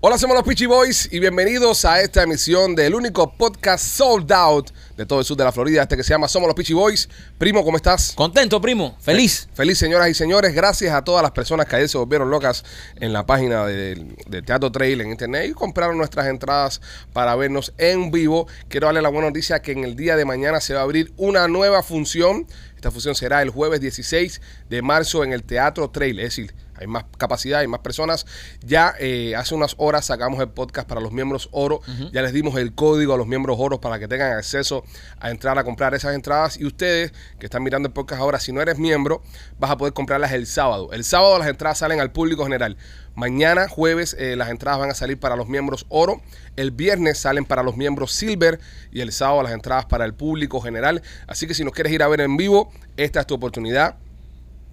Hola, 0.00 0.16
somos 0.16 0.36
los 0.36 0.44
Peachy 0.44 0.66
Boys 0.66 1.08
y 1.10 1.18
bienvenidos 1.18 1.84
a 1.84 2.00
esta 2.00 2.22
emisión 2.22 2.76
del 2.76 2.94
único 2.94 3.32
podcast 3.36 3.84
sold 3.84 4.30
out 4.30 4.70
de 4.96 5.04
todo 5.04 5.18
el 5.18 5.24
sur 5.24 5.36
de 5.36 5.42
la 5.42 5.50
Florida, 5.50 5.82
este 5.82 5.96
que 5.96 6.04
se 6.04 6.10
llama 6.10 6.28
Somos 6.28 6.46
los 6.46 6.54
Peachy 6.54 6.72
Boys. 6.72 7.08
Primo, 7.36 7.64
¿cómo 7.64 7.76
estás? 7.76 8.12
Contento, 8.14 8.60
primo. 8.60 8.96
Feliz. 9.00 9.48
Feliz, 9.54 9.76
señoras 9.76 10.08
y 10.08 10.14
señores. 10.14 10.54
Gracias 10.54 10.94
a 10.94 11.02
todas 11.02 11.20
las 11.20 11.32
personas 11.32 11.66
que 11.66 11.74
ayer 11.74 11.88
se 11.88 11.98
volvieron 11.98 12.30
locas 12.30 12.64
en 13.00 13.12
la 13.12 13.26
página 13.26 13.66
del 13.66 14.14
de 14.28 14.40
Teatro 14.40 14.70
Trail 14.70 15.00
en 15.00 15.10
internet 15.10 15.50
y 15.50 15.52
compraron 15.52 15.98
nuestras 15.98 16.28
entradas 16.28 16.80
para 17.12 17.34
vernos 17.34 17.74
en 17.76 18.12
vivo. 18.12 18.46
Quiero 18.68 18.86
darle 18.86 19.02
la 19.02 19.08
buena 19.08 19.26
noticia 19.26 19.60
que 19.62 19.72
en 19.72 19.82
el 19.82 19.96
día 19.96 20.14
de 20.14 20.24
mañana 20.24 20.60
se 20.60 20.74
va 20.74 20.80
a 20.80 20.84
abrir 20.84 21.12
una 21.16 21.48
nueva 21.48 21.82
función. 21.82 22.46
Esta 22.76 22.92
función 22.92 23.16
será 23.16 23.42
el 23.42 23.50
jueves 23.50 23.80
16 23.80 24.40
de 24.70 24.80
marzo 24.80 25.24
en 25.24 25.32
el 25.32 25.42
Teatro 25.42 25.90
Trail, 25.90 26.20
es 26.20 26.36
decir, 26.36 26.54
hay 26.78 26.86
más 26.86 27.04
capacidad, 27.16 27.60
hay 27.60 27.66
más 27.66 27.80
personas. 27.80 28.26
Ya 28.60 28.94
eh, 28.98 29.34
hace 29.36 29.54
unas 29.54 29.74
horas 29.78 30.06
sacamos 30.06 30.40
el 30.40 30.48
podcast 30.48 30.88
para 30.88 31.00
los 31.00 31.12
miembros 31.12 31.48
oro. 31.52 31.80
Ya 32.12 32.22
les 32.22 32.32
dimos 32.32 32.56
el 32.56 32.74
código 32.74 33.14
a 33.14 33.16
los 33.16 33.26
miembros 33.26 33.56
oro 33.58 33.80
para 33.80 33.98
que 33.98 34.08
tengan 34.08 34.32
acceso 34.32 34.84
a 35.18 35.30
entrar 35.30 35.58
a 35.58 35.64
comprar 35.64 35.94
esas 35.94 36.14
entradas. 36.14 36.58
Y 36.58 36.64
ustedes 36.64 37.12
que 37.38 37.46
están 37.46 37.62
mirando 37.62 37.88
el 37.88 37.92
podcast 37.92 38.20
ahora, 38.20 38.40
si 38.40 38.52
no 38.52 38.60
eres 38.60 38.78
miembro, 38.78 39.22
vas 39.58 39.70
a 39.70 39.76
poder 39.76 39.92
comprarlas 39.92 40.32
el 40.32 40.46
sábado. 40.46 40.90
El 40.92 41.04
sábado 41.04 41.38
las 41.38 41.48
entradas 41.48 41.78
salen 41.78 42.00
al 42.00 42.12
público 42.12 42.44
general. 42.44 42.76
Mañana, 43.14 43.68
jueves, 43.68 44.14
eh, 44.18 44.36
las 44.36 44.48
entradas 44.48 44.78
van 44.78 44.90
a 44.90 44.94
salir 44.94 45.18
para 45.18 45.34
los 45.34 45.48
miembros 45.48 45.86
oro. 45.88 46.22
El 46.54 46.70
viernes 46.70 47.18
salen 47.18 47.44
para 47.44 47.62
los 47.62 47.76
miembros 47.76 48.12
silver. 48.12 48.60
Y 48.92 49.00
el 49.00 49.12
sábado 49.12 49.42
las 49.42 49.52
entradas 49.52 49.86
para 49.86 50.04
el 50.04 50.14
público 50.14 50.60
general. 50.60 51.02
Así 51.26 51.46
que 51.46 51.54
si 51.54 51.64
nos 51.64 51.72
quieres 51.72 51.92
ir 51.92 52.02
a 52.02 52.08
ver 52.08 52.20
en 52.20 52.36
vivo, 52.36 52.70
esta 52.96 53.20
es 53.20 53.26
tu 53.26 53.34
oportunidad. 53.34 53.96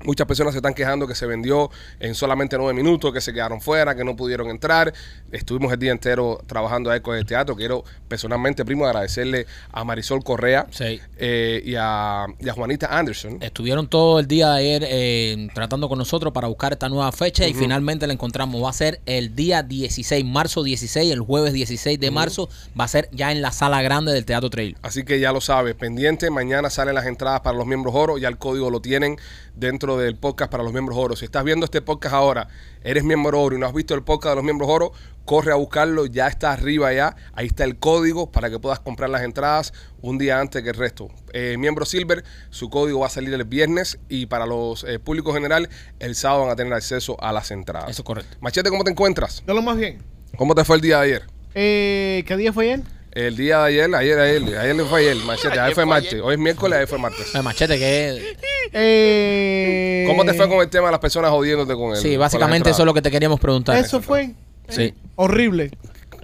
Muchas 0.04 0.28
personas 0.28 0.54
se 0.54 0.60
están 0.60 0.74
quejando 0.74 1.08
que 1.08 1.16
se 1.16 1.26
vendió 1.26 1.72
en 2.00 2.14
solamente 2.16 2.58
nueve 2.58 2.74
minutos, 2.74 3.12
que 3.14 3.22
se 3.22 3.34
quedaron 3.34 3.60
fuera, 3.62 3.96
que 3.96 4.04
no 4.04 4.16
pudieron 4.16 4.50
entrar. 4.50 4.94
Estuvimos 5.32 5.72
el 5.74 5.80
día 5.80 5.92
entero 5.92 6.42
trabajando 6.46 6.92
ahí 6.92 7.00
con 7.00 7.16
el 7.18 7.26
teatro. 7.26 7.56
Quiero 7.56 7.84
personalmente, 8.08 8.64
primo, 8.66 8.86
agradecerle 8.86 9.48
a 9.72 9.84
Marisol 9.84 10.23
Correa 10.23 10.68
Sí. 10.70 11.00
eh, 11.18 11.62
y, 11.66 11.76
a, 11.78 12.26
y 12.40 12.50
a 12.50 12.54
Juanita 12.54 12.88
Anderson. 12.98 13.38
Estuvieron 13.42 13.88
todo 13.88 14.20
el 14.20 14.28
día 14.28 14.50
de 14.52 14.60
ayer 14.60 14.84
eh, 14.88 15.48
tratando 15.56 15.90
con 15.90 15.98
nosotros 15.98 16.32
para 16.34 16.48
buscar 16.48 16.73
esta 16.73 16.90
nueva 16.90 17.12
fecha 17.12 17.48
y 17.48 17.54
finalmente 17.54 18.06
la 18.06 18.14
encontramos. 18.14 18.64
Va 18.64 18.70
a 18.70 18.73
ser 18.73 19.02
el 19.06 19.36
día 19.36 19.64
16, 19.64 20.23
marzo 20.26 20.62
16, 20.64 21.12
el 21.12 21.22
jueves 21.22 21.54
16 21.54 22.00
de 22.00 22.12
marzo. 22.12 22.50
Va 22.80 22.84
a 22.84 22.88
ser 22.88 23.10
ya 23.12 23.32
en 23.32 23.42
la 23.42 23.52
sala 23.52 23.82
grande 23.82 24.12
del 24.12 24.26
Teatro 24.26 24.50
Trail. 24.50 24.78
Así 24.82 25.04
que 25.04 25.20
ya 25.20 25.32
lo 25.32 25.42
sabes, 25.42 25.73
pendiente, 25.76 26.30
mañana 26.30 26.70
salen 26.70 26.96
las 26.96 27.06
entradas 27.06 27.42
para 27.42 27.58
los 27.58 27.66
miembros 27.66 27.96
oro, 27.96 28.18
ya 28.18 28.28
el 28.28 28.38
código 28.38 28.70
lo 28.70 28.82
tienen 28.82 29.18
dentro 29.56 29.84
del 29.86 30.16
podcast 30.16 30.52
para 30.52 30.64
los 30.64 30.73
miembros 30.73 30.97
oro. 30.97 31.16
Si 31.16 31.25
estás 31.25 31.44
viendo 31.44 31.66
este 31.66 31.81
podcast 31.81 32.16
ahora, 32.16 32.47
eres 32.83 33.03
miembro 33.03 33.39
oro 33.39 33.55
y 33.55 33.59
no 33.59 33.67
has 33.67 33.73
visto 33.73 33.94
el 33.94 34.03
podcast 34.03 34.31
de 34.31 34.36
los 34.38 34.44
miembros 34.44 34.67
oro, 34.67 34.92
corre 35.25 35.52
a 35.52 35.55
buscarlo, 35.55 36.08
ya 36.08 36.27
está 36.27 36.52
arriba 36.52 36.92
ya, 36.92 37.16
ahí 37.33 37.45
está 37.45 37.64
el 37.64 37.77
código 37.77 38.31
para 38.31 38.50
que 38.50 38.58
puedas 38.58 38.80
comprar 38.80 39.11
las 39.11 39.22
entradas 39.22 39.73
un 40.02 40.17
día 40.17 40.39
antes 40.39 40.64
que 40.64 40.69
el 40.69 40.75
resto. 40.75 41.09
Eh, 41.33 41.58
miembro 41.59 41.86
Silver, 41.86 42.23
su 42.50 42.72
código 42.72 43.02
va 43.02 43.05
a 43.05 43.09
salir 43.11 43.33
el 43.33 43.44
viernes 43.44 44.00
y 44.09 44.25
para 44.25 44.47
los 44.47 44.83
eh, 44.83 44.97
públicos 44.97 45.36
general, 45.36 45.69
el 45.99 46.16
sábado 46.16 46.42
van 46.42 46.52
a 46.52 46.55
tener 46.55 46.73
acceso 46.73 47.16
a 47.22 47.31
las 47.31 47.52
entradas. 47.52 47.92
Eso 47.92 48.02
es 48.02 48.05
correcto. 48.05 48.38
Machete, 48.42 48.72
¿cómo 48.72 48.83
te 48.83 48.89
encuentras? 48.89 49.44
De 49.45 49.53
lo 49.53 49.61
más 49.61 49.77
bien. 49.77 50.02
¿Cómo 50.36 50.55
te 50.55 50.66
fue 50.66 50.77
el 50.77 50.81
día 50.81 50.97
de 50.97 51.03
ayer? 51.03 51.27
Eh, 51.53 52.23
¿Qué 52.27 52.36
día 52.36 52.52
fue 52.52 52.72
ayer? 52.72 52.95
El 53.16 53.38
día 53.38 53.59
de 53.59 53.63
ayer, 53.67 53.95
ayer, 53.95 54.19
ayer, 54.19 54.58
ayer 54.58 54.85
fue 54.85 54.99
ayer, 54.99 55.16
machete, 55.23 55.58
ayer 55.58 55.73
fue 55.73 55.85
martes, 55.85 56.19
hoy 56.21 56.33
es 56.33 56.39
miércoles, 56.39 56.75
ayer 56.75 56.88
fue 56.89 56.97
martes. 56.99 57.33
Eh, 57.33 57.41
machete, 57.41 57.80
que 57.80 58.35
Eh, 58.73 60.03
¿Cómo 60.05 60.26
te 60.26 60.33
fue 60.33 60.49
con 60.49 60.59
el 60.59 60.70
tema 60.70 60.87
de 60.87 60.92
las 60.92 60.99
personas 60.99 61.31
jodiéndote 61.31 61.73
con 61.75 61.92
él? 61.92 61.98
sí, 61.98 62.17
básicamente 62.17 62.71
eso 62.71 62.81
es 62.81 62.86
lo 62.86 62.93
que 62.93 63.02
te 63.02 63.09
queríamos 63.09 63.39
preguntar. 63.39 63.77
Eso 63.77 64.02
fue 64.02 64.33
Sí. 64.67 64.93
horrible. 65.15 65.71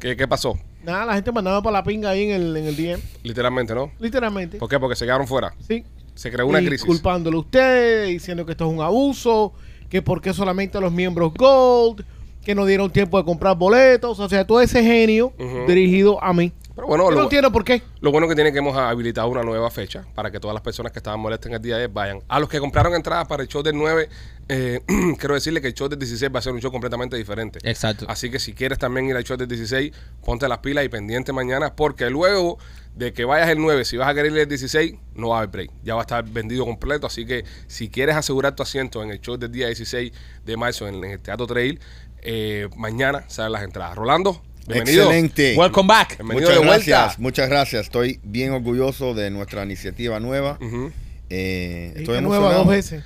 ¿Qué, 0.02 0.18
qué 0.18 0.28
pasó? 0.28 0.60
Nada, 0.84 1.06
la 1.06 1.14
gente 1.14 1.32
mandaba 1.32 1.62
para 1.62 1.78
la 1.78 1.84
pinga 1.86 2.10
ahí 2.10 2.24
en 2.24 2.32
el, 2.32 2.58
en 2.58 2.66
el 2.66 2.76
DM. 2.76 3.00
Literalmente, 3.24 3.74
¿no? 3.74 3.92
Literalmente. 4.00 4.58
¿Por 4.58 4.68
qué? 4.68 4.78
Porque 4.78 4.98
se 4.98 5.06
quedaron 5.06 5.28
fuera. 5.28 5.54
Sí. 5.66 5.86
Se 6.14 6.30
creó 6.30 6.46
una 6.48 6.60
Y 6.60 6.66
crisis. 6.66 6.86
Culpándolo 6.86 7.38
a 7.38 7.42
ustedes, 7.42 8.10
diciendo 8.10 8.46
que 8.46 8.52
esto 8.52 8.66
es 8.68 8.74
un 8.74 8.82
abuso, 8.82 9.54
que 9.90 10.02
por 10.02 10.22
qué 10.22 10.34
solamente 10.34 10.82
los 10.82 10.92
miembros 10.92 11.32
Gold, 11.36 12.04
que 12.44 12.54
no 12.54 12.66
dieron 12.66 12.92
tiempo 12.92 13.18
de 13.18 13.24
comprar 13.24 13.56
boletos. 13.56 14.20
O 14.20 14.28
sea, 14.28 14.46
todo 14.46 14.60
ese 14.60 14.84
genio 14.84 15.32
dirigido 15.68 16.22
a 16.22 16.34
mí. 16.34 16.52
Pero 16.76 16.88
bueno, 16.88 17.06
Yo 17.06 17.12
lo, 17.12 17.18
no 17.18 17.24
entiendo 17.24 17.52
por 17.52 17.64
qué. 17.64 17.82
lo 18.00 18.12
bueno 18.12 18.28
que 18.28 18.36
tiene 18.36 18.52
que 18.52 18.60
hemos 18.60 18.76
habilitado 18.78 19.28
una 19.28 19.44
nueva 19.44 19.70
fecha 19.70 20.06
para 20.16 20.32
que 20.32 20.40
todas 20.40 20.54
las 20.54 20.64
personas 20.64 20.92
que 20.92 21.00
estaban 21.00 21.20
molestas 21.20 21.48
en 21.48 21.56
el 21.56 21.62
día 21.62 21.76
de 21.76 21.84
ayer 21.84 21.94
vayan. 21.94 22.20
A 22.28 22.40
los 22.40 22.50
que 22.50 22.60
compraron 22.60 22.94
entradas 22.96 23.28
para 23.28 23.44
el 23.44 23.50
show 23.50 23.62
del 23.62 23.76
9, 23.78 24.10
eh, 24.48 24.80
quiero 25.20 25.36
decirle 25.36 25.62
que 25.62 25.68
el 25.68 25.74
show 25.74 25.90
del 25.90 26.00
16 26.00 26.32
va 26.34 26.40
a 26.40 26.42
ser 26.42 26.54
un 26.54 26.60
show 26.62 26.72
completamente 26.72 27.18
diferente. 27.18 27.60
Exacto. 27.64 28.06
Así 28.08 28.30
que 28.32 28.40
si 28.40 28.54
quieres 28.54 28.80
también 28.80 29.08
ir 29.08 29.16
al 29.16 29.24
show 29.24 29.38
del 29.38 29.48
16, 29.48 29.92
ponte 30.24 30.48
las 30.48 30.60
pilas 30.60 30.86
y 30.86 30.90
pendiente 30.90 31.34
mañana, 31.34 31.76
porque 31.76 32.10
luego 32.10 32.58
de 32.96 33.14
que 33.14 33.26
vayas 33.26 33.50
el 33.50 33.60
9, 33.60 33.86
si 33.86 33.98
vas 33.98 34.10
a 34.10 34.14
querer 34.14 34.32
ir 34.32 34.40
el 34.40 34.50
16, 34.50 34.96
no 35.16 35.30
va 35.30 35.36
a 35.36 35.38
haber 35.40 35.50
break. 35.50 35.72
Ya 35.84 35.96
va 35.96 36.02
a 36.02 36.04
estar 36.04 36.24
vendido 36.24 36.66
completo. 36.66 37.08
Así 37.08 37.26
que 37.26 37.46
si 37.68 37.90
quieres 37.90 38.16
asegurar 38.16 38.56
tu 38.56 38.64
asiento 38.64 39.02
en 39.04 39.12
el 39.12 39.22
show 39.22 39.38
del 39.38 39.52
día 39.52 39.68
16 39.68 40.12
de 40.46 40.58
marzo 40.58 40.88
en, 40.88 40.96
en 41.04 41.12
el 41.12 41.20
Teatro 41.20 41.48
Trail, 41.48 41.80
eh, 42.22 42.68
mañana 42.76 43.24
salen 43.28 43.54
las 43.54 43.64
entradas. 43.64 43.96
Rolando, 43.96 44.42
bienvenido. 44.68 45.04
Excelente. 45.06 45.56
Welcome 45.58 45.88
back. 45.88 46.18
Bienvenido 46.18 46.50
Muchas 46.50 46.62
de 46.62 46.68
vuelta. 46.68 46.86
gracias, 46.86 47.20
muchas 47.20 47.50
gracias. 47.50 47.86
Estoy 47.86 48.20
bien 48.24 48.52
orgulloso 48.52 49.14
de 49.14 49.30
nuestra 49.32 49.64
iniciativa 49.64 50.20
nueva. 50.20 50.58
Ujú, 50.62 50.92
Eh, 51.34 51.94
Y 51.96 52.00
estoy 52.02 52.16
que 52.16 52.22
nueva 52.22 52.38
emocionado. 52.52 52.64
dos 52.66 52.68
veces. 52.68 53.04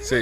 Sí. 0.00 0.14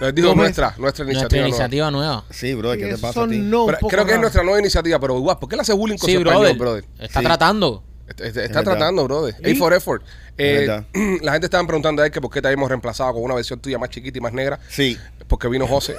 Les 0.00 0.14
digo 0.14 0.28
Dos 0.28 0.36
nuestra, 0.36 0.68
nuestra 0.78 0.80
Nuestra 0.80 1.04
iniciativa. 1.04 1.40
nueva. 1.42 1.48
iniciativa 1.48 1.90
nueva. 1.90 2.24
Sí, 2.30 2.54
bro, 2.54 2.72
¿qué 2.72 2.86
te 2.86 2.96
pasa 2.98 3.24
a 3.24 3.28
ti? 3.28 3.36
no, 3.36 3.66
Pero 3.66 3.78
creo 3.88 4.06
que 4.06 4.12
es 4.14 4.20
nuestra 4.20 4.42
nueva 4.42 4.58
iniciativa, 4.60 4.98
pero 4.98 5.18
igual, 5.18 5.38
¿por 5.38 5.50
qué 5.50 5.56
le 5.56 5.62
hace 5.62 5.74
bullying 5.74 5.98
con 5.98 6.06
Sí, 6.08 6.14
su 6.14 6.20
español, 6.20 6.40
brother. 6.56 6.56
brother? 6.58 6.84
Está 6.98 7.20
Sí. 7.20 7.26
tratando. 7.26 7.84
Está, 8.08 8.24
está- 8.24 8.40
Es 8.40 8.46
está 8.46 8.60
verdad. 8.60 8.72
tratando, 8.72 9.04
brother. 9.04 9.34
A 9.34 9.54
for 9.58 9.74
effort. 9.74 10.02
Eh, 10.38 10.82
la 11.22 11.32
gente 11.32 11.46
estaba 11.46 11.66
preguntando 11.66 12.02
a 12.02 12.06
él 12.06 12.10
que 12.12 12.20
por 12.20 12.30
qué 12.30 12.42
te 12.42 12.48
habíamos 12.48 12.68
reemplazado 12.68 13.14
con 13.14 13.22
una 13.22 13.34
versión 13.34 13.58
tuya 13.60 13.78
más 13.78 13.88
chiquita 13.90 14.18
y 14.18 14.20
más 14.20 14.32
negra. 14.32 14.58
Sí, 14.68 14.98
Porque 15.28 15.48
vino 15.48 15.66
José. 15.66 15.96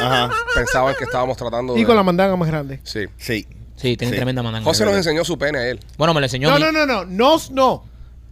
ajá, 0.00 0.30
Pensaban 0.54 0.94
que 0.96 1.04
estábamos 1.04 1.36
tratando 1.36 1.76
Y 1.76 1.80
de... 1.80 1.86
con 1.86 1.96
la 1.96 2.02
mandanga 2.02 2.36
más 2.36 2.48
grande. 2.48 2.80
Sí. 2.84 3.06
sí. 3.16 3.46
Sí, 3.76 3.96
tiene 3.96 4.10
Sí. 4.12 4.16
tremenda 4.16 4.42
mandanga. 4.42 4.64
José 4.64 4.84
nos 4.84 4.94
enseñó 4.94 5.24
su 5.24 5.38
pene 5.38 5.58
a 5.58 5.68
él. 5.68 5.78
Bueno, 5.96 6.12
me 6.12 6.20
lo 6.20 6.26
enseñó. 6.26 6.50
No, 6.50 6.56
mi- 6.56 6.62
no, 6.62 6.72
no, 6.72 6.84
no. 6.86 7.04
No, 7.04 7.36
no. 7.52 7.84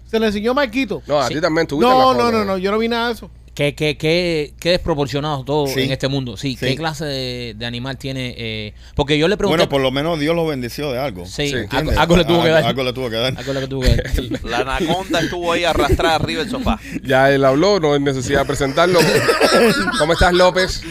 Se 0.07 0.19
le 0.21 0.27
enseñó 0.27 0.55
Marquito. 0.55 1.03
No, 1.07 1.21
a 1.21 1.29
Sí. 1.29 1.35
ti 1.35 1.41
también 1.41 1.67
tuviste 1.69 1.89
No, 1.89 2.13
la 2.13 2.19
no, 2.23 2.33
no, 2.33 2.45
no. 2.45 2.59
Yo 2.59 2.71
no 2.73 2.79
vi 2.79 2.89
nada 2.89 3.07
de 3.09 3.13
eso. 3.15 3.31
Qué, 3.57 3.75
qué, 3.75 3.97
qué, 3.97 4.53
qué 4.61 4.71
desproporcionado 4.73 5.43
todo 5.43 5.67
Sí. 5.67 5.81
en 5.81 5.91
este 5.91 6.09
mundo. 6.09 6.37
Sí, 6.37 6.57
Sí. 6.61 6.67
qué 6.67 6.77
clase 6.77 7.07
de, 7.07 7.55
de 7.57 7.65
animal 7.67 7.97
tiene. 7.97 8.35
eh, 8.37 8.75
porque 8.95 9.17
yo 9.19 9.29
le 9.29 9.39
pregunté. 9.39 9.57
Bueno, 9.57 9.69
por 9.71 9.81
lo 9.81 9.91
menos 9.91 10.21
Dios 10.21 10.37
lo 10.37 10.47
bendeció 10.47 10.93
de 10.93 10.99
algo. 10.99 11.25
Sí, 11.25 11.49
Sí. 11.49 11.57
algo, 11.71 11.91
algo 11.99 12.17
le 12.19 12.25
tuvo 12.27 12.43
que 12.43 12.51
dar. 12.51 12.65
Algo 12.65 12.83
le 12.85 12.93
tuvo 12.93 13.09
que 13.09 13.17
dar. 13.17 13.35
Algo 13.39 13.53
le 13.55 13.67
tuvo 13.67 13.81
que 13.81 13.97
dar. 13.97 14.05
La 14.45 14.59
anaconda 14.59 15.21
estuvo 15.21 15.51
ahí 15.53 15.65
arrastrada 15.65 16.17
arriba 16.17 16.43
del 16.43 16.51
sofá. 16.51 16.79
Ya 17.03 17.31
él 17.33 17.45
habló, 17.47 17.81
no 17.81 17.95
hay 17.95 18.01
necesidad 18.01 18.41
de 18.41 18.45
presentarlo. 18.47 19.01
¿Cómo 19.99 20.13
estás, 20.13 20.35
López? 20.35 20.83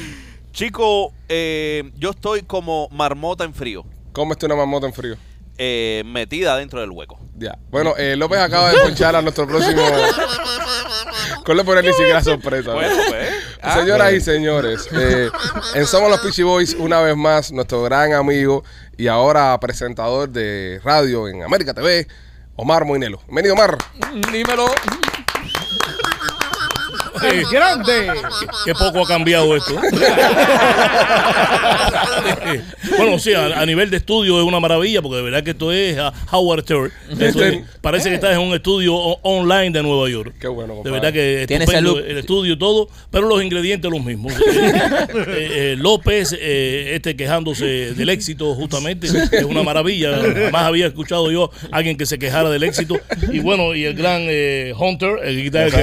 Chico, 0.52 1.14
eh, 1.30 1.92
yo 2.00 2.10
estoy 2.12 2.42
como 2.42 2.90
marmota 2.92 3.44
en 3.44 3.54
frío, 3.54 3.86
¿Cómo 4.12 4.34
está 4.34 4.48
una 4.48 4.56
mamota 4.56 4.88
en 4.88 4.94
frío? 4.94 5.18
eh, 5.58 6.02
metida 6.06 6.58
dentro 6.58 6.82
del 6.82 6.90
hueco. 6.90 7.20
Ya. 7.38 7.58
Bueno, 7.70 7.94
eh, 7.98 8.16
López 8.16 8.40
acaba 8.40 8.72
de 8.72 8.80
ponchar 8.80 9.16
a 9.16 9.22
nuestro 9.22 9.46
próximo... 9.48 9.82
Con 11.46 11.58
le 11.58 11.64
poner 11.64 11.84
ni 11.84 11.92
siquiera 11.94 12.24
sorpresa. 12.24 12.70
¿no? 12.70 12.74
Bueno, 12.76 12.96
pues. 13.08 13.30
ah, 13.62 13.80
Señoras 13.80 14.14
y 14.14 14.20
señores, 14.22 14.90
eh, 14.92 15.30
en 15.76 15.86
Somos 15.86 16.10
los 16.10 16.20
Peachy 16.20 16.42
Boys, 16.42 16.74
una 16.74 17.02
vez 17.02 17.16
más, 17.16 17.52
nuestro 17.52 17.84
gran 17.84 18.14
amigo 18.14 18.64
y 18.98 19.08
ahora 19.08 19.58
presentador 19.60 20.28
de 20.30 20.82
radio 20.84 21.28
en 21.28 21.44
América 21.44 21.74
TV, 21.76 22.08
Omar 22.56 22.86
Moinelo. 22.86 23.20
Bienvenido, 23.28 23.54
Omar. 23.54 23.78
Dímelo. 24.32 24.66
¡El 27.32 27.46
grande! 27.52 28.12
Qué 28.66 28.74
poco 28.74 29.04
ha 29.04 29.08
cambiado 29.08 29.56
esto. 29.56 29.76
bueno, 32.98 33.20
sí, 33.20 33.34
a, 33.34 33.60
a 33.60 33.66
nivel 33.66 33.90
de 33.90 33.98
estudio 33.98 34.40
es 34.40 34.46
una 34.46 34.60
maravilla, 34.60 35.02
porque 35.02 35.18
de 35.18 35.22
verdad 35.24 35.44
que 35.44 35.52
esto 35.52 35.72
es 35.72 35.98
a 35.98 36.14
Howard 36.32 36.64
Stern. 36.64 36.92
Esto 37.20 37.44
es- 37.44 37.60
parece 37.82 38.10
que 38.10 38.16
estás 38.16 38.34
en 38.34 38.40
un 38.40 38.54
estudio 38.54 38.96
online 38.96 39.72
de 39.72 39.84
Nueva 39.84 40.10
York. 40.10 40.34
Qué 40.40 40.48
bueno, 40.48 40.74
De 40.74 40.78
compadre. 40.78 40.92
verdad 41.00 41.14
que 41.14 41.46
Tiene 41.48 41.66
estupendo 41.66 41.92
look. 41.98 42.06
el 42.08 42.18
estudio 42.18 42.54
y 42.54 42.58
todo, 42.60 42.90
pero 43.12 43.28
los 43.28 43.44
ingredientes 43.44 43.90
los 43.92 44.04
mismos. 44.04 44.34
Eh, 44.36 45.14
eh, 45.28 45.76
López, 45.78 46.36
eh, 46.40 46.92
este 46.96 47.16
quejándose 47.16 47.94
del 47.94 48.10
éxito 48.10 48.54
justamente, 48.56 49.08
es 49.08 49.44
una 49.44 49.64
maravilla. 49.64 50.18
Jamás 50.46 50.64
había 50.64 50.88
escuchado 50.88 51.32
yo 51.32 51.52
a 51.72 51.78
alguien 51.78 51.98
que 51.98 52.06
se 52.06 52.18
quejara 52.20 52.50
del 52.50 52.64
éxito. 52.64 53.00
Y 53.32 53.40
bueno, 53.40 53.76
y 53.76 53.86
el 53.86 53.94
gran 53.96 54.22
eh, 54.28 54.74
Hunter, 54.78 55.20
el 55.24 55.42
guitarra 55.44 55.80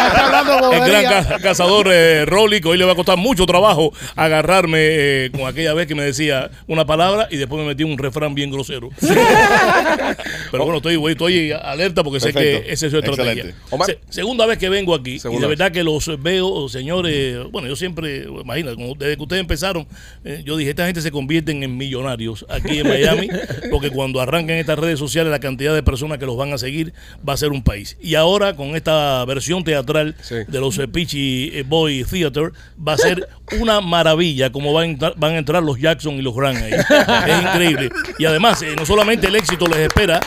hablando 0.00 0.72
el 0.72 0.90
gran 0.92 1.40
cazador 1.40 1.88
eh, 1.90 2.24
Rolly, 2.26 2.60
que 2.60 2.68
hoy 2.68 2.78
le 2.78 2.84
va 2.84 2.92
a 2.92 2.96
costar 2.96 3.16
mucho 3.16 3.46
trabajo 3.46 3.92
agarrarme 4.16 4.78
eh, 4.80 5.30
con 5.30 5.46
aquella 5.46 5.74
vez 5.74 5.86
que 5.86 5.94
me 5.94 6.02
decía 6.02 6.50
una 6.66 6.84
palabra 6.86 7.28
y 7.30 7.36
después 7.36 7.60
me 7.60 7.66
metí 7.68 7.84
un 7.84 7.98
refrán 7.98 8.34
bien 8.34 8.50
grosero. 8.50 8.90
Pero 10.50 10.64
bueno, 10.64 10.76
estoy, 10.78 11.10
estoy 11.12 11.52
alerta 11.52 12.02
porque 12.02 12.20
sé 12.20 12.32
que 12.32 12.64
esa 12.68 12.86
es 12.86 12.92
su 12.92 12.98
estrategia. 12.98 13.54
Se- 13.86 13.98
segunda 14.08 14.46
vez 14.46 14.58
que 14.58 14.68
vengo 14.68 14.94
aquí 14.94 15.18
Segunda 15.18 15.38
y 15.38 15.42
de 15.42 15.48
vez. 15.48 15.58
verdad 15.58 15.72
que 15.72 15.84
los 15.84 16.10
veo, 16.22 16.68
señores, 16.68 17.38
bueno, 17.50 17.68
yo 17.68 17.76
siempre, 17.76 18.24
imagínate, 18.24 18.76
desde 18.98 19.16
que 19.16 19.22
ustedes 19.22 19.40
empezaron, 19.40 19.86
eh, 20.24 20.42
yo 20.44 20.56
dije, 20.56 20.70
esta 20.70 20.86
gente 20.86 21.00
se 21.00 21.10
convierten 21.10 21.62
en 21.62 21.76
millonarios 21.76 22.44
aquí 22.48 22.78
en 22.78 22.88
Miami, 22.88 23.28
porque 23.70 23.90
cuando 23.90 24.20
arranquen 24.20 24.56
estas 24.56 24.78
redes 24.78 24.98
sociales, 24.98 25.30
la 25.30 25.40
cantidad 25.40 25.74
de 25.74 25.82
personas 25.82 26.18
que 26.18 26.26
los 26.26 26.36
van 26.36 26.52
a 26.52 26.58
seguir 26.58 26.92
va 27.26 27.34
a 27.34 27.36
ser 27.36 27.50
un 27.50 27.62
país. 27.62 27.96
Y 28.00 28.14
ahora 28.14 28.54
con 28.56 28.76
esta 28.76 29.24
versión 29.24 29.64
teatral 29.80 30.14
Sí. 30.22 30.36
de 30.46 30.60
los 30.60 30.78
eh, 30.78 30.88
Peachy 30.88 31.50
eh, 31.54 31.64
Boy 31.66 32.04
Theater, 32.04 32.52
va 32.86 32.94
a 32.94 32.98
ser 32.98 33.28
una 33.60 33.80
maravilla 33.80 34.50
como 34.52 34.72
van 34.72 34.82
a 34.84 34.86
entrar, 34.92 35.14
van 35.16 35.32
a 35.34 35.38
entrar 35.38 35.62
los 35.62 35.78
Jackson 35.78 36.14
y 36.14 36.22
los 36.22 36.34
Grant 36.34 36.58
ahí. 36.58 36.72
Es 36.72 37.42
increíble. 37.42 37.90
Y 38.18 38.24
además, 38.24 38.62
eh, 38.62 38.74
no 38.76 38.84
solamente 38.86 39.26
el 39.26 39.36
éxito 39.36 39.66
les 39.66 39.78
espera, 39.78 40.20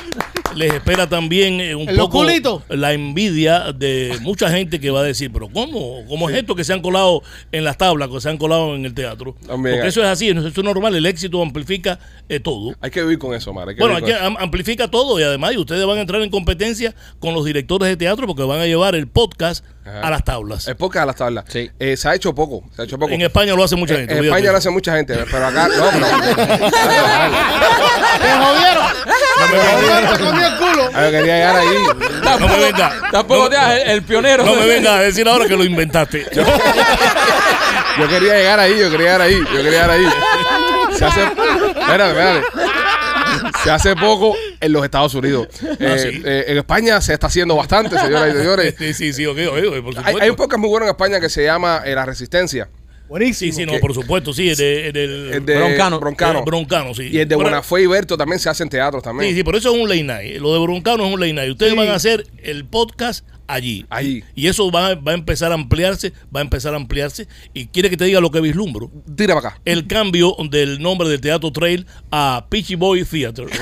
les 0.56 0.74
espera 0.74 1.08
también 1.10 1.60
eh, 1.62 1.76
un 1.76 1.90
¿En 1.90 1.96
los 1.98 2.06
poco 2.08 2.20
culitos? 2.20 2.64
la 2.70 2.94
envidia 2.94 3.72
de 3.74 4.18
mucha 4.22 4.50
gente 4.52 4.80
que 4.80 4.92
va 4.92 5.00
a 5.00 5.04
decir, 5.04 5.32
pero 5.34 5.48
¿cómo? 5.50 6.06
¿Cómo 6.08 6.30
es 6.30 6.36
esto 6.38 6.56
que 6.56 6.64
se 6.64 6.74
han 6.74 6.82
colado 6.82 7.24
en 7.52 7.64
las 7.64 7.78
tablas, 7.78 8.10
que 8.10 8.22
se 8.22 8.30
han 8.30 8.38
colado 8.38 8.76
en 8.76 8.86
el 8.86 8.94
teatro? 8.94 9.36
También 9.48 9.76
Porque 9.76 9.82
hay- 9.84 9.90
eso 9.90 10.02
es 10.02 10.08
así, 10.08 10.30
eso 10.30 10.48
es 10.48 10.58
normal, 10.64 10.94
el 10.96 11.06
éxito 11.06 11.42
amplifica 11.42 12.00
eh, 12.30 12.40
todo. 12.40 12.76
Hay 12.82 12.92
que 12.92 13.02
vivir 13.02 13.18
con 13.20 13.34
eso, 13.34 13.50
Omar. 13.52 13.70
Hay 13.70 13.76
que 13.76 13.82
Bueno, 13.82 13.96
vivir 13.96 14.14
aquí 14.14 14.20
con 14.24 14.28
eso. 14.32 14.38
am- 14.38 14.44
amplifica 14.44 14.88
todo 14.90 15.20
y 15.20 15.24
además 15.24 15.54
y 15.54 15.58
ustedes 15.58 15.86
van 15.86 15.98
a 15.98 16.02
entrar 16.02 16.22
en 16.22 16.30
competencia 16.30 16.94
con 17.20 17.34
los 17.34 17.46
directores 17.46 17.90
de 17.90 17.98
teatro 17.98 18.28
porque 18.28 18.44
van 18.44 18.60
a 18.60 18.66
llevar 18.66 18.96
el 18.96 19.08
podcast 19.08 19.43
Ajá. 19.44 20.01
a 20.01 20.10
las 20.10 20.24
tablas. 20.24 20.68
El 20.68 20.75
podcast 20.75 21.04
a 21.04 21.06
las 21.07 21.16
tablas. 21.16 21.45
Sí. 21.50 21.69
Eh, 21.80 21.98
se 21.98 22.07
ha 22.10 22.16
hecho 22.16 22.34
poco. 22.34 22.63
Se 22.75 22.81
ha 22.81 22.86
hecho 22.86 22.98
poco. 22.98 23.12
En 23.13 23.22
España 23.22 23.54
lo 23.56 23.63
hace 23.63 23.75
mucha 23.75 23.94
En- 23.95 24.00
gente. 24.01 24.18
en. 24.18 24.24
España 24.25 24.51
lo 24.51 24.57
hace 24.57 24.69
mucha 24.69 24.95
gente, 24.95 25.16
pero 25.30 25.48
acá 25.48 25.68
no, 25.68 25.84
pero. 25.92 26.06
¡Te 28.22 28.31
jodieron! 28.31 28.88
¡Te 29.04 29.57
jodieron! 29.57 30.18
¡Te 30.18 30.24
comió 30.24 30.48
el 30.48 30.56
culo! 30.57 30.90
Ah, 30.94 31.06
yo 31.06 31.12
quería 31.12 31.36
llegar 31.36 31.56
ahí. 31.57 31.78
No 32.40 32.48
me 32.48 32.57
venga. 32.57 32.92
Tampoco 33.12 33.44
no, 33.44 33.50
te 33.50 33.57
hagas 33.57 33.80
el, 33.81 33.90
el 33.90 34.04
pionero. 34.04 34.45
no 34.45 34.56
me 34.56 34.66
venga 34.68 34.95
a 34.95 35.00
decir 35.01 35.28
ahora 35.28 35.45
que 35.48 35.56
lo 35.57 35.63
inventaste. 35.63 36.25
Yo 38.00 38.07
quería 38.07 38.34
llegar 38.36 38.60
ahí, 38.60 38.80
yo 38.80 38.90
quería 38.90 39.06
llegar 39.06 39.22
ahí, 39.22 39.36
yo 39.40 39.51
quería 39.57 39.69
llegar 39.72 39.90
ahí. 39.92 40.06
Se 40.98 41.06
hace. 41.06 41.24
Espérate, 41.24 42.10
espérate. 42.10 42.44
Se 43.63 43.72
hace 43.72 43.95
poco 43.95 44.36
en 44.63 44.71
los 44.74 44.83
Estados 44.83 45.13
Unidos. 45.15 45.48
Eh, 45.80 45.98
sí. 46.13 46.21
eh, 46.25 46.45
en 46.48 46.57
España 46.57 47.00
se 47.01 47.13
está 47.13 47.27
haciendo 47.27 47.56
bastante, 47.56 47.98
señoras 48.00 48.33
y 48.33 48.38
señores. 48.38 48.75
Sí, 48.80 48.94
sí, 48.94 49.13
sí, 49.13 49.25
ok, 49.25 49.38
por 49.83 50.06
Hay, 50.06 50.15
hay 50.21 50.30
un 50.30 50.36
podcast 50.36 50.60
muy 50.60 50.69
bueno 50.69 50.86
en 50.86 50.92
España 50.92 51.19
que 51.19 51.30
se 51.30 51.44
llama 51.44 51.81
eh, 51.86 51.94
La 51.95 52.06
Resistencia. 52.06 52.69
Buenísimo. 53.10 53.51
Sí, 53.51 53.60
sí, 53.60 53.65
no, 53.65 53.74
que- 53.74 53.80
por 53.80 53.94
supuesto, 53.94 54.33
sí, 54.33 54.50
el 54.50 54.56
de, 54.57 54.88
el 54.88 54.94
del- 54.94 55.33
El 55.33 55.45
de 55.45 55.57
Broncano. 55.57 56.00
Broncano. 56.00 56.39
el 56.39 56.45
Broncano, 56.45 56.94
sí. 56.95 57.04
Y 57.12 57.19
el 57.19 57.27
de 57.27 57.36
Pero- 57.36 57.42
Buenafue 57.42 57.83
y 57.83 57.88
Berto 57.88 58.18
también 58.18 58.39
se 58.39 58.50
hace 58.50 58.63
en 58.63 58.69
teatro 58.69 59.01
también. 59.01 59.30
Sí, 59.31 59.38
sí, 59.38 59.44
por 59.44 59.56
eso 59.56 59.74
es 59.75 59.81
un 59.81 59.88
late 59.89 60.04
night. 60.04 60.42
Lo 60.42 60.54
de 60.54 60.60
Broncano 60.60 61.06
es 61.07 61.13
un 61.13 61.19
late 61.19 61.33
night. 61.33 61.51
Ustedes 61.51 61.74
Sí. 61.74 61.77
van 61.77 61.89
a 61.89 61.95
hacer 61.95 62.25
el 62.42 62.66
podcast 62.66 63.25
allí. 63.54 63.86
Allí. 63.90 64.24
Y 64.36 64.48
eso 64.48 64.72
va, 64.72 64.96
va 64.96 65.12
a 65.12 65.16
empezar 65.16 65.52
a 65.52 65.56
ampliarse, 65.56 66.14
va 66.36 66.40
a 66.40 66.44
empezar 66.44 66.74
a 66.74 66.78
ampliarse. 66.78 67.28
Y 67.54 67.68
quiere 67.68 67.90
que 67.90 67.98
te 67.98 68.06
diga 68.06 68.20
lo 68.20 68.32
que 68.32 68.42
vislumbro. 68.42 68.92
Tira 69.16 69.36
para 69.36 69.50
acá. 69.50 69.62
El 69.66 69.88
cambio 69.88 70.36
del 70.50 70.82
nombre 70.82 71.08
del 71.10 71.22
Teatro 71.22 71.52
Trail 71.52 71.86
a 72.12 72.46
Peachy 72.50 72.76
Boy 72.76 73.04
Theater. 73.06 73.46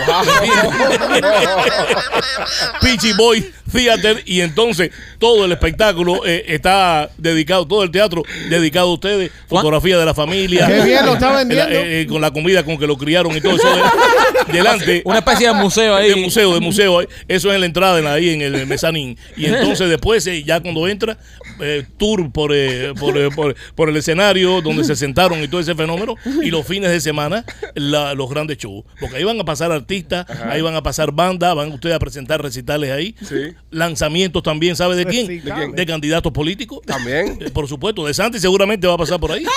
Peachy 2.81 3.13
Boy 3.13 3.45
Theater. 3.71 4.21
Y 4.25 4.41
entonces 4.41 4.91
todo 5.19 5.45
el 5.45 5.51
espectáculo 5.51 6.25
eh, 6.25 6.45
está 6.47 7.09
dedicado, 7.17 7.67
todo 7.67 7.83
el 7.83 7.91
teatro 7.91 8.23
dedicado 8.49 8.89
a 8.89 8.93
ustedes. 8.93 9.31
Fotografía 9.47 9.97
de 9.97 10.05
la 10.05 10.13
familia. 10.13 10.67
Qué 10.67 10.81
bien 10.83 11.05
lo 11.05 11.13
está 11.13 11.31
vendiendo. 11.35 11.69
Eh, 11.71 12.01
eh, 12.01 12.07
con 12.07 12.21
la 12.21 12.31
comida 12.31 12.63
con 12.63 12.77
que 12.77 12.87
lo 12.87 12.97
criaron 12.97 13.35
y 13.35 13.41
todo 13.41 13.55
eso. 13.55 13.67
de- 13.75 14.53
delante. 14.53 15.01
Una 15.05 15.19
especie 15.19 15.47
de 15.47 15.53
museo 15.53 15.95
ahí. 15.95 16.09
De 16.09 16.15
museo, 16.15 16.53
de 16.53 16.59
museo. 16.59 17.01
eh. 17.01 17.07
Eso 17.27 17.49
es 17.49 17.55
en 17.55 17.61
la 17.61 17.65
entrada, 17.67 17.99
en 17.99 18.07
ahí 18.07 18.29
en 18.29 18.41
el 18.41 18.65
mezanín. 18.67 19.17
Y 19.37 19.45
entonces 19.45 19.80
después, 19.87 20.25
eh, 20.27 20.43
ya 20.43 20.59
cuando 20.59 20.87
entra, 20.87 21.17
eh, 21.59 21.85
tour 21.97 22.31
por, 22.31 22.51
eh, 22.53 22.93
por, 22.99 23.33
por- 23.35 23.55
por 23.75 23.89
el 23.89 23.97
escenario 23.97 24.61
donde 24.61 24.83
se 24.83 24.95
sentaron 24.95 25.41
y 25.43 25.47
todo 25.47 25.61
ese 25.61 25.75
fenómeno. 25.75 26.15
Y 26.43 26.49
los 26.51 26.65
fines 26.65 26.91
de 26.91 26.99
semana, 27.01 27.45
la- 27.75 28.13
los 28.13 28.29
grandes 28.29 28.57
shows. 28.57 28.83
Porque 28.99 29.17
ahí 29.17 29.23
van 29.23 29.39
a 29.39 29.45
pasar 29.45 29.71
artistas, 29.71 30.25
ahí 30.45 30.61
van 30.61 30.75
a 30.75 30.83
pasar 30.83 31.11
bandas, 31.11 31.55
van 31.55 31.71
ustedes 31.71 31.95
a 31.95 31.99
presentar 31.99 32.41
recitales 32.41 32.91
ahí. 32.91 33.15
Sí. 33.27 33.53
Lanzamientos 33.69 34.43
también, 34.43 34.75
¿sabe 34.75 34.95
de 34.95 35.05
quién? 35.05 35.27
¿De 35.27 35.41
quién? 35.41 35.71
De 35.73 35.85
candidatos 35.85 36.31
políticos. 36.31 36.79
También. 36.85 37.39
Por 37.53 37.67
supuesto, 37.67 38.05
de 38.05 38.13
Santi 38.13 38.39
seguramente 38.39 38.87
va 38.87 38.93
a 38.93 38.97
pasar 38.97 39.19
por 39.19 39.31
ahí. 39.31 39.45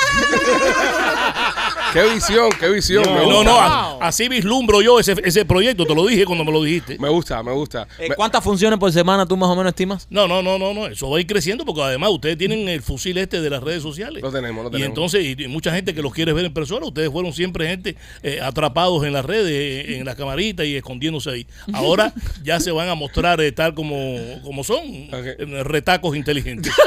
Qué 1.94 2.02
visión, 2.12 2.50
qué 2.58 2.68
visión. 2.68 3.04
me 3.04 3.20
No, 3.20 3.36
gusta. 3.36 3.44
no, 3.44 3.58
a- 3.58 3.98
así 4.08 4.28
vislumbro 4.28 4.82
yo 4.82 4.98
ese, 5.00 5.14
ese 5.24 5.44
proyecto, 5.44 5.86
te 5.86 5.94
lo 5.94 6.04
dije 6.06 6.24
cuando 6.26 6.44
me 6.44 6.50
lo 6.52 6.62
dijiste. 6.62 6.98
Me 6.98 7.08
gusta, 7.08 7.42
me 7.42 7.52
gusta. 7.52 7.86
Eh, 7.98 8.08
Me- 8.08 8.16
¿Cuántas 8.16 8.42
funciones 8.42 8.78
por 8.80 8.92
semana 8.92 9.24
tú 9.26 9.36
más 9.36 9.48
o 9.48 9.54
menos 9.54 9.70
estimas? 9.70 10.06
No, 10.10 10.26
no, 10.26 10.42
no, 10.42 10.58
no, 10.58 10.74
no, 10.74 10.86
eso 10.88 11.08
va 11.08 11.18
a 11.18 11.20
ir 11.20 11.26
creciendo 11.28 11.64
porque 11.64 11.82
además 11.82 12.10
ustedes 12.10 12.36
tienen 12.36 12.68
el 12.68 12.82
fusil 12.82 13.16
este 13.18 13.40
de 13.40 13.48
las 13.48 13.62
redes 13.62 13.82
sociales. 13.82 14.22
Lo 14.22 14.32
tenemos, 14.32 14.64
lo 14.64 14.70
Y 14.70 14.72
tenemos. 14.72 14.88
entonces, 14.88 15.24
y, 15.24 15.44
y 15.44 15.48
mucha 15.48 15.72
gente 15.72 15.94
que 15.94 16.02
los 16.02 16.12
quiere 16.12 16.32
ver 16.32 16.44
en 16.44 16.52
persona, 16.52 16.84
ustedes 16.84 17.10
fueron 17.12 17.32
siempre 17.32 17.68
gente 17.68 17.96
eh, 18.24 18.40
atrapados 18.42 19.04
en 19.04 19.12
las 19.12 19.24
redes, 19.24 19.52
eh, 19.52 19.96
en 19.96 20.04
las 20.04 20.16
camaritas 20.16 20.66
y 20.66 20.74
escondiéndose 20.76 21.30
ahí. 21.30 21.46
Ahora 21.72 22.12
ya 22.42 22.58
se 22.58 22.72
van 22.72 22.88
a 22.88 22.96
mostrar 22.96 23.40
eh, 23.40 23.52
tal 23.52 23.72
como, 23.72 24.18
como 24.42 24.64
son, 24.64 24.80
eh, 24.84 25.62
retacos 25.62 26.16
inteligentes. 26.16 26.72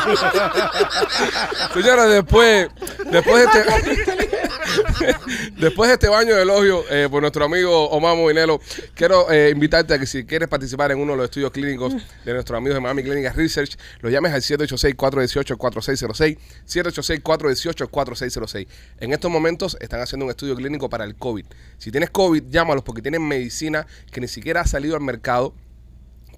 Señores, 1.74 2.08
después, 2.08 2.70
después 3.10 3.44
de 3.44 3.44
este, 3.44 4.20
después 5.58 5.88
de 5.88 5.94
este 5.94 6.08
baño 6.08 6.34
de 6.34 6.42
elogio 6.42 6.84
eh, 6.90 7.08
por 7.10 7.20
nuestro 7.20 7.44
amigo 7.44 7.90
Omar 7.90 8.16
Movinelo, 8.16 8.60
quiero 8.94 9.30
eh, 9.30 9.50
invitarte 9.50 9.92
a 9.94 9.98
que 9.98 10.06
si 10.06 10.24
quieres 10.24 10.48
participar 10.48 10.92
en 10.92 10.98
uno 10.98 11.12
de 11.12 11.18
los 11.18 11.24
estudios 11.26 11.50
clínicos 11.50 11.94
de 12.24 12.32
nuestros 12.32 12.56
amigos 12.56 12.76
de 12.76 12.80
Miami 12.80 13.02
Clinic 13.02 13.34
Research, 13.34 13.76
lo 14.00 14.08
llames 14.10 14.32
al 14.32 14.40
786-418-4606, 14.42 16.38
786-418-4606. 16.66 18.66
En 19.00 19.12
estos 19.12 19.30
momentos 19.30 19.76
están 19.80 20.00
haciendo 20.00 20.24
un 20.24 20.30
estudio 20.30 20.56
clínico 20.56 20.88
para 20.88 21.04
el 21.04 21.14
COVID. 21.14 21.44
Si 21.78 21.90
tienes 21.90 22.08
COVID, 22.10 22.44
llámalos 22.48 22.84
porque 22.84 23.02
tienen 23.02 23.26
medicina 23.26 23.86
que 24.10 24.20
ni 24.20 24.28
siquiera 24.28 24.62
ha 24.62 24.66
salido 24.66 24.96
al 24.96 25.02
mercado 25.02 25.52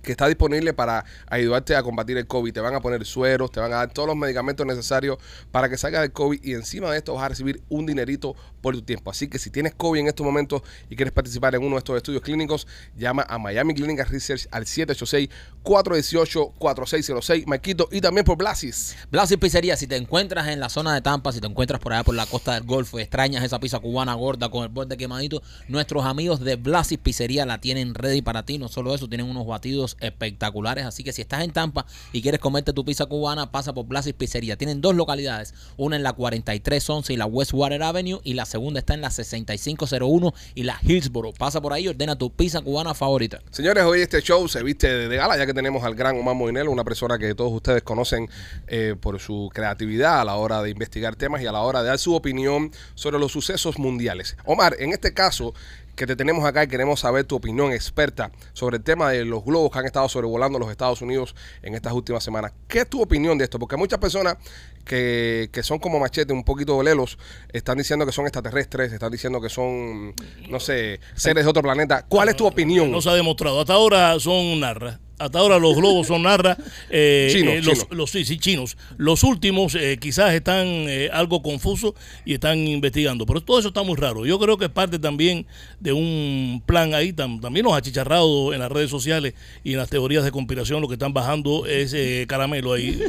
que 0.03 0.13
está 0.13 0.27
disponible 0.27 0.73
para 0.75 1.05
ayudarte 1.29 1.77
a 1.77 1.83
combatir 1.83 2.19
el 2.19 2.27
COVID. 2.27 2.53
Te 2.53 2.61
van 2.61 2.75
a 2.75 2.81
poner 2.81 3.05
sueros, 3.05 3.51
te 3.51 3.61
van 3.61 3.73
a 3.73 3.77
dar 3.77 3.93
todos 3.93 4.09
los 4.09 4.17
medicamentos 4.17 4.67
necesarios 4.67 5.19
para 5.51 5.69
que 5.69 5.77
salgas 5.77 6.03
del 6.03 6.13
COVID 6.13 6.41
y 6.43 6.55
encima 6.55 6.91
de 6.91 6.99
esto 6.99 7.15
vas 7.15 7.25
a 7.25 7.29
recibir 7.29 7.63
un 7.69 7.87
dinerito 7.87 8.35
por 8.63 8.75
tu 8.75 8.81
tiempo. 8.83 9.11
Así 9.11 9.29
que 9.29 9.39
si 9.39 9.51
tienes 9.51 9.75
COVID 9.75 10.01
en 10.01 10.09
estos 10.09 10.25
momentos 10.25 10.63
y 10.89 10.97
quieres 10.97 11.13
participar 11.13 11.55
en 11.55 11.63
uno 11.63 11.77
de 11.77 11.81
estos 11.81 11.99
estudios 11.99 12.23
clínicos, 12.23 12.67
llama 12.97 13.27
a 13.29 13.39
Miami 13.39 13.75
Clinic 13.75 14.09
Research 14.09 14.49
al 14.51 14.65
786-418-4606, 14.65 17.45
Maquito, 17.47 17.91
y 17.93 18.01
también 18.01 18.25
por 18.25 18.39
Blasis. 18.39 18.97
Blasis 19.11 19.37
Pizzería, 19.37 19.77
si 19.77 19.87
te 19.87 19.97
encuentras 19.97 20.49
en 20.49 20.61
la 20.61 20.71
zona 20.71 20.95
de 20.95 21.03
Tampa, 21.03 21.33
si 21.33 21.41
te 21.41 21.47
encuentras 21.47 21.79
por 21.81 21.93
allá 21.93 22.05
por 22.05 22.15
la 22.15 22.25
costa 22.25 22.55
del 22.55 22.63
Golfo 22.63 22.99
extrañas 22.99 23.45
esa 23.45 23.59
pizza 23.59 23.81
cubana 23.81 24.15
gorda 24.15 24.49
con 24.49 24.63
el 24.63 24.69
borde 24.69 24.97
quemadito, 24.97 25.43
nuestros 25.69 26.05
amigos 26.05 26.41
de 26.41 26.57
Blasis 26.57 26.99
Pizzería 26.99 27.45
la 27.45 27.61
tienen 27.61 27.95
ready 27.95 28.23
para 28.23 28.45
ti. 28.45 28.59
No 28.59 28.69
solo 28.69 28.95
eso, 28.95 29.09
tienen 29.09 29.29
unos 29.29 29.47
batidos 29.47 29.97
espectaculares. 30.01 30.87
Así 30.87 31.03
que 31.03 31.13
si 31.13 31.23
estás 31.23 31.43
en 31.43 31.51
Tampa 31.51 31.87
y 32.13 32.23
quieres 32.23 32.41
comerte 32.41 32.73
tu 32.73 32.85
pizza 32.85 33.07
cubana, 33.07 33.51
pasa 33.51 33.73
por 33.73 33.87
Blasis 33.87 34.15
Pizzería. 34.15 34.57
Tienen 34.57 34.81
dos 34.81 34.95
localidades, 34.95 35.55
una 35.77 35.97
en 35.97 36.03
la 36.03 36.13
4311 36.13 37.13
y 37.13 37.17
la 37.17 37.27
Westwater 37.27 37.83
Avenue 37.83 38.21
y 38.23 38.35
la 38.35 38.47
segunda 38.53 38.81
está 38.81 38.95
en 38.95 39.01
la 39.01 39.11
6501 39.11 40.35
y 40.55 40.63
la 40.63 40.79
Hillsboro. 40.83 41.33
Pasa 41.33 41.61
por 41.61 41.73
ahí 41.73 41.85
y 41.85 41.89
ordena 41.89 42.17
tu 42.17 42.31
pizza 42.31 42.61
cubana 42.61 42.95
favorita. 42.95 43.41
Señores, 43.51 43.83
hoy 43.85 44.03
este 44.03 44.21
show 44.21 44.47
se 44.47 44.63
viste 44.63 45.09
de, 45.09 45.17
gala, 45.17 45.37
ya 45.39 45.47
que 45.47 45.55
tenemos 45.55 45.83
al 45.85 45.95
gran 45.95 46.19
Omar 46.19 46.35
Moinelo, 46.35 46.71
una 46.71 46.85
persona 46.85 47.19
que 47.19 47.35
todos 47.35 47.53
ustedes 47.53 47.83
conocen 47.83 48.29
eh, 48.67 48.95
por 49.01 49.19
su 49.21 49.51
creatividad 49.53 50.21
a 50.21 50.25
la 50.25 50.37
hora 50.37 50.63
de 50.63 50.71
investigar 50.71 51.17
temas 51.17 51.41
y 51.43 51.47
a 51.47 51.53
la 51.53 51.61
hora 51.61 51.83
de 51.83 51.89
dar 51.89 51.99
su 51.99 52.15
opinión 52.15 52.71
sobre 52.95 53.19
los 53.19 53.33
sucesos 53.33 53.79
mundiales. 53.79 54.37
Omar, 54.45 54.77
en 54.79 54.93
este 54.93 55.15
caso 55.15 55.55
que 56.03 56.07
te 56.09 56.17
tenemos 56.17 56.45
acá 56.45 56.65
y 56.65 56.67
queremos 56.67 56.99
saber 56.99 57.27
tu 57.27 57.37
opinión 57.37 57.73
experta 57.73 58.33
sobre 58.55 58.79
el 58.79 58.83
tema 58.83 59.11
de 59.11 59.25
los 59.25 59.45
globos 59.45 59.71
que 59.71 59.79
han 59.79 59.87
estado 59.87 60.09
sobrevolando 60.09 60.59
los 60.59 60.69
Estados 60.69 61.01
Unidos 61.01 61.37
en 61.63 61.77
estas 61.77 61.93
últimas 61.93 62.25
semanas. 62.25 62.53
¿Qué 62.67 62.81
es 62.81 62.91
tu 62.91 63.01
opinión 63.01 63.39
de 63.39 63.45
esto? 63.45 63.61
Porque 63.61 63.77
muchas 63.77 64.01
personas 64.01 64.37
que, 64.85 65.49
que 65.53 65.63
son 65.63 65.79
como 65.79 66.01
machete, 66.01 66.33
un 66.33 66.43
poquito 66.43 66.83
lelos, 66.83 67.19
están 67.53 67.79
diciendo 67.79 68.05
que 68.05 68.11
son 68.11 68.25
extraterrestres, 68.25 68.93
están 68.93 69.13
diciendo 69.13 69.41
que 69.41 69.49
son, 69.49 70.13
no 70.49 70.59
sé, 70.59 70.99
seres 71.15 71.45
de 71.45 71.51
otro 71.51 71.63
planeta. 71.63 72.05
¿Cuál 72.09 72.31
es 72.31 72.37
tu 72.37 72.49
opinión? 72.49 72.91
No 72.91 73.01
se 73.01 73.09
ha 73.09 73.15
demostrado. 73.15 73.61
Hasta 73.61 73.75
ahora 73.75 74.19
son 74.19 74.59
narras. 74.59 74.99
Hasta 75.25 75.39
ahora 75.39 75.59
los 75.59 75.75
globos 75.77 76.07
son 76.07 76.23
narra. 76.23 76.57
eh, 76.91 77.29
Chinos, 77.33 77.55
eh, 77.55 77.63
los, 77.63 77.75
chinos. 77.79 77.87
los- 77.91 78.11
sí, 78.11 78.25
sí, 78.25 78.39
chinos. 78.39 78.77
Los 78.97 79.23
últimos 79.25 79.75
eh, 79.75 79.99
quizás 80.01 80.33
están 80.35 80.67
eh, 80.67 81.09
algo 81.13 81.43
confusos 81.43 81.95
y 82.25 82.35
están 82.35 82.59
investigando. 82.67 83.25
Pero 83.27 83.41
todo 83.41 83.59
eso 83.59 83.69
está 83.69 83.83
muy 83.83 83.97
raro. 83.97 84.27
Yo 84.27 84.39
creo 84.39 84.57
que 84.59 84.67
es 84.67 84.71
parte 84.71 84.99
también 84.99 85.47
de 85.81 85.93
un 85.93 86.63
plan 86.67 86.95
ahí. 86.95 87.13
tam- 87.13 87.41
también 87.41 87.65
los 87.65 87.75
achicharrados 87.75 88.53
en 88.55 88.61
las 88.61 88.71
redes 88.71 88.91
sociales 88.91 89.35
y 89.65 89.73
en 89.73 89.79
las 89.79 89.89
teorías 89.91 90.25
de 90.25 90.31
conspiración 90.31 90.81
lo 90.81 90.89
que 90.89 90.95
están 90.95 91.13
bajando 91.13 91.67
es 91.67 91.95
caramelo 92.27 92.73
ahí. 92.73 93.03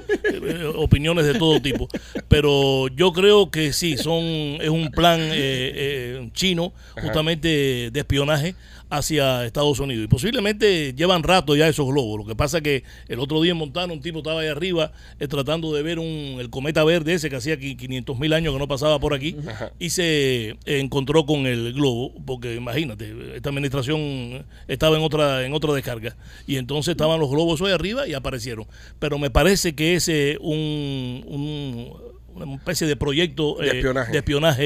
opiniones 0.76 1.26
de 1.26 1.34
todo 1.36 1.62
tipo. 1.62 1.88
Pero 2.28 2.88
yo 2.90 3.12
creo 3.14 3.50
que 3.52 3.74
sí, 3.74 3.98
son 3.98 4.24
es 4.24 4.70
un 4.70 4.92
plan 4.92 5.20
chino 6.34 6.74
justamente 7.02 7.90
de 7.92 8.00
espionaje 8.00 8.56
hacia 8.98 9.46
Estados 9.46 9.80
Unidos. 9.80 10.06
Y 10.06 10.08
posiblemente 10.08 10.94
llevan 10.94 11.24
rato 11.24 11.56
ya 11.56 11.68
esos 11.68 11.88
globos. 11.88 12.20
Lo 12.20 12.26
que 12.26 12.36
pasa 12.36 12.58
es 12.58 12.64
que 12.64 12.84
el 13.08 13.20
otro 13.20 13.42
día 13.42 13.52
en 13.54 13.58
Montana 13.58 13.92
un 13.94 14.02
tipo 14.02 14.20
estaba 14.20 14.42
ahí 14.42 14.48
arriba 14.48 14.92
eh, 15.20 15.28
tratando 15.28 15.74
de 15.74 15.82
ver 15.82 16.00
un, 16.00 16.38
el 16.40 16.50
cometa 16.50 16.84
verde 16.84 17.14
ese 17.16 17.30
que 17.30 17.36
hacía 17.36 17.60
qui- 17.60 17.76
500 17.78 18.20
mil 18.20 18.34
años 18.34 18.54
que 18.54 18.60
no 18.60 18.68
pasaba 18.68 19.00
por 19.00 19.14
aquí 19.14 19.36
y 19.80 19.90
se 19.90 20.50
eh, 20.50 20.56
encontró 20.66 21.26
con 21.26 21.46
el 21.48 21.74
globo, 21.74 22.14
porque 22.26 22.56
imagínate, 22.56 23.36
esta 23.36 23.50
administración 23.50 24.46
estaba 24.68 24.96
en 24.98 25.04
otra, 25.04 25.46
en 25.46 25.54
otra 25.54 25.74
descarga. 25.74 26.16
Y 26.48 26.58
entonces 26.58 26.92
estaban 26.92 27.20
los 27.20 27.30
globos 27.30 27.60
hoy 27.62 27.72
arriba 27.72 28.08
y 28.08 28.14
aparecieron. 28.14 28.66
Pero 29.00 29.18
me 29.18 29.30
parece 29.30 29.74
que 29.76 29.96
es 29.96 30.08
eh, 30.10 30.38
un, 30.40 31.24
un- 31.28 32.14
una 32.36 32.56
especie 32.56 32.88
de 32.88 32.96
proyecto 32.96 33.58
De 33.60 33.68
eh, 33.68 33.72
espionaje. 33.76 34.12
de 34.12 34.18
espionaje 34.18 34.64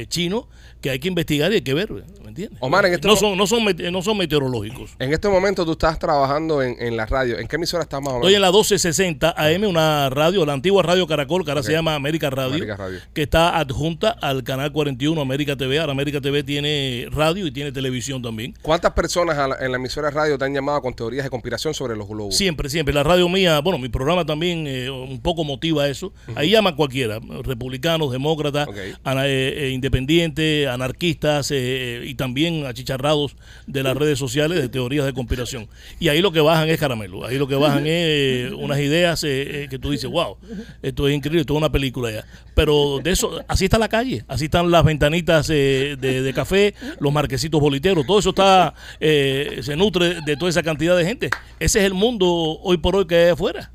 eh, 0.00 0.06
chino 0.08 0.48
que 0.80 0.90
hay 0.90 0.98
que 0.98 1.06
investigar 1.08 1.52
y 1.52 1.56
hay 1.56 1.60
que 1.62 1.72
ver, 1.72 1.88
¿me 1.92 2.23
entiendes? 2.34 2.58
Omar, 2.60 2.84
en 2.86 2.94
este 2.94 3.06
no 3.08 3.16
son 3.16 3.36
no 3.38 3.46
son 3.46 3.64
mete- 3.64 3.90
no 3.90 4.02
son 4.02 4.16
meteorológicos. 4.18 4.90
En 4.98 5.12
este 5.12 5.28
momento 5.28 5.64
tú 5.64 5.72
estás 5.72 5.98
trabajando 5.98 6.62
en, 6.62 6.76
en 6.80 6.96
la 6.96 7.06
radio. 7.06 7.38
¿En 7.38 7.46
qué 7.48 7.56
emisora 7.56 7.82
estás 7.84 8.00
más 8.00 8.08
o 8.10 8.12
menos? 8.14 8.22
Estoy 8.26 8.34
en 8.34 8.42
la 8.42 8.48
1260 8.48 9.34
AM, 9.36 9.64
una 9.68 10.10
radio, 10.10 10.44
la 10.44 10.52
antigua 10.52 10.82
radio 10.82 11.06
Caracol, 11.06 11.44
que 11.44 11.50
ahora 11.50 11.62
se 11.62 11.72
llama 11.72 11.94
América 11.94 12.28
Radio, 12.30 12.54
América 12.56 12.76
Radio. 12.76 12.98
que 13.12 13.22
está 13.22 13.58
adjunta 13.58 14.10
al 14.10 14.42
canal 14.42 14.72
41 14.72 15.20
América 15.20 15.56
TV. 15.56 15.78
Ahora 15.78 15.92
América 15.92 16.20
TV 16.20 16.42
tiene 16.42 17.06
radio 17.10 17.46
y 17.46 17.50
tiene 17.52 17.72
televisión 17.72 18.20
también. 18.20 18.54
¿Cuántas 18.62 18.92
personas 18.92 19.36
la- 19.36 19.56
en 19.60 19.70
la 19.70 19.76
emisora 19.78 20.08
de 20.08 20.14
radio 20.14 20.36
te 20.38 20.44
han 20.44 20.52
llamado 20.54 20.82
con 20.82 20.92
teorías 20.94 21.24
de 21.24 21.30
conspiración 21.30 21.72
sobre 21.74 21.96
los 21.96 22.08
globos? 22.08 22.36
Siempre, 22.36 22.68
siempre. 22.68 22.92
La 22.94 23.02
radio 23.04 23.28
mía, 23.28 23.60
bueno, 23.60 23.78
mi 23.78 23.88
programa 23.88 24.24
también 24.26 24.66
eh, 24.66 24.90
un 24.90 25.20
poco 25.20 25.44
motiva 25.44 25.86
eso. 25.88 26.12
Ahí 26.34 26.50
llama 26.50 26.74
cualquiera, 26.74 27.20
republicanos, 27.44 28.10
demócratas, 28.12 28.68
ana- 29.04 29.26
eh, 29.28 29.66
eh, 29.68 29.70
independientes, 29.70 30.66
anarquistas 30.68 31.50
eh, 31.52 32.02
y 32.04 32.14
también 32.14 32.23
achicharrados 32.66 33.36
de 33.66 33.82
las 33.82 33.96
redes 33.96 34.18
sociales 34.18 34.60
de 34.60 34.68
teorías 34.68 35.04
de 35.04 35.12
conspiración. 35.12 35.68
Y 35.98 36.08
ahí 36.08 36.20
lo 36.20 36.32
que 36.32 36.40
bajan 36.40 36.68
es 36.68 36.78
caramelo. 36.78 37.26
Ahí 37.26 37.38
lo 37.38 37.46
que 37.46 37.56
bajan 37.56 37.86
es 37.86 37.92
eh, 37.92 38.50
unas 38.56 38.78
ideas 38.78 39.22
eh, 39.24 39.64
eh, 39.64 39.66
que 39.68 39.78
tú 39.78 39.90
dices, 39.90 40.10
wow, 40.10 40.36
esto 40.82 41.08
es 41.08 41.14
increíble, 41.14 41.40
esto 41.40 41.54
es 41.54 41.58
una 41.58 41.70
película 41.70 42.10
ya. 42.10 42.24
Pero 42.54 43.00
de 43.02 43.10
eso, 43.10 43.40
así 43.48 43.64
está 43.64 43.78
la 43.78 43.88
calle, 43.88 44.24
así 44.28 44.44
están 44.44 44.70
las 44.70 44.84
ventanitas 44.84 45.48
eh, 45.50 45.96
de, 46.00 46.32
café, 46.32 46.74
los 47.00 47.12
marquesitos 47.12 47.60
boliteros, 47.60 48.06
todo 48.06 48.18
eso 48.18 48.30
está, 48.30 48.74
eh, 49.00 49.60
se 49.62 49.76
nutre 49.76 50.20
de 50.24 50.36
toda 50.36 50.50
esa 50.50 50.62
cantidad 50.62 50.96
de 50.96 51.04
gente. 51.04 51.30
Ese 51.58 51.80
es 51.80 51.84
el 51.84 51.94
mundo 51.94 52.26
hoy 52.26 52.78
por 52.78 52.96
hoy 52.96 53.06
que 53.06 53.16
hay 53.16 53.30
afuera. 53.30 53.72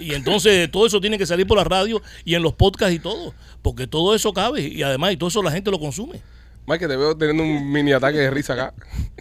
Y 0.00 0.14
entonces 0.14 0.70
todo 0.70 0.86
eso 0.86 1.00
tiene 1.00 1.18
que 1.18 1.26
salir 1.26 1.46
por 1.46 1.58
la 1.58 1.64
radio 1.64 2.00
y 2.24 2.34
en 2.34 2.42
los 2.42 2.54
podcasts 2.54 2.94
y 2.94 2.98
todo, 2.98 3.34
porque 3.62 3.86
todo 3.86 4.14
eso 4.14 4.32
cabe 4.32 4.62
y 4.62 4.82
además 4.82 5.12
y 5.12 5.16
todo 5.16 5.28
eso 5.28 5.42
la 5.42 5.50
gente 5.50 5.70
lo 5.70 5.78
consume. 5.78 6.20
Mike, 6.66 6.88
te 6.88 6.96
veo 6.96 7.14
teniendo 7.16 7.42
un 7.42 7.70
mini 7.70 7.92
ataque 7.92 8.18
de 8.18 8.30
risa 8.30 8.54
acá. 8.54 8.72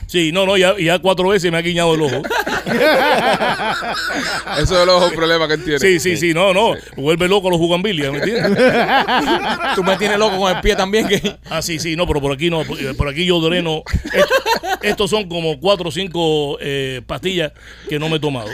Sí, 0.08 0.32
no, 0.32 0.46
no, 0.46 0.56
ya, 0.58 0.76
ya 0.80 1.00
cuatro 1.00 1.28
veces 1.30 1.52
me 1.52 1.58
ha 1.58 1.62
guiñado 1.62 1.94
el 1.96 2.02
ojo. 2.04 2.22
Eso 4.60 4.84
es 4.84 5.10
un 5.10 5.16
problema 5.16 5.48
que 5.48 5.56
él 5.56 5.64
tiene. 5.64 5.80
Sí, 5.80 6.00
sí, 6.00 6.18
sí, 6.18 6.34
no, 6.34 6.54
no, 6.54 6.74
vuelve 6.96 7.28
loco 7.28 7.48
a 7.48 7.52
los 7.52 7.60
jugambilias, 7.60 8.12
¿me 8.12 8.20
entiendes? 8.20 8.58
Tú 9.76 9.84
me 9.84 9.98
tienes 9.98 10.18
loco 10.18 10.38
con 10.38 10.56
el 10.56 10.62
pie 10.62 10.76
también. 10.76 11.08
Que... 11.08 11.38
Ah, 11.50 11.62
sí, 11.62 11.80
sí, 11.80 11.96
no, 11.96 12.08
pero 12.08 12.22
por 12.22 12.32
aquí 12.32 12.50
no, 12.50 12.64
por, 12.64 12.78
por 12.96 13.08
aquí 13.10 13.26
yo 13.26 13.40
dreno. 13.42 13.84
Esto- 14.06 14.34
estos 14.82 15.10
son 15.10 15.28
como 15.30 15.60
cuatro 15.60 15.90
o 15.90 15.92
cinco 15.92 16.58
eh, 16.62 17.02
pastillas 17.06 17.52
que 17.88 18.00
no 18.00 18.10
me 18.10 18.18
he 18.18 18.20
tomado. 18.20 18.50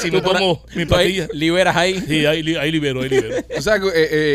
Si 0.00 0.10
me 0.10 0.20
tomo 0.22 0.64
ahí- 0.70 0.76
mi 0.76 0.86
tú 0.86 0.94
ahí 0.94 1.18
pastilla, 1.20 1.28
liberas 1.38 1.76
ahí. 1.76 2.00
sí, 2.06 2.26
ahí, 2.26 2.56
ahí 2.56 2.70
libero, 2.72 3.02
ahí 3.02 3.08
libero. 3.08 3.36
O 3.56 3.62
sea, 3.62 3.78
que 3.78 3.86
eh, 3.88 3.92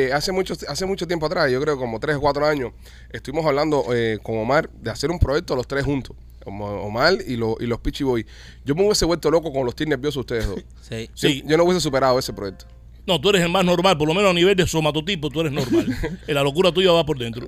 eh, 0.07 0.09
hace, 0.13 0.31
mucho, 0.31 0.53
hace 0.67 0.85
mucho 0.85 1.07
tiempo 1.07 1.25
atrás, 1.25 1.51
yo 1.51 1.59
creo 1.62 1.77
como 1.77 2.00
tres 2.00 2.15
o 2.17 2.21
cuatro 2.21 2.45
años, 2.45 2.71
estuvimos 3.12 3.45
hablando 3.45 3.85
eh, 3.93 4.19
con 4.24 4.38
Omar 4.38 4.69
de 4.69 4.89
hacer 4.91 5.12
un 5.12 5.19
proyecto 5.19 5.55
los 5.55 5.67
tres 5.67 5.85
juntos. 5.85 6.15
Omar 6.47 7.15
y, 7.25 7.38
lo- 7.38 7.57
y 7.59 7.65
los 7.65 7.79
Pichi 7.79 8.03
Boy. 8.03 8.24
Yo 8.63 8.75
me 8.75 8.83
hubiese 8.83 9.03
vuelto 9.05 9.31
loco 9.31 9.51
con 9.51 9.65
los 9.65 9.75
team 9.75 9.89
nerviosos 9.89 10.17
ustedes 10.21 10.47
dos. 10.47 10.63
Sí. 10.81 11.09
Sí. 11.15 11.41
Yo, 11.41 11.50
yo 11.50 11.57
no 11.57 11.63
hubiese 11.63 11.81
superado 11.81 12.19
ese 12.19 12.33
proyecto. 12.33 12.65
No, 13.07 13.21
tú 13.21 13.29
eres 13.29 13.43
el 13.43 13.50
más 13.50 13.63
normal, 13.63 13.97
por 13.97 14.07
lo 14.07 14.13
menos 14.13 14.31
a 14.31 14.33
nivel 14.33 14.55
de 14.55 14.65
somatotipo, 14.65 15.29
tú 15.29 15.41
eres 15.41 15.51
normal. 15.51 15.85
Eh, 16.27 16.33
La 16.33 16.41
locura 16.43 16.71
tuya 16.71 16.91
va 16.91 17.05
por 17.05 17.19
dentro. 17.19 17.45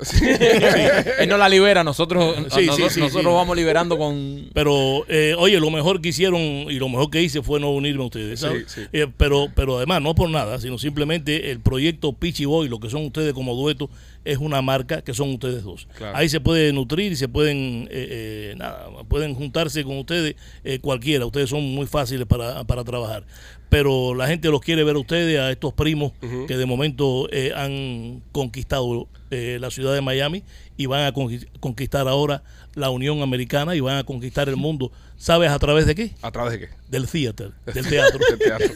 Él 1.20 1.30
no 1.30 1.38
la 1.38 1.50
libera, 1.50 1.84
nosotros, 1.84 2.36
Sí, 2.54 2.62
sí, 2.62 2.66
nosotros, 2.68 2.94
sí, 2.94 3.00
nosotros 3.00 3.32
sí. 3.32 3.36
vamos 3.36 3.56
liberando 3.56 3.98
con... 3.98 4.50
Pero, 4.54 5.06
eh, 5.08 5.36
oye, 5.38 5.60
lo 5.60 5.72
mejor 5.72 6.00
que 6.02 6.10
hicieron 6.10 6.40
y 6.42 6.74
lo 6.74 6.90
mejor 6.90 7.10
que 7.10 7.22
hice 7.22 7.42
fue 7.42 7.60
no 7.60 7.72
unirme 7.72 8.04
a 8.04 8.08
ustedes, 8.08 8.40
¿sabes? 8.42 8.66
Sí, 8.68 8.82
sí. 8.82 8.88
Eh, 8.94 9.08
pero, 9.18 9.48
pero 9.56 9.78
además, 9.78 10.02
no 10.02 10.14
por 10.14 10.30
nada, 10.30 10.60
sino 10.60 10.78
simplemente 10.78 11.50
el 11.52 11.60
proyecto 11.60 12.14
Pichi 12.14 12.46
Boy, 12.46 12.70
lo 12.70 12.80
que 12.80 12.90
son 12.90 13.06
ustedes 13.06 13.34
como 13.34 13.56
dueto, 13.56 13.90
es 14.28 14.38
una 14.38 14.62
marca 14.62 15.02
que 15.02 15.14
son 15.14 15.30
ustedes 15.34 15.64
dos. 15.64 15.88
Claro. 15.98 16.18
Ahí 16.18 16.28
se 16.30 16.42
puede 16.42 16.74
nutrir 16.74 17.14
y 17.14 17.16
se 17.16 17.30
pueden, 17.30 17.88
eh, 17.90 18.52
eh, 18.52 18.56
nada, 18.58 18.90
pueden 19.08 19.34
juntarse 19.34 19.84
con 19.84 19.98
ustedes 19.98 20.36
eh, 20.64 20.80
cualquiera. 20.80 21.26
Ustedes 21.26 21.50
son 21.50 21.64
muy 21.64 21.88
fáciles 21.88 22.28
para, 22.28 22.64
para 22.66 22.84
trabajar. 22.84 23.24
Pero 23.70 24.14
la 24.16 24.28
gente 24.28 24.50
los 24.50 24.62
quiere 24.62 24.84
ver 24.84 24.96
a 24.96 25.00
ustedes, 25.00 25.40
a 25.40 25.52
estos 25.52 25.74
primos 25.74 26.14
que 26.48 26.56
de 26.58 26.66
momento 26.66 27.28
eh, 27.32 27.52
han 27.56 28.22
conquistado 28.32 29.08
eh, 29.30 29.58
la 29.60 29.70
ciudad 29.72 29.94
de 29.94 30.02
Miami 30.02 30.44
y 30.78 30.86
van 30.86 31.04
a 31.06 31.14
conqui- 31.14 31.48
conquistar 31.60 32.08
ahora 32.08 32.44
la 32.76 32.90
Unión 32.92 33.22
Americana 33.22 33.76
y 33.76 33.82
van 33.82 33.98
a 33.98 34.04
conquistar 34.06 34.48
el 34.48 34.56
mundo. 34.56 34.92
¿Sabes 35.20 35.50
a 35.50 35.58
través 35.58 35.88
de 35.88 35.96
qué? 35.96 36.12
¿A 36.22 36.32
través 36.32 36.54
de 36.54 36.60
qué? 36.60 36.70
Del 36.90 37.08
theater, 37.08 37.52
del 37.66 37.88
teatro. 37.88 38.20
Del 38.30 38.38
teatro. 38.40 38.68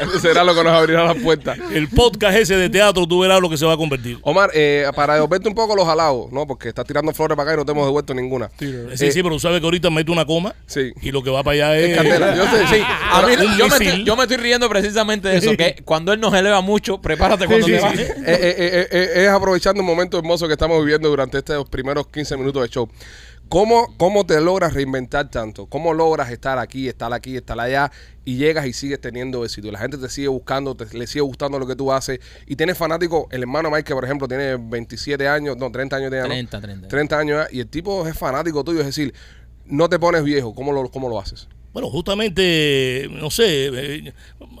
Eso 0.00 0.18
será 0.20 0.42
lo 0.42 0.54
que 0.54 0.64
nos 0.64 0.72
abrirá 0.72 1.04
las 1.04 1.16
puertas. 1.16 1.58
el 1.72 1.88
podcast 1.88 2.36
ese 2.38 2.56
de 2.56 2.68
teatro, 2.70 3.06
tú 3.06 3.20
verás 3.20 3.40
lo 3.40 3.48
que 3.50 3.56
se 3.56 3.66
va 3.66 3.74
a 3.74 3.76
convertir. 3.76 4.18
Omar, 4.22 4.50
eh, 4.54 4.86
para 4.96 5.14
devolverte 5.14 5.48
un 5.48 5.54
poco 5.54 5.76
los 5.76 5.86
halagos, 5.86 6.32
¿no? 6.32 6.46
Porque 6.46 6.68
estás 6.70 6.84
tirando 6.86 7.12
flores 7.12 7.36
para 7.36 7.50
acá 7.50 7.54
y 7.54 7.58
no 7.58 7.64
te 7.66 7.72
hemos 7.72 7.86
devuelto 7.86 8.14
ninguna. 8.14 8.50
Sí, 8.58 8.64
Eh, 8.90 9.10
sí, 9.12 9.22
pero 9.22 9.34
tú 9.34 9.40
sabes 9.40 9.60
que 9.60 9.66
ahorita 9.66 9.90
mete 9.90 10.10
una 10.10 10.24
coma 10.24 10.54
Sí. 10.66 10.92
y 11.02 11.10
lo 11.12 11.22
que 11.22 11.30
va 11.30 11.42
para 11.44 11.54
allá 11.54 11.78
es... 11.78 11.90
Es 11.90 11.96
candela. 11.96 12.34
Yo 12.34 12.44
sé, 12.44 12.66
sí. 12.76 12.82
A 13.12 13.22
mí, 13.26 13.34
yo, 13.58 13.68
me 13.68 13.76
estoy, 13.76 14.04
yo 14.04 14.16
me 14.16 14.22
estoy 14.22 14.36
riendo 14.38 14.68
precisamente 14.68 15.28
de 15.28 15.36
eso, 15.38 15.56
que 15.56 15.82
cuando 15.84 16.12
él 16.12 16.20
nos 16.20 16.34
eleva 16.34 16.60
mucho, 16.62 17.00
prepárate 17.00 17.46
cuando 17.46 17.66
sí, 17.66 17.72
te 17.72 17.78
sí. 17.78 17.84
baje. 17.84 18.02
Eh, 18.02 18.14
eh, 18.26 18.54
eh, 18.58 18.88
eh, 18.90 19.24
es 19.24 19.28
aprovechando 19.28 19.80
un 19.80 19.86
momento 19.86 20.18
hermoso 20.18 20.46
que 20.46 20.54
estamos 20.54 20.80
viviendo 20.82 21.08
durante 21.08 21.38
estos 21.38 21.68
primeros 21.68 22.06
15 22.08 22.36
minutos 22.38 22.62
de 22.62 22.68
show. 22.68 22.88
¿Cómo, 23.48 23.94
¿Cómo 23.96 24.26
te 24.26 24.40
logras 24.40 24.74
reinventar 24.74 25.30
tanto? 25.30 25.66
¿Cómo 25.66 25.94
logras 25.94 26.30
estar 26.30 26.58
aquí, 26.58 26.88
estar 26.88 27.12
aquí, 27.12 27.36
estar 27.36 27.58
allá 27.60 27.92
y 28.24 28.36
llegas 28.36 28.66
y 28.66 28.72
sigues 28.72 29.00
teniendo 29.00 29.44
éxito? 29.44 29.68
Y 29.68 29.70
La 29.70 29.78
gente 29.78 29.98
te 29.98 30.08
sigue 30.08 30.28
buscando, 30.28 30.74
te, 30.74 30.86
le 30.96 31.06
sigue 31.06 31.20
gustando 31.20 31.58
lo 31.58 31.66
que 31.66 31.76
tú 31.76 31.92
haces 31.92 32.18
y 32.46 32.56
tienes 32.56 32.76
fanático. 32.76 33.28
El 33.30 33.42
hermano 33.42 33.70
Mike, 33.70 33.84
que 33.84 33.94
por 33.94 34.04
ejemplo 34.04 34.26
tiene 34.26 34.56
27 34.56 35.28
años, 35.28 35.56
no, 35.56 35.70
30 35.70 35.96
años 35.96 36.10
de 36.10 36.16
edad, 36.16 36.24
¿no? 36.24 36.30
30, 36.30 36.60
30. 36.60 36.88
30 36.88 37.18
años 37.18 37.46
y 37.52 37.60
el 37.60 37.68
tipo 37.68 38.06
es 38.08 38.18
fanático 38.18 38.64
tuyo, 38.64 38.80
es 38.80 38.86
decir, 38.86 39.14
no 39.64 39.88
te 39.88 39.98
pones 39.98 40.24
viejo. 40.24 40.52
¿Cómo 40.52 40.72
lo, 40.72 40.90
cómo 40.90 41.08
lo 41.08 41.20
haces? 41.20 41.48
Bueno, 41.72 41.90
justamente, 41.90 43.06
no 43.10 43.30
sé, 43.30 43.66
eh, 43.66 44.12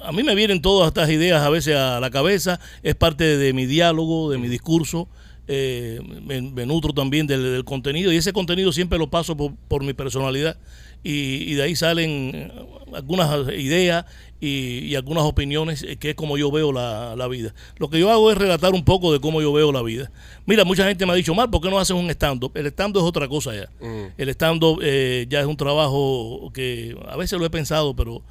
a 0.02 0.12
mí 0.12 0.22
me 0.22 0.34
vienen 0.34 0.60
todas 0.60 0.88
estas 0.88 1.08
ideas 1.08 1.40
a 1.42 1.48
veces 1.48 1.74
a 1.74 1.98
la 1.98 2.10
cabeza, 2.10 2.60
es 2.82 2.94
parte 2.94 3.38
de 3.38 3.54
mi 3.54 3.64
diálogo, 3.64 4.30
de 4.30 4.36
mi 4.36 4.48
discurso, 4.48 5.08
eh, 5.48 6.00
me, 6.24 6.40
me 6.40 6.66
nutro 6.66 6.92
también 6.92 7.26
del, 7.26 7.42
del 7.42 7.64
contenido 7.64 8.12
y 8.12 8.16
ese 8.16 8.32
contenido 8.32 8.72
siempre 8.72 8.98
lo 8.98 9.08
paso 9.08 9.36
por, 9.36 9.54
por 9.68 9.84
mi 9.84 9.92
personalidad 9.92 10.56
y, 11.04 11.50
y 11.50 11.54
de 11.54 11.62
ahí 11.62 11.76
salen 11.76 12.52
algunas 12.92 13.48
ideas 13.52 14.06
y, 14.40 14.78
y 14.80 14.94
algunas 14.96 15.24
opiniones 15.24 15.82
eh, 15.82 15.96
que 15.96 16.10
es 16.10 16.16
como 16.16 16.36
yo 16.36 16.50
veo 16.50 16.72
la, 16.72 17.14
la 17.16 17.28
vida. 17.28 17.54
Lo 17.78 17.88
que 17.88 17.98
yo 17.98 18.10
hago 18.10 18.30
es 18.30 18.38
relatar 18.38 18.74
un 18.74 18.84
poco 18.84 19.12
de 19.12 19.20
cómo 19.20 19.40
yo 19.40 19.52
veo 19.52 19.72
la 19.72 19.82
vida. 19.82 20.10
Mira, 20.46 20.64
mucha 20.64 20.86
gente 20.86 21.06
me 21.06 21.12
ha 21.12 21.14
dicho, 21.14 21.34
Mar, 21.34 21.50
¿por 21.50 21.60
qué 21.60 21.70
no 21.70 21.78
haces 21.78 21.96
un 21.96 22.10
stand-up? 22.10 22.52
El 22.54 22.66
stand-up 22.66 23.02
es 23.02 23.08
otra 23.08 23.28
cosa 23.28 23.54
ya. 23.54 23.70
Mm. 23.80 24.12
El 24.18 24.28
stand-up 24.30 24.80
eh, 24.82 25.26
ya 25.28 25.40
es 25.40 25.46
un 25.46 25.56
trabajo 25.56 26.50
que 26.52 26.96
a 27.08 27.16
veces 27.16 27.38
lo 27.38 27.46
he 27.46 27.50
pensado, 27.50 27.94
pero 27.94 28.22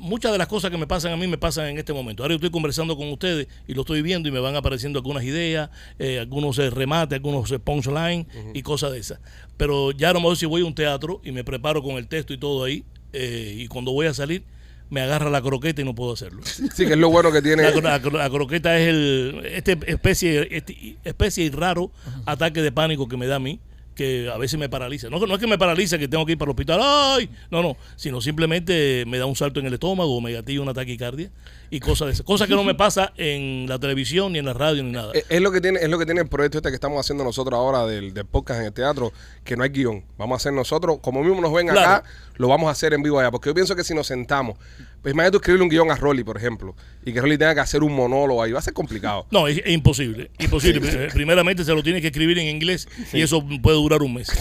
muchas 0.00 0.32
de 0.32 0.38
las 0.38 0.48
cosas 0.48 0.70
que 0.70 0.78
me 0.78 0.86
pasan 0.86 1.12
a 1.12 1.16
mí 1.16 1.26
me 1.26 1.38
pasan 1.38 1.66
en 1.66 1.78
este 1.78 1.92
momento. 1.92 2.22
Ahora 2.22 2.32
yo 2.32 2.36
estoy 2.36 2.50
conversando 2.50 2.96
con 2.96 3.08
ustedes 3.10 3.46
y 3.66 3.74
lo 3.74 3.82
estoy 3.82 4.02
viendo 4.02 4.28
y 4.28 4.32
me 4.32 4.40
van 4.40 4.56
apareciendo 4.56 4.98
algunas 4.98 5.24
ideas, 5.24 5.70
eh, 5.98 6.18
algunos 6.18 6.58
eh, 6.58 6.70
remates, 6.70 7.16
algunos 7.16 7.50
eh, 7.52 7.58
punchline 7.58 8.26
y 8.54 8.62
cosas 8.62 8.92
de 8.92 8.98
esas. 8.98 9.20
Pero 9.56 9.90
ya 9.92 10.10
a 10.10 10.12
lo 10.12 10.20
mejor 10.20 10.36
si 10.36 10.46
voy 10.46 10.62
a 10.62 10.64
un 10.64 10.74
teatro 10.74 11.20
y 11.24 11.32
me 11.32 11.44
preparo 11.44 11.82
con 11.82 11.96
el 11.96 12.06
texto 12.08 12.32
y 12.32 12.38
todo 12.38 12.64
ahí, 12.64 12.84
eh, 13.12 13.54
y 13.58 13.68
cuando 13.68 13.92
voy 13.92 14.06
a 14.06 14.14
salir 14.14 14.44
me 14.90 15.02
agarra 15.02 15.28
la 15.28 15.42
croqueta 15.42 15.82
y 15.82 15.84
no 15.84 15.94
puedo 15.94 16.12
hacerlo. 16.14 16.40
Sí, 16.46 16.86
que 16.86 16.92
es 16.92 16.98
lo 16.98 17.10
bueno 17.10 17.30
que 17.30 17.42
tiene. 17.42 17.62
La, 17.62 17.98
la- 17.98 17.98
la 17.98 18.30
croqueta 18.30 18.78
es 18.78 18.88
el 18.88 19.42
este 19.44 19.76
especie 19.86 20.48
este 20.50 20.96
especie 21.04 21.44
y 21.44 21.50
raro 21.50 21.90
ataque 22.24 22.62
de 22.62 22.72
pánico 22.72 23.06
que 23.06 23.16
me 23.18 23.26
da 23.26 23.36
a 23.36 23.38
mí 23.38 23.60
que 23.98 24.30
a 24.32 24.38
veces 24.38 24.60
me 24.60 24.68
paraliza. 24.68 25.10
No, 25.10 25.18
no 25.18 25.34
es 25.34 25.40
que 25.40 25.48
me 25.48 25.58
paraliza 25.58 25.98
que 25.98 26.06
tengo 26.06 26.24
que 26.24 26.32
ir 26.32 26.38
para 26.38 26.50
el 26.50 26.52
hospital, 26.52 26.78
¡ay! 26.80 27.28
No, 27.50 27.62
no, 27.62 27.76
sino 27.96 28.20
simplemente 28.20 29.02
me 29.08 29.18
da 29.18 29.26
un 29.26 29.34
salto 29.34 29.58
en 29.58 29.66
el 29.66 29.74
estómago 29.74 30.16
o 30.16 30.20
me 30.20 30.30
gatilla 30.32 30.60
una 30.60 30.72
taquicardia 30.72 31.32
y 31.68 31.80
cosas 31.80 32.06
de 32.06 32.12
esas. 32.12 32.24
Cosas 32.24 32.46
que 32.46 32.54
no 32.54 32.62
me 32.62 32.76
pasa 32.76 33.12
en 33.16 33.66
la 33.68 33.76
televisión, 33.80 34.32
ni 34.32 34.38
en 34.38 34.44
la 34.46 34.52
radio, 34.54 34.84
ni 34.84 34.92
nada. 34.92 35.10
Es, 35.14 35.26
es 35.28 35.40
lo 35.40 35.50
que 35.50 35.60
tiene, 35.60 35.80
es 35.80 35.88
lo 35.88 35.98
que 35.98 36.04
tiene 36.06 36.20
el 36.20 36.28
proyecto 36.28 36.58
este 36.58 36.68
que 36.68 36.76
estamos 36.76 36.98
haciendo 37.00 37.24
nosotros 37.24 37.58
ahora 37.58 37.84
del, 37.86 38.14
del 38.14 38.24
podcast 38.24 38.60
en 38.60 38.66
el 38.66 38.72
teatro, 38.72 39.12
que 39.42 39.56
no 39.56 39.64
hay 39.64 39.70
guion. 39.70 40.04
Vamos 40.16 40.36
a 40.36 40.38
hacer 40.38 40.52
nosotros, 40.52 40.98
como 41.02 41.24
mismo 41.24 41.40
nos 41.40 41.52
ven 41.52 41.66
Claro. 41.66 41.80
acá, 41.80 42.04
lo 42.36 42.46
vamos 42.46 42.68
a 42.68 42.70
hacer 42.70 42.94
en 42.94 43.02
vivo 43.02 43.18
allá. 43.18 43.32
Porque 43.32 43.50
yo 43.50 43.54
pienso 43.54 43.74
que 43.74 43.82
si 43.82 43.94
nos 43.94 44.06
sentamos, 44.06 44.56
pues 45.02 45.14
imagínate 45.14 45.32
tú 45.32 45.36
escribirle 45.38 45.62
un 45.64 45.68
guion 45.70 45.90
a 45.90 45.96
Rolly, 45.96 46.24
por 46.24 46.36
ejemplo, 46.36 46.74
y 47.04 47.12
que 47.12 47.20
Rolly 47.20 47.38
tenga 47.38 47.54
que 47.54 47.60
hacer 47.60 47.82
un 47.82 47.94
monólogo 47.94 48.42
ahí, 48.42 48.52
va 48.52 48.58
a 48.58 48.62
ser 48.62 48.72
complicado. 48.74 49.26
No, 49.30 49.46
es, 49.46 49.58
es 49.64 49.72
imposible. 49.72 50.30
Imposible. 50.38 50.80
Pri- 50.80 51.08
Primeramente 51.12 51.64
se 51.64 51.72
lo 51.74 51.82
tiene 51.82 52.00
que 52.00 52.08
escribir 52.08 52.38
en 52.38 52.46
inglés 52.48 52.88
y 53.12 53.20
eso 53.22 53.44
puede 53.62 53.76
durar 53.76 54.02
un 54.02 54.14
mes. 54.14 54.28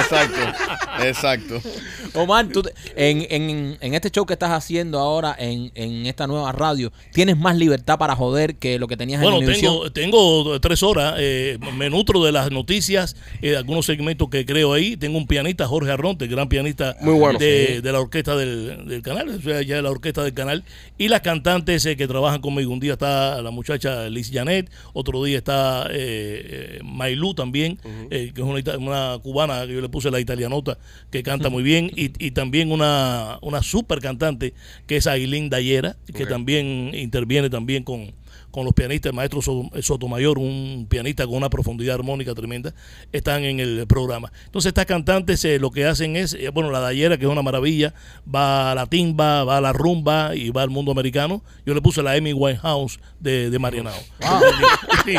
Exacto, 0.00 0.40
exacto. 1.02 1.60
Omar, 2.14 2.48
tú 2.48 2.62
te- 2.62 2.72
en, 2.96 3.26
en, 3.30 3.78
en 3.80 3.94
este 3.94 4.10
show 4.10 4.24
que 4.26 4.32
estás 4.32 4.50
haciendo 4.50 4.98
ahora 4.98 5.34
en, 5.38 5.70
en 5.74 6.06
esta 6.06 6.26
nueva 6.26 6.52
radio, 6.52 6.92
¿tienes 7.12 7.36
más 7.36 7.56
libertad 7.56 7.98
para 7.98 8.16
joder 8.16 8.56
que 8.56 8.78
lo 8.78 8.86
que 8.88 8.96
tenías 8.96 9.20
Bueno, 9.20 9.38
en 9.38 9.44
Univision? 9.44 9.92
tengo, 9.92 10.42
tengo 10.44 10.60
tres 10.60 10.82
horas. 10.82 11.14
eh, 11.18 11.58
me 11.76 11.90
nutro 11.90 12.24
de 12.24 12.32
las 12.32 12.50
noticias, 12.50 13.16
eh, 13.42 13.50
de 13.50 13.56
algunos 13.56 13.86
segmentos 13.86 14.28
que 14.30 14.44
creo 14.46 14.72
ahí. 14.72 14.96
Tengo 14.96 15.18
un 15.18 15.26
pianista, 15.26 15.66
Jorge 15.66 15.90
Arronte, 15.90 16.26
gran 16.26 16.48
pianista 16.48 16.96
Muy 17.00 17.14
bueno, 17.14 17.38
de, 17.38 17.74
sí. 17.76 17.80
de 17.80 17.92
la 17.92 18.00
orquesta 18.00 18.36
del, 18.36 18.86
del 18.88 19.02
canal, 19.02 19.28
o 19.28 19.40
sea, 19.42 19.62
ya 19.62 19.76
de 19.76 19.82
la 19.82 19.90
orquesta 19.90 20.22
del 20.22 20.34
canal. 20.34 20.64
Y 20.96 21.08
las 21.08 21.20
cantantes 21.20 21.84
eh, 21.86 21.96
que 21.96 22.06
trabajan 22.08 22.40
conmigo. 22.40 22.72
Un 22.72 22.80
día 22.80 22.94
está 22.94 23.40
la 23.42 23.50
muchacha 23.50 24.08
Liz 24.08 24.30
Janet, 24.32 24.70
otro 24.92 25.22
día 25.24 25.38
está 25.38 25.86
eh, 25.90 26.76
eh, 26.78 26.80
Mailú 26.84 27.34
también, 27.34 27.78
eh, 28.10 28.32
que 28.34 28.40
es 28.40 28.46
una, 28.46 28.58
ita- 28.58 28.78
una 28.78 29.18
cubana 29.22 29.66
que 29.66 29.74
yo 29.74 29.80
le 29.80 29.87
puse 29.88 30.10
la 30.10 30.20
italianota, 30.20 30.78
que 31.10 31.22
canta 31.22 31.48
muy 31.48 31.62
bien. 31.62 31.90
Y, 31.96 32.12
y 32.24 32.30
también 32.30 32.72
una, 32.72 33.38
una 33.42 33.62
super 33.62 34.00
cantante 34.00 34.54
que 34.86 34.96
es 34.96 35.06
Ailín 35.06 35.50
Dayera, 35.50 35.96
que 36.14 36.26
también 36.26 36.92
interviene 36.94 37.50
también 37.50 37.84
con 37.84 38.12
con 38.58 38.64
los 38.64 38.74
pianistas, 38.74 39.10
el 39.10 39.16
maestro 39.16 39.40
So- 39.40 39.70
Sotomayor, 39.80 40.38
un 40.38 40.86
pianista 40.88 41.24
con 41.26 41.36
una 41.36 41.48
profundidad 41.48 41.94
armónica 41.94 42.34
tremenda, 42.34 42.74
están 43.12 43.44
en 43.44 43.60
el 43.60 43.86
programa. 43.86 44.32
Entonces 44.46 44.70
estas 44.70 44.86
cantantes 44.86 45.44
eh, 45.44 45.58
lo 45.58 45.70
que 45.70 45.84
hacen 45.86 46.16
es, 46.16 46.34
eh, 46.34 46.48
bueno, 46.52 46.70
la 46.70 46.80
Dayera, 46.80 47.16
que 47.18 47.24
es 47.24 47.30
una 47.30 47.42
maravilla, 47.42 47.94
va 48.32 48.72
a 48.72 48.74
la 48.74 48.86
timba, 48.86 49.44
va 49.44 49.58
a 49.58 49.60
la 49.60 49.72
rumba 49.72 50.34
y 50.34 50.50
va 50.50 50.62
al 50.62 50.70
mundo 50.70 50.90
americano. 50.92 51.42
Yo 51.64 51.72
le 51.74 51.80
puse 51.82 52.02
la 52.02 52.12
Amy 52.12 52.32
Winehouse 52.32 52.98
de, 53.20 53.50
de 53.50 53.58
Marianao. 53.58 53.94
Sí, 55.04 55.14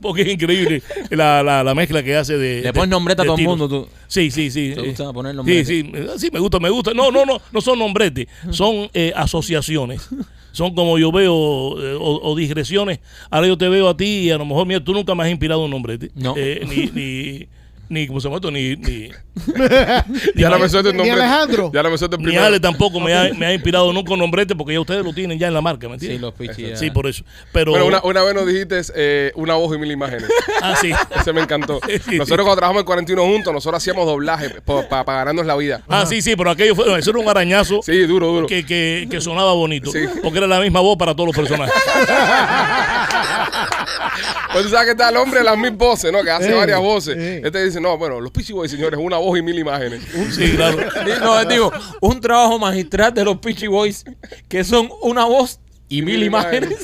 porque 0.00 0.22
es 0.22 0.28
increíble 0.28 0.82
la, 1.10 1.42
la, 1.42 1.64
la 1.64 1.74
mezcla 1.74 2.02
que 2.02 2.14
hace 2.14 2.36
de... 2.38 2.60
Le 2.62 2.72
pones 2.72 2.90
nombrete 2.90 3.22
a 3.22 3.24
todo 3.24 3.36
el 3.36 3.42
mundo, 3.44 3.68
tú. 3.68 3.88
Sí, 4.06 4.30
sí, 4.30 4.50
sí. 4.52 4.72
¿Te 4.74 4.82
gusta 4.82 5.04
Eh, 5.04 5.12
poner 5.12 5.32
Sí, 5.32 5.36
nombrete? 5.36 5.64
sí, 5.64 5.90
eh, 5.94 6.06
sí, 6.18 6.28
me 6.32 6.38
gusta, 6.38 6.60
me 6.60 6.70
gusta. 6.70 6.92
No, 6.94 7.10
no, 7.10 7.24
no, 7.24 7.40
no 7.50 7.60
son 7.60 7.78
nombretes, 7.78 8.26
son 8.50 8.88
eh, 8.94 9.12
asociaciones. 9.16 10.08
Son 10.52 10.74
como 10.74 10.98
yo 10.98 11.10
veo, 11.10 11.82
eh, 11.82 11.96
o, 11.98 12.20
o 12.22 12.36
digresiones. 12.36 13.00
Ahora 13.30 13.48
yo 13.48 13.58
te 13.58 13.68
veo 13.68 13.88
a 13.88 13.96
ti 13.96 14.04
y 14.04 14.30
a 14.30 14.38
lo 14.38 14.44
mejor, 14.44 14.66
mira, 14.66 14.82
tú 14.82 14.92
nunca 14.92 15.14
me 15.14 15.24
has 15.24 15.30
inspirado 15.30 15.64
un 15.64 15.70
nombrete. 15.70 16.10
No. 16.14 16.34
Eh, 16.36 16.64
ni, 16.68 16.86
ni, 16.86 17.48
ni, 17.92 18.06
¿cómo 18.06 18.20
se 18.20 18.28
llama 18.28 18.36
esto? 18.36 18.50
Ni, 18.50 18.76
ni, 18.76 19.08
Ya 20.34 20.48
el 20.48 20.54
Ni 20.92 20.92
nombre. 20.98 21.10
Alejandro. 21.10 21.70
Ya 21.72 21.82
ni 21.82 21.96
primero. 22.18 22.44
Ale 22.44 22.60
tampoco 22.60 23.00
me 23.00 23.14
ha, 23.14 23.30
me 23.34 23.46
ha 23.46 23.52
inspirado 23.54 23.92
nunca 23.92 24.12
un 24.12 24.18
nombrete 24.18 24.54
porque 24.56 24.72
ya 24.74 24.80
ustedes 24.80 25.04
lo 25.04 25.12
tienen 25.12 25.38
ya 25.38 25.48
en 25.48 25.54
la 25.54 25.60
marca, 25.60 25.88
¿me 25.88 25.98
Sí, 25.98 26.06
entiendes? 26.06 26.20
los 26.20 26.34
pichis. 26.34 26.78
Sí, 26.78 26.90
por 26.90 27.06
eso. 27.06 27.24
Pero, 27.52 27.72
Bueno, 27.72 27.86
una, 27.86 28.02
una 28.02 28.22
vez 28.22 28.34
nos 28.34 28.46
dijiste 28.46 28.80
eh, 28.94 29.32
una 29.34 29.54
voz 29.54 29.74
y 29.74 29.78
mil 29.78 29.90
imágenes. 29.90 30.24
ah, 30.62 30.74
sí. 30.80 30.92
Ese 31.18 31.32
me 31.32 31.40
encantó. 31.42 31.80
Sí, 31.86 31.92
Nosotros 32.18 32.26
sí. 32.26 32.26
cuando 32.28 32.56
trabajamos 32.56 32.80
en 32.80 32.86
41 32.86 33.22
juntos, 33.22 33.52
nosotros 33.52 33.82
hacíamos 33.82 34.06
doblaje 34.06 34.50
para 34.62 35.04
ganarnos 35.04 35.46
la 35.46 35.56
vida. 35.56 35.82
Ah, 35.88 36.04
sí, 36.06 36.22
sí, 36.22 36.34
pero 36.36 36.50
aquello 36.50 36.74
fue, 36.74 36.98
eso 36.98 37.10
era 37.10 37.18
un 37.18 37.28
arañazo 37.28 37.80
Sí, 37.82 37.98
duro, 38.06 38.28
duro. 38.28 38.46
que, 38.46 38.64
que, 38.66 39.06
que 39.10 39.20
sonaba 39.20 39.52
bonito. 39.52 39.90
Sí. 39.92 40.00
Porque 40.22 40.38
era 40.38 40.46
la 40.46 40.60
misma 40.60 40.80
voz 40.80 40.96
para 40.96 41.14
todos 41.14 41.28
los 41.28 41.36
personajes. 41.36 41.74
Pues 44.52 44.64
tú 44.64 44.70
sabes 44.70 44.84
que 44.86 44.90
está 44.92 45.08
el 45.08 45.16
hombre 45.16 45.38
de 45.40 45.44
las 45.46 45.56
mil 45.56 45.70
voces, 45.70 46.12
¿no? 46.12 46.22
Que 46.22 46.30
hace 46.30 46.48
Sí, 46.48 46.52
varias 46.52 46.78
voces. 46.78 47.14
sí. 47.16 47.40
Este 47.42 47.64
dice, 47.64 47.80
no, 47.82 47.98
bueno, 47.98 48.20
los 48.20 48.30
Peachy 48.32 48.52
Boys, 48.54 48.70
señores, 48.70 48.98
una 49.02 49.18
voz 49.18 49.38
y 49.38 49.42
mil 49.42 49.58
imágenes. 49.58 50.02
Sí, 50.30 50.52
claro. 50.52 50.78
No, 51.22 51.44
digo, 51.44 51.70
un 52.00 52.20
trabajo 52.20 52.58
magistral 52.58 53.12
de 53.12 53.24
los 53.24 53.36
Peachy 53.38 53.66
Boys 53.66 54.04
que 54.48 54.64
son 54.64 54.88
una 55.02 55.24
voz 55.26 55.60
y 55.88 56.00
mil 56.00 56.22
imágenes. 56.22 56.78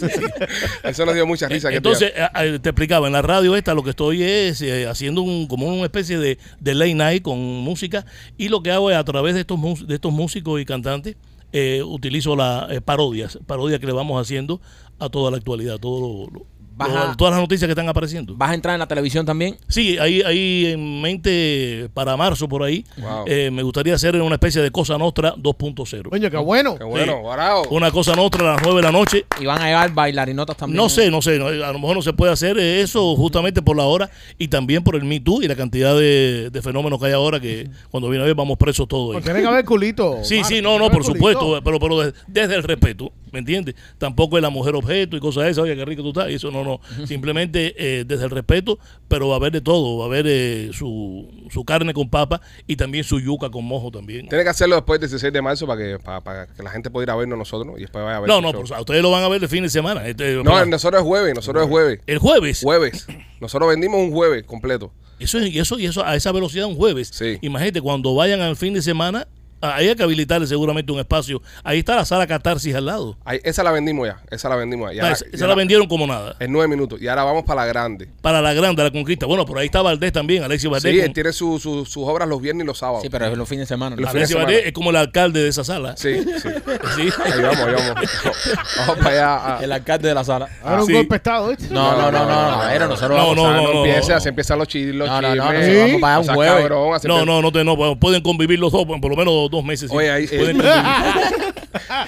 Eso 0.85 1.07
nos 1.07 1.15
dio 1.15 1.27
mucha 1.27 1.49
risa. 1.49 1.71
que 1.71 1.77
Entonces, 1.77 2.13
eh, 2.15 2.29
eh, 2.43 2.59
te 2.61 2.69
explicaba, 2.69 3.07
en 3.07 3.15
la 3.15 3.23
radio 3.23 3.57
esta 3.57 3.73
lo 3.73 3.83
que 3.83 3.91
estoy 3.91 4.23
es 4.23 4.61
eh, 4.61 4.87
haciendo 4.87 5.23
un, 5.23 5.47
como 5.47 5.67
una 5.67 5.85
especie 5.85 6.19
de, 6.19 6.39
de 6.61 6.75
late 6.75 6.95
night 6.95 7.23
con 7.23 7.39
música 7.39 8.05
y 8.37 8.49
lo 8.51 8.63
que 8.63 8.71
hago 8.71 8.91
es 8.91 8.97
a 8.99 9.05
través 9.05 9.35
de 9.35 9.41
estos, 9.41 9.87
de 9.87 9.95
estos 9.95 10.13
músicos 10.13 10.61
y 10.61 10.67
cantantes 10.67 11.17
eh, 11.53 11.83
utilizo 11.83 12.37
las 12.37 12.69
parodias, 12.83 13.39
parodias 13.47 13.81
que 13.81 13.87
le 13.87 13.93
vamos 13.95 14.21
haciendo 14.21 14.61
a 14.99 15.09
toda 15.09 15.31
la 15.31 15.39
actualidad, 15.39 15.79
todo 15.79 16.01
lo- 16.01 16.31
lo- 16.31 16.47
Baja- 16.79 17.07
lo- 17.09 17.17
todas 17.17 17.33
las 17.33 17.41
noticias 17.41 17.67
que 17.67 17.73
están 17.73 17.89
apareciendo. 17.89 18.35
¿Vas 18.37 18.51
a 18.51 18.55
entrar 18.55 18.75
en 18.75 18.79
la 18.81 18.87
televisión 18.89 19.27
también? 19.27 19.57
Sí, 19.69 19.99
ahí, 19.99 20.23
ahí 20.23 20.67
en 20.67 21.03
mente 21.03 21.89
para 21.95 22.17
marzo 22.17 22.49
por 22.49 22.63
ahí, 22.63 22.85
Wow. 22.97 23.25
eh, 23.27 23.51
me 23.51 23.63
gustaría 23.63 23.95
hacer 23.95 24.15
una 24.21 24.37
especie 24.37 24.63
de 24.63 24.71
Cosa 24.71 24.97
Nostra 24.99 25.35
2.0. 25.37 26.09
Coño, 26.11 26.31
qué 26.31 26.37
bueno. 26.37 26.77
Qué 26.79 26.85
bueno, 26.85 27.23
Sí. 27.63 27.69
Una 27.71 27.91
Cosa 27.91 28.15
Nostra 28.15 28.41
a 28.49 28.55
las 28.55 28.63
9 28.63 28.77
de 28.77 28.83
la 28.83 28.93
noche 28.93 29.27
Y 29.41 29.47
van 29.47 29.61
a 29.61 29.67
llegar 29.67 29.93
bailarinotas 29.93 30.57
también. 30.57 30.77
No 30.77 30.89
sé, 30.89 31.11
no 31.11 31.21
sé, 31.23 31.39
no, 31.39 31.47
a 31.49 31.73
lo 31.73 31.79
mejor 31.79 31.97
no 31.97 32.03
se 32.03 32.13
puede 32.13 32.33
hacer 32.33 32.59
eso 32.59 33.15
justamente 33.17 33.63
por 33.63 33.77
la 33.77 33.85
hora 33.85 34.11
y 34.39 34.49
también 34.49 34.83
por 34.83 34.97
el 34.97 35.05
Me 35.05 35.21
Too 35.21 35.43
y 35.43 35.49
la 35.49 35.57
cantidad 35.57 35.97
de, 35.97 36.51
de 36.51 36.63
fenómenos 36.63 36.99
que 37.01 37.07
hay 37.07 37.13
ahora 37.13 37.41
que 37.41 37.69
cuando 37.91 38.09
viene 38.09 38.23
a 38.25 38.27
ver 38.27 38.35
vamos 38.35 38.57
presos 38.57 38.87
todos. 38.89 39.13
Pues 39.15 39.25
tiene 39.25 39.41
que 39.41 39.47
haber 39.47 39.65
culito. 39.65 40.19
Sí, 40.23 40.43
sí, 40.45 40.61
no, 40.63 40.79
no, 40.79 40.91
por 40.91 41.03
culito. 41.03 41.13
supuesto, 41.15 41.61
pero, 41.65 41.79
pero 41.81 42.01
de- 42.01 42.13
desde 42.27 42.55
el 42.57 42.63
respeto, 42.63 43.13
¿me 43.33 43.39
entiendes? 43.41 43.75
Tampoco 43.99 44.37
es 44.37 44.43
la 44.43 44.51
mujer 44.51 44.75
objeto 44.75 45.17
y 45.17 45.21
cosas 45.21 45.45
de 45.45 45.51
esas, 45.51 45.65
oye, 45.65 45.77
qué 45.77 45.85
rico 45.85 46.03
tú 46.03 46.09
estás, 46.09 46.31
y 46.31 46.35
eso 46.35 46.51
no, 46.51 46.65
no, 46.65 46.81
simplemente 47.07 47.75
eh, 47.79 48.05
desde 48.07 48.25
el 48.25 48.31
respeto, 48.31 48.79
pero 49.09 49.29
va 49.29 49.35
a 49.35 49.37
haber 49.39 49.53
de 49.53 49.61
todo, 49.61 49.99
va 49.99 50.05
a 50.05 50.07
haber 50.09 50.27
eh, 50.29 50.71
su, 50.73 51.29
su 51.51 51.65
carne 51.65 51.93
con 51.95 52.09
papa 52.09 52.41
y 52.67 52.77
también 52.77 53.05
su 53.05 53.21
yuca 53.21 53.51
con 53.51 53.65
mojo 53.65 53.91
también. 53.91 54.29
Tiene 54.29 54.45
que 54.45 54.51
hacerlo 54.51 54.77
después 54.77 55.01
del 55.01 55.09
16 55.11 55.33
de 55.33 55.43
marzo 55.43 55.67
para 55.67 55.81
que, 55.83 55.99
para, 55.99 56.21
para 56.23 56.47
que 56.47 56.63
la 56.63 56.71
gente 56.71 56.91
pueda 56.91 57.05
ir 57.05 57.11
a 57.11 57.17
vernos 57.17 57.39
nosotros 57.39 57.75
y 57.79 57.83
después 57.83 58.05
vaya 58.05 58.17
a 58.17 58.21
ver 58.21 58.29
No, 58.29 58.41
no, 58.41 58.53
pues, 58.53 58.71
a 58.73 58.81
ustedes 58.81 59.03
lo 59.03 59.11
van 59.11 59.25
a 59.25 59.29
ver 59.29 59.43
el 59.43 59.49
fin 59.49 59.63
de 59.63 59.69
semana. 59.71 60.07
este, 60.07 60.35
No, 60.37 60.45
para- 60.45 60.67
nosotros 60.67 61.01
es 61.03 61.07
jueves, 61.07 61.35
nosotros 61.35 61.65
es 61.65 61.71
jueves. 61.71 62.01
el 62.07 62.19
jueves. 62.19 62.61
Jueves. 62.63 63.07
Nosotros 63.41 63.69
vendimos 63.69 64.01
un 64.01 64.11
jueves 64.13 64.45
completo. 64.45 64.93
Eso, 65.19 65.39
es- 65.39 65.53
y 65.53 65.59
eso, 65.59 65.79
y 65.79 65.87
eso 65.87 66.05
a 66.05 66.15
esa 66.17 66.31
velocidad 66.33 66.67
un 66.67 66.77
jueves. 66.77 67.11
Sí. 67.13 67.39
Imagínate, 67.43 67.81
cuando 67.81 68.15
vayan 68.15 68.41
al 68.41 68.57
fin 68.57 68.75
de 68.75 68.83
semana, 68.83 69.27
ahí 69.61 69.89
hay 69.89 69.95
que 69.97 70.03
habilitarle 70.03 70.47
seguramente 70.47 70.93
un 70.93 70.99
espacio. 71.01 71.43
Ahí 71.65 71.79
está 71.81 71.97
la 71.97 72.05
sala 72.05 72.27
catarsis 72.27 72.75
al 72.75 72.87
lado. 72.87 73.17
Ahí- 73.25 73.41
esa 73.45 73.63
la 73.63 73.71
vendimos 73.73 74.07
ya. 74.07 74.21
Esa 74.31 74.49
la 74.49 74.57
vendimos 74.57 74.91
ya. 74.91 74.97
Y 74.97 74.99
Ah, 75.01 75.03
ahora- 75.05 75.19
esa 75.33 75.47
la 75.47 75.55
vendieron 75.55 75.87
como 75.87 76.07
nada. 76.07 76.37
En 76.41 76.53
nueve 76.53 76.69
minutos. 76.69 77.01
Y 77.01 77.09
ahora 77.09 77.25
vamos 77.25 77.45
para 77.45 77.63
la 77.63 77.67
grande. 77.67 78.09
Para 78.23 78.41
la 78.41 78.53
grande, 78.55 78.83
la 78.83 78.91
conquista. 78.91 79.27
Bueno, 79.27 79.45
por 79.47 79.59
ahí 79.59 79.67
está 79.67 79.83
Valdés 79.83 80.13
también, 80.13 80.43
Alexis 80.43 80.71
Valdés. 80.71 80.93
Sí, 80.93 80.99
con- 80.99 81.07
él 81.09 81.13
tiene 81.15 81.33
su- 81.33 81.59
su- 81.59 81.85
sus 81.85 82.05
obras 82.05 82.29
los 82.29 82.41
viernes 82.41 82.65
y 82.65 82.67
los 82.67 82.79
sábados. 82.79 83.03
Sí, 83.03 83.09
pero 83.11 83.27
es 83.27 83.37
los 83.37 83.49
fines 83.49 83.63
de 83.69 83.75
semana. 83.75 83.97
Los 83.97 84.05
¿no? 84.07 84.09
fines 84.13 84.31
Alexis 84.31 84.37
Valdés 84.37 84.67
es 84.67 84.73
como 84.73 84.91
el 84.91 84.97
alcalde 84.97 85.43
de 85.43 85.49
esa 85.49 85.65
sala. 85.65 85.97
Sí, 85.97 86.15
sí. 86.23 86.49
Sí. 86.97 87.09
Ahí 87.25 87.43
vamos, 87.43 87.59
ahí 87.59 87.75
vamos. 87.75 87.95
vamos 88.79 88.97
para 88.99 89.11
allá. 89.11 89.57
a- 89.59 89.65
El 89.65 89.73
alcalde 89.73 90.09
de 90.09 90.15
la 90.15 90.25
sala. 90.25 90.49
Ahora 90.63 90.81
un 90.83 90.87
sí. 90.87 90.93
golpe 90.93 91.17
estado, 91.17 91.49
¿viste? 91.49 91.69
No, 91.73 91.93
no, 91.97 92.11
no, 92.11 92.25
no. 92.27 92.57
no, 92.57 92.69
era 92.69 92.87
nosotros 92.87 93.11
No, 93.11 93.17
vamos 93.29 93.37
no, 93.37 93.47
a- 93.49 93.53
no, 93.55 93.73
no. 93.75 93.85
empiece, 93.85 94.13
así 94.15 94.29
empiezan 94.29 94.59
los 94.59 94.69
chismes. 94.69 94.95
No, 94.97 95.07
no, 95.07 95.21
no, 95.21 95.35
nosotros 95.53 95.77
vamos 95.79 96.01
para 96.01 96.17
allá 96.17 96.31
un 96.31 96.35
jueves. 96.37 96.71
No, 96.71 96.95
empieza- 96.97 97.25
no, 97.25 97.43
no, 97.43 97.53
te, 97.53 97.65
no, 97.65 97.99
pueden 97.99 98.23
convivir 98.23 98.59
los 98.59 98.73
dos, 98.73 98.87
bueno, 98.87 99.01
por 99.01 99.11
lo 99.11 99.17
menos 99.17 99.48
dos 99.51 99.65
meses. 99.65 99.91
Oye, 99.91 100.11
ahí, 100.11 100.29
eh. 100.31 100.55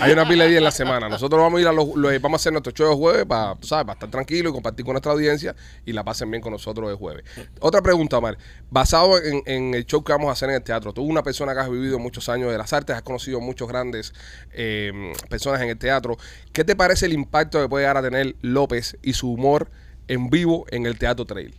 Hay 0.01 0.13
una 0.13 0.27
pila 0.27 0.45
de 0.45 0.51
días 0.51 0.59
en 0.59 0.65
la 0.65 0.71
semana. 0.71 1.09
Nosotros 1.09 1.41
vamos 1.41 1.59
a 1.59 1.61
ir 1.63 1.69
a 1.69 1.73
los, 1.73 1.95
los- 1.95 2.21
vamos 2.21 2.39
a 2.39 2.43
hacer 2.43 2.53
nuestro 2.53 2.73
show 2.73 2.91
de 2.91 2.97
jueves 2.97 3.27
para, 3.27 3.55
tú 3.57 3.67
sabes, 3.67 3.85
para 3.85 3.95
estar 3.95 4.11
tranquilo 4.11 4.51
y 4.51 4.53
compartir 4.53 4.85
con 4.85 4.93
nuestra 4.95 5.13
audiencia 5.13 5.55
y 5.85 5.93
la 5.93 6.03
pasen 6.05 6.31
bien 6.31 6.43
con 6.43 6.53
nosotros 6.53 6.89
de 6.89 6.97
jueves. 6.97 7.25
Otra 7.61 7.83
pregunta, 7.83 8.19
Omar. 8.19 8.39
Basado 8.71 9.19
en, 9.23 9.43
en 9.47 9.75
el 9.75 9.85
show 9.87 10.03
que 10.03 10.13
vamos 10.13 10.29
a 10.29 10.33
hacer 10.33 10.49
en 10.51 10.57
el 10.57 10.63
teatro, 10.63 10.93
tú 10.93 11.03
una 11.03 11.23
persona 11.23 11.53
que 11.55 11.61
has 11.61 11.71
vivido 11.71 11.99
muchos 11.99 12.29
años 12.29 12.51
de 12.51 12.59
las 12.59 12.73
artes, 12.73 12.97
has 12.97 13.03
conocido 13.03 13.41
muchos 13.41 13.69
grandes 13.69 14.13
eh, 14.53 15.13
personas 15.29 15.61
en 15.63 15.69
el 15.71 15.79
teatro. 15.79 16.17
¿Qué 16.53 16.65
te 16.65 16.75
parece 16.77 17.07
el 17.07 17.13
impacto 17.13 17.61
que 17.61 17.69
puede 17.69 17.83
llegar 17.85 17.97
a 17.99 18.03
tener 18.03 18.35
López 18.43 18.97
y 19.03 19.13
su 19.13 19.33
humor 19.33 19.71
en 20.09 20.31
vivo 20.31 20.67
en 20.71 20.87
el 20.87 20.99
Teatro 20.99 21.25
Trail? 21.25 21.55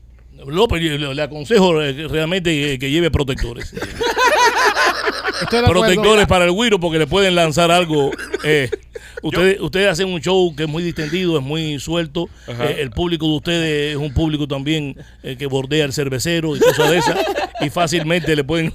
López, 0.46 0.82
yo 0.82 0.98
le, 0.98 1.14
le 1.14 1.22
aconsejo 1.22 1.80
eh, 1.84 2.08
realmente 2.10 2.50
que, 2.52 2.80
que 2.80 2.90
lleve 2.90 3.12
protectores. 3.12 3.74
Protectores 5.50 6.28
para 6.28 6.46
el 6.46 6.52
Wiro 6.52 6.80
porque 6.80 7.00
le 7.00 7.08
pueden 7.08 7.36
lanzar 7.36 7.72
algo. 7.72 8.12
eh, 8.44 8.70
ustedes, 9.22 9.60
ustedes 9.60 9.88
hacen 9.90 10.08
un 10.08 10.22
show 10.22 10.56
que 10.56 10.64
es 10.64 10.70
muy 10.70 10.84
distendido, 10.84 11.38
es 11.38 11.44
muy 11.44 11.80
suelto. 11.80 12.30
Eh, 12.48 12.78
el 12.80 12.92
público 12.92 13.26
de 13.28 13.34
ustedes 13.34 13.92
es 13.92 13.98
un 13.98 14.14
público 14.14 14.48
también 14.48 14.96
eh, 15.24 15.36
que 15.38 15.46
bordea 15.46 15.86
el 15.86 15.94
cervecero 15.94 16.56
y 16.56 16.60
cosas 16.60 16.90
de 16.90 16.98
esas. 16.98 17.18
Y 17.62 17.70
fácilmente 17.70 18.36
le 18.36 18.44
pueden. 18.44 18.74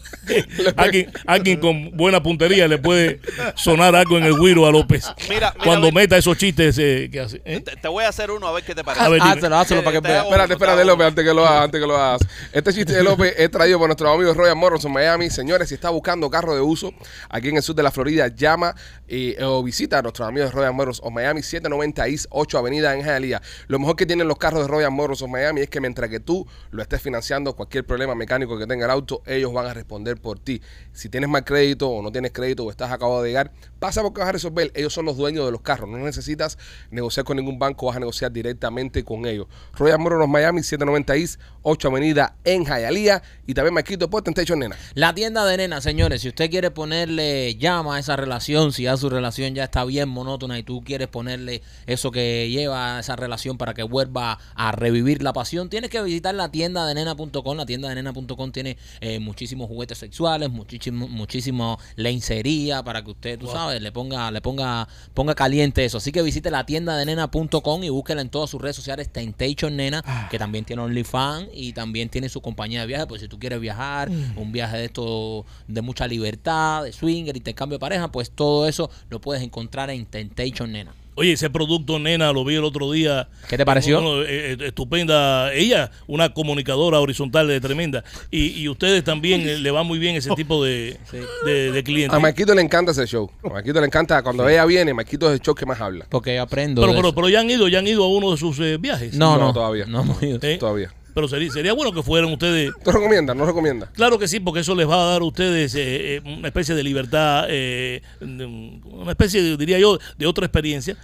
alguien, 0.77 1.11
alguien 1.27 1.61
con 1.61 1.97
buena 1.97 2.23
puntería 2.23 2.69
le 2.69 2.79
puede 2.79 3.21
sonar 3.57 3.97
algo 3.97 4.17
en 4.19 4.25
el 4.25 4.33
Wiro 4.33 4.67
a 4.67 4.71
López. 4.71 5.07
Mira, 5.29 5.53
mira, 5.53 5.55
cuando 5.65 5.91
meta 5.91 6.17
esos 6.17 6.37
chistes 6.37 6.79
eh, 6.79 7.09
que 7.11 7.21
hace. 7.21 7.43
¿eh? 7.45 7.61
Te, 7.61 7.77
te 7.77 7.89
voy 7.89 8.05
a 8.05 8.09
hacer 8.09 8.31
uno 8.31 8.47
a 8.47 8.53
ver 8.53 8.65
qué 8.65 8.75
te 8.75 8.85
parece. 8.85 9.05
A 9.05 9.09
ver, 9.09 9.21
dime. 9.21 9.33
Hácelo, 9.35 9.57
hácelo 9.57 9.83
para 9.83 10.01
que 10.01 10.09
vea. 10.09 10.23
Espérate, 10.23 10.53
espérate, 10.53 10.85
López, 10.85 11.07
antes 11.09 11.25
que 11.25 11.35
lo 11.35 11.47
hagas, 11.47 11.65
antes 11.65 11.81
que 11.81 11.87
lo 11.87 11.97
hagas. 11.97 12.21
Este 12.53 12.73
chiste 12.73 12.93
de 12.93 13.03
López 13.03 13.35
es 13.37 13.51
traído 13.51 13.79
por 13.79 13.89
nuestros 13.89 14.15
amigos 14.15 14.37
Royal 14.37 14.57
Motors 14.57 14.85
en 14.85 14.93
Miami. 14.93 15.31
Señores, 15.31 15.69
si 15.69 15.75
está 15.75 15.91
buscando 15.91 16.31
carro 16.31 16.55
de 16.55 16.61
uso 16.61 16.93
aquí 17.29 17.49
en 17.49 17.57
el 17.57 17.63
sur 17.63 17.75
de 17.75 17.83
la 17.83 17.91
Florida, 17.91 18.29
llama 18.29 18.75
eh, 19.09 19.37
o 19.43 19.63
visita 19.63 19.99
a 19.99 20.03
nuestros 20.03 20.29
de 20.45 20.51
Royal 20.51 20.75
Motors 20.75 21.01
of 21.03 21.13
Miami, 21.13 21.43
790 21.43 22.09
East 22.09 22.27
8 22.31 22.59
Avenida 22.59 22.95
en 22.95 23.03
Hialeah. 23.03 23.41
Lo 23.69 23.79
mejor 23.79 23.97
que 23.97 24.07
tienen 24.07 24.29
los 24.29 24.39
carros 24.39 24.63
de 24.63 24.69
Royal 24.69 24.91
Motors 24.91 25.23
of 25.23 25.31
Miami 25.31 25.63
es 25.63 25.71
que 25.71 25.81
mientras 25.81 26.11
que 26.11 26.21
tú 26.21 26.47
lo 26.71 26.83
estés 26.83 27.01
financiando, 27.03 27.55
cualquier 27.55 27.85
problema 27.87 28.15
mecánico 28.15 28.59
que 28.59 28.67
tenga 28.67 28.85
el 28.85 28.91
auto, 28.91 29.23
ellos 29.27 29.53
van 29.53 29.67
a 29.67 29.75
responder 29.75 30.21
por 30.21 30.39
ti. 30.39 30.61
Si 30.93 31.09
tienes 31.09 31.31
mal 31.31 31.45
crédito 31.45 31.89
o 31.89 32.03
no 32.03 32.13
tienes 32.13 32.33
crédito 32.33 32.65
o 32.65 32.71
estás 32.71 32.91
acabado 32.91 33.23
de 33.23 33.29
llegar, 33.29 33.53
pasa 33.79 34.03
porque 34.03 34.21
vas 34.21 34.29
a 34.29 34.33
resolver. 34.33 34.71
Ellos 34.75 34.93
son 34.93 35.07
los 35.07 35.17
dueños 35.17 35.45
de 35.45 35.53
los 35.53 35.61
carros. 35.61 35.89
No 35.89 35.99
necesitas 35.99 36.59
negociar 36.91 37.25
con 37.25 37.37
ningún 37.37 37.59
banco, 37.59 37.87
vas 37.87 37.97
a 37.97 38.01
negociar 38.01 38.33
directamente 38.33 39.05
con 39.05 39.27
ellos. 39.27 39.47
Royal 39.75 39.99
Motors 39.99 40.29
Miami, 40.29 40.63
790 40.63 41.17
East 41.17 41.41
8 41.63 41.89
Avenida 41.89 42.37
en 42.45 42.65
Hialeah. 42.65 43.23
Y 43.47 43.55
también 43.55 43.75
Marquito 43.75 44.09
por 44.09 44.23
Temptation 44.23 44.59
Nena. 44.59 44.77
La 44.95 45.15
tienda 45.15 45.45
de 45.45 45.57
nena, 45.57 45.81
señores, 45.81 46.23
si 46.23 46.29
usted 46.29 46.51
quiere 46.51 46.71
ponerle 46.71 47.57
llama 47.57 47.97
a 47.97 47.99
esa 47.99 48.17
relación, 48.17 48.73
si 48.73 48.85
ya 48.85 48.97
su 48.97 49.09
relación 49.09 49.55
ya 49.55 49.65
está 49.65 49.85
bien 49.85 50.09
monótona 50.09 50.59
y 50.59 50.63
tú 50.63 50.83
quieres 50.85 51.09
ponerle 51.09 51.63
eso 51.87 52.11
que 52.11 52.49
lleva 52.51 52.97
a 52.97 53.01
esa 53.01 53.17
relación 53.17 53.59
para 53.59 53.75
que 53.75 53.83
vuelva 53.83 54.39
a 54.55 54.73
revivir 54.73 55.23
la 55.23 55.33
pasión, 55.33 55.69
tienes 55.69 55.91
que 55.91 56.03
visitar 56.03 56.35
la 56.35 56.51
tienda 56.51 56.87
de 56.87 56.95
nena.com. 56.95 57.57
La 57.57 57.67
tienda 57.67 57.89
de 57.89 57.97
nena.com 57.97 58.53
tiene 58.53 58.77
eh, 59.01 59.19
muchísimos 59.19 59.69
juguetes 59.69 59.99
sexuales, 59.99 60.51
muchísimo, 60.51 61.09
muchísimo 61.09 61.79
lencería 61.97 62.83
para 62.83 63.03
que 63.03 63.11
usted, 63.11 63.39
tú 63.39 63.49
sabes, 63.49 63.66
le 63.73 63.93
ponga, 63.93 64.31
le 64.31 64.41
ponga, 64.41 64.89
ponga 65.15 65.35
caliente 65.35 65.85
eso. 65.85 65.99
Así 65.99 66.13
que 66.13 66.23
visite 66.23 66.51
la 66.51 66.65
tienda 66.65 66.97
de 66.97 67.07
nena.com 67.07 67.85
y 67.85 67.89
búsquela 67.89 68.21
en 68.21 68.29
todas 68.29 68.51
sus 68.51 68.61
redes 68.61 68.77
sociales, 68.77 69.11
Temptation 69.11 69.77
Nena, 69.77 70.29
que 70.31 70.39
también 70.39 70.65
tiene 70.65 70.83
OnlyFans 70.83 71.49
y 71.53 71.73
también 71.73 72.09
tiene 72.09 72.29
su 72.29 72.41
compañía 72.41 72.81
de 72.81 72.87
viaje, 72.87 73.07
pues 73.07 73.21
si 73.21 73.29
tú 73.29 73.39
quieres 73.39 73.61
viajar, 73.61 74.11
un 74.37 74.53
viaje 74.53 74.79
de 74.79 74.85
esto 74.87 75.45
de 75.69 75.83
mucha 75.83 76.07
libertad, 76.07 76.85
de 76.85 76.93
swinger, 76.93 77.37
intercambio 77.37 77.77
de 77.77 77.81
pareja, 77.81 78.11
pues 78.11 78.31
todo 78.31 78.69
eso 78.69 78.91
lo 79.09 79.21
puedes 79.21 79.43
encontrar 79.43 79.91
en 79.91 80.07
Temptation 80.07 80.73
Nena. 80.73 80.95
Oye, 81.19 81.33
ese 81.33 81.49
producto, 81.51 81.99
nena, 81.99 82.31
lo 82.31 82.45
vi 82.45 82.57
el 82.57 82.65
otro 82.65 82.93
día. 82.93 83.29
¿Qué 83.49 83.57
te 83.57 83.65
pareció? 83.65 84.03
Bueno, 84.03 84.23
eh, 84.23 84.53
eh, 84.53 84.57
estupenda. 84.67 85.53
Ella, 85.55 85.91
una 86.07 86.35
comunicadora 86.35 87.01
horizontal 87.01 87.49
de 87.49 87.59
tremenda. 87.61 88.05
Y, 88.31 88.49
y 88.61 88.69
ustedes 88.69 89.03
también 89.03 89.41
eh, 89.49 89.59
le 89.59 89.71
va 89.71 89.83
muy 89.83 89.99
bien 89.99 90.15
ese 90.17 90.31
tipo 90.35 90.63
de, 90.63 90.99
Sí. 91.11 91.17
de, 91.47 91.73
de 91.73 91.83
clientes. 91.83 92.15
A 92.15 92.21
Marquito 92.21 92.55
le 92.55 92.61
encanta 92.61 92.93
ese 92.93 93.07
show. 93.07 93.31
A 93.43 93.49
Marquito 93.49 93.81
le 93.81 93.87
encanta. 93.87 94.23
Cuando 94.23 94.47
ella 94.49 94.65
viene, 94.67 94.93
Marquito 94.93 95.27
es 95.29 95.35
el 95.35 95.41
show 95.41 95.55
que 95.55 95.65
más 95.65 95.81
habla. 95.81 96.07
Porque 96.11 96.35
yo 96.35 96.43
aprendo. 96.43 96.83
Pero, 96.83 96.93
de 96.93 96.97
pero, 96.99 97.09
eso. 97.09 97.15
pero 97.15 97.29
ya 97.31 97.41
han 97.41 97.49
ido, 97.51 97.67
ya 97.69 97.79
han 97.79 97.87
ido 97.87 98.05
a 98.05 98.09
uno 98.09 98.31
de 98.33 98.37
sus 98.37 98.59
eh, 98.61 98.77
viajes. 98.79 99.15
no, 99.15 99.39
no, 99.39 99.47
no, 99.47 99.53
todavía. 99.55 99.87
No 99.87 100.03
hemos 100.03 100.23
ido. 100.23 100.39
¿Eh? 100.43 100.59
Todavía. 100.59 100.93
Pero 101.17 101.29
sería, 101.29 101.51
sería 101.51 101.73
bueno 101.73 101.93
que 101.93 102.03
fueran 102.03 102.31
ustedes. 102.31 102.73
¿Tú 102.85 102.91
recomiendas? 102.93 103.35
¿No 103.35 103.47
recomiendas? 103.47 103.89
Claro 103.95 104.19
que 104.19 104.29
sí, 104.29 104.39
porque 104.39 104.61
eso 104.61 104.75
les 104.75 104.87
va 104.87 104.97
a 105.03 105.13
dar 105.13 105.23
a 105.23 105.25
ustedes 105.25 105.75
eh, 105.75 106.17
eh, 106.17 106.21
una 106.39 106.49
especie 106.49 106.75
de 106.75 106.83
libertad, 106.85 107.47
eh, 107.49 108.03
una 108.21 109.13
especie, 109.13 109.43
de, 109.43 109.57
diría 109.57 109.79
yo, 109.79 109.99
de 110.19 110.27
otra 110.27 110.45
experiencia. 110.45 110.95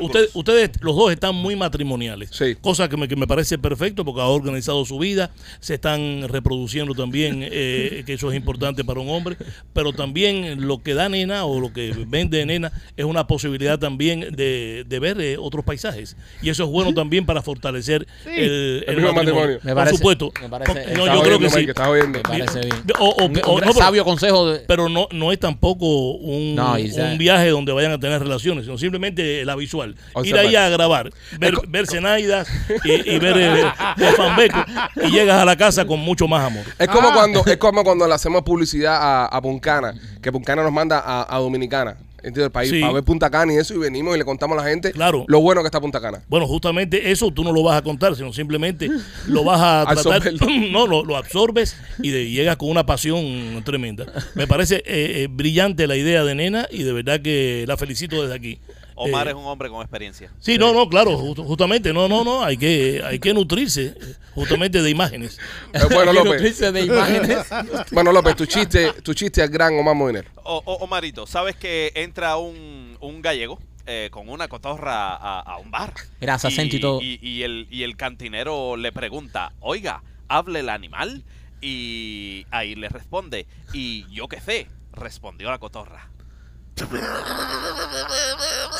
Usted- 0.00 0.28
ustedes, 0.32 0.70
los 0.80 0.96
dos, 0.96 1.12
están 1.12 1.34
muy 1.34 1.56
matrimoniales. 1.56 2.30
Sí. 2.32 2.54
Cosa 2.58 2.88
que 2.88 2.96
me, 2.96 3.06
que 3.06 3.16
me 3.16 3.26
parece 3.26 3.58
perfecto 3.58 4.02
porque 4.02 4.22
ha 4.22 4.28
organizado 4.28 4.82
su 4.86 4.98
vida, 4.98 5.30
se 5.60 5.74
están 5.74 6.26
reproduciendo 6.28 6.94
también, 6.94 7.40
eh, 7.42 8.02
que 8.06 8.14
eso 8.14 8.30
es 8.30 8.36
importante 8.38 8.82
para 8.82 9.00
un 9.00 9.10
hombre. 9.10 9.36
Pero 9.74 9.92
también 9.92 10.66
lo 10.66 10.82
que 10.82 10.94
da 10.94 11.10
nena 11.10 11.44
o 11.44 11.60
lo 11.60 11.70
que 11.70 11.92
vende 12.08 12.46
nena 12.46 12.72
es 12.96 13.04
una 13.04 13.26
posibilidad 13.26 13.78
también 13.78 14.20
de, 14.34 14.86
de 14.88 14.98
ver 15.00 15.20
eh, 15.20 15.36
otros 15.38 15.66
paisajes. 15.66 16.16
Y 16.40 16.48
eso 16.48 16.64
es 16.64 16.70
bueno 16.70 16.94
también 16.94 17.26
para 17.26 17.42
fortalecer 17.42 18.06
el, 18.24 18.84
El 18.86 18.96
mismo 18.96 19.12
matrimonio. 19.12 19.49
Me 19.62 19.72
Por 19.72 19.74
parece- 19.74 19.96
supuesto. 19.96 20.32
me 20.40 20.48
parece- 20.48 20.94
No, 20.94 21.06
yo 21.06 21.22
creo 21.22 21.38
que 21.38 21.50
sí. 21.50 21.56
Mike, 21.58 21.70
estás 21.70 21.88
oyendo. 21.88 22.18
Me 22.18 22.22
parece 22.22 22.60
bien. 22.60 22.76
O- 22.98 23.08
o- 23.08 23.24
un, 23.26 23.40
o- 23.44 23.52
un 23.54 23.60
no, 23.60 23.60
pero- 23.60 23.72
sabio 23.74 24.04
consejo 24.04 24.50
de... 24.50 24.60
Pero 24.60 24.88
no, 24.88 25.08
no 25.12 25.32
es 25.32 25.38
tampoco 25.40 26.12
un, 26.12 26.54
No, 26.54 26.74
un 26.74 27.18
viaje 27.18 27.48
donde 27.50 27.72
vayan 27.72 27.92
a 27.92 27.98
tener 27.98 28.20
relaciones, 28.20 28.64
sino 28.64 28.78
simplemente 28.78 29.44
la 29.44 29.56
visual. 29.56 29.96
O 30.14 30.24
Ir 30.24 30.36
ahí 30.36 30.54
a 30.56 30.68
grabar, 30.68 31.10
ver, 31.38 31.54
co- 31.54 31.62
ver 31.68 31.86
Zenaidas 31.86 32.48
y, 32.84 33.10
y 33.14 33.18
ver 33.18 33.36
eh, 33.38 33.72
el 33.98 34.14
fanbeco 34.16 34.58
y 35.04 35.10
llegas 35.10 35.40
a 35.40 35.44
la 35.44 35.56
casa 35.56 35.84
con 35.86 35.98
mucho 36.00 36.28
más 36.28 36.44
amor. 36.44 36.64
Es 36.78 36.88
como 36.88 37.08
Ah. 37.08 37.14
cuando 37.14 37.42
es 37.44 37.56
como 37.56 37.82
cuando 37.84 38.06
le 38.06 38.14
hacemos 38.14 38.42
publicidad 38.42 38.96
a, 39.00 39.26
a 39.26 39.40
Puncana, 39.42 39.94
que 40.22 40.30
Puncana 40.30 40.62
nos 40.62 40.72
manda 40.72 40.98
a, 41.04 41.34
a 41.34 41.38
Dominicana, 41.38 41.96
entiendes, 42.22 42.44
el 42.44 42.50
país, 42.50 42.70
Sí. 42.70 42.80
para 42.80 42.92
ver 42.92 43.04
Punta 43.04 43.30
Cana 43.30 43.52
y 43.52 43.56
eso, 43.56 43.74
y 43.74 43.78
venimos 43.78 44.14
y 44.14 44.18
le 44.18 44.24
contamos 44.24 44.58
a 44.58 44.62
la 44.62 44.68
gente 44.70 44.92
Claro. 44.92 45.24
lo 45.28 45.40
bueno 45.40 45.60
que 45.62 45.66
está 45.66 45.80
Punta 45.80 46.00
Cana. 46.00 46.22
Bueno, 46.28 46.46
justamente 46.46 47.10
eso 47.10 47.30
tú 47.30 47.44
no 47.44 47.52
lo 47.52 47.62
vas 47.62 47.76
a 47.78 47.82
contar, 47.82 48.14
sino 48.16 48.32
simplemente 48.32 48.88
lo 49.26 49.44
vas 49.44 49.60
a 49.60 49.94
tratar. 50.02 50.32
No, 50.70 50.86
lo, 50.86 51.04
lo 51.04 51.16
absorbes 51.16 51.76
y 52.02 52.10
de- 52.10 52.30
llegas 52.30 52.56
con 52.56 52.68
una 52.70 52.84
pasión 52.86 53.62
tremenda. 53.64 54.06
Me 54.34 54.46
parece 54.46 54.76
eh, 54.76 54.82
eh, 55.22 55.28
brillante 55.30 55.86
la 55.86 55.96
idea 55.96 56.24
de 56.24 56.34
Nena 56.34 56.66
y 56.70 56.82
de 56.82 56.92
verdad 56.92 57.20
que 57.20 57.64
la 57.66 57.76
felicito 57.76 58.20
desde 58.22 58.34
aquí. 58.34 58.58
Omar 59.02 59.26
Eh, 59.26 59.30
es 59.30 59.36
un 59.36 59.44
hombre 59.46 59.68
con 59.68 59.80
experiencia. 59.80 60.30
Sí, 60.40 60.58
no, 60.58 60.72
no, 60.72 60.88
claro, 60.88 61.18
ju- 61.18 61.44
justamente, 61.46 61.92
no, 61.92 62.08
no, 62.08 62.22
no, 62.24 62.44
hay 62.44 62.56
que, 62.56 63.02
hay 63.04 63.18
que 63.18 63.32
nutrirse 63.34 63.94
justamente 64.34 64.82
de 64.82 64.90
imágenes. 64.90 65.38
Eh, 65.72 65.78
bueno, 65.90 66.10
Hay 66.10 66.16
que 66.18 66.24
López, 66.24 66.32
nutrirse 66.32 66.72
de 66.72 66.82
imágenes. 66.84 67.38
bueno, 67.92 68.12
López, 68.12 68.36
tu 68.36 68.46
chiste, 68.46 68.92
tu 69.02 69.14
chiste 69.14 69.42
al 69.42 69.48
gran 69.48 69.78
Omar 69.78 69.94
Moiner. 69.94 70.26
O, 70.44 70.62
o- 70.64 70.84
Omarito, 70.84 71.26
¿sabes 71.26 71.56
que 71.56 71.92
entra 71.94 72.36
un, 72.36 72.96
un 73.00 73.22
gallego 73.22 73.58
eh, 73.86 74.08
con 74.12 74.28
una 74.28 74.48
cotorra 74.48 75.14
a, 75.16 75.40
a 75.40 75.56
un 75.58 75.70
bar? 75.70 75.94
Se 76.20 76.26
acento 76.30 76.76
y 76.76 76.80
todo. 76.80 77.00
Y, 77.02 77.18
y 77.22 77.42
el, 77.42 77.66
y 77.70 77.82
el 77.84 77.96
cantinero 77.96 78.76
le 78.76 78.92
pregunta, 78.92 79.52
oiga, 79.60 80.02
¿hable 80.28 80.60
el 80.60 80.68
animal? 80.68 81.22
Y 81.62 82.46
ahí 82.50 82.74
le 82.74 82.88
responde, 82.88 83.46
y 83.72 84.06
yo 84.12 84.28
qué 84.28 84.40
sé, 84.40 84.66
respondió 84.92 85.50
la 85.50 85.58
cotorra. 85.58 86.08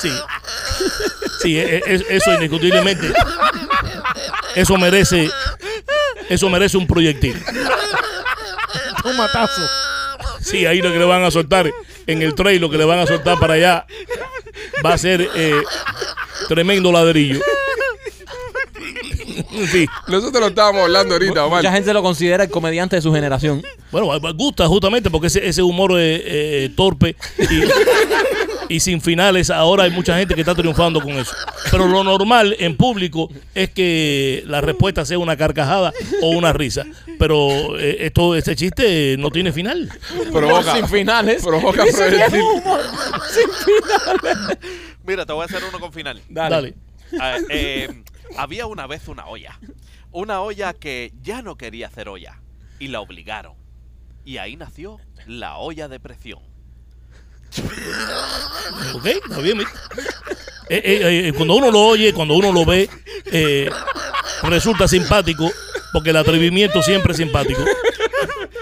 Sí. 0.00 0.10
Sí, 1.42 1.58
e- 1.58 1.82
e- 1.86 2.06
eso 2.16 2.32
indiscutiblemente. 2.34 3.12
Eso 4.54 4.76
merece. 4.76 5.30
Eso 6.28 6.48
merece 6.48 6.76
un 6.76 6.86
proyectil. 6.86 7.42
Un 9.04 9.16
matazo. 9.16 9.60
Sí, 10.40 10.66
ahí 10.66 10.80
lo 10.80 10.92
que 10.92 10.98
le 10.98 11.04
van 11.04 11.22
a 11.24 11.30
soltar. 11.30 11.70
En 12.06 12.22
el 12.22 12.34
trail 12.34 12.60
lo 12.60 12.70
que 12.70 12.78
le 12.78 12.84
van 12.84 12.98
a 13.00 13.06
soltar 13.06 13.38
para 13.38 13.54
allá. 13.54 13.86
Va 14.84 14.94
a 14.94 14.98
ser 14.98 15.28
eh, 15.34 15.62
tremendo 16.48 16.90
ladrillo. 16.90 17.40
Sí. 19.70 19.86
Nosotros 20.08 20.40
lo 20.40 20.48
estábamos 20.48 20.82
hablando 20.82 21.14
ahorita, 21.14 21.44
Omar. 21.44 21.62
Mucha 21.62 21.72
gente 21.72 21.92
lo 21.92 22.02
considera 22.02 22.44
el 22.44 22.50
comediante 22.50 22.96
de 22.96 23.02
su 23.02 23.12
generación. 23.12 23.62
Bueno, 23.90 24.08
gusta 24.34 24.66
justamente 24.66 25.10
porque 25.10 25.26
ese, 25.28 25.46
ese 25.46 25.62
humor 25.62 25.92
eh, 25.96 26.22
eh, 26.64 26.70
torpe 26.76 27.16
y, 28.68 28.74
y 28.76 28.80
sin 28.80 29.00
finales, 29.00 29.50
ahora 29.50 29.84
hay 29.84 29.90
mucha 29.90 30.16
gente 30.16 30.34
que 30.34 30.40
está 30.42 30.54
triunfando 30.54 31.00
con 31.00 31.10
eso. 31.12 31.32
Pero 31.70 31.86
lo 31.88 32.04
normal 32.04 32.54
en 32.58 32.76
público 32.76 33.28
es 33.54 33.70
que 33.70 34.42
la 34.46 34.60
respuesta 34.60 35.04
sea 35.04 35.18
una 35.18 35.36
carcajada 35.36 35.92
o 36.22 36.30
una 36.30 36.52
risa. 36.52 36.84
Pero 37.18 37.78
eh, 37.78 37.96
esto, 38.00 38.34
este 38.36 38.54
chiste 38.56 39.16
no 39.18 39.30
tiene 39.30 39.52
final. 39.52 39.90
Provoca, 40.32 40.74
Sin 40.76 40.88
finales. 40.88 41.42
provoca 41.42 41.84
proyectil. 41.84 42.42
Mira, 45.04 45.26
te 45.26 45.32
voy 45.32 45.42
a 45.42 45.44
hacer 45.46 45.62
uno 45.68 45.80
con 45.80 45.92
final. 45.92 46.20
Dale. 46.28 46.74
Ah, 47.18 47.38
eh, 47.48 47.88
había 48.36 48.66
una 48.66 48.86
vez 48.86 49.08
una 49.08 49.26
olla. 49.26 49.58
Una 50.12 50.40
olla 50.40 50.72
que 50.72 51.12
ya 51.22 51.42
no 51.42 51.56
quería 51.56 51.86
hacer 51.86 52.08
olla. 52.08 52.40
Y 52.78 52.88
la 52.88 53.00
obligaron. 53.00 53.54
Y 54.24 54.38
ahí 54.38 54.56
nació 54.56 54.98
la 55.26 55.56
olla 55.56 55.88
de 55.88 56.00
presión. 56.00 56.40
¿Ok? 58.94 59.06
Está 59.06 59.38
bien. 59.38 59.60
Eh, 59.60 59.64
eh, 60.68 61.28
eh, 61.28 61.32
cuando 61.36 61.54
uno 61.54 61.70
lo 61.70 61.80
oye, 61.80 62.12
cuando 62.12 62.34
uno 62.34 62.52
lo 62.52 62.64
ve, 62.64 62.88
eh, 63.26 63.68
resulta 64.42 64.86
simpático, 64.86 65.50
porque 65.92 66.10
el 66.10 66.16
atrevimiento 66.16 66.82
siempre 66.82 67.12
es 67.12 67.18
simpático. 67.18 67.64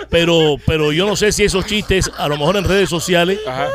Pero, 0.08 0.56
pero 0.66 0.90
yo 0.92 1.06
no 1.06 1.16
sé 1.16 1.32
si 1.32 1.44
esos 1.44 1.66
chistes, 1.66 2.10
a 2.16 2.28
lo 2.28 2.38
mejor 2.38 2.56
en 2.56 2.64
redes 2.64 2.88
sociales, 2.88 3.38
Ajá. 3.46 3.68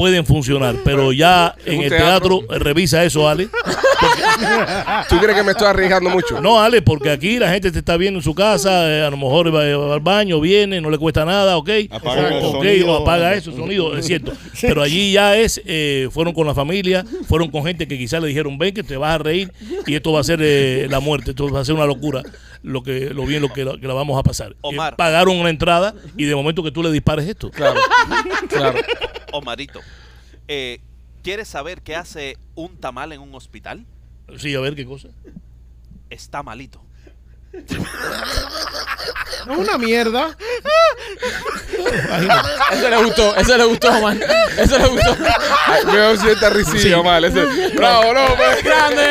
Pueden 0.00 0.24
funcionar. 0.24 0.76
Pero 0.82 1.12
ya 1.12 1.54
en 1.66 1.82
el 1.82 1.90
teatro. 1.90 2.38
teatro, 2.38 2.56
eh, 2.56 2.58
revisa 2.58 3.04
eso, 3.04 3.28
Ale. 3.28 3.48
¿Tú 5.10 5.18
crees 5.18 5.36
que 5.36 5.42
me 5.42 5.50
estoy 5.52 5.66
arriesgando 5.66 6.08
mucho? 6.08 6.40
No, 6.40 6.58
Ale, 6.58 6.80
porque 6.80 7.10
aquí 7.10 7.38
la 7.38 7.50
gente 7.50 7.70
te 7.70 7.80
está 7.80 7.98
viendo 7.98 8.18
en 8.18 8.22
su 8.24 8.34
casa, 8.34 8.90
eh, 8.90 9.02
a 9.02 9.10
lo 9.10 9.18
mejor 9.18 9.54
va, 9.54 9.76
va 9.76 9.94
al 9.94 10.00
baño, 10.00 10.40
viene, 10.40 10.80
no 10.80 10.88
le 10.88 10.96
cuesta 10.96 11.26
nada, 11.26 11.58
ok. 11.58 11.68
Apaga 11.90 12.28
el 12.28 12.44
Ok, 12.44 12.52
sonido. 12.64 12.92
o 12.92 13.02
apaga 13.02 13.34
eso, 13.34 13.52
sonido, 13.52 13.94
es 13.94 14.06
cierto. 14.06 14.32
Pero 14.62 14.80
allí 14.82 15.12
ya 15.12 15.36
es, 15.36 15.60
eh, 15.66 16.08
fueron 16.10 16.32
con 16.32 16.46
la 16.46 16.54
familia, 16.54 17.04
fueron 17.28 17.50
con 17.50 17.62
gente 17.64 17.86
que 17.86 17.98
quizás 17.98 18.22
le 18.22 18.28
dijeron, 18.28 18.56
ven 18.56 18.72
que 18.72 18.82
te 18.82 18.96
vas 18.96 19.16
a 19.16 19.18
reír 19.18 19.52
y 19.86 19.94
esto 19.94 20.12
va 20.12 20.20
a 20.20 20.24
ser 20.24 20.40
eh, 20.42 20.86
la 20.88 21.00
muerte, 21.00 21.30
esto 21.32 21.50
va 21.50 21.60
a 21.60 21.64
ser 21.66 21.74
una 21.74 21.84
locura, 21.86 22.22
lo 22.62 22.82
que 22.82 23.10
lo 23.10 23.24
bien 23.26 23.40
lo 23.42 23.52
que, 23.52 23.64
la- 23.64 23.78
que 23.78 23.86
la 23.86 23.94
vamos 23.94 24.18
a 24.18 24.22
pasar. 24.22 24.54
Omar. 24.60 24.92
Eh, 24.92 24.96
pagaron 24.96 25.36
una 25.38 25.50
entrada 25.50 25.94
y 26.16 26.24
de 26.24 26.34
momento 26.34 26.62
que 26.62 26.70
tú 26.70 26.82
le 26.82 26.90
dispares 26.92 27.26
esto. 27.28 27.50
Claro, 27.50 27.80
claro. 28.48 28.78
Omarito, 29.32 29.80
eh, 30.48 30.80
¿quieres 31.22 31.48
saber 31.48 31.82
qué 31.82 31.96
hace 31.96 32.36
un 32.54 32.76
tamal 32.76 33.12
en 33.12 33.20
un 33.20 33.34
hospital? 33.34 33.84
Sí, 34.38 34.54
a 34.54 34.60
ver 34.60 34.74
qué 34.74 34.84
cosa. 34.84 35.08
Está 36.10 36.42
malito. 36.42 36.82
No 39.46 39.54
es 39.54 39.58
una 39.58 39.78
mierda. 39.78 40.36
Eso 42.72 42.90
le 42.90 42.96
gustó, 43.04 43.36
eso 43.36 43.56
le 43.56 43.64
gustó, 43.64 44.00
man. 44.00 44.20
Eso 44.56 44.78
le 44.78 44.86
gustó. 44.88 45.16
Da 45.16 46.16
cierta 46.16 46.50
risilla, 46.50 47.02
mal. 47.02 47.24
Ese. 47.24 47.44
Bravo, 47.74 48.12
no, 48.14 48.36
pues. 48.36 48.62
¡Grande! 48.62 49.06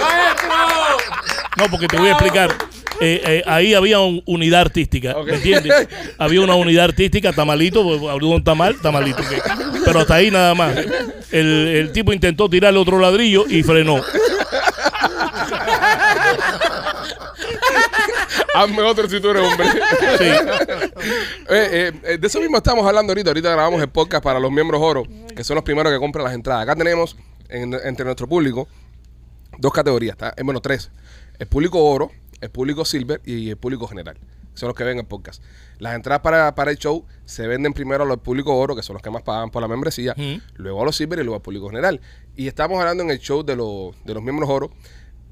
¡Maestro! 0.00 0.48
No, 1.56 1.68
porque 1.70 1.86
te 1.88 1.96
voy 1.98 2.08
a 2.08 2.12
explicar. 2.12 2.54
Eh, 3.00 3.22
eh, 3.24 3.42
ahí 3.46 3.74
había 3.74 4.00
una 4.00 4.20
unidad 4.26 4.60
artística, 4.62 5.16
Ok. 5.16 5.26
¿me 5.28 5.34
entiendes? 5.36 5.88
Había 6.18 6.40
una 6.40 6.54
unidad 6.56 6.84
artística, 6.86 7.32
tamalito, 7.32 7.82
pues, 7.84 8.00
abrió 8.10 8.28
un 8.30 8.42
tamal, 8.42 8.76
tamalito. 8.80 9.22
Pero 9.84 10.00
hasta 10.00 10.14
ahí 10.16 10.30
nada 10.30 10.54
más. 10.54 10.76
El, 11.30 11.46
el 11.68 11.92
tipo 11.92 12.12
intentó 12.12 12.48
tirarle 12.50 12.78
otro 12.80 12.98
ladrillo 12.98 13.44
y 13.48 13.62
frenó. 13.62 14.00
Hazme 18.54 18.82
otro 18.82 19.08
si 19.08 19.20
tú 19.20 19.30
eres 19.30 19.42
hombre. 19.42 19.66
Sí. 20.18 20.24
Eh, 21.50 21.92
eh, 22.04 22.18
de 22.18 22.26
eso 22.26 22.40
mismo 22.40 22.56
estamos 22.56 22.86
hablando 22.86 23.12
ahorita. 23.12 23.30
Ahorita 23.30 23.50
grabamos 23.52 23.80
el 23.80 23.88
podcast 23.88 24.22
para 24.24 24.40
los 24.40 24.50
miembros 24.50 24.80
oro, 24.82 25.04
que 25.36 25.44
son 25.44 25.54
los 25.54 25.64
primeros 25.64 25.92
que 25.92 25.98
compran 25.98 26.24
las 26.24 26.34
entradas. 26.34 26.62
Acá 26.64 26.74
tenemos 26.74 27.16
en- 27.48 27.74
entre 27.84 28.04
nuestro 28.04 28.26
público 28.26 28.68
dos 29.58 29.72
categorías. 29.72 30.16
Eh, 30.36 30.42
bueno, 30.42 30.60
tres. 30.60 30.90
El 31.38 31.46
público 31.46 31.82
oro, 31.84 32.10
el 32.40 32.50
público 32.50 32.84
silver 32.84 33.20
y 33.24 33.50
el 33.50 33.56
público 33.56 33.86
general. 33.86 34.16
Son 34.54 34.66
los 34.68 34.76
que 34.76 34.82
ven 34.84 34.98
el 34.98 35.06
podcast. 35.06 35.42
Las 35.78 35.94
entradas 35.94 36.20
para, 36.20 36.54
para 36.56 36.70
el 36.72 36.78
show 36.78 37.04
se 37.24 37.46
venden 37.46 37.72
primero 37.72 38.02
a 38.02 38.06
los 38.06 38.18
públicos 38.18 38.52
oro, 38.56 38.74
que 38.74 38.82
son 38.82 38.94
los 38.94 39.02
que 39.02 39.10
más 39.10 39.22
pagan 39.22 39.50
por 39.50 39.62
la 39.62 39.68
membresía, 39.68 40.14
Ujú. 40.18 40.40
luego 40.56 40.82
a 40.82 40.84
los 40.84 40.96
silver 40.96 41.20
y 41.20 41.22
luego 41.22 41.36
al 41.36 41.42
público 41.42 41.68
general. 41.68 42.00
Y 42.34 42.48
estamos 42.48 42.78
hablando 42.80 43.04
en 43.04 43.10
el 43.10 43.18
show 43.20 43.44
de, 43.44 43.54
los 43.54 43.94
de 44.04 44.14
los 44.14 44.22
miembros 44.22 44.48
oro, 44.50 44.70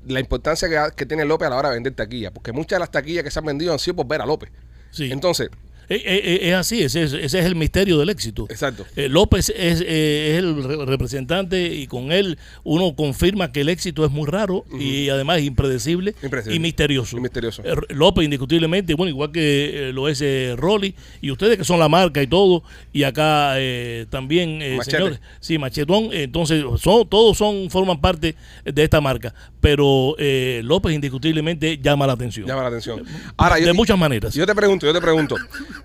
la 0.06 0.20
importancia 0.20 0.68
que, 0.68 0.78
ha- 0.78 0.90
que 0.92 1.06
tiene 1.06 1.24
López 1.24 1.46
a 1.48 1.50
la 1.50 1.56
hora 1.56 1.70
de 1.70 1.74
vender 1.74 1.94
taquillas, 1.94 2.30
porque 2.30 2.52
muchas 2.52 2.76
de 2.76 2.80
las 2.80 2.90
taquillas 2.92 3.24
que 3.24 3.30
se 3.32 3.40
han 3.40 3.44
vendido 3.46 3.72
han 3.72 3.80
sido 3.80 3.96
por 3.96 4.06
ver 4.06 4.20
a 4.20 4.26
López. 4.26 4.50
Sí. 4.92 5.10
Entonces, 5.10 5.50
Eh, 5.88 6.02
eh, 6.04 6.20
eh, 6.24 6.48
es 6.50 6.54
así, 6.54 6.82
ese 6.82 7.02
es, 7.04 7.12
ese 7.12 7.38
es 7.38 7.44
el 7.46 7.54
misterio 7.54 7.98
del 7.98 8.08
éxito. 8.08 8.46
Exacto. 8.50 8.84
Eh, 8.96 9.08
López 9.08 9.50
es, 9.56 9.80
eh, 9.86 10.32
es 10.32 10.38
el 10.38 10.62
re- 10.64 10.84
representante 10.84 11.72
y 11.74 11.86
con 11.86 12.10
él 12.12 12.38
uno 12.64 12.94
confirma 12.96 13.52
que 13.52 13.60
el 13.60 13.68
éxito 13.68 14.04
es 14.04 14.10
muy 14.10 14.26
raro 14.28 14.64
y 14.78 15.08
además 15.08 15.40
impredecible, 15.42 16.14
Impredecible. 16.22 16.56
y 16.56 16.60
misterioso. 16.60 17.16
Y 17.16 17.20
misterioso. 17.20 17.62
Eh, 17.64 17.74
López 17.90 18.24
indiscutiblemente, 18.24 18.94
bueno, 18.94 19.10
igual 19.10 19.30
que 19.32 19.88
eh, 19.88 19.92
lo 19.92 20.08
es 20.08 20.20
eh, 20.22 20.54
Rolly 20.56 20.94
y 21.20 21.30
ustedes 21.30 21.56
que 21.56 21.64
son 21.64 21.78
la 21.78 21.88
marca 21.88 22.22
y 22.22 22.26
todo, 22.26 22.62
y 22.92 23.04
acá 23.04 23.54
eh, 23.58 24.06
también, 24.10 24.60
eh, 24.62 24.78
señores, 24.82 25.20
sí, 25.40 25.58
Machetón, 25.58 26.08
entonces 26.12 26.64
son, 26.78 27.08
todos 27.08 27.36
son 27.38 27.70
forman 27.70 28.00
parte 28.00 28.34
de 28.64 28.82
esta 28.82 29.00
marca, 29.00 29.34
pero 29.66 30.14
eh, 30.16 30.60
López 30.62 30.92
indiscutiblemente 30.92 31.78
llama 31.78 32.06
la 32.06 32.12
atención. 32.12 32.46
llama 32.46 32.62
la 32.62 32.68
atención. 32.68 33.02
Ahora, 33.36 33.56
de 33.56 33.62
yo, 33.66 33.74
muchas 33.74 33.98
maneras. 33.98 34.32
yo 34.32 34.46
te 34.46 34.54
pregunto, 34.54 34.86
yo 34.86 34.92
te 34.92 35.00
pregunto, 35.00 35.34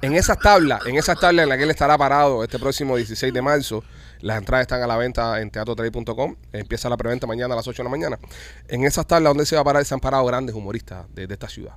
en 0.04 0.14
esas 0.14 0.38
tablas, 0.38 0.86
en 0.86 0.98
esas 0.98 1.20
tablas 1.20 1.46
en 1.46 1.50
las 1.50 1.58
que 1.58 1.64
él 1.64 1.72
estará 1.72 1.98
parado 1.98 2.44
este 2.44 2.60
próximo 2.60 2.96
16 2.96 3.34
de 3.34 3.42
marzo, 3.42 3.84
las 4.20 4.38
entradas 4.38 4.66
están 4.66 4.84
a 4.84 4.88
la 4.88 4.98
venta 4.98 5.42
en 5.42 5.50
teatrotrade.com, 5.50 6.36
empieza 6.54 6.90
la 6.90 6.98
preventa 6.98 7.26
mañana 7.26 7.56
a 7.56 7.58
las 7.58 7.68
8 7.68 7.82
de 7.82 7.84
la 7.84 7.90
mañana. 7.90 8.20
En 8.68 8.84
esas 8.84 9.08
tablas 9.08 9.32
donde 9.32 9.48
se 9.48 9.56
va 9.56 9.62
a 9.62 9.66
parar, 9.66 9.84
se 9.84 9.96
han 9.96 10.00
parado 10.00 10.26
grandes 10.26 10.54
humoristas 10.54 11.08
de, 11.16 11.26
de 11.26 11.34
esta 11.34 11.50
ciudad. 11.50 11.74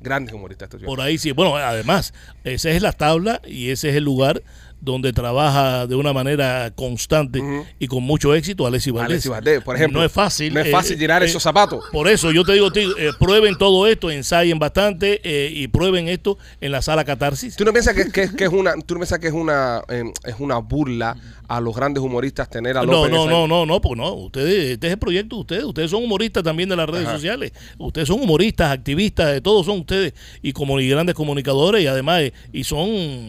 Grandes 0.00 0.34
humoristas 0.34 0.70
de 0.70 0.76
esta 0.76 0.78
ciudad. 0.78 0.88
Por 0.88 1.02
ahí 1.02 1.18
sí. 1.18 1.32
Bueno, 1.32 1.56
además, 1.56 2.14
esa 2.44 2.70
es 2.70 2.80
la 2.80 2.92
tabla 2.92 3.42
y 3.44 3.68
ese 3.68 3.90
es 3.90 3.96
el 3.96 4.04
lugar 4.04 4.42
donde 4.84 5.12
trabaja 5.12 5.86
de 5.86 5.94
una 5.94 6.12
manera 6.12 6.70
constante 6.74 7.40
y 7.78 7.86
con 7.86 8.02
mucho 8.02 8.34
éxito 8.34 8.66
Alexis 8.66 8.92
Valdés. 8.92 9.26
Valdés, 9.28 9.62
por 9.62 9.76
ejemplo. 9.76 10.00
No 10.00 10.04
es 10.06 10.12
fácil. 10.12 10.52
No 10.54 10.60
es 10.60 10.66
eh, 10.66 10.70
fácil 10.70 10.98
llenar 10.98 11.22
eh, 11.22 11.26
esos 11.26 11.42
zapatos. 11.42 11.84
Por 11.92 12.08
eso 12.08 12.30
yo 12.32 12.44
te 12.44 12.52
digo, 12.52 12.70
tío, 12.70 12.96
eh, 12.98 13.10
prueben 13.18 13.56
todo 13.56 13.86
esto, 13.86 14.10
ensayen 14.10 14.58
bastante 14.58 15.20
eh, 15.24 15.50
y 15.52 15.68
prueben 15.68 16.08
esto 16.08 16.38
en 16.60 16.72
la 16.72 16.82
sala 16.82 17.04
Catarsis. 17.04 17.56
¿Tú 17.56 17.64
no 17.64 17.72
piensas 17.72 17.94
que, 17.94 18.10
que- 18.10 18.34
que 18.34 18.44
es 18.44 18.50
una, 18.50 18.74
tú 18.86 18.94
no 18.94 19.00
piensas 19.00 19.18
que 19.18 19.28
es 19.28 19.32
una, 19.34 19.82
eh, 19.88 20.04
es 20.24 20.34
una 20.38 20.58
burla 20.58 21.16
a 21.46 21.60
los 21.60 21.74
grandes 21.76 22.02
humoristas 22.02 22.48
tener 22.48 22.76
a 22.76 22.82
López 22.82 23.10
No, 23.12 23.26
no, 23.26 23.30
no, 23.30 23.46
no, 23.46 23.66
no, 23.66 23.80
porque 23.80 24.00
no. 24.00 24.12
Ustedes, 24.14 24.72
este 24.72 24.86
es 24.86 24.92
el 24.94 24.98
proyecto 24.98 25.36
de 25.36 25.40
ustedes. 25.40 25.64
Ustedes 25.64 25.90
son 25.90 26.02
humoristas 26.02 26.42
también 26.42 26.68
de 26.68 26.76
las 26.76 26.88
redes 26.88 27.06
Ajá. 27.06 27.16
sociales. 27.16 27.52
Ustedes 27.78 28.08
son 28.08 28.20
humoristas, 28.20 28.70
activistas, 28.72 29.32
de 29.32 29.40
todos 29.40 29.66
son 29.66 29.80
ustedes. 29.80 30.14
Y 30.42 30.52
como 30.52 30.80
y 30.80 30.88
grandes 30.88 31.14
comunicadores 31.14 31.82
y 31.82 31.86
además, 31.86 32.22
eh, 32.22 32.32
y 32.52 32.64
son 32.64 32.88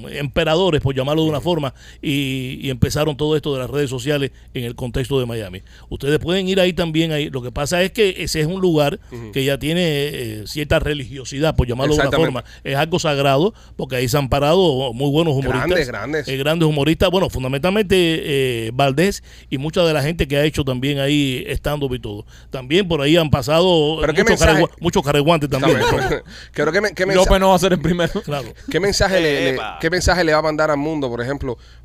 emperadores, 0.09 0.81
por 0.81 0.95
llamarlo 0.95 1.23
de 1.23 1.29
una 1.29 1.41
forma. 1.45 1.73
Y, 2.01 2.59
y 2.61 2.69
empezaron 2.69 3.15
todo 3.15 3.37
esto 3.37 3.53
de 3.53 3.59
las 3.61 3.69
redes 3.69 3.89
sociales 3.89 4.31
en 4.53 4.65
el 4.65 4.75
contexto 4.75 5.17
de 5.19 5.25
Miami. 5.25 5.61
Ustedes 5.89 6.19
pueden 6.19 6.49
ir 6.49 6.59
ahí 6.59 6.73
también. 6.73 7.13
ahí. 7.13 7.29
Lo 7.29 7.41
que 7.41 7.51
pasa 7.53 7.81
es 7.83 7.91
que 7.93 8.15
ese 8.17 8.41
es 8.41 8.47
un 8.47 8.59
lugar 8.59 8.99
que 9.31 9.45
ya 9.45 9.57
tiene 9.57 9.81
eh, 9.85 10.43
cierta 10.47 10.79
religiosidad, 10.79 11.55
por 11.55 11.67
llamarlo 11.67 11.95
de 11.95 12.01
una 12.01 12.11
forma. 12.11 12.43
Es 12.65 12.75
algo 12.75 12.99
sagrado, 12.99 13.53
porque 13.77 13.95
ahí 13.95 14.09
se 14.09 14.17
han 14.17 14.27
parado 14.27 14.91
muy 14.93 15.09
buenos 15.09 15.33
humoristas. 15.33 15.67
Grandes, 15.67 15.87
grandes. 15.87 16.27
Eh, 16.27 16.35
grandes 16.37 16.67
humoristas, 16.67 17.09
bueno, 17.09 17.29
fundamentalmente 17.29 17.95
eh, 17.97 18.71
Valdés 18.73 19.23
y 19.49 19.57
mucha 19.57 19.83
de 19.85 19.93
la 19.93 20.01
gente 20.01 20.27
que 20.27 20.37
ha 20.37 20.43
hecho 20.43 20.63
también 20.65 20.99
ahí 20.99 21.43
estando 21.47 21.85
y 21.93 21.99
todo. 21.99 22.25
También 22.49 22.87
por 22.87 22.99
ahí 23.01 23.15
han 23.15 23.29
pasado 23.29 23.97
Pero 24.01 24.13
¿qué 24.13 24.23
muchos, 24.23 24.39
caregua- 24.41 24.69
muchos 24.79 25.03
careguantes 25.03 25.49
también. 25.49 25.77
Creo 26.51 26.71
que, 26.71 26.81
me- 26.81 26.93
¿qué, 26.93 27.05
mensaje, 27.05 27.25
López 27.27 27.39
no 27.39 27.49
va 27.49 27.55
a 27.55 27.59
ser 27.59 27.73
el 27.73 27.79
primero. 27.81 28.21
claro. 28.23 28.47
¿Qué 28.71 28.79
mensaje, 28.79 29.19
le, 29.21 29.51
le-. 29.53 29.59
¿Qué 29.79 29.89
mensaje 29.89 30.23
le 30.23 30.33
va 30.33 30.39
a 30.39 30.41
mandar 30.41 30.71
al 30.71 30.77
mundo? 30.77 31.09
Por 31.09 31.19
ejemplo, 31.21 31.24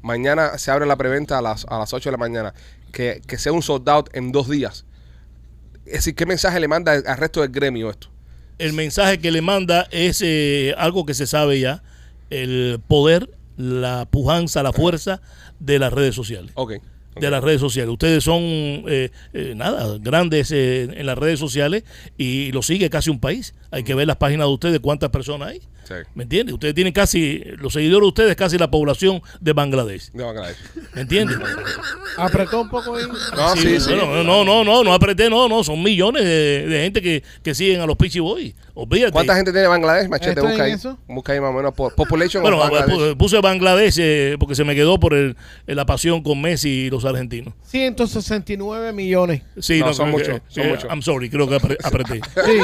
mañana 0.03 0.59
se 0.59 0.71
abre 0.71 0.87
la 0.87 0.97
preventa 0.97 1.39
a 1.39 1.43
las, 1.43 1.67
a 1.69 1.79
las 1.79 1.93
8 1.93 2.09
de 2.09 2.13
la 2.13 2.19
mañana. 2.19 2.55
Que, 2.93 3.23
que 3.27 3.39
sea 3.39 3.53
un 3.53 3.63
sold 3.63 3.89
out 3.89 4.09
en 4.15 4.33
dos 4.33 4.49
días. 4.49 4.85
Es 5.87 5.93
decir, 5.93 6.15
¿qué 6.15 6.27
mensaje 6.27 6.59
le 6.61 6.69
manda 6.69 6.93
al 6.93 7.17
resto 7.17 7.41
del 7.41 7.51
gremio 7.51 7.91
esto? 7.91 8.09
El 8.59 8.73
mensaje 8.73 9.19
que 9.19 9.31
le 9.31 9.41
manda 9.43 9.87
es 9.91 10.21
eh, 10.23 10.75
algo 10.77 11.07
que 11.07 11.15
se 11.15 11.27
sabe 11.27 11.61
ya, 11.61 11.83
el 12.31 12.81
poder, 12.87 13.31
la 13.57 14.07
pujanza, 14.11 14.63
la 14.63 14.73
fuerza 14.73 15.21
de 15.59 15.79
las 15.79 15.93
redes 15.93 16.15
sociales. 16.15 16.53
Ok. 16.55 16.75
de 17.17 17.31
las 17.31 17.43
redes 17.43 17.61
sociales. 17.61 17.93
Ustedes 17.93 18.25
son, 18.25 18.41
eh, 18.43 19.11
eh, 19.35 19.53
nada, 19.57 19.99
grandes 20.01 20.51
eh, 20.53 20.85
en 20.85 21.07
las 21.07 21.19
redes 21.19 21.39
sociales 21.39 21.85
y 22.17 22.53
lo 22.53 22.63
sigue 22.63 22.89
casi 22.89 23.11
un 23.11 23.21
país. 23.21 23.55
Hay 23.71 23.83
que 23.83 23.95
ver 23.95 24.07
las 24.07 24.17
páginas 24.17 24.47
de 24.47 24.53
ustedes, 24.55 24.81
cuántas 24.81 25.11
personas 25.11 25.49
hay. 25.49 25.61
Sí. 25.91 25.97
¿Me 26.15 26.23
entiendes? 26.23 26.55
Ustedes 26.55 26.73
tienen 26.73 26.93
casi, 26.93 27.43
los 27.59 27.73
seguidores 27.73 28.03
de 28.03 28.09
ustedes, 28.09 28.37
casi 28.37 28.57
la 28.57 28.71
población 28.71 29.21
de 29.41 29.53
Bangladesh. 29.53 30.13
De 30.13 30.23
Bangladesh. 30.23 30.57
¿Me 30.95 31.01
entiendes? 31.01 31.37
Apretó 32.17 32.61
un 32.61 32.69
poco 32.71 32.95
ahí. 32.95 33.05
No, 33.37 33.57
sí, 33.57 33.81
sí. 33.81 33.89
bueno, 33.93 34.23
no, 34.23 34.45
no, 34.45 34.63
no, 34.63 34.85
no 34.85 34.95
apreté, 34.95 35.29
no, 35.29 35.49
no, 35.49 35.65
son 35.65 35.83
millones 35.83 36.23
de, 36.23 36.67
de 36.69 36.83
gente 36.85 37.03
que, 37.03 37.25
que 37.43 37.55
siguen 37.57 37.81
a 37.81 37.87
los 37.87 37.97
Pichi 37.97 38.21
Boys. 38.21 38.55
Olvídate. 38.75 39.13
¿Cuánta 39.13 39.35
gente 39.35 39.51
tiene 39.53 39.67
Bangladesh? 39.67 40.09
Machete, 40.09 40.31
¿Estoy 40.31 40.49
busca 40.49 40.63
ahí. 40.65 40.73
eso? 40.73 40.97
Busca 41.09 41.33
ahí 41.33 41.41
más 41.41 41.51
o 41.51 41.55
menos. 41.55 41.75
po- 41.75 41.91
Population 41.91 42.41
Bueno, 42.43 42.59
Bangladesh. 42.59 42.95
pu- 42.95 43.17
puse 43.17 43.41
Bangladesh 43.41 43.97
eh, 43.99 44.37
porque 44.39 44.55
se 44.55 44.63
me 44.65 44.77
quedó 44.77 44.99
por 45.01 45.13
el, 45.15 45.37
la 45.67 45.85
pasión 45.87 46.23
con 46.23 46.41
Messi 46.41 46.69
y 46.87 46.91
los 46.91 47.05
argentinos. 47.05 47.53
169 47.65 48.93
millones. 48.93 49.43
Sí, 49.59 49.81
No, 49.81 49.93
son 49.93 50.13
creo 50.13 50.25
que- 50.27 50.33
muchos, 50.35 50.55
son 50.55 50.65
eh, 50.65 50.69
muchos. 50.71 50.85
I'm 50.91 51.03
sorry, 51.03 51.29
creo 51.29 51.49
que 51.49 51.57
apre- 51.57 51.77
apreté. 51.83 52.21
Sí. 52.47 52.59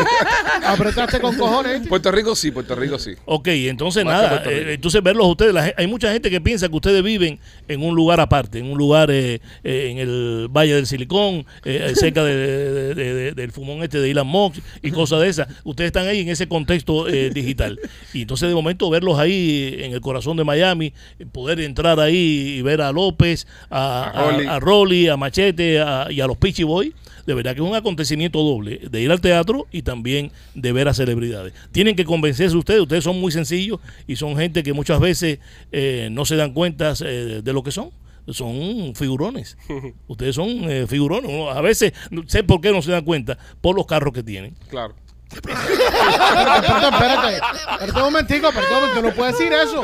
Apretaste 0.65 1.21
con 1.21 1.37
cojones. 1.37 1.87
Puerto 1.89 2.11
Rico 2.13 2.35
sí, 2.37 2.51
Puerto 2.51 2.75
Rico 2.77 2.99
sí. 2.99 3.15
Ok, 3.25 3.49
entonces 3.49 4.05
nada, 4.05 4.43
eh, 4.47 4.75
entonces 4.75 5.03
verlos 5.03 5.27
ustedes, 5.27 5.53
la 5.53 5.75
hay 5.77 5.87
mucha 5.89 6.13
gente 6.13 6.31
que 6.31 6.41
piensa 6.41 6.69
que 6.69 6.77
ustedes 6.77 7.03
viven 7.03 7.41
en 7.67 7.83
un 7.83 7.95
lugar 7.97 8.21
aparte, 8.21 8.61
en 8.61 8.67
un 8.71 8.79
lugar 8.79 9.11
eh, 9.11 9.41
eh, 9.65 9.89
en 9.91 9.99
el 9.99 10.47
Valle 10.49 10.75
del 10.75 10.87
Silicón, 10.87 11.45
eh, 11.65 11.93
cerca 11.97 12.23
de- 12.23 12.37
de- 12.37 12.95
de- 12.95 13.15
de- 13.15 13.33
del 13.33 13.51
fumón 13.51 13.83
este 13.83 13.99
de 13.99 14.13
Elon 14.13 14.29
Musk 14.29 14.59
y 14.81 14.93
cosas 14.93 15.21
de 15.23 15.29
esas. 15.29 15.49
Ustedes 15.65 15.89
están 15.89 16.07
ahí 16.07 16.21
en 16.21 16.29
ese 16.29 16.47
contexto 16.47 17.09
eh, 17.09 17.31
digital. 17.31 17.81
Y 18.15 18.23
entonces 18.23 18.49
de 18.49 18.55
momento 18.55 18.89
verlos 18.91 19.19
ahí 19.19 19.75
en 19.81 19.93
el 19.93 20.01
corazón 20.01 20.37
de 20.37 20.45
Miami, 20.45 20.93
poder 21.33 21.59
entrar 21.61 21.99
ahí 21.99 22.57
y 22.59 22.63
ver 22.63 22.81
a 22.81 22.93
López, 22.93 23.49
a, 23.71 24.05
A 24.05 24.31
a, 24.51 24.55
a 24.57 24.61
Rolly, 24.61 25.09
a 25.09 25.17
Machete 25.17 25.81
a- 25.81 26.07
y 26.11 26.21
a 26.21 26.29
los 26.29 26.37
Pichi 26.37 26.63
Boy, 26.63 26.95
de 27.27 27.35
verdad 27.35 27.55
que 27.55 27.61
es 27.63 27.67
un 27.69 27.75
acontecimiento 27.75 28.39
doble, 28.43 28.81
de 28.91 29.01
ir 29.03 29.11
al 29.11 29.21
teatro 29.21 29.67
y 29.73 29.83
también 29.83 30.31
de 30.55 30.73
ver 30.73 30.89
a 30.89 30.95
celebridades. 30.95 31.53
Tienen 31.73 31.97
que 31.97 32.05
convencerse 32.05 32.57
ustedes, 32.57 32.81
ustedes 32.81 33.05
son 33.05 33.21
muy 33.21 33.33
sencillos 33.33 33.81
y 34.07 34.17
son 34.17 34.37
gente 34.37 34.63
que 34.63 34.73
muchas 34.73 35.01
veces 35.01 35.39
eh, 35.73 36.09
no 36.13 36.25
se 36.25 36.37
dan 36.37 36.53
cuenta 36.53 36.95
eh, 37.05 37.41
de 37.43 37.53
lo 37.53 37.63
que 37.63 37.73
son. 37.73 37.91
son 38.29 38.95
figurones. 38.95 39.57
Ustedes 40.09 40.35
son 40.35 40.49
eh, 40.71 40.87
figurones. 40.89 41.31
Uno- 41.31 41.51
a 41.51 41.61
veces, 41.61 41.93
no 42.11 42.23
sé 42.27 42.43
por 42.45 42.61
qué 42.61 42.71
no 42.73 42.81
se 42.83 42.91
dan 42.93 43.05
cuenta, 43.05 43.37
por 43.61 43.75
los 43.77 43.87
carros 43.87 44.13
que 44.13 44.23
tienen. 44.23 44.55
Claro. 44.69 44.95
Espérate, 45.33 46.67
perdón, 46.67 46.95
espérate. 46.95 47.35
Espérate 47.37 47.93
un 47.99 48.05
momentico, 48.05 48.49
perdón, 48.53 48.91
tú 48.95 49.03
no 49.03 49.13
puedes 49.15 49.37
decir 49.39 49.53
eso. 49.53 49.83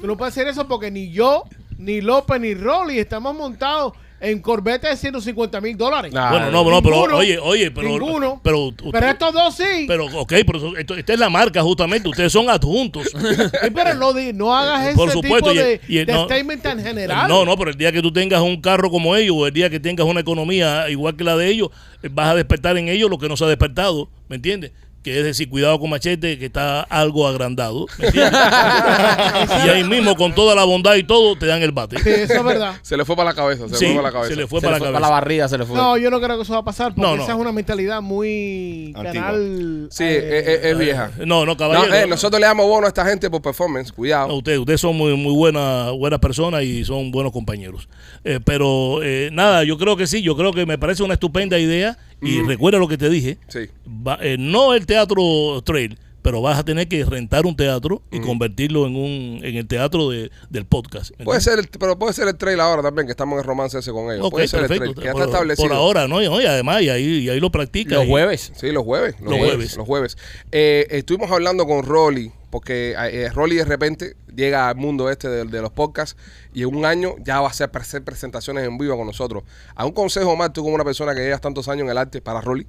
Tú 0.00 0.06
no 0.06 0.16
puedes 0.16 0.34
decir 0.34 0.48
eso 0.48 0.66
porque 0.66 0.90
ni 0.90 1.10
yo, 1.10 1.44
ni 1.76 2.00
López, 2.00 2.40
ni 2.40 2.54
Rolly 2.54 2.98
estamos 2.98 3.34
montados 3.34 3.92
en 4.20 4.40
Corvette 4.40 4.82
de 4.88 4.96
150 4.96 5.60
mil 5.60 5.76
dólares. 5.76 6.12
Nah, 6.12 6.30
bueno, 6.30 6.50
no, 6.50 6.64
no, 6.70 6.82
pero 6.82 6.96
Ninguno. 6.96 7.16
oye, 7.18 7.38
oye, 7.38 7.70
pero. 7.70 7.88
Ninguno. 7.88 8.40
Pero, 8.42 8.72
Pero 8.90 9.06
estos 9.06 9.32
dos 9.32 9.54
sí. 9.54 9.84
pero, 9.86 10.06
ok, 10.06 10.32
pero 10.46 10.76
esto- 10.76 10.94
esta 10.96 11.12
es 11.12 11.18
la 11.18 11.28
marca 11.30 11.62
justamente. 11.62 12.08
Ustedes 12.08 12.32
son 12.32 12.50
adjuntos. 12.50 13.04
Sí, 13.10 13.16
pero 13.74 13.94
no, 13.94 14.12
no 14.34 14.56
hagas 14.56 14.88
ese 14.88 14.96
Por 14.96 15.10
supuesto, 15.10 15.50
tipo 15.50 15.60
y- 15.60 15.64
de, 15.64 15.80
y- 15.88 16.04
de 16.04 16.12
no. 16.12 16.24
statement 16.24 16.62
tan 16.62 16.82
general. 16.82 17.28
No, 17.28 17.44
no, 17.44 17.56
pero 17.56 17.70
el 17.70 17.76
día 17.76 17.92
que 17.92 18.02
tú 18.02 18.12
tengas 18.12 18.40
un 18.42 18.60
carro 18.60 18.90
como 18.90 19.14
ellos, 19.16 19.36
o 19.38 19.46
el 19.46 19.52
día 19.52 19.70
que 19.70 19.78
tengas 19.80 20.06
una 20.06 20.20
economía 20.20 20.88
igual 20.90 21.16
que 21.16 21.24
la 21.24 21.36
de 21.36 21.48
ellos, 21.48 21.68
eh, 22.02 22.08
vas 22.10 22.28
a 22.30 22.34
despertar 22.34 22.76
en 22.76 22.88
ellos 22.88 23.08
lo 23.10 23.18
que 23.18 23.28
no 23.28 23.36
se 23.36 23.44
ha 23.44 23.48
despertado, 23.48 24.08
¿me 24.28 24.36
entiendes? 24.36 24.72
Que 25.02 25.16
es 25.18 25.24
decir, 25.24 25.48
cuidado 25.48 25.78
con 25.78 25.90
machete, 25.90 26.38
que 26.38 26.46
está 26.46 26.80
algo 26.82 27.26
agrandado, 27.28 27.86
¿me 27.98 28.06
entiendes? 28.08 28.40
y 29.64 29.68
ahí 29.68 29.84
mismo, 29.84 30.16
con 30.16 30.34
toda 30.34 30.54
la 30.54 30.64
bondad 30.64 30.96
y 30.96 31.04
todo, 31.04 31.36
te 31.38 31.46
dan 31.46 31.62
el 31.62 31.70
bate. 31.72 31.98
Sí, 32.02 32.10
eso 32.10 32.34
es 32.34 32.44
verdad. 32.44 32.74
Se 32.82 32.96
le 32.96 33.04
fue 33.04 33.14
para 33.16 33.30
la 33.30 33.34
cabeza. 33.36 33.68
Se 33.68 33.76
Sí, 33.76 33.84
le 33.86 33.92
fue 33.94 34.02
para 34.02 34.08
la 34.08 34.12
cabeza. 34.12 34.30
se 34.34 34.36
le 34.40 34.46
fue 34.48 34.60
Se 34.60 34.66
para 34.66 34.76
le 34.78 34.80
la 34.80 34.84
fue 34.86 34.92
cabeza. 34.92 35.00
para 35.00 35.14
la 35.14 35.20
barriga, 35.20 35.48
se 35.48 35.56
le 35.58 35.64
fue. 35.64 35.76
No, 35.76 35.96
yo 35.96 36.10
no 36.10 36.20
creo 36.20 36.36
que 36.36 36.42
eso 36.42 36.52
va 36.52 36.58
a 36.58 36.64
pasar 36.64 36.94
porque 36.94 37.00
No, 37.08 37.16
no. 37.16 37.22
esa 37.22 37.32
es 37.32 37.38
una 37.38 37.52
mentalidad 37.52 38.02
muy 38.02 38.92
Antigua. 38.96 39.12
canal. 39.12 39.88
Sí, 39.90 40.04
eh, 40.04 40.38
es, 40.40 40.48
es- 40.48 40.64
es 40.64 40.78
vieja. 40.78 41.10
No, 41.18 41.24
no, 41.40 41.46
No, 41.46 41.56
caballero. 41.56 41.94
eh, 41.94 42.06
nosotros 42.08 42.40
le 42.40 42.46
damos 42.46 42.66
bono 42.66 42.86
a 42.86 42.88
esta 42.88 43.04
gente 43.04 43.30
por 43.30 43.40
performance. 43.40 43.90
No, 43.90 43.94
Cuidado. 43.96 44.34
ustedes, 44.34 44.58
ustedes 44.58 44.80
son 44.80 44.96
muy, 44.96 45.16
muy 45.16 45.32
buenas 45.32 45.92
buenas 45.92 46.18
personas 46.18 46.64
y 46.64 46.84
son 46.84 47.10
buenos 47.12 47.32
compañeros. 47.32 47.88
Eh, 48.24 48.40
pero 48.44 49.00
eh, 49.02 49.30
nada, 49.32 49.62
yo 49.64 49.78
creo 49.78 49.96
que 49.96 50.06
sí, 50.06 50.22
yo 50.22 50.36
creo 50.36 50.52
que 50.52 50.66
me 50.66 50.76
parece 50.76 51.02
una 51.04 51.14
estupenda 51.14 51.58
idea. 51.58 51.96
Y 52.20 52.40
recuerda 52.42 52.78
lo 52.78 52.88
que 52.88 52.98
te 52.98 53.08
dije, 53.08 53.38
Sí. 53.48 53.60
va- 53.88 54.18
eh, 54.20 54.36
no 54.38 54.74
el 54.74 54.86
teatro 54.86 55.62
trail, 55.64 55.96
pero 56.22 56.42
vas 56.42 56.58
a 56.58 56.64
tener 56.64 56.88
que 56.88 57.04
rentar 57.04 57.46
un 57.46 57.56
teatro 57.56 58.02
y 58.10 58.20
convertirlo 58.20 58.86
en 58.86 58.96
un 58.96 59.40
en 59.42 59.56
el 59.56 59.66
teatro 59.66 60.10
de, 60.10 60.30
del 60.50 60.66
podcast. 60.66 61.12
¿me 61.18 61.24
Puede 61.24 61.40
ser, 61.40 61.58
el, 61.58 61.68
pero 61.68 61.98
puede 61.98 62.12
ser 62.12 62.28
el 62.28 62.36
trail 62.36 62.60
ahora 62.60 62.82
también, 62.82 63.06
que 63.06 63.12
estamos 63.12 63.38
en 63.38 63.44
romance 63.44 63.78
ese 63.78 63.92
con 63.92 64.12
ellos. 64.12 64.24
Ok, 64.26 64.32
puede 64.32 64.48
ser 64.48 64.60
perfecto. 64.60 64.84
el 64.84 64.94
trail, 64.94 65.02
que 65.02 65.04
ya 65.06 65.12
por, 65.12 65.22
está 65.22 65.32
establecido. 65.34 65.68
por 65.68 65.76
ahora, 65.76 66.08
¿no? 66.08 66.20
Y, 66.20 66.26
además, 66.46 66.82
y 66.82 66.88
ahí, 66.90 67.04
y 67.20 67.28
ahí 67.30 67.40
lo 67.40 67.50
practica. 67.50 67.94
Los 67.96 68.04
y- 68.04 68.08
jueves. 68.08 68.52
Sí, 68.56 68.70
los 68.72 68.84
jueves. 68.84 69.14
Los, 69.20 69.30
Los 69.30 69.38
jueves. 69.38 69.54
jueves. 69.54 69.76
Los 69.76 69.86
jueves. 69.86 70.18
Eh, 70.52 70.86
estuvimos 70.90 71.30
hablando 71.30 71.66
con 71.66 71.82
Rolly, 71.84 72.32
porque 72.50 72.94
eh, 72.98 73.28
Rolly 73.30 73.56
de 73.56 73.64
repente 73.64 74.16
llega 74.34 74.68
al 74.68 74.76
mundo 74.76 75.10
este 75.10 75.28
de, 75.28 75.44
de 75.44 75.62
los 75.62 75.70
podcasts 75.72 76.16
y 76.54 76.62
en 76.62 76.74
un 76.74 76.84
año 76.84 77.14
ya 77.24 77.40
va 77.40 77.48
a 77.48 77.50
hacer, 77.50 77.70
presentaciones 78.04 78.64
en 78.64 78.78
vivo 78.78 78.96
con 78.96 79.06
nosotros. 79.06 79.42
¿A 79.74 79.84
un 79.84 79.92
consejo, 79.92 80.30
Omar, 80.30 80.52
tú 80.52 80.62
como 80.62 80.74
una 80.74 80.84
persona 80.84 81.14
que 81.14 81.20
llevas 81.20 81.40
tantos 81.40 81.68
años 81.68 81.84
en 81.84 81.90
el 81.90 81.98
arte 81.98 82.20
para 82.20 82.40
Rolly? 82.40 82.66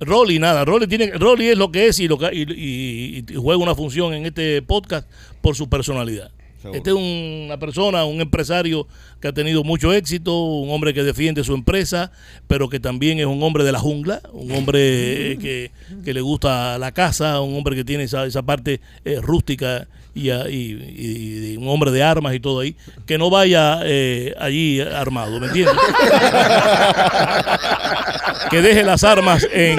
Rolly, 0.00 0.38
nada, 0.38 0.64
Rolly 0.64 0.86
tiene, 0.86 1.10
Rolly 1.12 1.48
es 1.48 1.58
lo 1.58 1.70
que 1.72 1.86
es 1.86 1.98
y, 2.00 2.08
lo 2.08 2.18
que, 2.18 2.28
y, 2.32 2.42
y- 2.42 3.24
y 3.28 3.34
juega 3.36 3.62
una 3.62 3.74
función 3.74 4.12
en 4.14 4.26
este 4.26 4.60
podcast 4.62 5.08
por 5.40 5.56
su 5.56 5.68
personalidad. 5.68 6.30
Seguro. 6.60 6.76
Este 6.78 6.90
es 6.90 6.96
un- 6.96 7.44
una 7.46 7.58
persona, 7.58 8.04
un 8.04 8.20
empresario 8.20 8.86
que 9.20 9.28
ha 9.28 9.32
tenido 9.32 9.62
mucho 9.64 9.92
éxito, 9.92 10.34
un 10.44 10.70
hombre 10.70 10.92
que 10.92 11.02
defiende 11.02 11.44
su 11.44 11.54
empresa, 11.54 12.10
pero 12.46 12.68
que 12.68 12.80
también 12.80 13.18
es 13.20 13.26
un 13.26 13.42
hombre 13.42 13.62
de 13.64 13.72
la 13.72 13.78
jungla, 13.78 14.20
un 14.32 14.50
hombre 14.52 15.32
eh, 15.32 15.38
que, 15.38 15.70
que 16.04 16.12
le 16.14 16.20
gusta 16.20 16.76
la 16.78 16.92
casa, 16.92 17.40
un 17.40 17.56
hombre 17.56 17.76
que 17.76 17.84
tiene 17.84 18.04
esa, 18.04 18.26
esa 18.26 18.42
parte 18.42 18.80
eh, 19.04 19.20
rústica 19.22 19.86
y, 20.16 20.30
a- 20.30 20.48
y- 20.48 20.72
y- 20.98 21.52
y 21.52 21.56
un 21.56 21.68
hombre 21.68 21.90
de 21.92 22.02
armas 22.02 22.34
y 22.34 22.40
todo 22.40 22.60
ahí, 22.60 22.74
que 23.06 23.18
no 23.18 23.30
vaya 23.30 23.80
eh, 23.84 24.34
allí 24.38 24.80
armado, 24.80 25.38
¿me 25.38 25.46
entiendes? 25.46 25.76
que 28.50 28.62
deje 28.62 28.82
las 28.82 29.04
armas 29.04 29.46
en, 29.52 29.78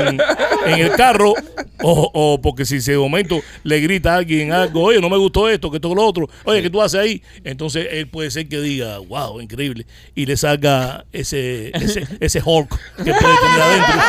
en 0.65 0.79
el 0.79 0.91
carro 0.91 1.33
o, 1.81 2.11
o 2.13 2.41
porque 2.41 2.65
si 2.65 2.81
se 2.81 2.91
de 2.93 2.97
momento 2.97 3.39
le 3.63 3.79
grita 3.79 4.13
a 4.13 4.17
alguien 4.17 4.51
algo, 4.51 4.83
oye, 4.83 4.99
no 4.99 5.09
me 5.09 5.17
gustó 5.17 5.47
esto, 5.49 5.71
que 5.71 5.79
todo 5.79 5.95
lo 5.95 6.05
otro, 6.05 6.27
oye, 6.43 6.61
¿qué 6.61 6.69
tú 6.69 6.81
haces 6.81 6.99
ahí? 6.99 7.21
Entonces 7.43 7.87
él 7.91 8.07
puede 8.07 8.31
ser 8.31 8.47
que 8.49 8.59
diga, 8.59 8.97
wow, 8.99 9.39
increíble, 9.41 9.85
y 10.15 10.25
le 10.25 10.35
salga 10.37 11.05
ese, 11.13 11.69
ese, 11.75 12.05
ese 12.19 12.41
Hulk 12.43 12.69
que 12.97 13.13
puede 13.13 13.37
tener 13.37 13.61
adentro 13.61 14.01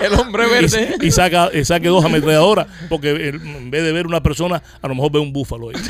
El 0.00 0.14
hombre 0.14 0.46
verde. 0.46 0.96
y, 1.00 1.10
saca, 1.10 1.50
y 1.52 1.64
saque 1.64 1.88
dos 1.88 2.04
ametralladoras, 2.04 2.66
porque 2.88 3.28
en 3.28 3.70
vez 3.70 3.82
de 3.82 3.92
ver 3.92 4.06
una 4.06 4.22
persona, 4.22 4.62
a 4.82 4.88
lo 4.94 5.02
mejor 5.02 5.12
ve 5.12 5.18
un 5.18 5.32
búfalo 5.32 5.70
ahí. 5.70 5.76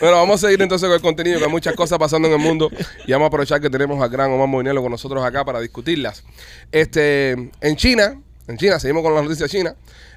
Bueno, 0.00 0.16
vamos 0.16 0.42
a 0.42 0.46
seguir 0.46 0.62
entonces 0.62 0.86
con 0.86 0.94
el 0.94 1.02
contenido, 1.02 1.38
que 1.38 1.44
hay 1.46 1.50
muchas 1.50 1.74
cosas 1.74 1.98
pasando 1.98 2.28
en 2.28 2.34
el 2.34 2.40
mundo 2.40 2.70
y 3.04 3.10
vamos 3.10 3.26
a 3.26 3.28
aprovechar 3.28 3.60
que 3.60 3.68
tenemos 3.68 4.00
al 4.00 4.08
gran 4.08 4.30
Omar 4.30 4.46
Moinelo 4.46 4.80
con 4.80 4.92
nosotros 4.92 5.24
acá 5.24 5.44
para 5.44 5.58
discutirlas. 5.58 6.22
Este, 6.70 7.32
en 7.32 7.76
China, 7.76 8.20
en 8.46 8.58
China, 8.58 8.78
seguimos 8.78 9.02
con 9.02 9.12
las 9.12 9.24
noticias 9.24 9.50
chinas, 9.50 9.74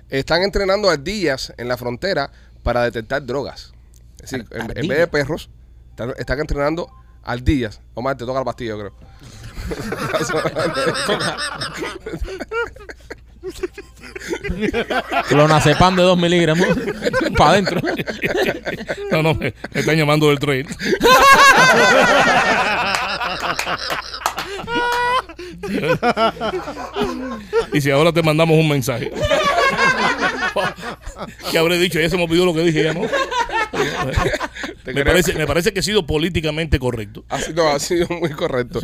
están 0.08 0.44
entrenando 0.44 0.88
ardillas 0.88 1.52
en 1.58 1.68
la 1.68 1.78
frontera 1.78 2.32
para 2.62 2.84
detectar 2.84 3.26
drogas. 3.26 3.74
Es 4.22 4.30
decir, 4.30 4.46
en, 4.52 4.78
en 4.78 4.88
vez 4.88 5.00
de 5.00 5.08
perros, 5.08 5.50
están, 5.90 6.14
están 6.18 6.40
entrenando 6.40 6.88
ardillas. 7.24 7.82
Omar, 7.96 8.16
te 8.16 8.26
toca 8.26 8.38
la 8.38 8.46
pastilla, 8.46 8.72
yo 8.72 8.80
creo. 8.80 8.92
Clonazepam 15.28 15.96
de 15.96 16.04
2 16.04 16.18
miligramos. 16.18 16.68
Para 17.38 17.52
adentro. 17.52 17.80
No, 19.12 19.24
no, 19.24 19.34
me, 19.34 19.54
están 19.74 19.98
llamando 19.98 20.30
del 20.30 20.40
tren. 20.40 20.68
y 27.74 27.82
si 27.82 27.92
ahora 27.92 28.12
te 28.12 28.22
mandamos 28.22 28.58
un 28.58 28.70
mensaje. 28.70 29.12
que 31.52 31.58
habré 31.58 31.78
dicho, 31.78 32.00
ya 32.00 32.10
se 32.10 32.18
me 32.18 32.24
olvidó 32.24 32.46
lo 32.46 32.54
que 32.54 32.62
dije 32.62 32.84
ya, 32.84 32.94
¿no? 32.94 33.02
Me, 34.86 35.06
parece, 35.06 35.34
me 35.34 35.46
parece 35.48 35.72
que 35.74 35.80
he 35.80 35.84
sido 35.84 36.06
políticamente 36.06 36.80
correcto. 36.80 37.24
Ha 37.30 37.40
sido, 37.40 37.68
ha 37.70 37.80
sido 37.80 38.08
muy 38.10 38.32
correcto. 38.32 38.80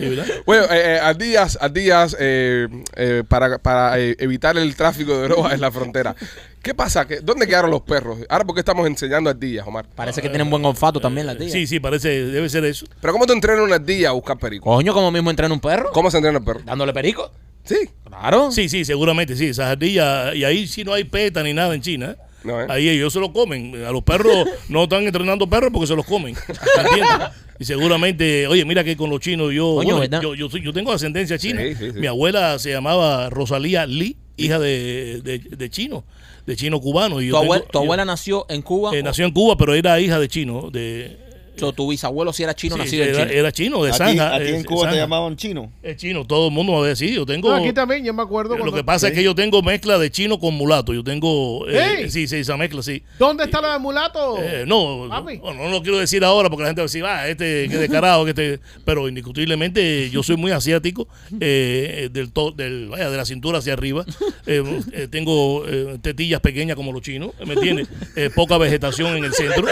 Bueno, 0.45 0.63
eh, 0.65 0.95
eh, 0.95 0.99
ardillas, 1.01 1.57
ardillas 1.59 2.15
eh, 2.19 2.67
eh, 2.95 3.23
para, 3.27 3.57
para 3.57 3.99
eh, 3.99 4.15
evitar 4.19 4.57
el 4.57 4.75
tráfico 4.75 5.17
de 5.17 5.27
drogas 5.27 5.53
en 5.53 5.61
la 5.61 5.71
frontera. 5.71 6.15
¿Qué 6.61 6.73
pasa? 6.73 7.07
¿Qué- 7.07 7.19
¿Dónde 7.21 7.47
quedaron 7.47 7.71
los 7.71 7.81
perros? 7.81 8.19
Ahora, 8.29 8.45
¿por 8.45 8.55
qué 8.55 8.59
estamos 8.61 8.85
enseñando 8.87 9.29
ardillas, 9.29 9.65
Omar? 9.67 9.85
Parece 9.95 10.21
que 10.21 10.29
tienen 10.29 10.49
buen 10.49 10.63
olfato 10.65 10.99
también 10.99 11.27
las 11.27 11.37
tías. 11.37 11.51
Sí, 11.51 11.65
sí, 11.67 11.79
parece, 11.79 12.09
debe 12.25 12.47
ser 12.49 12.63
eso. 12.65 12.85
¿Pero 13.01 13.13
cómo 13.13 13.25
te 13.25 13.33
entrena 13.33 13.63
una 13.63 13.75
ardilla 13.75 14.09
a 14.09 14.13
buscar 14.13 14.37
perico? 14.37 14.65
Coño, 14.65 14.93
como 14.93 15.11
mismo 15.11 15.29
entrena 15.29 15.53
un 15.53 15.59
perro. 15.59 15.91
¿Cómo 15.91 16.11
se 16.11 16.17
entrena 16.17 16.37
el 16.39 16.43
perro? 16.45 16.61
Dándole 16.63 16.93
perico. 16.93 17.31
Sí. 17.63 17.89
Claro. 18.05 18.51
Sí, 18.51 18.69
sí, 18.69 18.85
seguramente, 18.85 19.35
sí. 19.35 19.47
Esas 19.47 19.67
ardillas, 19.71 20.35
y 20.35 20.43
ahí 20.43 20.67
sí 20.67 20.83
no 20.83 20.93
hay 20.93 21.03
peta 21.03 21.43
ni 21.43 21.53
nada 21.53 21.73
en 21.73 21.81
China. 21.81 22.11
¿eh? 22.11 22.26
No, 22.43 22.61
¿eh? 22.61 22.65
Ahí 22.69 22.87
ellos 22.89 23.11
se 23.13 23.19
lo 23.19 23.33
comen. 23.33 23.83
A 23.85 23.91
los 23.91 24.03
perros 24.03 24.47
no 24.69 24.83
están 24.83 25.03
entrenando 25.05 25.47
perros 25.49 25.71
porque 25.73 25.87
se 25.87 25.95
los 25.95 26.05
comen. 26.05 26.35
¿Entiendes? 26.79 27.27
Y 27.59 27.65
seguramente, 27.65 28.45
oye, 28.47 28.63
mira 28.65 28.83
que 28.83 28.95
con 28.95 29.09
los 29.09 29.19
chinos 29.19 29.51
yo, 29.53 29.75
Coño, 29.75 29.95
bueno, 29.95 29.99
¿verdad? 29.99 30.21
yo, 30.21 30.35
yo, 30.35 30.73
tengo 30.73 30.91
ascendencia 30.91 31.37
china. 31.39 31.61
Sí, 31.61 31.73
sí, 31.75 31.91
sí. 31.91 31.99
Mi 31.99 32.07
abuela 32.07 32.59
se 32.59 32.71
llamaba 32.71 33.29
Rosalía 33.31 33.85
Lee, 33.87 34.15
hija 34.37 34.59
de, 34.59 35.21
de, 35.23 35.39
de 35.39 35.69
chino, 35.71 36.05
de 36.45 36.55
chino 36.55 36.79
cubano. 36.79 37.19
Y 37.21 37.25
Tu, 37.29 37.31
yo 37.33 37.41
tengo- 37.41 37.59
tu 37.61 37.73
yo- 37.73 37.79
abuela 37.79 38.05
nació 38.05 38.45
en 38.49 38.61
Cuba. 38.61 38.95
eh, 38.95 39.01
nació 39.01 39.25
en 39.25 39.31
Cuba, 39.31 39.57
pero 39.57 39.73
era 39.73 39.99
hija 39.99 40.19
de 40.19 40.27
chino. 40.27 40.69
De, 40.71 41.17
o 41.65 41.73
tu 41.73 41.89
bisabuelo 41.89 42.31
si 42.33 42.43
era 42.43 42.55
chino, 42.55 42.75
sí, 42.75 42.81
nacido 42.81 43.03
en 43.03 43.09
era, 43.09 43.19
China. 43.25 43.31
era 43.39 43.51
chino, 43.51 43.83
de 43.83 43.89
¿A 43.89 43.93
ti, 43.93 43.97
Zanja. 43.97 44.35
a 44.35 44.39
ti 44.39 44.45
eh, 44.45 44.55
en 44.57 44.63
Cuba 44.63 44.81
te 44.81 44.85
Zanja. 44.89 45.01
llamaban 45.01 45.35
chino? 45.35 45.71
Es 45.83 45.97
chino, 45.97 46.25
todo 46.25 46.47
el 46.47 46.53
mundo 46.53 46.73
me 46.73 46.79
va 46.79 46.85
a 46.85 46.89
decir. 46.89 47.13
Yo 47.13 47.25
tengo. 47.25 47.49
No, 47.49 47.55
aquí 47.55 47.73
también, 47.73 48.03
yo 48.05 48.13
me 48.13 48.21
acuerdo. 48.23 48.51
Lo 48.55 48.59
cuando- 48.59 48.75
que 48.77 48.83
pasa 48.83 49.07
es 49.07 49.13
que 49.13 49.23
yo 49.23 49.33
tengo 49.35 49.61
mezcla 49.61 49.97
de 49.97 50.09
chino 50.11 50.39
con 50.39 50.53
mulato. 50.53 50.93
Yo 50.93 51.03
tengo. 51.03 51.67
eh, 51.69 52.09
sí, 52.09 52.27
sí, 52.27 52.37
esa 52.37 52.57
mezcla, 52.57 52.81
sí. 52.83 53.01
¿Dónde 53.19 53.45
está 53.45 53.61
la 53.61 53.73
de 53.73 53.79
mulato? 53.79 54.37
Eh, 54.41 54.63
no, 54.67 55.07
Papi. 55.09 55.37
no, 55.37 55.53
no 55.53 55.69
lo 55.69 55.81
quiero 55.81 55.97
decir 55.97 56.23
ahora 56.23 56.49
porque 56.49 56.63
la 56.63 56.69
gente 56.69 56.81
va 56.81 56.83
a 56.83 56.87
decir, 56.87 57.05
ah, 57.05 57.27
este, 57.27 57.67
qué 57.69 57.77
descarado, 57.77 58.23
que 58.25 58.31
este. 58.31 58.59
Pero 58.85 59.07
indiscutiblemente 59.07 60.09
yo 60.09 60.23
soy 60.23 60.37
muy 60.37 60.51
asiático, 60.51 61.07
eh, 61.39 62.09
del, 62.11 62.31
to- 62.31 62.51
del, 62.51 62.87
vaya, 62.89 63.09
de 63.09 63.17
la 63.17 63.25
cintura 63.25 63.59
hacia 63.59 63.73
arriba. 63.73 64.05
Eh, 64.45 64.63
eh, 64.93 65.07
tengo 65.09 65.63
eh, 65.67 65.97
tetillas 66.01 66.39
pequeñas 66.41 66.75
como 66.75 66.91
los 66.91 67.01
chinos, 67.01 67.31
¿me 67.45 67.53
entiendes? 67.53 67.87
Eh, 68.15 68.29
poca 68.33 68.57
vegetación 68.57 69.17
en 69.17 69.25
el 69.25 69.33
centro. 69.33 69.65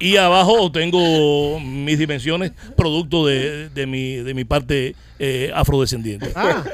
Y 0.00 0.13
abajo 0.16 0.70
tengo 0.72 1.60
mis 1.60 1.98
dimensiones, 1.98 2.52
producto 2.76 3.26
de, 3.26 3.68
de 3.70 3.86
mi, 3.86 4.14
de 4.16 4.34
mi 4.34 4.44
parte 4.44 4.94
eh, 5.18 5.50
afrodescendiente. 5.54 6.30
Ah, 6.34 6.64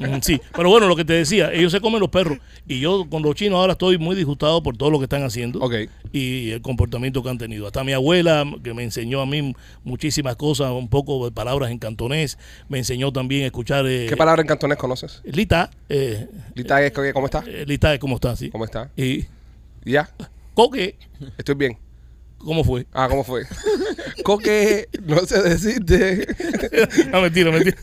Mm, 0.00 0.18
Sí, 0.22 0.40
pero 0.54 0.68
bueno, 0.70 0.88
lo 0.88 0.96
que 0.96 1.04
te 1.04 1.12
decía, 1.12 1.52
ellos 1.52 1.70
se 1.72 1.80
comen 1.80 2.00
los 2.00 2.08
perros. 2.10 2.38
Y 2.66 2.80
yo 2.80 3.08
con 3.08 3.22
los 3.22 3.34
chinos 3.36 3.58
ahora 3.58 3.72
estoy 3.72 3.96
muy 3.98 4.16
disgustado 4.16 4.62
por 4.62 4.76
todo 4.76 4.90
lo 4.90 4.98
que 4.98 5.04
están 5.04 5.22
haciendo 5.22 5.60
y 6.12 6.50
el 6.50 6.62
comportamiento 6.62 7.22
que 7.22 7.28
han 7.30 7.38
tenido. 7.38 7.66
Hasta 7.66 7.84
mi 7.84 7.92
abuela, 7.92 8.44
que 8.62 8.74
me 8.74 8.82
enseñó 8.82 9.20
a 9.20 9.26
mí 9.26 9.54
muchísimas 9.84 10.36
cosas, 10.36 10.72
un 10.72 10.88
poco 10.88 11.24
de 11.24 11.32
palabras 11.32 11.70
en 11.70 11.78
cantonés, 11.78 12.38
me 12.68 12.78
enseñó 12.78 13.12
también 13.12 13.44
a 13.44 13.46
escuchar. 13.46 13.84
eh, 13.86 14.06
¿Qué 14.08 14.16
palabra 14.16 14.42
en 14.42 14.48
cantonés 14.48 14.78
conoces? 14.78 15.20
Lita, 15.24 15.70
eh, 15.88 16.26
Lita, 16.54 16.78
¿cómo 17.12 17.26
está? 17.26 17.44
eh, 17.46 17.64
Lita, 17.66 17.98
¿cómo 17.98 18.16
está? 18.16 18.34
Sí. 18.36 18.50
¿Cómo 18.50 18.64
está? 18.64 18.90
Y 18.96 19.24
¿Ya? 19.84 20.10
coque, 20.54 20.96
Estoy 21.38 21.54
bien. 21.54 21.78
¿Cómo 22.44 22.62
fue? 22.64 22.86
Ah, 22.92 23.08
¿cómo 23.08 23.24
fue? 23.24 23.44
Coque, 24.24 24.88
no 25.04 25.18
se 25.26 25.42
decide. 25.42 26.26
No, 27.10 27.20
mentira, 27.22 27.50
mentira. 27.50 27.76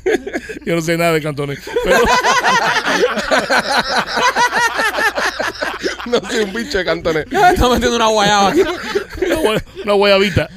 Yo 0.65 0.76
no 0.76 0.82
sé 0.82 0.97
nada 0.97 1.13
de 1.13 1.21
cantonés. 1.21 1.60
Pero, 1.84 1.97
No 6.06 6.19
soy 6.30 6.43
un 6.43 6.54
bicho 6.54 6.78
de 6.78 6.86
cantones. 6.86 7.26
Está 7.26 7.69
metiendo 7.69 7.95
una 7.95 8.08
guayaba 8.08 8.50
aquí. 8.50 8.62
una, 8.62 9.63
una 9.84 9.93
guayabita. 9.93 10.50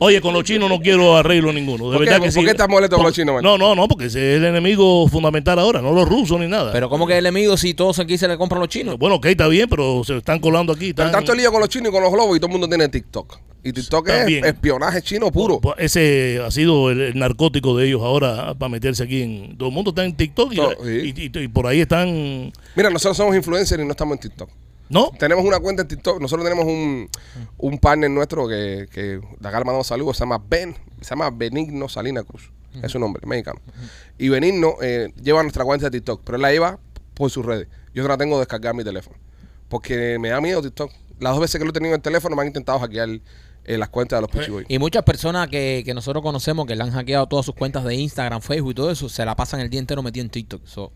Oye, 0.00 0.20
con 0.20 0.32
los 0.34 0.44
chinos 0.44 0.68
no 0.68 0.80
quiero 0.80 1.16
arreglo 1.16 1.52
ninguno. 1.52 1.90
De 1.90 1.96
¿Por 1.96 2.04
qué? 2.04 2.10
verdad 2.10 2.16
que 2.26 2.32
¿Por 2.32 2.40
sí. 2.40 2.44
qué 2.44 2.50
estás 2.50 2.68
molesto 2.68 2.96
con 2.96 3.06
los 3.06 3.14
chinos, 3.14 3.34
man? 3.34 3.42
No, 3.44 3.58
no, 3.58 3.74
no, 3.74 3.86
porque 3.88 4.06
ese 4.06 4.32
es 4.32 4.38
el 4.38 4.44
enemigo 4.46 5.06
fundamental 5.08 5.58
ahora, 5.58 5.80
no 5.82 5.92
los 5.92 6.08
rusos 6.08 6.38
ni 6.40 6.46
nada. 6.48 6.72
Pero 6.72 6.88
¿cómo 6.88 7.06
que 7.06 7.14
el 7.18 7.26
enemigo 7.26 7.56
si 7.56 7.74
todos 7.74 7.98
aquí 7.98 8.16
se 8.18 8.26
le 8.28 8.36
compran 8.38 8.60
los 8.60 8.68
chinos? 8.68 8.96
bueno, 8.98 9.16
ok, 9.16 9.26
está 9.26 9.48
bien, 9.48 9.68
pero 9.68 10.02
se 10.04 10.16
están 10.16 10.38
colando 10.40 10.72
aquí. 10.72 10.92
Pero 10.94 11.08
Están, 11.08 11.24
tanto 11.24 11.34
lío 11.34 11.50
con 11.52 11.60
los 11.60 11.68
chinos 11.68 11.88
y 11.90 11.92
con 11.92 12.02
los 12.02 12.12
globos 12.12 12.36
y 12.36 12.40
todo 12.40 12.46
el 12.48 12.52
mundo 12.52 12.68
tiene 12.68 12.88
TikTok. 12.88 13.38
Y 13.62 13.74
TikTok 13.74 14.06
También. 14.06 14.42
es 14.44 14.52
espionaje 14.54 15.02
chino 15.02 15.30
puro. 15.30 15.60
Pues 15.60 15.74
Ese 15.78 16.40
ha 16.42 16.50
sido 16.50 16.90
el, 16.90 17.00
el 17.02 17.18
narcótico 17.18 17.76
de 17.76 17.88
ellos 17.88 18.00
ahora 18.02 18.54
para 18.54 18.70
meterse 18.70 19.02
aquí 19.02 19.20
en. 19.22 19.58
Todo 19.58 19.68
el 19.68 19.74
mundo 19.74 19.90
está 19.90 20.02
en 20.04 20.16
TikTok 20.16 20.52
y, 20.52 20.56
Todo, 20.56 20.70
sí. 20.82 21.14
y- 21.14 21.38
y- 21.38 21.44
y 21.44 21.48
por 21.48 21.66
ahí 21.66 21.80
están. 21.82 22.52
Mira, 22.74 22.88
nosotros 22.88 23.18
somos 23.18 23.36
influencers 23.36 23.82
y 23.82 23.84
no 23.84 23.90
estamos 23.90 24.14
en 24.16 24.20
TikTok. 24.20 24.48
¿No? 24.90 25.10
Tenemos 25.18 25.44
una 25.44 25.60
cuenta 25.60 25.82
en 25.82 25.88
TikTok. 25.88 26.20
Nosotros 26.20 26.44
tenemos 26.44 26.66
un, 26.66 27.08
un 27.56 27.78
partner 27.78 28.10
nuestro 28.10 28.46
que, 28.46 28.88
que 28.92 29.02
de 29.38 29.48
acá 29.48 29.60
le 29.60 29.64
mandamos 29.64 29.86
saludos. 29.86 30.16
Se 30.16 30.24
llama 30.24 30.42
Ben. 30.46 30.76
Se 31.00 31.10
llama 31.10 31.30
Benigno 31.30 31.88
Salina 31.88 32.22
Cruz. 32.24 32.52
Es 32.82 32.92
su 32.92 32.98
nombre, 32.98 33.26
mexicano. 33.26 33.60
Y 34.18 34.28
Benigno 34.28 34.74
eh, 34.82 35.12
lleva 35.22 35.42
nuestra 35.42 35.64
cuenta 35.64 35.86
de 35.86 35.98
TikTok, 35.98 36.22
pero 36.24 36.36
él 36.36 36.42
la 36.42 36.52
lleva 36.52 36.78
por 37.14 37.30
sus 37.30 37.44
redes. 37.44 37.68
Yo 37.94 38.06
la 38.06 38.16
tengo 38.16 38.38
descargada 38.38 38.70
en 38.72 38.76
mi 38.76 38.84
teléfono. 38.84 39.16
Porque 39.68 40.18
me 40.18 40.28
da 40.28 40.40
miedo 40.40 40.60
TikTok. 40.60 40.92
Las 41.20 41.32
dos 41.32 41.40
veces 41.40 41.58
que 41.58 41.64
lo 41.64 41.70
he 41.70 41.72
tenido 41.72 41.94
en 41.94 41.98
el 41.98 42.02
teléfono 42.02 42.34
me 42.34 42.42
han 42.42 42.48
intentado 42.48 42.78
hackear 42.80 43.08
eh, 43.64 43.78
las 43.78 43.88
cuentas 43.90 44.16
de 44.16 44.22
los 44.22 44.30
Pichi 44.30 44.50
Boys. 44.50 44.66
Y 44.68 44.78
muchas 44.78 45.04
personas 45.04 45.48
que, 45.48 45.82
que 45.84 45.94
nosotros 45.94 46.22
conocemos 46.22 46.66
que 46.66 46.74
le 46.74 46.82
han 46.82 46.90
hackeado 46.90 47.26
todas 47.28 47.46
sus 47.46 47.54
cuentas 47.54 47.84
de 47.84 47.94
Instagram, 47.94 48.40
Facebook 48.40 48.72
y 48.72 48.74
todo 48.74 48.90
eso, 48.90 49.08
se 49.08 49.24
la 49.24 49.36
pasan 49.36 49.60
el 49.60 49.70
día 49.70 49.80
entero 49.80 50.02
metido 50.02 50.24
en 50.24 50.30
TikTok. 50.30 50.66
So, 50.66 50.92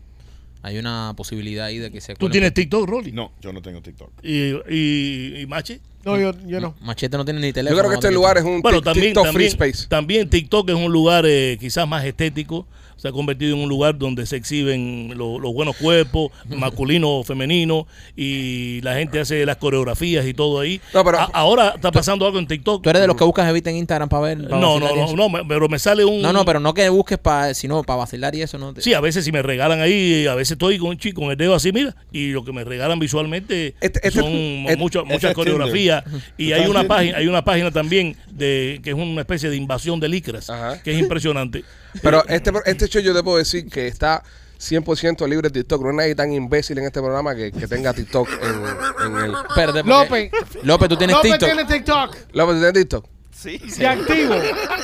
hay 0.65 0.79
una 0.79 1.13
posibilidad 1.15 1.67
ahí 1.67 1.77
de 1.77 1.91
que 1.91 2.01
se 2.01 2.15
¿Tú 2.15 2.27
tienes 2.29 2.49
por- 2.49 2.55
TikTok, 2.55 2.89
Rolly? 2.89 3.11
No, 3.11 3.31
yo 3.39 3.53
no 3.53 3.61
tengo 3.61 3.81
TikTok. 3.81 4.09
¿Y, 4.23 4.51
y, 4.69 5.41
y 5.41 5.45
Machi? 5.47 5.79
No, 6.03 6.17
yo, 6.19 6.31
yo 6.47 6.59
no. 6.59 6.75
Machete 6.81 7.17
no 7.17 7.23
tiene 7.25 7.39
ni 7.39 7.47
Yo 7.47 7.53
teléfono. 7.53 7.79
creo 7.81 7.89
que 7.91 7.95
este 8.07 8.11
lugar 8.11 8.37
es 8.39 8.43
un 8.43 8.61
Bueno, 8.61 8.81
también, 8.81 9.07
TikTok 9.13 9.23
free 9.33 9.49
también, 9.49 9.67
space. 9.71 9.87
también 9.87 10.29
TikTok 10.29 10.69
es 10.69 10.75
un 10.75 10.91
lugar 10.91 11.25
eh, 11.27 11.57
quizás 11.59 11.87
más 11.87 12.03
estético. 12.03 12.67
Se 12.97 13.09
ha 13.09 13.11
convertido 13.11 13.55
en 13.55 13.61
un 13.63 13.69
lugar 13.69 13.97
donde 13.97 14.25
se 14.25 14.35
exhiben 14.37 15.13
lo- 15.15 15.37
los 15.39 15.53
buenos 15.53 15.75
cuerpos, 15.75 16.31
masculino, 16.47 17.23
femenino, 17.23 17.87
y 18.15 18.81
la 18.81 18.95
gente 18.95 19.19
hace 19.19 19.45
las 19.45 19.57
coreografías 19.57 20.25
y 20.25 20.33
todo 20.33 20.59
ahí. 20.59 20.79
No, 20.93 21.03
pero- 21.03 21.19
A- 21.19 21.29
ahora 21.33 21.73
está 21.75 21.91
pasando 21.91 22.25
algo 22.25 22.39
en 22.39 22.47
TikTok. 22.47 22.83
¿Tú 22.83 22.89
eres 22.89 23.01
de 23.01 23.07
los 23.07 23.15
que 23.17 23.23
buscas 23.23 23.49
evita 23.49 23.69
en 23.69 23.75
Instagram 23.77 24.09
para 24.09 24.21
ver? 24.23 24.47
para 24.47 24.59
No, 24.59 24.79
no, 24.79 24.95
no, 24.95 25.13
no, 25.15 25.29
me- 25.29 25.45
pero 25.45 25.67
me 25.69 25.77
sale 25.79 26.05
un... 26.05 26.21
No, 26.21 26.31
no, 26.33 26.45
pero 26.45 26.59
no 26.59 26.73
que 26.73 26.87
busques 26.89 27.17
para, 27.17 27.53
sino 27.53 27.83
para 27.83 27.97
vacilar 27.97 28.33
y 28.35 28.41
eso, 28.41 28.57
¿no? 28.57 28.73
Sí, 28.77 28.93
a 28.93 29.01
veces 29.01 29.25
si 29.25 29.31
me 29.31 29.41
regalan 29.41 29.81
ahí, 29.81 30.25
a 30.27 30.35
veces 30.35 30.53
estoy 30.53 30.77
con 30.77 30.89
un 30.89 30.97
chico 30.97 31.21
con 31.21 31.31
el 31.31 31.37
dedo 31.37 31.53
así, 31.55 31.71
mira, 31.71 31.95
y 32.11 32.31
lo 32.31 32.43
que 32.45 32.53
me 32.53 32.63
regalan 32.63 32.97
visualmente 32.99 33.75
Este- 33.81 33.99
este- 34.07 34.19
son 34.21 34.31
este- 34.31 34.77
muchas 34.77 35.03
este 35.03 35.13
muchas 35.13 35.33
coreografías 35.33 36.03
y 36.37 36.49
¿Tú 36.49 36.55
hay 36.55 36.65
una 36.67 36.83
página, 36.85 37.17
hay 37.17 37.27
una 37.27 37.43
página 37.43 37.71
también 37.71 38.15
de 38.31 38.79
que 38.83 38.91
es 38.91 38.95
una 38.95 39.21
especie 39.21 39.49
de 39.49 39.55
invasión 39.57 39.99
de 39.99 40.07
licras, 40.09 40.49
Ajá. 40.49 40.81
que 40.81 40.91
es 40.93 40.99
impresionante. 40.99 41.63
Pero 42.01 42.23
este, 42.27 42.51
este 42.65 42.87
show 42.87 43.01
yo 43.01 43.13
te 43.15 43.23
puedo 43.23 43.37
decir 43.37 43.69
que 43.69 43.87
está 43.87 44.23
100% 44.59 45.27
libre 45.27 45.49
de 45.49 45.59
TikTok. 45.61 45.81
No 45.83 45.89
hay 45.89 45.95
nadie 45.95 46.15
tan 46.15 46.31
imbécil 46.31 46.77
en 46.77 46.85
este 46.85 46.99
programa 47.01 47.35
que, 47.35 47.51
que 47.51 47.67
tenga 47.67 47.93
TikTok 47.93 48.27
en, 48.41 49.07
en 49.11 49.17
el... 49.25 49.33
Espérate, 49.49 49.83
porque- 49.83 49.89
López. 49.89 50.31
López, 50.63 50.89
tú 50.89 50.97
tienes 50.97 51.15
López 51.15 51.31
TikTok. 51.33 51.49
tiene 51.49 51.65
TikTok. 51.65 52.15
López, 52.33 52.55
¿tienes 52.55 52.73
TikTok? 52.73 53.05
Sí. 53.31 53.61
Y 53.77 53.83
activo. 53.85 54.33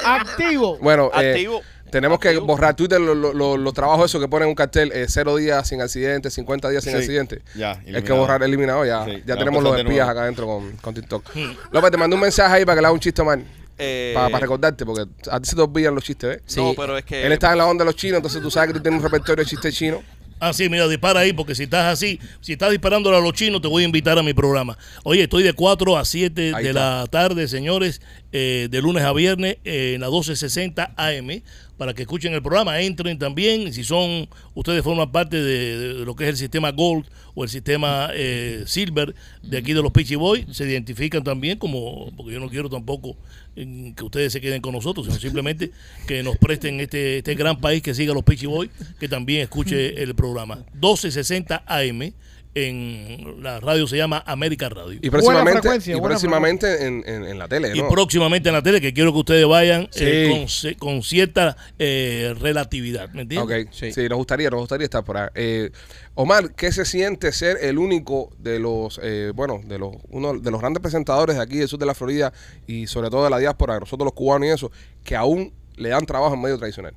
Activo. 0.06 0.78
Bueno, 0.80 1.10
eh, 1.16 1.32
Activo. 1.32 1.62
tenemos 1.90 2.20
que 2.20 2.30
Activo. 2.30 2.46
borrar 2.46 2.76
Twitter 2.76 3.00
los 3.00 3.16
lo, 3.16 3.34
lo- 3.34 3.58
los 3.58 3.74
trabajos 3.74 4.06
esos 4.12 4.22
que 4.22 4.28
ponen 4.28 4.50
un 4.50 4.56
cartel, 4.56 4.92
eh, 4.94 5.06
cero 5.08 5.36
días 5.38 5.68
sin 5.68 5.82
accidente, 5.82 6.30
50 6.30 6.70
días 6.70 6.84
sin 6.84 6.92
Sí, 6.94 7.00
accidente. 7.00 7.42
ya, 7.56 7.72
Hay 7.72 7.78
que 7.84 7.90
eliminado. 7.92 8.20
borrar, 8.20 8.44
eliminado 8.44 8.86
ya. 8.86 9.06
Sí, 9.06 9.12
ya 9.12 9.18
ya 9.26 9.38
tenemos 9.38 9.60
empezar 9.60 9.64
los 9.64 9.74
de 9.76 9.82
espías 9.82 10.06
nuevo. 10.06 10.12
acá 10.12 10.22
adentro 10.24 10.46
con, 10.48 10.72
con 10.78 10.94
TikTok. 10.94 11.24
López, 11.72 11.92
te 11.92 11.98
mandé 11.98 12.16
un 12.16 12.22
mensaje 12.22 12.54
ahí 12.56 12.66
para 12.66 12.76
que 12.76 12.82
le 12.82 12.88
haga 12.88 12.94
un 12.94 13.00
chiste 13.00 13.24
mal. 13.24 13.44
Eh, 13.84 14.12
Para, 14.14 14.38
recordarte, 14.40 14.86
porque 14.86 15.10
a 15.32 15.40
ti 15.40 15.50
se 15.50 15.56
te 15.56 15.62
olvidan 15.62 15.96
los 15.96 16.04
chistes, 16.04 16.30
¿ves? 16.30 16.42
Sí. 16.46 16.60
No, 16.62 16.74
pero 16.76 16.98
es 16.98 17.04
que. 17.04 17.26
Él 17.26 17.32
está 17.32 17.52
en 17.52 17.58
la 17.58 17.66
onda 17.66 17.84
de 17.84 17.88
los 17.92 17.96
chinos, 17.96 18.18
entonces 18.18 18.42
tú 18.42 18.52
sabes 18.52 18.68
que 18.70 18.74
tú 18.76 18.82
tienes 18.84 19.00
un 19.00 19.04
repertorio 19.04 19.44
de 19.44 19.50
chistes 19.50 19.76
chinos. 19.76 20.02
Ah, 20.44 20.54
sí, 20.54 20.70
mira, 20.70 20.88
dispara 20.88 21.20
ahí, 21.20 21.34
porque 21.34 21.54
si 21.54 21.64
estás 21.64 21.94
así, 21.94 22.20
si 22.42 22.54
estás 22.54 22.72
disparándole 22.72 23.16
a 23.16 23.20
los 23.20 23.34
chinos, 23.34 23.62
te 23.62 23.68
voy 23.68 23.84
a 23.84 23.86
invitar 23.86 24.18
a 24.18 24.24
mi 24.24 24.34
programa. 24.34 24.76
Oye, 25.04 25.24
estoy 25.24 25.44
de 25.44 25.54
4 25.54 25.98
a 25.98 26.04
7 26.04 26.54
Ahí 26.56 26.64
de 26.64 26.70
está. 26.70 27.02
la 27.02 27.08
tarde, 27.08 27.48
señores, 27.48 28.02
eh, 28.32 28.68
de 28.72 28.82
lunes 28.82 29.04
a 29.04 29.14
viernes, 29.14 29.58
eh, 29.66 29.94
en 29.94 30.02
la 30.02 30.08
1260 30.08 30.94
AM, 30.98 31.44
para 31.78 31.94
que 31.94 32.04
escuchen 32.04 32.34
el 32.34 32.42
programa, 32.42 32.80
entren 32.80 33.18
también, 33.18 33.74
si 33.74 33.84
son, 33.84 34.28
ustedes 34.54 34.84
forman 34.84 35.12
parte 35.12 35.42
de, 35.42 36.06
lo 36.06 36.16
que 36.16 36.26
es 36.26 36.30
el 36.30 36.38
sistema 36.38 36.72
Gold 36.72 37.06
o 37.34 37.44
el 37.44 37.50
sistema 37.50 38.10
eh, 38.14 38.64
Silver 38.68 39.16
de 39.42 39.58
aquí 39.58 39.74
de 39.74 39.82
los 39.82 39.92
Peachy 39.92 40.16
Boys, 40.16 40.46
se 40.52 40.66
identifican 40.66 41.24
también 41.24 41.58
como, 41.58 42.12
porque 42.16 42.34
yo 42.34 42.40
no 42.40 42.50
quiero 42.50 42.70
tampoco 42.70 43.16
que 43.56 44.04
ustedes 44.04 44.32
se 44.32 44.40
queden 44.40 44.62
con 44.62 44.74
nosotros, 44.74 45.06
sino 45.08 45.20
simplemente 45.20 45.72
que 46.08 46.24
nos 46.24 46.38
presten 46.38 46.80
este, 46.80 47.18
este 47.18 47.36
gran 47.36 47.60
país 47.60 47.82
que 47.82 47.94
siga 47.94 48.14
los 48.14 48.24
Peachy 48.24 48.46
Boys, 48.46 48.70
que 49.00 49.10
también 49.10 49.42
escuche 49.42 50.02
el 50.02 50.16
programa. 50.16 50.56
1260 50.74 51.64
AM, 51.66 52.14
en 52.54 53.42
la 53.42 53.60
radio 53.62 53.88
se 53.88 53.96
llama 53.98 54.22
América 54.26 54.68
Radio. 54.70 55.00
Y 55.02 55.10
próximamente, 55.10 55.70
y 55.86 56.02
próximamente 56.02 56.86
en, 56.86 57.04
en- 57.08 57.24
en 57.26 57.40
la 57.40 57.48
tele, 57.48 57.72
Y 57.74 57.82
próximamente 57.84 58.50
en 58.50 58.56
la 58.56 58.62
tele, 58.62 58.82
que 58.82 58.94
quiero 58.94 59.14
que 59.14 59.20
ustedes 59.20 59.46
vayan 59.48 59.88
Sí. 59.92 60.04
eh, 60.06 60.48
con, 60.80 60.90
con 60.96 61.04
cierta 61.04 61.56
eh, 61.80 62.34
relatividad, 62.40 63.10
¿me 63.14 63.22
entiendes? 63.22 63.66
Ok, 63.68 63.74
sí. 63.74 63.94
Sí. 63.94 64.10
nos 64.10 64.18
gustaría, 64.18 64.50
nos 64.50 64.60
gustaría 64.62 64.84
estar 64.86 65.04
por 65.04 65.18
ahí. 65.18 65.30
Eh, 65.36 65.72
Omar, 66.16 66.54
¿qué 66.56 66.72
se 66.74 66.84
siente 66.84 67.32
ser 67.32 67.58
el 67.62 67.78
único 67.78 68.32
de 68.38 68.60
los, 68.60 69.00
eh, 69.02 69.32
bueno, 69.34 69.62
de 69.66 69.80
los, 69.80 69.96
uno 70.10 70.38
de 70.38 70.52
los 70.52 70.60
grandes 70.60 70.82
presentadores 70.82 71.38
de 71.38 71.42
aquí 71.42 71.58
del 71.58 71.70
sur 71.70 71.80
de 71.80 71.86
la 71.86 71.96
Florida 71.96 72.34
y 72.68 72.88
sobre 72.88 73.10
todo 73.10 73.24
de 73.24 73.30
la 73.30 73.38
diáspora, 73.40 73.80
nosotros 73.80 74.06
los 74.06 74.14
cubanos 74.14 74.48
y 74.48 74.52
eso, 74.52 74.72
que 75.06 75.16
aún 75.16 75.54
le 75.78 75.88
dan 75.90 76.06
trabajo 76.06 76.34
en 76.36 76.42
medio 76.42 76.58
tradicional? 76.58 76.94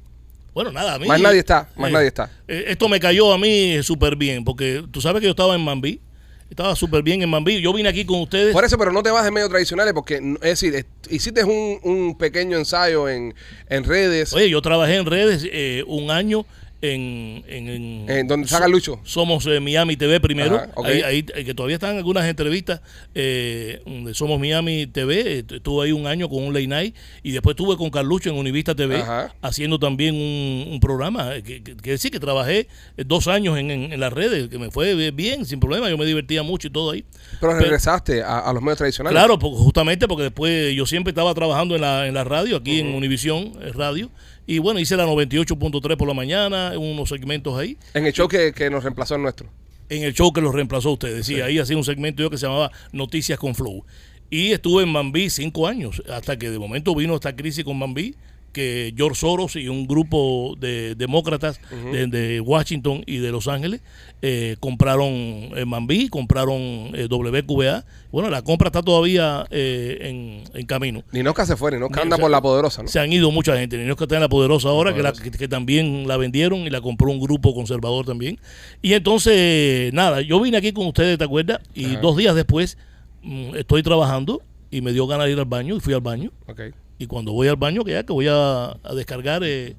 Bueno, 0.55 0.70
nada, 0.72 0.94
a 0.94 0.98
mí. 0.98 1.07
Más 1.09 1.20
nadie 1.20 1.40
está, 1.40 1.68
más 1.76 1.90
eh, 1.90 1.92
nadie 1.92 2.07
está. 2.09 2.30
eh, 2.48 2.64
esto 2.68 2.88
me 2.88 3.00
cayó 3.00 3.32
a 3.32 3.38
mí 3.38 3.82
súper 3.82 4.16
bien, 4.16 4.44
porque 4.44 4.84
tú 4.90 5.00
sabes 5.00 5.20
que 5.20 5.26
yo 5.26 5.32
estaba 5.32 5.55
en 5.57 5.61
Mambí, 5.62 6.00
estaba 6.48 6.76
súper 6.76 7.02
bien 7.02 7.20
en 7.22 7.28
Mambí. 7.28 7.61
Yo 7.61 7.72
vine 7.72 7.88
aquí 7.88 8.05
con 8.05 8.20
ustedes. 8.20 8.52
Por 8.52 8.64
eso, 8.64 8.78
pero 8.78 8.92
no 8.92 9.02
te 9.02 9.11
vas 9.11 9.24
de 9.24 9.32
medios 9.32 9.50
tradicionales 9.50 9.92
porque, 9.92 10.20
es 10.42 10.61
decir, 10.61 10.86
hiciste 11.11 11.42
un, 11.44 11.80
un 11.82 12.16
pequeño 12.16 12.57
ensayo 12.57 13.09
en, 13.09 13.34
en 13.68 13.84
redes. 13.84 14.32
Oye, 14.32 14.48
yo 14.48 14.62
trabajé 14.62 14.94
en 14.96 15.07
redes 15.07 15.44
eh, 15.50 15.82
un 15.88 16.11
año 16.12 16.46
en... 16.93 17.45
en, 17.49 17.68
en- 17.68 18.11
¿En 18.11 18.26
donde 18.26 18.47
saca 18.49 18.68
Lucho? 18.68 19.01
Somos 19.05 19.47
eh, 19.47 19.61
Miami 19.61 19.97
TV 19.97 20.20
primero. 20.20 20.57
Ajá, 20.57 20.70
ahí, 20.85 21.01
ahí, 21.03 21.26
eh, 21.35 21.45
que 21.45 21.55
todavía 21.55 21.76
están 21.76 21.97
algunas 21.97 22.24
entrevistas 22.26 22.80
eh, 23.14 23.80
donde 23.87 24.14
Somos 24.14 24.39
Miami 24.39 24.87
TV. 24.87 25.39
estuve 25.51 25.87
ahí 25.87 25.93
un 25.93 26.07
año 26.07 26.28
con 26.28 26.43
un 26.45 26.53
late 26.53 26.66
night 26.66 26.95
y 27.22 27.32
después 27.32 27.55
estuve 27.55 27.76
con 27.76 27.91
Carlucho 27.91 28.30
en 28.30 28.37
Univista 28.37 28.74
TV 28.74 28.97
Ajá. 28.97 29.35
haciendo 29.43 29.78
también 29.78 30.14
un, 30.14 30.66
un 30.72 30.80
programa. 30.80 31.35
Que, 31.45 31.62
que, 31.62 31.76
que 31.76 31.91
decir 31.91 32.11
que 32.11 32.20
trabajé 32.20 32.68
dos 32.97 33.28
años 33.28 33.59
en, 33.59 33.70
en- 33.70 33.93
en 33.93 34.01
las 34.01 34.12
redes, 34.12 34.49
que 34.49 34.59
me 34.59 34.70
fue 34.70 35.11
bien, 35.11 35.45
sin 35.47 35.61
problema. 35.61 35.89
Yo 35.91 35.99
me 35.99 36.05
divertía 36.05 36.43
mucho 36.43 36.68
y 36.68 36.70
todo 36.70 36.91
ahí. 36.91 37.05
pero 37.41 37.55
regresaste 37.59 38.22
a, 38.22 38.39
a 38.41 38.53
los 38.53 38.62
medios 38.62 38.78
tradicionales. 38.78 39.16
Claro, 39.18 39.39
porque 39.39 39.57
justamente 39.59 40.07
porque 40.09 40.24
después 40.24 40.74
yo 40.74 40.87
siempre 40.87 41.11
estaba 41.11 41.32
trabajando 41.35 41.74
en 41.74 41.80
la, 41.80 42.07
en 42.07 42.14
la 42.14 42.24
radio, 42.24 42.57
aquí 42.57 42.80
en 42.80 42.95
Univisión 42.95 43.53
Radio, 43.74 44.11
y 44.47 44.59
bueno, 44.59 44.80
hice 44.80 44.97
la 44.97 45.07
98.3 45.07 45.97
por 45.97 46.09
la 46.09 46.14
mañana, 46.14 46.72
unos 46.78 47.09
segmentos 47.09 47.59
ahí, 47.59 47.76
En 47.95 48.07
el 48.07 48.12
show 48.12 48.28
que, 48.28 48.53
que 48.53 48.70
nos 48.70 48.82
reemplazó 48.84 49.14
el 49.16 49.22
nuestro. 49.22 49.49
en 49.88 50.03
el 50.03 50.14
show 50.14 50.32
que 50.32 50.40
los 50.40 50.55
reemplazó 50.55 50.92
ustedes. 50.92 51.26
Sí, 51.26 51.40
ahí 51.40 51.59
hacía 51.59 51.76
un 51.76 51.84
segmento 51.84 52.22
yo 52.22 52.30
que 52.30 52.38
se 52.38 52.47
llamaba 52.47 52.70
Noticias 52.92 53.38
con 53.38 53.55
Flow. 53.55 53.84
Y 54.30 54.53
estuve 54.53 54.82
en 54.82 54.88
Mambí 54.90 55.30
cinco 55.30 55.68
años, 55.68 56.03
hasta 56.11 56.38
que 56.38 56.51
de 56.51 56.59
momento 56.59 56.95
vino 56.95 57.14
esta 57.14 57.36
crisis 57.36 57.64
con 57.64 57.78
Mambí, 57.78 58.14
que 58.55 58.94
George 58.96 59.20
Soros 59.20 59.57
y 59.57 59.68
un 59.68 59.86
grupo 59.86 60.55
de 60.59 60.94
demócratas 60.94 61.61
de, 61.92 62.07
de 62.07 62.40
Washington 62.40 63.02
y 63.07 63.18
de 63.18 63.30
Los 63.30 63.48
Ángeles 63.48 63.82
eh, 64.22 64.57
compraron 64.61 65.11
eh, 65.12 65.64
Mambí, 65.66 66.09
compraron 66.09 66.59
eh, 66.94 67.07
WQBA. 67.11 67.84
Bueno, 68.11 68.30
la 68.30 68.40
compra 68.40 68.68
está 68.68 68.80
todavía 68.82 69.46
eh, 69.50 69.98
en, 70.52 70.59
en 70.59 70.66
camino. 70.66 71.02
Ninosca 71.12 71.44
se 71.44 71.57
fue, 71.57 71.72
Ninosca 71.72 71.96
Ni- 71.96 72.02
anda 72.05 72.16
o 72.16 72.18
sea, 72.18 72.22
por 72.22 72.30
la 72.30 72.40
poderosa, 72.40 72.82
¿no? 72.82 72.88
Se 72.88 72.98
han 73.00 73.12
ido 73.12 73.30
mucha 73.30 73.55
gente. 73.59 73.76
Ni 73.76 73.84
no 73.84 73.90
es 73.92 73.98
que 73.98 74.05
está 74.05 74.14
en 74.14 74.22
la 74.22 74.28
poderosa 74.30 74.68
ahora, 74.68 74.90
La 74.92 74.96
que, 74.96 75.02
la- 75.02 75.11
Poderosa. 75.11 75.30
que, 75.32 75.36
que 75.38 75.48
también 75.48 76.09
la 76.09 76.16
vendieron 76.16 76.61
y 76.61 76.70
la 76.70 76.80
compró 76.80 77.11
un 77.11 77.20
grupo 77.20 77.55
conservador 77.55 78.07
también. 78.07 78.38
Y 78.80 78.94
entonces, 78.94 79.92
nada, 79.92 80.20
yo 80.22 80.40
vine 80.40 80.57
aquí 80.57 80.72
con 80.72 80.86
ustedes, 80.86 81.18
¿te 81.18 81.24
acuerdas? 81.24 81.61
Y 81.74 81.96
dos 81.96 82.16
días 82.16 82.34
después 82.34 82.78
mm, 83.22 83.57
estoy 83.57 83.82
trabajando 83.82 84.40
y 84.70 84.80
me 84.80 84.92
dio 84.92 85.07
ganas 85.07 85.26
de 85.26 85.32
ir 85.32 85.38
al 85.38 85.44
baño 85.44 85.76
y 85.76 85.80
fui 85.80 85.92
al 85.92 86.00
baño. 86.00 86.30
Y 86.99 87.07
cuando 87.07 87.32
voy 87.32 87.49
al 87.49 87.57
baño, 87.57 87.84
que 87.84 87.92
ya 87.92 88.05
que 88.05 88.12
voy 88.12 88.28
a, 88.28 88.66
a 88.82 88.95
descargar, 88.95 89.42
eh, 89.45 89.76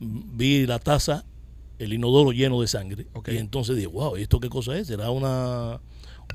vi 0.00 0.66
la 0.66 0.78
taza, 0.78 1.24
el 1.78 1.92
inodoro 1.92 2.32
lleno 2.32 2.60
de 2.60 2.66
sangre. 2.66 3.06
Y 3.26 3.36
entonces 3.36 3.76
dije, 3.76 3.88
wow, 3.88 4.16
¿esto 4.16 4.40
qué 4.40 4.48
cosa 4.48 4.76
es? 4.76 4.86
¿Será 4.86 5.10
una, 5.10 5.80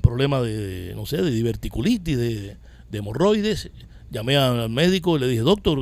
problema 0.01 0.41
de, 0.41 0.93
no 0.95 1.05
sé, 1.05 1.21
de 1.21 1.31
diverticulitis, 1.31 2.17
de, 2.17 2.57
de 2.89 2.97
hemorroides. 2.97 3.71
Llamé 4.11 4.37
al 4.37 4.69
médico 4.69 5.17
y 5.17 5.19
le 5.19 5.27
dije, 5.27 5.41
doctor, 5.41 5.79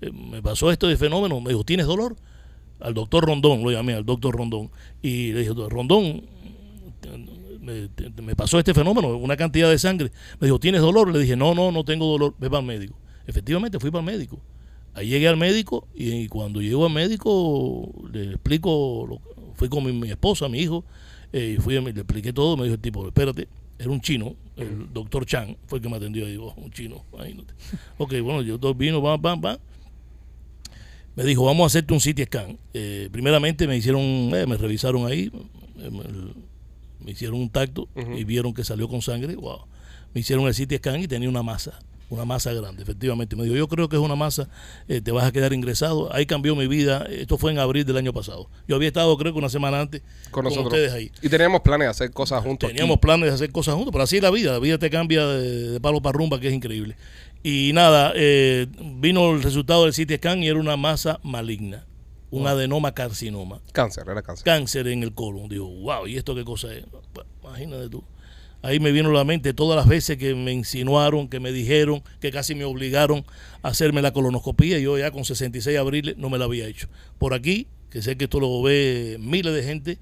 eh, 0.00 0.10
me 0.12 0.42
pasó 0.42 0.70
esto 0.70 0.88
de 0.88 0.96
fenómeno. 0.96 1.40
Me 1.40 1.50
dijo, 1.50 1.64
¿tienes 1.64 1.86
dolor? 1.86 2.16
Al 2.80 2.94
doctor 2.94 3.24
Rondón, 3.24 3.62
lo 3.62 3.70
llamé, 3.70 3.94
al 3.94 4.04
doctor 4.04 4.36
Rondón. 4.36 4.70
Y 5.02 5.32
le 5.32 5.40
dije, 5.40 5.52
Rondón, 5.68 6.22
me 8.22 8.34
pasó 8.34 8.58
este 8.58 8.74
fenómeno, 8.74 9.16
una 9.16 9.36
cantidad 9.36 9.70
de 9.70 9.78
sangre. 9.78 10.10
Me 10.40 10.46
dijo, 10.46 10.58
¿tienes 10.58 10.80
dolor? 10.80 11.12
Le 11.12 11.18
dije, 11.18 11.36
no, 11.36 11.54
no, 11.54 11.70
no 11.70 11.84
tengo 11.84 12.06
dolor, 12.06 12.34
ve 12.38 12.48
para 12.48 12.60
el 12.60 12.66
médico. 12.66 12.96
Efectivamente, 13.28 13.78
fui 13.78 13.90
para 13.92 14.00
el 14.00 14.06
médico. 14.06 14.40
Ahí 14.94 15.06
llegué 15.08 15.28
al 15.28 15.36
médico 15.36 15.86
y 15.94 16.26
cuando 16.26 16.60
llego 16.60 16.84
al 16.86 16.92
médico 16.92 17.92
le 18.12 18.30
explico, 18.32 19.06
lo- 19.08 19.20
fui 19.54 19.68
con 19.68 19.84
mi, 19.84 19.92
mi 19.92 20.10
esposa, 20.10 20.48
mi 20.48 20.58
hijo, 20.58 20.84
eh, 21.32 21.54
y 21.56 21.60
fui, 21.62 21.76
a- 21.76 21.80
le 21.80 21.90
expliqué 21.90 22.32
todo, 22.32 22.56
me 22.56 22.64
dijo 22.64 22.74
el 22.74 22.80
tipo, 22.80 23.06
espérate, 23.06 23.46
era 23.78 23.90
un 23.90 24.00
chino, 24.00 24.34
el 24.56 24.92
doctor 24.92 25.24
Chang 25.24 25.56
fue 25.66 25.78
el 25.78 25.82
que 25.84 25.88
me 25.88 25.96
atendió, 25.98 26.26
y 26.26 26.32
digo, 26.32 26.52
"Oh, 26.56 26.60
un 26.60 26.72
chino, 26.72 27.04
imagínate. 27.12 27.54
Ok, 27.98 28.14
bueno, 28.22 28.42
yo 28.42 28.58
todo 28.58 28.74
vino, 28.74 29.00
pam, 29.00 29.20
pam, 29.22 29.40
pam. 29.40 29.58
Me 31.14 31.24
dijo, 31.24 31.44
vamos 31.44 31.64
a 31.64 31.66
hacerte 31.66 31.92
un 31.94 32.00
CT 32.00 32.24
scan. 32.26 32.58
Eh, 32.74 33.08
primeramente 33.10 33.66
me 33.66 33.76
hicieron, 33.76 34.02
eh, 34.34 34.46
me 34.46 34.56
revisaron 34.56 35.04
ahí, 35.06 35.30
eh, 35.78 35.90
me, 35.90 36.02
me 37.04 37.10
hicieron 37.12 37.40
un 37.40 37.50
tacto 37.50 37.88
y 38.16 38.24
vieron 38.24 38.54
que 38.54 38.64
salió 38.64 38.88
con 38.88 39.02
sangre. 39.02 39.34
Wow. 39.36 39.60
Me 40.14 40.20
hicieron 40.20 40.46
el 40.46 40.54
CT 40.54 40.76
scan 40.78 41.00
y 41.00 41.08
tenía 41.08 41.28
una 41.28 41.42
masa, 41.42 41.78
una 42.10 42.24
masa 42.24 42.52
grande, 42.52 42.82
efectivamente. 42.82 43.36
Me 43.36 43.44
dijo, 43.44 43.56
yo 43.56 43.68
creo 43.68 43.88
que 43.88 43.96
es 43.96 44.02
una 44.02 44.16
masa, 44.16 44.48
eh, 44.88 45.00
te 45.00 45.12
vas 45.12 45.24
a 45.24 45.32
quedar 45.32 45.52
ingresado. 45.52 46.12
Ahí 46.14 46.26
cambió 46.26 46.56
mi 46.56 46.66
vida. 46.66 47.06
Esto 47.10 47.38
fue 47.38 47.52
en 47.52 47.58
abril 47.58 47.84
del 47.84 47.96
año 47.96 48.12
pasado. 48.12 48.48
Yo 48.66 48.76
había 48.76 48.88
estado, 48.88 49.16
creo 49.18 49.32
que 49.32 49.38
una 49.38 49.48
semana 49.48 49.80
antes, 49.80 50.02
Con 50.30 50.46
ustedes 50.46 50.92
ahí. 50.92 51.10
Y 51.22 51.28
teníamos 51.28 51.60
planes 51.60 51.86
de 51.86 51.90
hacer 51.90 52.10
cosas 52.10 52.42
juntos. 52.42 52.68
Teníamos 52.68 52.96
aquí. 52.96 53.02
planes 53.02 53.28
de 53.28 53.34
hacer 53.34 53.52
cosas 53.52 53.74
juntos, 53.74 53.92
pero 53.92 54.04
así 54.04 54.16
es 54.16 54.22
la 54.22 54.30
vida. 54.30 54.52
La 54.52 54.58
vida 54.58 54.78
te 54.78 54.90
cambia 54.90 55.26
de, 55.26 55.70
de 55.72 55.80
palo 55.80 56.00
para 56.00 56.16
rumba, 56.16 56.40
que 56.40 56.48
es 56.48 56.54
increíble. 56.54 56.96
Y 57.42 57.70
nada, 57.72 58.12
eh, 58.16 58.66
vino 58.96 59.30
el 59.30 59.42
resultado 59.42 59.84
del 59.84 59.92
CT 59.94 60.16
scan 60.16 60.42
y 60.42 60.48
era 60.48 60.58
una 60.58 60.76
masa 60.76 61.20
maligna, 61.22 61.86
un 62.30 62.46
adenoma 62.46 62.94
carcinoma, 62.94 63.60
Cáncer, 63.72 64.04
era 64.08 64.22
cáncer. 64.22 64.44
cáncer 64.44 64.88
en 64.88 65.02
el 65.02 65.14
colon. 65.14 65.48
Digo, 65.48 65.68
wow, 65.68 66.06
¿y 66.06 66.16
esto 66.16 66.34
qué 66.34 66.44
cosa 66.44 66.74
es? 66.74 66.84
Pues, 67.12 67.26
imagínate 67.42 67.88
tú. 67.90 68.02
Ahí 68.60 68.80
me 68.80 68.90
vino 68.90 69.10
a 69.10 69.12
la 69.12 69.24
mente 69.24 69.54
todas 69.54 69.76
las 69.76 69.86
veces 69.86 70.16
que 70.16 70.34
me 70.34 70.52
insinuaron, 70.52 71.28
que 71.28 71.38
me 71.38 71.52
dijeron, 71.52 72.02
que 72.20 72.32
casi 72.32 72.54
me 72.54 72.64
obligaron 72.64 73.24
a 73.62 73.68
hacerme 73.68 74.02
la 74.02 74.12
colonoscopía. 74.12 74.78
Yo 74.80 74.98
ya 74.98 75.12
con 75.12 75.24
66 75.24 75.78
abriles 75.78 76.16
no 76.18 76.28
me 76.28 76.38
la 76.38 76.46
había 76.46 76.66
hecho. 76.66 76.88
Por 77.18 77.34
aquí, 77.34 77.68
que 77.90 78.02
sé 78.02 78.16
que 78.16 78.24
esto 78.24 78.40
lo 78.40 78.60
ve 78.62 79.16
miles 79.20 79.54
de 79.54 79.62
gente, 79.62 79.98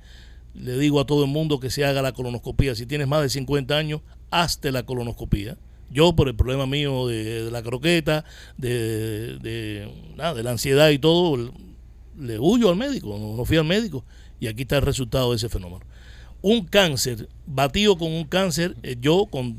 le 0.55 0.79
digo 0.79 1.01
a 1.01 1.07
todo 1.07 1.25
el 1.25 1.31
mundo 1.31 1.61
que 1.61 1.69
se 1.69 1.85
haga 1.85 2.01
la 2.01 2.13
colonoscopía. 2.13 2.75
Si 2.75 2.87
tienes 2.87 3.09
más 3.09 3.23
de 3.23 3.29
50 3.29 3.77
años, 3.77 4.01
hazte 4.31 4.73
la 4.73 4.85
colonoscopía. 4.85 5.59
Yo, 5.91 6.17
por 6.17 6.29
el 6.29 6.35
problema 6.35 6.67
mío 6.67 7.07
de, 7.07 7.45
de 7.45 7.51
la 7.51 7.63
croqueta, 7.63 8.25
de, 8.57 9.39
de, 9.39 9.93
nada, 10.17 10.35
de 10.35 10.43
la 10.43 10.51
ansiedad 10.53 10.89
y 10.89 10.99
todo, 10.99 11.53
le 12.19 12.39
huyo 12.39 12.71
al 12.71 12.77
médico, 12.77 13.17
no 13.19 13.45
fui 13.45 13.59
al 13.59 13.67
médico. 13.67 14.05
Y 14.41 14.49
aquí 14.49 14.63
está 14.63 14.77
el 14.77 14.83
resultado 14.83 15.31
de 15.31 15.37
ese 15.37 15.49
fenómeno. 15.49 15.85
Un 16.49 16.65
cáncer, 16.65 17.29
batido 17.45 17.99
con 17.99 18.13
un 18.13 18.23
cáncer, 18.23 18.77
eh, 18.85 18.95
yo 19.01 19.27
con 19.27 19.57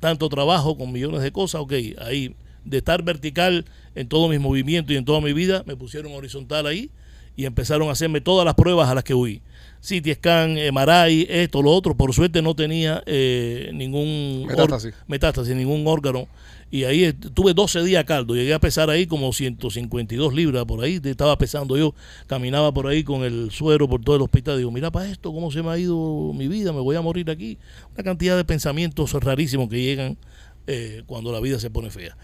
tanto 0.00 0.28
trabajo, 0.28 0.76
con 0.76 0.92
millones 0.92 1.22
de 1.22 1.32
cosas, 1.32 1.62
ok, 1.62 1.72
ahí, 1.98 2.34
de 2.62 2.76
estar 2.76 3.02
vertical 3.02 3.64
en 3.94 4.06
todos 4.06 4.28
mis 4.28 4.38
movimientos 4.38 4.92
y 4.92 4.98
en 4.98 5.06
toda 5.06 5.22
mi 5.22 5.32
vida, 5.32 5.62
me 5.64 5.76
pusieron 5.76 6.12
horizontal 6.12 6.66
ahí 6.66 6.90
y 7.36 7.46
empezaron 7.46 7.88
a 7.88 7.92
hacerme 7.92 8.20
todas 8.20 8.44
las 8.44 8.52
pruebas 8.54 8.90
a 8.90 8.94
las 8.94 9.02
que 9.02 9.14
huí. 9.14 9.40
CT 9.80 10.16
scan, 10.16 10.56
MRI, 10.74 11.26
esto, 11.30 11.62
lo 11.62 11.70
otro. 11.70 11.96
Por 11.96 12.12
suerte 12.12 12.42
no 12.42 12.54
tenía 12.54 13.02
eh, 13.06 13.70
ningún 13.72 14.44
Metástasis. 14.46 14.94
metástasis, 15.06 15.56
ningún 15.56 15.86
órgano. 15.86 16.28
Y 16.74 16.82
ahí 16.82 17.12
tuve 17.12 17.54
12 17.54 17.84
días 17.84 18.02
caldo. 18.02 18.34
Llegué 18.34 18.52
a 18.52 18.58
pesar 18.58 18.90
ahí 18.90 19.06
como 19.06 19.32
152 19.32 20.34
libras 20.34 20.64
por 20.64 20.82
ahí. 20.82 21.00
Estaba 21.04 21.38
pesando 21.38 21.76
yo. 21.76 21.94
Caminaba 22.26 22.74
por 22.74 22.88
ahí 22.88 23.04
con 23.04 23.22
el 23.22 23.52
suero 23.52 23.88
por 23.88 24.02
todo 24.02 24.16
el 24.16 24.22
hospital. 24.22 24.58
Digo, 24.58 24.72
mira 24.72 24.90
para 24.90 25.08
esto, 25.08 25.32
cómo 25.32 25.52
se 25.52 25.62
me 25.62 25.70
ha 25.70 25.78
ido 25.78 26.32
mi 26.34 26.48
vida. 26.48 26.72
Me 26.72 26.80
voy 26.80 26.96
a 26.96 27.00
morir 27.00 27.30
aquí. 27.30 27.58
Una 27.94 28.02
cantidad 28.02 28.36
de 28.36 28.44
pensamientos 28.44 29.12
rarísimos 29.12 29.68
que 29.68 29.80
llegan 29.80 30.18
eh, 30.66 31.04
cuando 31.06 31.30
la 31.30 31.38
vida 31.38 31.60
se 31.60 31.70
pone 31.70 31.90
fea. 31.90 32.16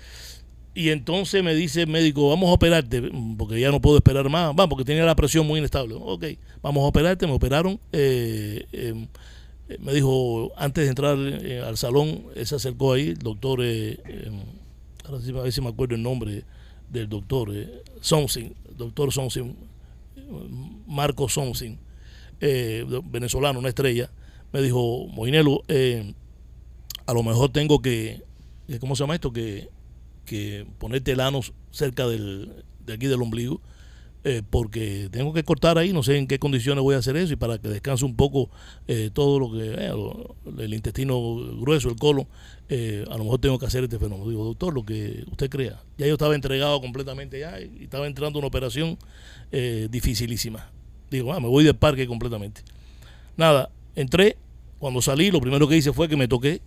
Y 0.74 0.88
entonces 0.88 1.44
me 1.44 1.54
dice 1.54 1.82
el 1.82 1.86
médico, 1.86 2.28
vamos 2.28 2.50
a 2.50 2.54
operarte, 2.54 3.08
porque 3.38 3.60
ya 3.60 3.70
no 3.70 3.80
puedo 3.80 3.98
esperar 3.98 4.28
más. 4.30 4.52
Vamos, 4.56 4.70
porque 4.70 4.84
tenía 4.84 5.04
la 5.04 5.14
presión 5.14 5.46
muy 5.46 5.60
inestable. 5.60 5.94
Ok, 5.96 6.24
vamos 6.60 6.82
a 6.82 6.86
operarte. 6.88 7.24
Me 7.24 7.34
operaron. 7.34 7.78
eh, 7.92 8.66
eh, 8.72 9.06
me 9.78 9.92
dijo, 9.92 10.52
antes 10.56 10.84
de 10.84 10.90
entrar 10.90 11.16
eh, 11.18 11.60
al 11.60 11.76
salón, 11.76 12.24
él 12.34 12.46
se 12.46 12.56
acercó 12.56 12.92
ahí, 12.92 13.08
el 13.08 13.18
doctor, 13.18 13.60
eh, 13.62 14.00
eh, 14.04 14.30
sí, 15.22 15.30
a 15.30 15.42
ver 15.42 15.52
si 15.52 15.60
me 15.60 15.68
acuerdo 15.68 15.94
el 15.94 16.02
nombre 16.02 16.44
del 16.88 17.08
doctor, 17.08 17.50
eh, 17.54 17.82
Somsin, 18.00 18.54
doctor 18.76 19.12
Somsin, 19.12 19.56
eh, 20.16 20.22
Marco 20.86 21.28
Somsin, 21.28 21.78
eh, 22.40 22.84
venezolano, 23.04 23.58
una 23.58 23.68
estrella. 23.68 24.10
Me 24.52 24.60
dijo, 24.60 25.06
Moinelo, 25.08 25.62
eh, 25.68 26.14
a 27.06 27.12
lo 27.12 27.22
mejor 27.22 27.50
tengo 27.50 27.80
que, 27.80 28.22
eh, 28.68 28.78
¿cómo 28.80 28.96
se 28.96 29.04
llama 29.04 29.14
esto? 29.14 29.32
Que, 29.32 29.68
que 30.24 30.66
ponerte 30.78 31.12
el 31.12 31.20
ano 31.20 31.40
cerca 31.70 32.06
del, 32.08 32.64
de 32.84 32.94
aquí 32.94 33.06
del 33.06 33.22
ombligo, 33.22 33.60
eh, 34.24 34.42
porque 34.48 35.08
tengo 35.10 35.32
que 35.32 35.42
cortar 35.44 35.78
ahí, 35.78 35.92
no 35.92 36.02
sé 36.02 36.18
en 36.18 36.26
qué 36.26 36.38
condiciones 36.38 36.82
voy 36.82 36.94
a 36.94 36.98
hacer 36.98 37.16
eso, 37.16 37.32
y 37.32 37.36
para 37.36 37.58
que 37.58 37.68
descanse 37.68 38.04
un 38.04 38.16
poco 38.16 38.50
eh, 38.86 39.10
todo 39.12 39.38
lo 39.38 39.52
que, 39.52 39.74
eh, 39.76 39.92
el 40.58 40.74
intestino 40.74 41.36
grueso, 41.58 41.88
el 41.88 41.96
colon, 41.96 42.26
eh, 42.68 43.04
a 43.10 43.16
lo 43.16 43.24
mejor 43.24 43.40
tengo 43.40 43.58
que 43.58 43.66
hacer 43.66 43.84
este 43.84 43.98
fenómeno. 43.98 44.28
Digo, 44.28 44.44
doctor, 44.44 44.74
lo 44.74 44.84
que 44.84 45.24
usted 45.30 45.50
crea. 45.50 45.82
Ya 45.98 46.06
yo 46.06 46.12
estaba 46.12 46.34
entregado 46.34 46.80
completamente 46.80 47.40
ya, 47.40 47.60
y 47.60 47.84
estaba 47.84 48.06
entrando 48.06 48.38
una 48.38 48.48
operación 48.48 48.98
eh, 49.52 49.88
dificilísima. 49.90 50.70
Digo, 51.10 51.32
ah, 51.32 51.40
me 51.40 51.48
voy 51.48 51.64
del 51.64 51.76
parque 51.76 52.06
completamente. 52.06 52.62
Nada, 53.36 53.70
entré, 53.96 54.36
cuando 54.78 55.02
salí, 55.02 55.30
lo 55.30 55.40
primero 55.40 55.66
que 55.66 55.76
hice 55.76 55.92
fue 55.92 56.08
que 56.08 56.16
me 56.16 56.28
toqué, 56.28 56.60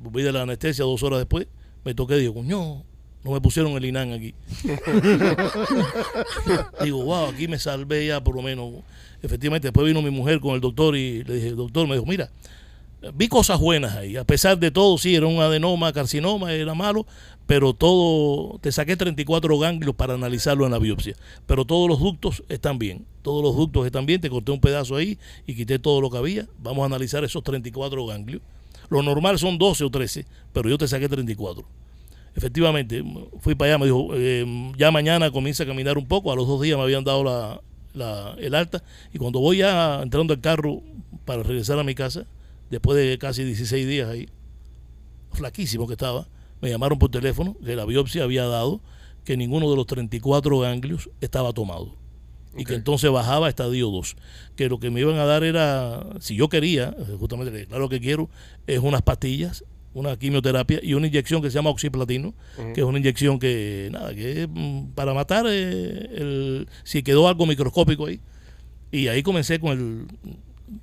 volví 0.00 0.22
de 0.22 0.32
la 0.32 0.42
anestesia 0.42 0.84
dos 0.84 1.02
horas 1.02 1.18
después, 1.18 1.46
me 1.84 1.94
toqué, 1.94 2.16
digo, 2.16 2.34
coño, 2.34 2.84
no 3.28 3.34
me 3.34 3.40
pusieron 3.40 3.72
el 3.72 3.84
INAN 3.84 4.12
aquí. 4.12 4.34
digo, 6.82 7.04
wow, 7.04 7.26
aquí 7.26 7.46
me 7.46 7.58
salvé 7.58 8.06
ya 8.06 8.22
por 8.22 8.34
lo 8.34 8.42
menos. 8.42 8.72
Efectivamente, 9.22 9.68
después 9.68 9.86
vino 9.86 10.00
mi 10.00 10.10
mujer 10.10 10.40
con 10.40 10.54
el 10.54 10.60
doctor 10.60 10.96
y 10.96 11.24
le 11.24 11.34
dije, 11.34 11.50
doctor, 11.50 11.86
me 11.86 11.94
dijo, 11.94 12.06
mira, 12.06 12.30
vi 13.14 13.28
cosas 13.28 13.60
buenas 13.60 13.96
ahí. 13.96 14.16
A 14.16 14.24
pesar 14.24 14.58
de 14.58 14.70
todo, 14.70 14.96
sí, 14.96 15.14
era 15.14 15.26
un 15.26 15.40
adenoma, 15.40 15.92
carcinoma, 15.92 16.52
era 16.52 16.74
malo, 16.74 17.06
pero 17.46 17.74
todo, 17.74 18.58
te 18.60 18.72
saqué 18.72 18.96
34 18.96 19.58
ganglios 19.58 19.94
para 19.94 20.14
analizarlo 20.14 20.64
en 20.64 20.72
la 20.72 20.78
biopsia. 20.78 21.14
Pero 21.46 21.66
todos 21.66 21.88
los 21.88 21.98
ductos 21.98 22.42
están 22.48 22.78
bien. 22.78 23.04
Todos 23.22 23.42
los 23.42 23.56
ductos 23.56 23.84
están 23.84 24.06
bien. 24.06 24.22
Te 24.22 24.30
corté 24.30 24.52
un 24.52 24.60
pedazo 24.60 24.96
ahí 24.96 25.18
y 25.46 25.54
quité 25.54 25.78
todo 25.78 26.00
lo 26.00 26.10
que 26.10 26.16
había. 26.16 26.46
Vamos 26.62 26.82
a 26.82 26.86
analizar 26.86 27.24
esos 27.24 27.42
34 27.42 28.06
ganglios. 28.06 28.40
Lo 28.88 29.02
normal 29.02 29.38
son 29.38 29.58
12 29.58 29.84
o 29.84 29.90
13, 29.90 30.24
pero 30.54 30.70
yo 30.70 30.78
te 30.78 30.88
saqué 30.88 31.10
34. 31.10 31.62
Efectivamente, 32.34 33.02
fui 33.40 33.54
para 33.54 33.72
allá, 33.72 33.78
me 33.78 33.86
dijo, 33.86 34.08
eh, 34.14 34.72
ya 34.76 34.90
mañana 34.90 35.30
comienza 35.30 35.64
a 35.64 35.66
caminar 35.66 35.98
un 35.98 36.06
poco. 36.06 36.32
A 36.32 36.36
los 36.36 36.46
dos 36.46 36.60
días 36.62 36.76
me 36.76 36.84
habían 36.84 37.04
dado 37.04 37.24
la, 37.24 37.60
la- 37.94 38.34
el 38.38 38.54
alta. 38.54 38.82
Y 39.12 39.18
cuando 39.18 39.40
voy 39.40 39.58
ya 39.58 40.00
entrando 40.02 40.34
al 40.34 40.40
carro 40.40 40.82
para 41.24 41.42
regresar 41.42 41.78
a 41.78 41.84
mi 41.84 41.94
casa, 41.94 42.26
después 42.70 42.96
de 42.98 43.18
casi 43.18 43.42
16 43.44 43.86
días 43.88 44.08
ahí, 44.08 44.28
flaquísimo 45.32 45.86
que 45.86 45.94
estaba, 45.94 46.26
me 46.60 46.70
llamaron 46.70 46.98
por 46.98 47.10
teléfono 47.10 47.56
que 47.64 47.76
la 47.76 47.84
biopsia 47.84 48.24
había 48.24 48.44
dado 48.46 48.80
que 49.24 49.36
ninguno 49.36 49.68
de 49.70 49.76
los 49.76 49.86
34 49.86 50.58
ganglios 50.60 51.10
estaba 51.20 51.52
tomado. 51.52 51.94
Y 52.56 52.64
que 52.64 52.74
entonces 52.74 53.10
bajaba 53.10 53.46
a 53.46 53.50
estadio 53.50 53.88
2. 53.90 54.16
Que 54.56 54.68
lo 54.68 54.80
que 54.80 54.90
me 54.90 55.00
iban 55.00 55.16
a 55.16 55.24
dar 55.26 55.44
era, 55.44 56.04
si 56.18 56.34
yo 56.34 56.48
quería, 56.48 56.96
justamente, 57.18 57.66
claro 57.66 57.88
que 57.88 58.00
quiero, 58.00 58.30
es 58.66 58.78
unas 58.80 59.02
pastillas, 59.02 59.64
una 59.98 60.16
quimioterapia 60.16 60.80
y 60.82 60.94
una 60.94 61.06
inyección 61.08 61.42
que 61.42 61.50
se 61.50 61.54
llama 61.56 61.70
oxiplatino, 61.70 62.32
que 62.74 62.80
es 62.80 62.86
una 62.86 62.98
inyección 62.98 63.38
que, 63.38 63.88
nada, 63.92 64.14
que 64.14 64.42
es 64.42 64.48
mm, 64.48 64.90
para 64.94 65.12
matar 65.14 65.46
eh, 65.48 66.08
el, 66.16 66.68
si 66.84 67.02
quedó 67.02 67.26
algo 67.28 67.46
microscópico 67.46 68.06
ahí. 68.06 68.20
Y 68.92 69.08
ahí 69.08 69.22
comencé 69.22 69.58
con 69.60 69.72
el, 69.72 70.06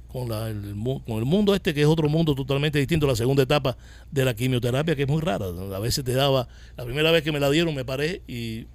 con, 0.07 0.30
la- 0.30 0.49
el, 0.49 0.76
con 1.05 1.18
el 1.18 1.26
mundo 1.26 1.55
este, 1.55 1.74
que 1.74 1.82
es 1.82 1.88
otro 1.88 2.07
mundo 2.09 2.36
totalmente 2.36 2.78
distinto, 2.80 3.07
la 3.07 3.16
segunda 3.16 3.43
etapa 3.43 3.78
de 4.11 4.26
la 4.26 4.34
quimioterapia, 4.36 4.95
que 4.95 5.03
es 5.03 5.07
muy 5.09 5.22
rara. 5.22 5.45
A 5.47 5.80
veces 5.80 6.03
te 6.03 6.13
daba, 6.13 6.47
la 6.78 6.86
primera 6.86 7.11
vez 7.11 7.24
que 7.24 7.32
me 7.32 7.39
la 7.39 7.49
dieron 7.49 7.74
me 7.74 7.86
paré 7.86 8.22
y, 8.28 8.66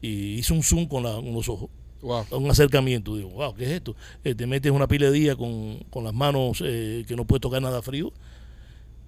y 0.00 0.34
hice 0.38 0.52
un 0.52 0.62
zoom 0.62 0.86
con, 0.86 1.02
la- 1.02 1.14
con 1.14 1.32
los 1.32 1.48
ojos, 1.48 1.70
Wow. 2.02 2.24
un 2.32 2.50
acercamiento. 2.50 3.16
Digo, 3.16 3.28
wow, 3.30 3.54
¿qué 3.54 3.62
es 3.64 3.70
esto? 3.70 3.94
Eh, 4.24 4.34
te 4.34 4.44
metes 4.46 4.72
una 4.72 4.88
pila 4.88 5.06
de 5.06 5.12
día 5.12 5.36
con, 5.36 5.78
con 5.88 6.02
las 6.02 6.12
manos 6.12 6.60
eh, 6.66 7.04
que 7.06 7.14
no 7.14 7.24
puedes 7.24 7.40
tocar 7.40 7.62
nada 7.62 7.80
frío. 7.80 8.12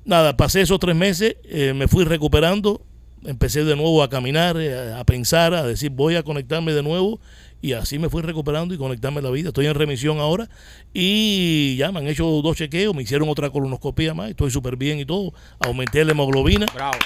Nada, 0.04 0.36
pasé 0.36 0.60
esos 0.60 0.78
tres 0.78 0.94
meses, 0.94 1.36
eh, 1.44 1.72
me 1.74 1.88
fui 1.88 2.04
recuperando, 2.04 2.82
empecé 3.24 3.64
de 3.64 3.74
nuevo 3.74 4.02
a 4.02 4.10
caminar, 4.10 4.56
eh, 4.58 4.92
a 4.92 5.04
pensar, 5.04 5.54
a 5.54 5.62
decir 5.62 5.90
voy 5.90 6.16
a 6.16 6.22
conectarme 6.22 6.74
de 6.74 6.82
nuevo 6.82 7.20
Y 7.62 7.72
así 7.72 7.98
me 7.98 8.10
fui 8.10 8.20
recuperando 8.20 8.74
y 8.74 8.76
conectarme 8.76 9.20
a 9.20 9.22
la 9.22 9.30
vida. 9.30 9.48
Estoy 9.48 9.64
en 9.66 9.74
remisión 9.74 10.18
ahora 10.18 10.50
y 10.92 11.76
ya 11.78 11.90
me 11.90 12.00
han 12.00 12.08
hecho 12.08 12.26
dos 12.26 12.56
chequeos, 12.58 12.94
me 12.94 13.02
hicieron 13.02 13.26
otra 13.30 13.48
colonoscopia 13.48 14.12
más, 14.12 14.28
estoy 14.28 14.50
súper 14.50 14.76
bien 14.76 14.98
y 14.98 15.06
todo. 15.06 15.32
Aumenté 15.60 16.04
la 16.04 16.12
hemoglobina 16.12 16.66
Bravo. 16.74 16.98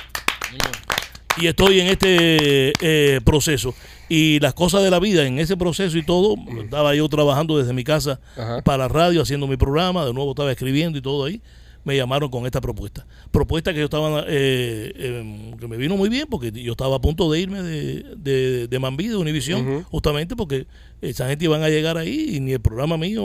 y 1.41 1.47
estoy 1.47 1.79
en 1.79 1.87
este 1.87 2.73
eh, 2.81 3.21
proceso. 3.21 3.73
Y 4.09 4.41
las 4.41 4.55
cosas 4.55 4.83
de 4.83 4.91
la 4.91 4.99
vida, 4.99 5.25
en 5.25 5.39
ese 5.39 5.57
proceso 5.57 5.97
y 5.97 6.03
todo, 6.03 6.35
estaba 6.61 6.93
yo 6.97 7.09
trabajando 7.09 7.57
desde 7.59 7.73
mi 7.73 7.85
casa 7.85 8.19
Ajá. 8.37 8.63
para 8.63 8.79
la 8.79 8.89
radio, 8.89 9.23
haciendo 9.23 9.47
mi 9.47 9.57
programa, 9.57 10.05
de 10.05 10.13
nuevo 10.13 10.31
estaba 10.31 10.51
escribiendo 10.51 10.99
y 10.99 11.03
todo 11.03 11.27
ahí. 11.27 11.41
Me 11.89 11.97
llamaron 11.97 12.28
con 12.28 12.45
esta 12.45 12.61
propuesta. 12.61 13.07
Propuesta 13.30 13.72
que 13.72 13.78
yo 13.78 13.86
estaba, 13.86 14.20
eh, 14.28 14.93
eh, 14.95 15.55
que 15.59 15.66
me 15.66 15.78
vino 15.78 15.97
muy 15.97 16.11
bien 16.11 16.26
porque 16.28 16.53
yo 16.53 16.72
estaba 16.72 16.97
a 16.97 17.01
punto 17.01 17.32
de 17.32 17.41
irme 17.41 17.62
de, 17.62 18.05
de, 18.14 18.68
de 18.68 18.78
Mambí, 18.78 19.09
de 19.09 19.16
Univisión, 19.16 19.84
justamente 19.84 20.36
porque 20.36 20.66
esa 21.01 21.26
gente 21.28 21.47
iban 21.47 21.62
a 21.62 21.70
llegar 21.70 21.97
ahí 21.97 22.36
y 22.36 22.41
ni 22.41 22.53
el 22.53 22.61
programa 22.61 22.99
mío 22.99 23.22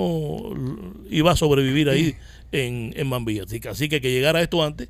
iba 1.09 1.31
a 1.31 1.35
sobrevivir 1.35 1.89
ahí 1.89 2.15
en, 2.53 2.93
en 2.95 3.07
Mambí. 3.09 3.39
Así 3.39 3.59
que, 3.59 3.67
así 3.67 3.89
que 3.89 3.99
que 3.99 4.11
llegara 4.11 4.41
esto 4.41 4.63
antes 4.63 4.87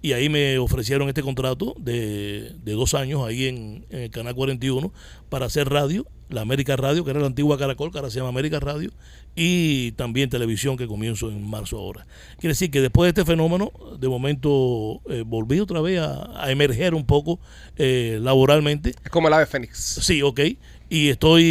y 0.00 0.14
ahí 0.14 0.30
me 0.30 0.56
ofrecieron 0.58 1.08
este 1.08 1.22
contrato 1.22 1.74
de, 1.78 2.54
de 2.64 2.72
dos 2.72 2.94
años 2.94 3.26
ahí 3.26 3.48
en, 3.48 3.84
en 3.90 3.98
el 3.98 4.10
Canal 4.10 4.34
41 4.34 4.94
para 5.28 5.44
hacer 5.44 5.68
radio, 5.68 6.06
la 6.30 6.40
América 6.40 6.76
Radio, 6.76 7.04
que 7.04 7.10
era 7.10 7.20
la 7.20 7.26
antigua 7.26 7.58
Caracol, 7.58 7.90
que 7.90 7.98
ahora 7.98 8.10
se 8.10 8.18
llama 8.18 8.30
América 8.30 8.60
Radio, 8.60 8.90
y 9.36 9.92
también 9.92 10.30
televisión 10.30 10.76
que 10.76 10.86
comienzo 10.86 11.28
en 11.30 11.48
marzo 11.48 11.78
ahora. 11.78 12.06
Quiere 12.38 12.52
decir 12.52 12.70
que 12.70 12.80
después 12.80 13.06
de 13.06 13.20
este 13.20 13.30
fenómeno, 13.30 13.70
de 13.98 14.08
momento 14.08 15.00
eh, 15.08 15.22
volví 15.26 15.60
otra 15.60 15.80
vez 15.80 16.00
a, 16.00 16.44
a 16.44 16.50
emerger 16.50 16.94
un 16.94 17.04
poco 17.04 17.38
eh, 17.76 18.18
laboralmente. 18.22 18.94
Es 19.04 19.10
como 19.10 19.28
el 19.28 19.34
ave 19.34 19.46
fénix. 19.46 19.78
Sí, 19.78 20.22
ok. 20.22 20.40
Y 20.92 21.08
estoy 21.08 21.44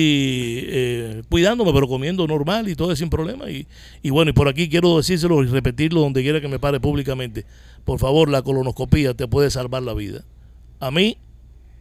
eh, 0.68 1.22
cuidándome, 1.30 1.72
pero 1.72 1.88
comiendo 1.88 2.28
normal 2.28 2.68
y 2.68 2.76
todo 2.76 2.94
sin 2.96 3.10
problema. 3.10 3.50
Y, 3.50 3.68
y 4.02 4.10
bueno, 4.10 4.32
y 4.32 4.34
por 4.34 4.50
aquí 4.50 4.68
quiero 4.68 4.98
decírselo 4.98 5.42
y 5.44 5.48
repetirlo 5.48 6.02
donde 6.02 6.22
quiera 6.22 6.42
que 6.42 6.50
me 6.50 6.60
pare 6.60 6.82
públicamente. 6.82 7.46
Por 7.86 8.00
favor, 8.00 8.30
la 8.30 8.42
colonoscopía 8.42 9.14
te 9.14 9.30
puede 9.30 9.50
salvar 9.50 9.84
la 9.84 9.94
vida. 9.94 10.26
A 10.82 10.92
mí 10.92 11.18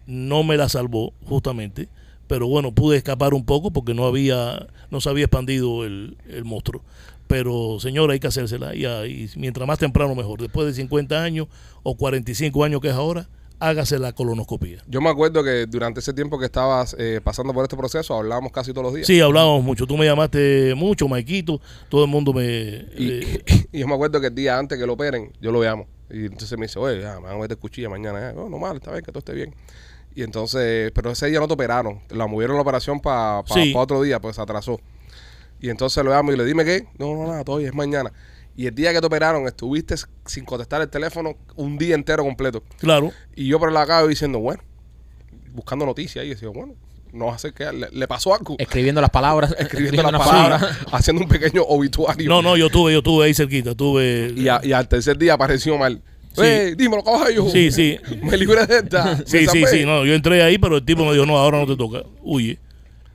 no 0.07 0.45
me 0.45 0.57
la 0.57 0.69
salvó, 0.69 1.13
justamente. 1.25 1.89
Pero 2.29 2.47
bueno, 2.47 2.73
pude 2.73 2.97
escapar 2.97 3.35
un 3.35 3.45
poco 3.45 3.73
porque 3.73 3.95
no 3.95 4.07
había, 4.07 4.69
no 4.91 5.01
se 5.01 5.09
había 5.09 5.25
expandido 5.25 5.85
el, 5.85 6.17
el 6.29 6.45
monstruo. 6.45 6.83
Pero, 7.27 7.79
señora, 7.81 8.15
hay 8.15 8.21
que 8.21 8.27
hacérsela. 8.27 8.75
Y, 8.75 8.85
ah, 8.87 9.07
y 9.07 9.29
mientras 9.37 9.67
más 9.67 9.79
temprano, 9.79 10.15
mejor. 10.15 10.41
Después 10.41 10.67
de 10.67 10.75
50 10.75 11.23
años 11.23 11.49
o 11.83 11.97
45 11.97 12.65
años 12.65 12.81
que 12.81 12.89
es 12.89 12.95
ahora, 12.95 13.29
hágase 13.61 13.99
la 13.99 14.13
colonoscopía. 14.13 14.83
Yo 14.87 15.01
me 15.01 15.11
acuerdo 15.11 15.45
que 15.45 15.67
durante 15.67 16.01
ese 16.01 16.13
tiempo 16.13 16.39
que 16.39 16.47
estabas 16.47 16.97
eh, 16.99 17.21
pasando 17.23 17.53
por 17.53 17.65
este 17.65 17.77
proceso, 17.77 18.15
hablábamos 18.15 18.53
casi 18.53 18.73
todos 18.73 18.85
los 18.85 18.95
días. 18.95 19.07
Sí, 19.07 19.21
hablábamos 19.21 19.63
mucho. 19.63 19.87
Tú 19.87 19.97
me 19.97 20.07
llamaste 20.07 20.75
mucho, 20.75 21.07
Maikito. 21.07 21.61
Todo 21.89 22.05
el 22.05 22.11
mundo 22.11 22.33
me. 22.33 22.87
Y, 22.97 23.11
eh, 23.23 23.45
y 23.73 23.79
yo 23.81 23.87
me 23.87 23.95
acuerdo 23.95 24.21
que 24.21 24.29
el 24.29 24.35
día 24.35 24.59
antes 24.59 24.79
que 24.79 24.87
lo 24.87 24.95
operen, 24.95 25.33
yo 25.41 25.53
lo 25.53 25.63
llamo. 25.63 25.87
Y 26.11 26.25
entonces 26.27 26.59
me 26.59 26.67
dice, 26.67 26.79
oye, 26.79 27.03
ya, 27.03 27.17
me 27.21 27.27
van 27.27 27.37
a 27.37 27.39
meter 27.39 27.59
cuchilla 27.59 27.91
mañana. 27.91 28.33
Ya. 28.33 28.41
Oh, 28.41 28.49
no 28.49 28.59
mal, 28.59 28.77
está 28.77 28.93
bien, 28.93 29.05
que 29.05 29.13
todo 29.13 29.19
esté 29.19 29.35
bien. 29.35 29.55
Y 30.19 30.25
entonces, 30.25 30.91
pero 30.97 31.13
ese 31.13 31.29
día 31.29 31.39
no 31.39 31.47
te 31.47 31.55
operaron. 31.55 32.01
La 32.09 32.27
movieron 32.27 32.57
la 32.57 32.63
operación 32.63 32.99
para 32.99 33.45
Sí. 33.55 33.73
otro 33.77 34.03
día, 34.03 34.19
pues 34.21 34.35
se 34.35 34.43
atrasó. 34.43 34.81
Y 35.61 35.71
entonces 35.71 36.03
lo 36.05 36.11
llamo 36.11 36.33
y 36.33 36.37
le 36.37 36.45
dime 36.45 36.65
qué. 36.65 36.89
No, 36.99 37.15
no, 37.15 37.29
nada, 37.29 37.45
todavía 37.45 37.69
es 37.69 37.75
mañana. 37.77 38.13
Y 38.57 38.67
el 38.67 38.75
día 38.75 38.93
que 38.93 38.99
te 39.01 39.07
operaron, 39.07 39.47
estuviste 39.47 39.95
sin 40.27 40.45
contestar 40.45 40.83
el 40.83 40.89
teléfono 40.89 41.37
un 41.55 41.79
día 41.79 41.95
entero 41.95 42.25
completo. 42.25 42.65
claro. 42.81 43.13
Y 43.37 43.47
yo 43.47 43.61
por 43.61 43.71
la 43.71 43.87
calle 43.87 44.09
diciendo, 44.09 44.41
bueno, 44.41 44.61
buscando 45.53 45.87
noticias 45.87 46.25
y 46.25 46.31
decía, 46.31 46.49
bueno, 46.49 46.75
no 47.13 47.27
va 47.27 47.37
a 47.37 47.39
ser 47.39 47.53
que 47.55 47.71
le, 47.73 47.89
le 47.93 48.09
pasó 48.09 48.35
algo. 48.35 48.57
Escribiendo 48.59 49.01
las 49.01 49.11
palabras. 49.11 49.55
Escribiendo 49.61 50.03
las 50.11 50.27
palabras, 50.27 50.79
haciendo 50.93 51.23
un 51.23 51.29
pequeño 51.29 51.63
obituario. 51.63 52.29
No, 52.29 52.43
no, 52.43 52.57
yo 52.57 52.71
tuve, 52.71 52.93
yo 52.93 53.03
tuve 53.05 53.27
ahí 53.27 53.35
cerquita. 53.35 53.77
Tuve. 53.77 54.33
Y, 54.37 54.49
a- 54.49 54.61
y 54.65 54.73
al 54.73 54.89
tercer 54.89 55.17
día 55.17 55.35
apareció 55.35 55.79
mal. 55.79 56.03
Sí. 56.35 56.43
¡Eh, 56.45 56.75
dímelo, 56.77 57.03
caballo! 57.03 57.49
Sí, 57.51 57.71
sí. 57.73 57.99
Me 58.23 58.37
libré 58.37 58.67
de 58.67 58.79
esta. 58.79 59.17
Sí, 59.27 59.47
sí, 59.47 59.65
sí. 59.71 59.85
No, 59.85 60.05
yo 60.05 60.15
entré 60.15 60.43
ahí, 60.43 60.59
pero 60.59 60.77
el 60.77 60.85
tipo 60.85 61.05
me 61.05 61.13
dijo, 61.13 61.27
no, 61.27 61.37
ahora 61.39 61.59
no 61.59 61.67
te 61.67 61.77
toca. 61.77 62.03
Huye. 62.23 62.59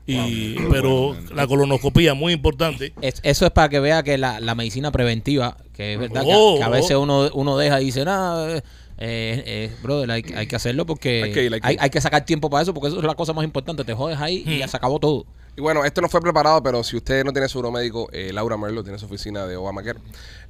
Y, 0.05 0.55
pero 0.69 1.15
la 1.33 1.47
colonoscopía, 1.47 2.13
muy 2.13 2.33
importante. 2.33 2.91
Es- 3.01 3.21
eso 3.23 3.45
es 3.45 3.51
para 3.51 3.69
que 3.69 3.79
vea 3.79 4.03
que 4.03 4.17
la, 4.17 4.41
la 4.41 4.53
medicina 4.53 4.91
preventiva, 4.91 5.55
que 5.73 5.93
es 5.93 5.99
verdad 5.99 6.23
que 6.25 6.31
a- 6.33 6.37
Oh, 6.37 6.57
que, 6.57 6.63
a, 6.63 6.69
veces 6.69 6.91
oh. 6.91 7.01
uno, 7.01 7.29
uno 7.33 7.57
deja 7.57 7.79
y 7.81 7.85
dice, 7.85 8.03
nada, 8.03 8.57
eh, 8.57 8.63
eh, 8.97 9.71
brother, 9.81 10.11
hay, 10.11 10.25
hay 10.35 10.45
que 10.47 10.55
hacerlo 10.57 10.85
porque 10.85 11.23
Hay 11.23 11.31
que 11.31 11.43
ir, 11.45 11.53
hay 11.53 11.61
que 11.61 11.67
hay, 11.67 11.73
ir. 11.75 11.81
hay 11.81 11.89
que 11.89 12.01
sacar 12.01 12.25
tiempo 12.25 12.49
para 12.49 12.63
eso 12.63 12.73
porque 12.73 12.89
eso 12.89 12.97
es 12.99 13.05
la 13.05 13.15
cosa 13.15 13.31
más 13.31 13.45
importante. 13.45 13.85
Te 13.85 13.93
jodes 13.93 14.19
ahí 14.19 14.43
y 14.45 14.57
ya 14.57 14.67
se 14.67 14.75
acabó 14.75 14.99
todo. 14.99 15.25
Y 15.55 15.61
bueno, 15.61 15.85
esto 15.85 16.01
no 16.01 16.09
fue 16.09 16.19
preparado, 16.19 16.63
pero 16.63 16.83
si 16.83 16.97
usted 16.97 17.23
no 17.23 17.31
tiene 17.31 17.47
seguro 17.47 17.69
médico, 17.71 18.09
eh, 18.11 18.33
Laura 18.33 18.57
Merlo 18.57 18.81
tiene 18.83 18.97
su 18.97 19.05
oficina 19.05 19.45
de 19.45 19.55
Obamacare. 19.55 19.99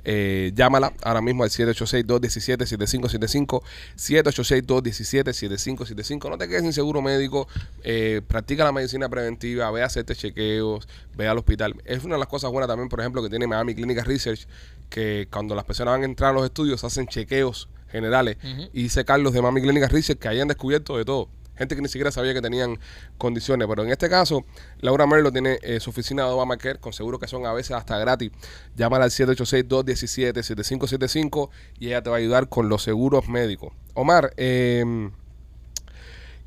Eh, 0.06 0.52
llámala 0.56 0.94
ahora 1.04 1.22
mismo 1.22 1.44
al 1.44 1.50
786-217-7575. 1.50 3.62
786-217-7575. 3.98 6.30
No 6.30 6.38
te 6.38 6.48
quedes 6.48 6.62
sin 6.62 6.72
seguro 6.74 7.02
médico. 7.02 7.48
eh, 7.84 8.22
practica 8.28 8.64
la 8.64 8.72
medicina 8.72 9.10
preventiva. 9.10 9.70
Ve 9.72 9.84
a 9.84 9.88
hacerte 9.88 10.16
chequeos. 10.16 10.88
Ve 11.16 11.28
al 11.28 11.38
hospital. 11.38 11.76
Es 11.86 12.04
una 12.06 12.16
de 12.16 12.20
las 12.20 12.28
cosas 12.30 12.50
buenas 12.52 12.68
también, 12.70 12.88
por 12.90 13.00
ejemplo, 13.02 13.22
que 13.22 13.30
tiene 13.30 13.46
Miami 13.46 13.76
Clinical 13.76 14.06
Research, 14.06 14.48
que 14.90 15.28
cuando 15.32 15.54
las 15.56 15.66
personas 15.66 15.94
van 15.96 16.04
a 16.04 16.06
entrar 16.06 16.30
a 16.32 16.34
los 16.34 16.46
estudios 16.46 16.82
hacen 16.84 17.08
chequeos 17.08 17.68
generales. 17.92 18.38
Y 18.74 18.84
dice 18.84 19.04
Carlos 19.06 19.34
de 19.34 19.42
Miami 19.42 19.62
Clinical 19.62 19.90
Research 19.90 20.20
que 20.20 20.28
hayan 20.30 20.48
descubierto 20.48 20.98
de 20.98 21.06
todo. 21.06 21.30
Gente 21.56 21.76
que 21.76 21.82
ni 21.82 21.88
siquiera 21.88 22.12
sabía 22.12 22.34
que 22.34 22.42
tenían 22.42 22.78
condiciones. 23.18 23.66
Pero 23.68 23.84
en 23.84 23.92
este 23.92 24.10
caso, 24.10 24.44
Laura 24.80 25.06
Merlo 25.06 25.32
tiene 25.32 25.60
eh, 25.62 25.80
su 25.80 25.92
oficina 25.92 26.24
de 26.24 26.30
Obamacare, 26.30 26.80
con 26.80 26.94
seguro 26.94 27.20
que 27.20 27.28
son 27.28 27.46
a 27.46 27.54
veces 27.54 27.72
hasta 27.72 28.00
gratis. 28.00 28.32
Llámala 28.76 29.06
al 29.06 29.12
786-217-7575 29.12 31.50
y 31.80 31.88
ella 31.88 32.02
te 32.02 32.10
va 32.10 32.16
a 32.16 32.20
ayudar 32.20 32.50
con 32.50 32.70
los 32.70 32.82
seguros 32.84 33.30
médicos. 33.30 33.72
Omar, 33.94 34.34
eh, 34.38 35.12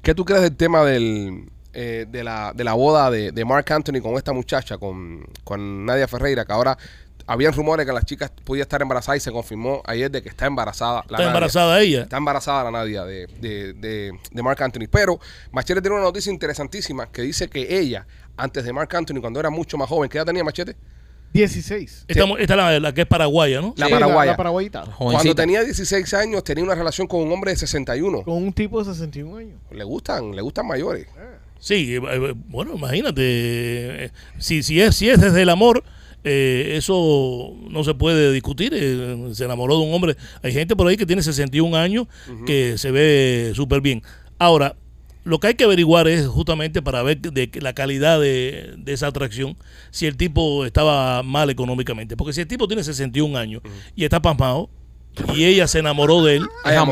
¿qué 0.03 0.15
tú 0.15 0.25
crees 0.25 0.43
del 0.43 0.57
tema 0.57 0.83
eh, 0.89 2.07
de, 2.09 2.25
la, 2.25 2.53
de 2.55 2.65
la 2.65 2.73
boda 2.75 3.11
de, 3.11 3.33
de 3.33 3.45
Mark 3.45 3.73
Anthony 3.73 4.01
con 4.03 4.15
esta 4.15 4.33
muchacha, 4.33 4.79
con, 4.79 5.27
con 5.45 5.85
Nadia 5.87 6.09
Ferreira, 6.09 6.45
que 6.45 6.53
ahora... 6.53 6.77
Habían 7.29 7.53
rumores 7.53 7.85
que 7.87 7.93
la 7.93 8.03
chica 8.03 8.31
podía 8.45 8.63
estar 8.63 8.81
embarazada 8.83 9.17
y 9.17 9.21
se 9.21 9.33
confirmó 9.33 9.83
ayer 9.85 10.11
de 10.11 10.23
que 10.23 10.29
está 10.29 10.47
embarazada. 10.47 10.97
la 10.97 11.01
Está 11.03 11.13
Nadia. 11.17 11.27
embarazada 11.27 11.81
ella. 11.81 12.03
Está 12.03 12.17
embarazada 12.19 12.65
la 12.65 12.71
Nadia 12.71 13.05
de, 13.05 13.27
de, 13.41 13.73
de, 13.73 14.13
de 14.31 14.43
Mark 14.43 14.63
Anthony. 14.63 14.87
Pero 14.91 15.19
Machete 15.51 15.81
tiene 15.81 15.97
una 15.97 16.05
noticia 16.05 16.31
interesantísima 16.33 17.11
que 17.11 17.23
dice 17.23 17.49
que 17.49 17.79
ella, 17.79 18.07
antes 18.37 18.65
de 18.65 18.73
Mark 18.73 18.95
Anthony, 18.95 19.21
cuando 19.21 19.41
era 19.41 19.51
mucho 19.51 19.77
más 19.77 19.89
joven, 19.89 20.09
¿qué 20.09 20.19
edad 20.19 20.27
tenía 20.27 20.45
Machete? 20.45 20.77
16. 21.33 22.05
Esta, 22.09 22.25
esta 22.39 22.55
es 22.55 22.57
la, 22.57 22.81
la 22.81 22.95
que 22.95 23.01
es 23.03 23.07
paraguaya, 23.07 23.61
¿no? 23.61 23.75
La 23.77 23.87
Sí, 23.87 23.93
paraguaya. 23.93 24.31
La, 24.31 24.37
paraguayita. 24.37 24.85
Cuando 24.97 25.35
tenía 25.35 25.63
16 25.65 26.15
años 26.15 26.45
tenía 26.45 26.65
una 26.65 26.75
relación 26.75 27.07
con 27.07 27.21
un 27.21 27.33
hombre 27.33 27.51
de 27.51 27.57
61. 27.59 28.23
Con 28.23 28.35
un 28.35 28.53
tipo 28.53 28.79
de 28.83 28.93
61 28.93 29.37
años. 29.37 29.59
Le 29.71 29.85
gustan, 29.85 30.35
le 30.35 30.41
gustan 30.43 30.67
mayores. 30.67 31.07
Sí, 31.59 31.97
eh, 31.97 32.01
eh, 32.03 32.35
bueno, 32.49 32.75
imagínate. 32.75 33.21
eh, 34.05 34.11
Si, 34.39 34.63
si, 34.63 34.81
es, 34.81 34.95
si 34.97 35.11
es 35.11 35.21
desde 35.21 35.43
el 35.43 35.49
amor, 35.51 35.83
eh, 36.29 36.73
eso 36.77 37.55
no 37.71 37.85
se 37.85 37.95
puede 37.95 38.33
discutir. 38.33 38.73
eh, 38.75 39.29
se 39.33 39.45
enamoró 39.45 39.79
de 39.79 39.85
un 39.87 39.95
hombre. 39.95 40.17
Hay 40.43 40.53
gente 40.53 40.75
por 40.75 40.89
ahí 40.89 40.97
que 40.97 41.07
tiene 41.07 41.23
61 41.23 41.77
años 41.77 42.09
que 42.47 42.77
se 42.79 42.91
ve 42.91 43.53
súper 43.55 43.81
bien. 43.81 44.03
Ahora, 44.39 44.75
lo 45.23 45.39
que 45.39 45.47
hay 45.47 45.55
que 45.55 45.65
averiguar 45.65 46.09
es 46.09 46.27
justamente 46.27 46.83
para 46.83 47.03
ver 47.05 47.21
de 47.21 47.49
la 47.61 47.73
calidad 47.75 48.21
de, 48.21 48.75
de 48.77 48.93
esa 48.93 49.07
atracción, 49.07 49.57
si 49.91 50.07
el 50.07 50.17
tipo 50.17 50.65
estaba 50.67 51.23
mal 51.23 51.49
económicamente. 51.49 52.17
Porque 52.17 52.33
si 52.33 52.41
el 52.41 52.49
tipo 52.49 52.67
tiene 52.67 52.83
61 52.83 53.39
años 53.39 53.63
y 53.95 54.03
está 54.05 54.21
pasmado 54.21 54.69
y 55.35 55.45
ella 55.45 55.67
se 55.69 55.79
enamoró 55.79 56.23
de 56.25 56.37
él, 56.37 56.47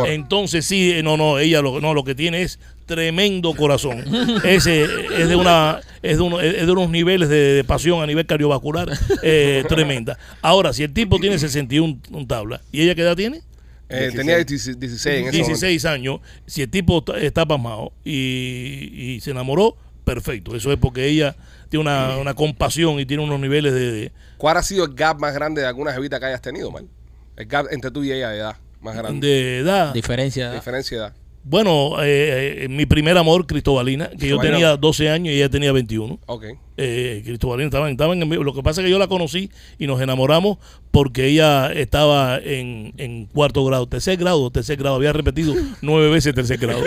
entonces 0.06 0.64
sí, 0.64 0.92
eh, 0.92 1.02
no, 1.02 1.16
no, 1.16 1.38
ella 1.40 1.60
lo, 1.60 1.80
no, 1.80 1.92
lo 1.92 2.04
que 2.04 2.14
tiene 2.14 2.42
es 2.42 2.58
tremendo 2.86 3.54
corazón. 3.54 4.04
Ese 4.44 4.84
es 4.84 5.28
de 5.28 5.36
una, 5.36 5.80
es 6.02 6.16
de, 6.18 6.22
uno- 6.22 6.40
es 6.40 6.66
de 6.66 6.72
unos 6.72 6.90
niveles 6.90 7.28
de, 7.28 7.36
de 7.54 7.64
pasión 7.64 8.02
a 8.02 8.06
nivel 8.06 8.26
cardiovascular 8.26 8.88
eh, 9.22 9.64
tremenda. 9.68 10.18
Ahora, 10.42 10.72
si 10.72 10.82
el 10.82 10.92
tipo 10.92 11.18
tiene 11.18 11.38
61 11.38 11.98
un 12.10 12.26
tabla, 12.28 12.60
¿y 12.72 12.82
ella 12.82 12.94
qué 12.94 13.02
edad 13.02 13.16
tiene? 13.16 13.42
Eh, 13.88 14.10
tenía 14.14 14.36
16 14.42 14.76
en 14.76 14.82
ese 14.92 15.10
momento. 15.20 15.36
16 15.36 15.84
años. 15.84 16.20
Si 16.46 16.62
el 16.62 16.70
tipo 16.70 16.98
está, 16.98 17.18
está 17.18 17.46
pasmado 17.46 17.92
y, 18.04 18.90
y 19.14 19.20
se 19.20 19.30
enamoró, 19.32 19.76
perfecto. 20.04 20.56
Eso 20.56 20.72
es 20.72 20.78
porque 20.78 21.06
ella 21.06 21.36
tiene 21.68 21.82
una, 21.82 22.16
una 22.16 22.34
compasión 22.34 22.98
y 23.00 23.06
tiene 23.06 23.22
unos 23.22 23.38
niveles 23.40 23.72
de, 23.74 23.92
de- 23.92 24.12
¿Cuál 24.38 24.56
ha 24.56 24.62
sido 24.62 24.84
el 24.84 24.94
gap 24.94 25.18
más 25.20 25.34
grande 25.34 25.60
de 25.60 25.66
alguna 25.66 25.92
jevita 25.92 26.18
que 26.18 26.26
hayas 26.26 26.42
tenido, 26.42 26.70
man? 26.70 26.88
El 27.36 27.46
gap 27.46 27.66
entre 27.70 27.90
tú 27.90 28.02
y 28.04 28.12
ella 28.12 28.30
de 28.30 28.38
edad 28.38 28.56
más 28.80 28.96
grande. 28.96 29.26
de 29.26 29.58
edad. 29.58 29.92
Diferencia. 29.94 30.52
Diferencia 30.52 30.96
de 30.98 31.04
edad. 31.04 31.14
Bueno, 31.46 32.02
eh, 32.02 32.64
eh, 32.64 32.68
mi 32.68 32.86
primer 32.86 33.18
amor, 33.18 33.46
Cristobalina, 33.46 34.08
que 34.18 34.28
yo 34.28 34.38
tenía 34.38 34.78
12 34.78 35.10
años 35.10 35.34
y 35.34 35.36
ella 35.36 35.50
tenía 35.50 35.72
21. 35.72 36.18
Ok. 36.24 36.44
Eh, 36.78 37.22
Cristobalina 37.22 37.66
estaban, 37.66 37.92
estaban 37.92 38.20
en 38.22 38.44
Lo 38.44 38.54
que 38.54 38.62
pasa 38.62 38.80
es 38.80 38.86
que 38.86 38.90
yo 38.90 38.98
la 38.98 39.08
conocí 39.08 39.50
y 39.78 39.86
nos 39.86 40.00
enamoramos 40.00 40.56
porque 40.90 41.26
ella 41.26 41.70
estaba 41.70 42.38
en, 42.38 42.94
en 42.96 43.26
cuarto 43.26 43.62
grado, 43.64 43.86
tercer 43.86 44.16
grado, 44.16 44.50
tercer 44.50 44.78
grado. 44.78 44.96
Había 44.96 45.12
repetido 45.12 45.54
nueve 45.82 46.08
veces 46.08 46.34
tercer 46.34 46.56
grado. 46.56 46.82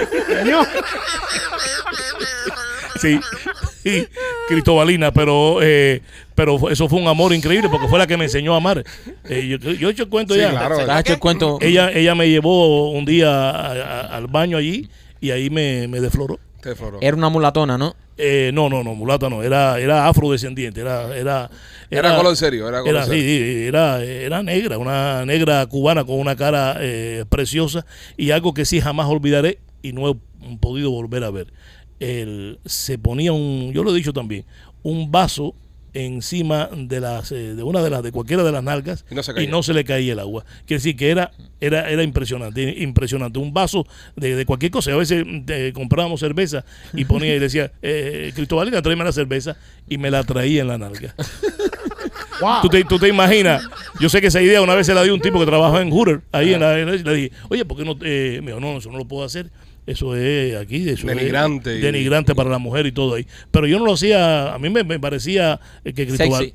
Sí. 2.99 3.19
Y, 3.85 4.07
Cristobalina, 4.47 5.11
pero 5.11 5.59
eh, 5.61 6.01
pero 6.37 6.59
fue- 6.59 6.71
eso 6.71 6.87
fue 6.87 7.01
un 7.01 7.07
amor 7.07 7.33
increíble 7.33 7.67
porque 7.67 7.87
fue 7.87 7.97
la 7.97 8.05
que 8.05 8.15
me 8.15 8.25
enseñó 8.25 8.53
a 8.53 8.57
amar. 8.57 8.83
Eh, 9.27 9.57
yo, 9.59 9.71
yo 9.71 9.89
he 9.89 9.91
hecho 9.91 10.03
el 10.03 10.09
cuento 10.09 10.35
Sí, 10.35 10.39
ya. 10.39 10.51
claro. 10.51 10.77
¿Te 10.85 10.91
has 10.91 10.99
hecho 11.01 11.13
el 11.13 11.19
cuento? 11.19 11.57
Ella, 11.61 11.91
ella 11.91 12.13
me 12.13 12.29
llevó 12.29 12.91
un 12.91 13.05
día 13.05 13.49
a- 13.49 13.71
a- 13.71 14.01
al 14.15 14.27
baño 14.27 14.55
allí 14.55 14.87
y 15.19 15.31
ahí 15.31 15.49
me, 15.49 15.87
me 15.87 15.99
defloró. 15.99 16.39
Te 16.61 16.75
floró. 16.75 16.99
Era 17.01 17.17
una 17.17 17.29
mulatona, 17.29 17.75
¿no? 17.79 17.95
Eh, 18.19 18.51
no, 18.53 18.69
no, 18.69 18.83
no, 18.83 18.93
mulata 18.93 19.29
no, 19.29 19.41
era, 19.41 19.79
era 19.79 20.07
afrodescendiente, 20.07 20.79
era, 20.81 21.15
era, 21.17 21.49
Era 21.89 22.15
color 22.17 22.35
serio, 22.35 22.67
era 22.67 22.81
color 22.81 22.95
era, 22.95 23.05
serio. 23.05 23.21
sí, 23.23 23.65
era, 23.67 24.03
era 24.03 24.43
negra, 24.43 24.77
una 24.77 25.25
negra 25.25 25.65
cubana 25.65 26.03
con 26.03 26.19
una 26.19 26.35
cara 26.35 26.77
eh, 26.81 27.25
preciosa 27.29 27.83
y 28.15 28.29
algo 28.31 28.53
que 28.53 28.65
sí 28.65 28.79
jamás 28.79 29.07
olvidaré 29.07 29.59
y 29.81 29.91
no 29.93 30.09
he 30.09 30.15
podido 30.59 30.91
volver 30.91 31.23
a 31.23 31.31
ver. 31.31 31.47
El, 31.99 32.59
se 32.65 32.97
ponía 32.99 33.33
un, 33.33 33.71
yo 33.73 33.83
lo 33.83 33.91
he 33.91 33.95
dicho 33.97 34.13
también, 34.13 34.45
un 34.83 35.11
vaso 35.11 35.55
encima 36.05 36.69
de 36.75 36.99
las 36.99 37.31
eh, 37.31 37.55
de 37.55 37.63
una 37.63 37.81
de 37.81 37.89
las 37.89 38.03
de 38.03 38.11
cualquiera 38.11 38.43
de 38.43 38.51
las 38.51 38.63
nalgas 38.63 39.05
Y 39.43 39.47
no 39.47 39.63
se 39.63 39.73
le 39.73 39.83
caía 39.83 40.13
el 40.13 40.19
agua. 40.19 40.45
Quiere 40.65 40.79
decir 40.79 40.95
que 40.95 41.09
era 41.09 41.31
era 41.59 41.89
era 41.89 42.03
impresionante, 42.03 42.75
impresionante. 42.79 43.39
Un 43.39 43.53
vaso 43.53 43.85
de, 44.15 44.35
de 44.35 44.45
cualquier 44.45 44.71
cosa. 44.71 44.91
A 44.93 44.95
veces 44.97 45.25
eh, 45.47 45.71
comprábamos 45.73 46.19
cerveza 46.19 46.63
y 46.93 47.05
ponía 47.05 47.35
y 47.35 47.39
decía, 47.39 47.71
eh, 47.81 48.31
Cristobalina, 48.35 48.81
tráeme 48.81 49.03
la 49.03 49.11
cerveza 49.11 49.57
y 49.89 49.97
me 49.97 50.11
la 50.11 50.23
traía 50.23 50.61
en 50.61 50.67
la 50.67 50.77
nalga. 50.77 51.15
Wow. 52.39 52.61
¿Tú 52.61 52.69
te, 52.69 52.83
tú 52.83 52.99
te 52.99 53.07
imaginas, 53.07 53.63
yo 53.99 54.09
sé 54.09 54.21
que 54.21 54.27
esa 54.27 54.39
idea 54.39 54.61
una 54.61 54.75
vez 54.75 54.85
se 54.85 54.93
la 54.93 55.01
dio 55.01 55.11
un 55.11 55.19
tipo 55.21 55.39
que 55.39 55.45
trabaja 55.47 55.81
en 55.81 55.89
Hooter, 55.89 56.21
ahí 56.31 56.53
en 56.53 56.59
la, 56.59 56.79
en 56.79 56.85
la- 56.85 56.91
le 57.11 57.13
dije, 57.15 57.31
oye, 57.49 57.65
¿por 57.65 57.77
qué 57.77 57.83
no? 57.83 57.97
Eh, 58.03 58.41
me 58.43 58.51
dijo, 58.51 58.59
no, 58.59 58.77
eso 58.77 58.91
no 58.91 58.99
lo 58.99 59.05
puedo 59.05 59.23
hacer. 59.25 59.49
Eso 59.87 60.17
es 60.17 60.57
aquí, 60.57 60.89
eso 60.89 61.07
Denigrante 61.07 61.77
es 61.77 61.81
denigrante 61.81 62.35
para 62.35 62.49
la 62.49 62.57
mujer 62.57 62.85
y 62.85 62.91
todo 62.91 63.15
ahí. 63.15 63.25
Pero 63.51 63.67
yo 63.67 63.79
no 63.79 63.85
lo 63.85 63.93
hacía, 63.93 64.53
a 64.53 64.59
mí 64.59 64.69
me, 64.69 64.83
me 64.83 64.99
parecía 64.99 65.61
eh, 65.85 65.93
que 65.93 66.05
Cristóbal, 66.05 66.53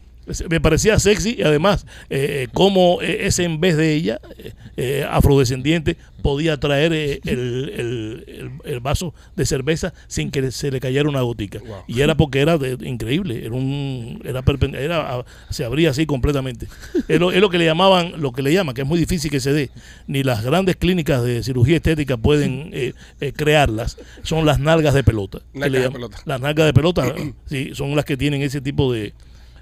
me 0.49 0.61
parecía 0.61 0.99
sexy 0.99 1.37
y 1.39 1.43
además 1.43 1.87
eh, 2.11 2.49
como 2.53 3.01
eh, 3.03 3.27
ese 3.27 3.45
en 3.45 3.61
vez 3.61 3.77
de 3.77 3.93
ella, 3.95 4.21
eh, 4.39 4.53
eh, 4.77 5.07
afrodescendiente, 5.11 5.97
podía 6.23 6.59
traer 6.61 6.93
eh, 6.93 7.21
el, 7.25 7.73
el- 7.77 8.51
el- 8.65 8.81
vaso 8.81 9.15
de 9.37 9.45
cerveza 9.47 9.93
sin 10.07 10.31
que 10.31 10.51
se 10.53 10.71
le 10.71 10.79
cayera 10.81 11.09
una 11.09 11.21
gotica. 11.23 11.59
Wow. 11.61 11.77
Y 11.89 12.01
era 12.01 12.17
porque 12.17 12.41
era 12.41 12.59
de- 12.59 12.79
increíble, 12.89 13.45
era 13.45 13.55
un 13.55 14.21
era, 14.25 14.43
era 14.79 15.25
se 15.51 15.65
abría 15.65 15.91
así 15.91 16.07
completamente. 16.07 16.67
Es 17.09 17.19
lo, 17.21 17.33
es 17.33 17.41
lo 17.41 17.51
que 17.51 17.59
le 17.59 17.65
llamaban, 17.65 18.21
lo 18.21 18.33
que 18.33 18.43
le 18.43 18.53
llaman, 18.53 18.75
que 18.75 18.83
es 18.83 18.87
muy 18.89 18.99
difícil 18.99 19.31
que 19.31 19.41
se 19.41 19.53
dé. 19.53 19.71
Ni 20.07 20.23
las 20.23 20.43
grandes 20.45 20.77
clínicas 20.77 21.23
de 21.25 21.43
cirugía 21.43 21.77
estética 21.77 22.17
pueden 22.17 22.71
eh, 22.73 22.95
eh, 23.21 23.33
crearlas. 23.33 23.97
Son 24.23 24.47
las 24.47 24.59
nalgas 24.61 24.95
de 24.95 25.03
pelota. 25.05 25.41
Nalgas 25.53 25.83
de 25.83 25.91
pelota. 25.91 26.19
Las 26.25 26.41
nalgas 26.41 26.67
de 26.67 26.73
pelota, 26.75 27.15
sí, 27.47 27.71
son 27.75 27.95
las 27.97 28.05
que 28.05 28.17
tienen 28.17 28.43
ese 28.43 28.61
tipo 28.61 28.93
de 28.93 29.13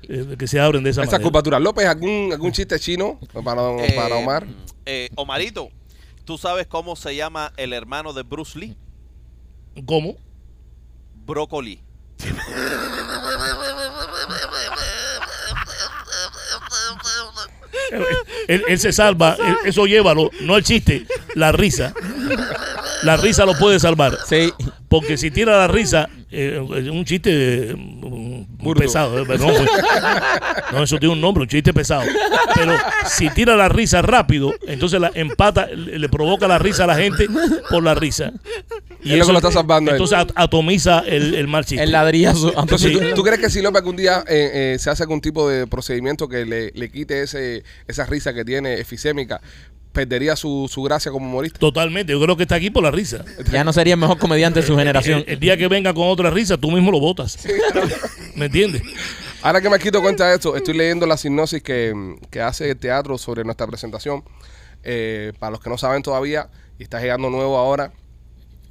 eh, 0.09 0.37
que 0.39 0.47
se 0.47 0.59
abren 0.61 0.83
de 0.83 0.91
esa 0.91 1.03
Esa 1.03 1.13
manera. 1.13 1.25
curvatura. 1.25 1.59
López, 1.59 1.87
¿algún, 1.87 2.31
algún 2.33 2.53
chiste 2.53 2.79
chino 2.79 3.19
para, 3.45 3.71
Eh, 3.85 3.93
para 3.97 4.17
Omar? 4.17 4.47
eh, 4.87 5.09
Omarito, 5.17 5.69
¿tú 6.25 6.39
sabes 6.39 6.67
cómo 6.67 6.97
se 6.97 7.15
llama 7.17 7.53
el 7.57 7.73
hermano 7.73 8.13
de 8.13 8.23
Bruce 8.23 8.59
Lee? 8.59 8.77
¿Cómo? 9.87 10.17
Brócoli. 11.27 11.81
Él, 18.49 18.63
él 18.69 18.79
se 18.79 18.93
salva, 18.93 19.37
él- 19.39 19.57
eso 19.65 19.87
llévalo, 19.87 20.31
no 20.43 20.57
el 20.57 20.65
chiste, 20.65 21.07
la 21.35 21.53
risa. 21.53 21.93
La 23.03 23.17
risa 23.17 23.47
lo 23.47 23.55
puede 23.59 23.79
salvar. 23.81 24.19
Sí. 24.27 24.53
Porque 24.89 25.17
si 25.17 25.31
tira 25.31 25.57
la 25.57 25.69
risa, 25.69 26.09
eh, 26.31 26.61
es 26.77 26.89
un 26.89 27.05
chiste 27.05 27.75
Burdo. 28.49 28.81
pesado. 28.81 29.19
eh, 29.19 29.21
No, 29.21 29.27
pues, 29.27 29.41
no, 30.73 30.83
eso 30.83 30.99
tiene 30.99 31.13
un 31.15 31.21
nombre, 31.21 31.43
un 31.43 31.49
chiste 31.49 31.73
pesado. 31.75 32.03
Pero 32.55 32.73
si 33.07 33.29
tira 33.31 33.57
la 33.57 33.69
risa 33.69 34.03
rápido, 34.03 34.53
entonces 34.67 35.01
la 35.01 35.11
empata, 35.15 35.67
le, 35.67 35.99
le 35.99 36.09
provoca 36.09 36.47
la 36.49 36.59
risa 36.59 36.85
a 36.85 36.87
la 36.87 36.97
gente 36.97 37.27
por 37.69 37.83
la 37.83 37.95
risa. 37.95 38.33
Es 39.05 39.17
lo 39.19 39.27
que 39.27 39.33
lo 39.33 39.39
está 39.39 39.51
salvando 39.51 39.91
él. 39.91 39.97
Entonces 39.97 40.19
at- 40.19 40.33
atomiza 40.35 41.01
el, 41.07 41.35
el 41.35 41.49
mal 41.49 41.65
chiste. 41.65 41.83
El 41.83 41.93
ladrillazo. 41.93 42.53
Entonces, 42.61 42.93
Sí. 42.93 42.99
¿tú, 42.99 43.15
tú 43.17 43.23
crees 43.23 43.39
que 43.41 43.49
si 43.51 43.63
López 43.63 43.79
algún 43.81 43.97
día 43.97 44.25
eh, 44.29 44.75
eh, 44.75 44.77
se 44.79 44.91
hace 44.91 45.03
algún 45.05 45.21
tipo 45.21 45.49
de 45.49 45.67
procedimiento 45.67 46.29
que 46.29 46.45
le, 46.45 46.71
le 46.73 46.91
quite 46.91 47.23
ese 47.23 47.65
esa 47.89 48.05
risa 48.07 48.35
que 48.35 48.45
tiene 48.45 48.75
efisémica, 48.75 49.41
perdería 49.93 50.37
su, 50.37 50.69
su 50.71 50.83
gracia 50.83 51.11
como 51.11 51.27
humorista? 51.27 51.59
Totalmente, 51.59 52.13
yo 52.13 52.21
creo 52.21 52.37
que 52.37 52.43
está 52.45 52.57
aquí 52.57 52.71
por 52.71 52.83
la 52.83 52.91
risa. 52.91 53.25
Ya 53.51 53.65
no 53.65 53.73
sería 53.73 53.95
el 53.95 54.01
mejor 54.01 54.19
comediante 54.19 54.61
de 54.61 54.67
su 54.67 54.77
generación. 54.77 55.25
El, 55.27 55.35
el 55.35 55.41
día 55.41 55.57
que 55.57 55.67
venga 55.69 55.95
con 55.95 56.09
otra 56.09 56.31
risa, 56.31 56.57
tú 56.59 56.71
mismo 56.71 56.91
lo 56.93 57.01
votas. 57.01 57.39
¿Me 58.41 58.47
entiendes? 58.47 58.81
Ahora 59.43 59.61
que 59.61 59.69
me 59.69 59.79
quito 59.79 60.01
cuenta 60.01 60.27
de 60.27 60.37
esto, 60.37 60.57
estoy 60.57 60.73
leyendo 60.73 61.05
la 61.05 61.19
sinopsis 61.19 61.63
que, 61.63 62.17
que 62.31 62.41
hace 62.41 62.71
el 62.71 62.79
teatro 62.79 63.19
sobre 63.19 63.45
nuestra 63.45 63.67
presentación. 63.67 64.25
Eh, 64.83 65.35
para 65.39 65.51
los 65.51 65.61
que 65.61 65.69
no 65.69 65.77
saben 65.77 66.03
todavía, 66.03 66.49
y 66.79 66.83
está 66.83 67.03
llegando 67.03 67.29
nuevo 67.29 67.59
ahora, 67.59 67.93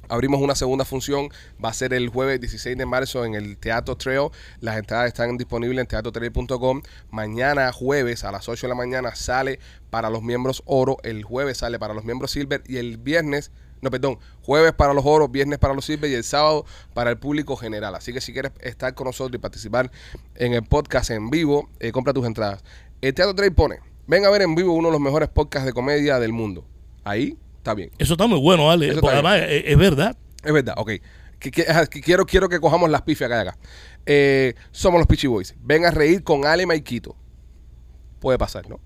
abrimos 0.08 0.40
una 0.40 0.56
segunda 0.56 0.84
función. 0.84 1.28
Va 1.64 1.68
a 1.68 1.72
ser 1.72 1.94
el 1.94 2.08
jueves 2.08 2.40
16 2.40 2.76
de 2.76 2.84
marzo 2.84 3.24
en 3.24 3.36
el 3.36 3.58
Teatro 3.58 3.96
Trail. 3.96 4.30
Las 4.58 4.76
entradas 4.76 5.06
están 5.06 5.36
disponibles 5.36 5.78
en 5.78 5.86
teatrotrail.com. 5.86 6.82
Mañana, 7.12 7.70
jueves, 7.70 8.24
a 8.24 8.32
las 8.32 8.48
8 8.48 8.66
de 8.66 8.68
la 8.70 8.74
mañana, 8.74 9.14
sale 9.14 9.60
para 9.90 10.10
los 10.10 10.20
miembros 10.20 10.64
oro. 10.66 10.96
El 11.04 11.22
jueves 11.22 11.58
sale 11.58 11.78
para 11.78 11.94
los 11.94 12.04
miembros 12.04 12.32
silver. 12.32 12.64
Y 12.66 12.78
el 12.78 12.96
viernes, 12.96 13.52
no, 13.82 13.90
perdón, 13.90 14.18
jueves 14.42 14.72
para 14.72 14.92
los 14.94 15.04
oros, 15.06 15.30
viernes 15.30 15.58
para 15.58 15.74
los 15.74 15.84
silver 15.84 16.10
y 16.10 16.14
el 16.14 16.24
sábado 16.24 16.64
para 16.94 17.10
el 17.10 17.18
público 17.18 17.56
general. 17.56 17.94
Así 17.94 18.12
que 18.12 18.20
si 18.20 18.32
quieres 18.32 18.52
estar 18.60 18.94
con 18.94 19.06
nosotros 19.06 19.36
y 19.36 19.38
participar 19.38 19.90
en 20.34 20.52
el 20.54 20.62
podcast 20.62 21.10
en 21.10 21.30
vivo, 21.30 21.68
eh, 21.80 21.92
compra 21.92 22.12
tus 22.12 22.26
entradas. 22.26 22.62
El 23.00 23.14
Teatro 23.14 23.34
Trail 23.34 23.52
pone, 23.54 23.78
ven 24.06 24.24
a 24.24 24.30
ver 24.30 24.42
en 24.42 24.54
vivo 24.54 24.72
uno 24.74 24.88
de 24.88 24.92
los 24.92 25.00
mejores 25.00 25.28
podcasts 25.28 25.66
de 25.66 25.72
comedia 25.72 26.18
del 26.18 26.32
mundo. 26.32 26.66
Ahí 27.04 27.36
está 27.56 27.74
bien. 27.74 27.90
Eso 27.98 28.14
está 28.14 28.26
muy 28.26 28.38
bueno, 28.40 28.70
Ale. 28.70 28.88
Eso 28.88 29.00
Porque 29.00 29.16
está 29.16 29.28
además, 29.30 29.48
es, 29.50 29.62
es 29.66 29.78
verdad. 29.78 30.16
Es 30.44 30.52
verdad, 30.52 30.74
ok. 30.76 30.90
Que- 31.38 31.50
que- 31.50 31.62
ajá, 31.62 31.86
que 31.86 32.02
quiero, 32.02 32.26
quiero 32.26 32.48
que 32.50 32.60
cojamos 32.60 32.90
las 32.90 33.00
pifias 33.02 33.30
acá 33.30 33.40
acá. 33.40 33.58
Eh, 34.04 34.54
somos 34.72 34.98
los 35.00 35.06
Peachy 35.06 35.26
Boys. 35.26 35.54
Ven 35.62 35.86
a 35.86 35.90
reír 35.90 36.22
con 36.22 36.44
Ale 36.44 36.66
Maikito. 36.66 37.16
Puede 38.18 38.36
pasar, 38.36 38.68
¿no? 38.68 38.78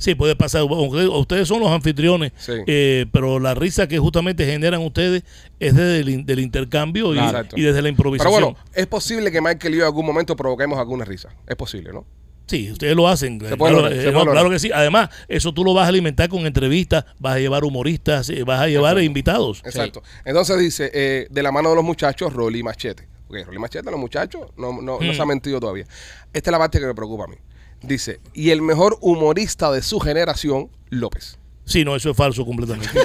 Sí, 0.00 0.14
puede 0.14 0.34
pasar. 0.34 0.64
Ustedes- 0.64 1.46
son 1.46 1.60
los 1.60 1.70
anfitriones, 1.70 2.32
Sí. 2.38 2.52
eh, 2.66 3.06
pero 3.12 3.38
la 3.38 3.54
risa 3.54 3.86
que 3.86 3.98
justamente 3.98 4.44
generan 4.46 4.80
ustedes 4.82 5.22
es 5.60 5.74
desde 5.76 6.00
el, 6.00 6.26
del 6.26 6.40
intercambio 6.40 7.14
y, 7.14 7.18
desde 7.18 7.32
la 7.32 7.72
Pero 7.82 7.88
improvisación. 7.88 8.32
bueno, 8.32 8.56
es 8.74 8.86
posible 8.86 9.30
que 9.30 9.40
Michael 9.40 9.74
y 9.74 9.76
yo 9.76 9.82
en 9.82 9.86
algún 9.86 10.06
momento 10.06 10.34
provoquemos 10.34 10.78
alguna 10.78 11.04
risa. 11.04 11.28
Es 11.46 11.54
posible, 11.56 11.92
¿no? 11.92 12.04
Sí, 12.46 12.72
ustedes 12.72 12.96
lo 12.96 13.06
hacen. 13.06 13.38
Se 13.40 13.56
puede 13.56 13.74
claro, 13.74 13.88
lograr, 13.90 14.06
eh, 14.08 14.10
no, 14.12 14.24
claro 14.24 14.50
que 14.50 14.58
sí. 14.58 14.70
Además, 14.74 15.08
eso 15.28 15.52
tú 15.54 15.62
lo 15.62 15.72
vas 15.72 15.84
a 15.84 15.88
alimentar 15.88 16.28
con 16.28 16.46
entrevistas, 16.46 17.04
vas 17.20 17.36
a 17.36 17.38
llevar 17.38 17.62
humoristas, 17.62 18.28
eh, 18.30 18.42
vas 18.42 18.60
a 18.62 18.66
llevar 18.66 19.00
invitados. 19.00 19.62
Exacto. 19.64 20.02
Entonces 20.24 20.58
dice, 20.58 20.90
eh, 20.92 21.28
de 21.30 21.42
la 21.44 21.52
mano 21.52 21.68
de 21.70 21.76
los 21.76 21.84
muchachos, 21.84 22.32
Rolly 22.32 22.62
Machete. 22.64 23.06
Ok, 23.28 23.36
Rolly 23.46 23.58
Machete, 23.60 23.88
los 23.88 24.00
muchachos, 24.00 24.48
no, 24.56 24.72
no, 24.82 24.98
no 24.98 25.00
Mm. 25.00 25.14
se 25.14 25.22
ha 25.22 25.26
mentido 25.26 25.60
todavía. 25.60 25.84
Esta 26.32 26.50
es 26.50 26.52
la 26.52 26.58
parte 26.58 26.80
que 26.80 26.86
me 26.86 26.94
preocupa 26.94 27.24
a 27.24 27.28
mí. 27.28 27.36
Dice, 27.82 28.20
y 28.34 28.50
el 28.50 28.62
mejor 28.62 28.98
humorista 29.00 29.70
de 29.70 29.82
su 29.82 30.00
generación, 30.00 30.70
López. 30.90 31.38
Sí, 31.64 31.84
no, 31.84 31.96
eso 31.96 32.10
es 32.10 32.16
falso 32.16 32.44
completamente. 32.44 32.90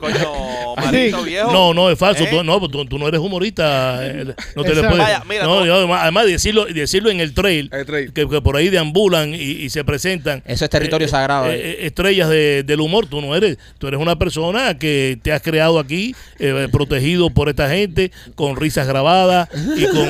Coño, 0.00 0.74
Marito 0.76 1.22
viejo. 1.22 1.52
No, 1.52 1.74
no, 1.74 1.90
es 1.90 1.98
falso. 1.98 2.24
¿Eh? 2.24 2.28
Tú, 2.30 2.42
no, 2.44 2.60
tú, 2.68 2.84
tú 2.86 2.98
no 2.98 3.08
eres 3.08 3.20
humorista. 3.20 3.98
eh, 4.06 4.34
No 4.54 4.62
te 4.62 4.74
le 4.74 4.82
puedes. 4.82 4.98
Vaya, 4.98 5.22
mira, 5.28 5.44
no, 5.44 5.58
además, 5.60 6.00
además 6.02 6.26
decirlo, 6.26 6.64
decirlo 6.66 7.10
en 7.10 7.20
el 7.20 7.34
trail, 7.34 7.68
El 7.72 7.86
trail. 7.86 8.12
Que, 8.12 8.28
que 8.28 8.40
por 8.40 8.56
ahí 8.56 8.68
deambulan 8.68 9.34
y, 9.34 9.38
y 9.38 9.70
se 9.70 9.84
presentan. 9.84 10.42
Eso 10.46 10.64
es 10.64 10.70
territorio 10.70 11.08
sagrado, 11.08 11.46
eh, 11.50 11.54
eh, 11.60 11.76
estrellas 11.86 12.28
de- 12.28 12.62
del 12.62 12.80
humor, 12.80 13.06
tú 13.06 13.20
no 13.20 13.34
eres. 13.34 13.58
Tú 13.78 13.86
eres 13.88 14.00
una 14.00 14.18
persona 14.18 14.78
que 14.78 15.18
te 15.22 15.32
has 15.32 15.42
creado 15.42 15.78
aquí, 15.78 16.14
eh, 16.38 16.68
protegido 16.70 17.30
por 17.30 17.48
esta 17.48 17.68
gente, 17.68 18.10
con 18.34 18.56
risas 18.56 18.86
grabadas 18.86 19.48
y 19.76 19.84
con 19.86 20.08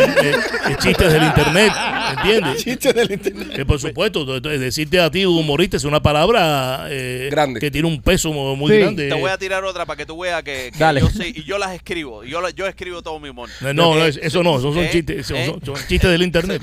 chistes 0.83 1.13
del 1.13 1.23
internet. 1.25 1.73
¿Entiendes? 2.17 2.65
Chiste 2.65 2.93
del 2.93 3.11
internet. 3.13 3.49
Que 3.55 3.65
por 3.67 3.81
supuesto, 3.81 4.41
decirte 4.41 5.01
a 5.01 5.11
ti 5.11 5.25
humorista 5.27 5.77
es 5.77 5.85
una 5.85 6.01
palabra 6.03 6.87
eh, 6.91 7.29
Grande. 7.31 7.61
que 7.61 7.71
tiene 7.71 7.89
un 7.89 8.01
peso 8.03 8.33
mu- 8.33 8.57
muy 8.57 8.71
Sí. 8.73 8.79
grande. 8.79 9.09
Te 9.09 9.15
voy 9.15 9.31
a 9.31 9.39
tirar 9.39 9.65
otra 9.67 9.85
para 9.87 9.97
que 9.97 10.07
tú 10.07 10.19
veas 10.21 10.43
que, 10.43 10.71
que 10.73 10.79
Dale. 10.79 11.01
yo 11.01 11.09
sí, 11.11 11.33
y 11.37 11.45
yo 11.45 11.59
las 11.59 11.73
escribo. 11.73 12.25
y 12.25 12.31
Yo, 12.31 12.41
la- 12.41 12.51
yo 12.51 12.67
escribo 12.67 13.03
todo 13.03 13.19
mi 13.21 13.29
humor. 13.29 13.49
No, 13.61 13.73
no, 13.75 13.97
Eh, 14.05 14.09
es- 14.09 14.17
eso 14.23 14.43
no, 14.43 14.59
esos 14.59 14.75
son 14.75 14.85
eh, 14.85 14.91
chistes, 14.91 15.27
son, 15.27 15.37
eh. 15.37 15.47
son- 15.47 15.65
son 15.65 15.87
chistes 15.87 16.11
del 16.11 16.23
internet. 16.23 16.63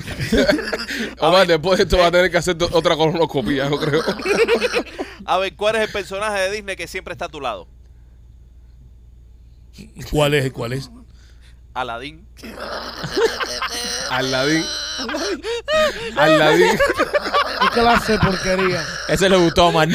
Omar, 1.20 1.46
después 1.46 1.78
de 1.78 1.84
esto 1.84 1.98
va 1.98 2.06
a 2.06 2.10
tener 2.10 2.30
que 2.30 2.38
hacer 2.38 2.56
otra 2.72 2.96
colonoscopia, 2.96 3.68
yo 3.68 3.78
creo. 3.78 4.02
A 5.26 5.38
ver, 5.38 5.54
¿cuál 5.56 5.76
es 5.76 5.82
el 5.82 5.88
personaje 5.90 6.38
de 6.40 6.50
Disney 6.50 6.76
que 6.76 6.86
siempre 6.86 7.12
está 7.12 7.26
a 7.26 7.28
tu 7.28 7.40
lado? 7.40 7.66
¿Cuál 10.10 10.34
es? 10.34 10.52
¿Cuál 10.52 10.72
es? 10.74 10.90
Aladín. 11.72 12.26
Aladín. 16.16 16.18
Aladín. 16.18 16.68
¿Qué 17.60 17.68
clase 17.80 18.12
de 18.12 18.18
porquería? 18.18 18.84
Ese 19.08 19.28
le 19.28 19.36
gustó, 19.36 19.72
man. 19.72 19.92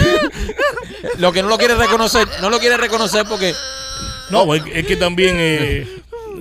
Lo 1.17 1.31
que 1.31 1.41
no 1.41 1.49
lo 1.49 1.57
quiere 1.57 1.75
reconocer, 1.75 2.27
no 2.41 2.49
lo 2.49 2.59
quiere 2.59 2.77
reconocer 2.77 3.25
porque 3.27 3.53
No, 4.31 4.53
es, 4.53 4.63
es 4.73 4.85
que 4.85 4.95
también 4.95 5.35
eh, 5.39 5.87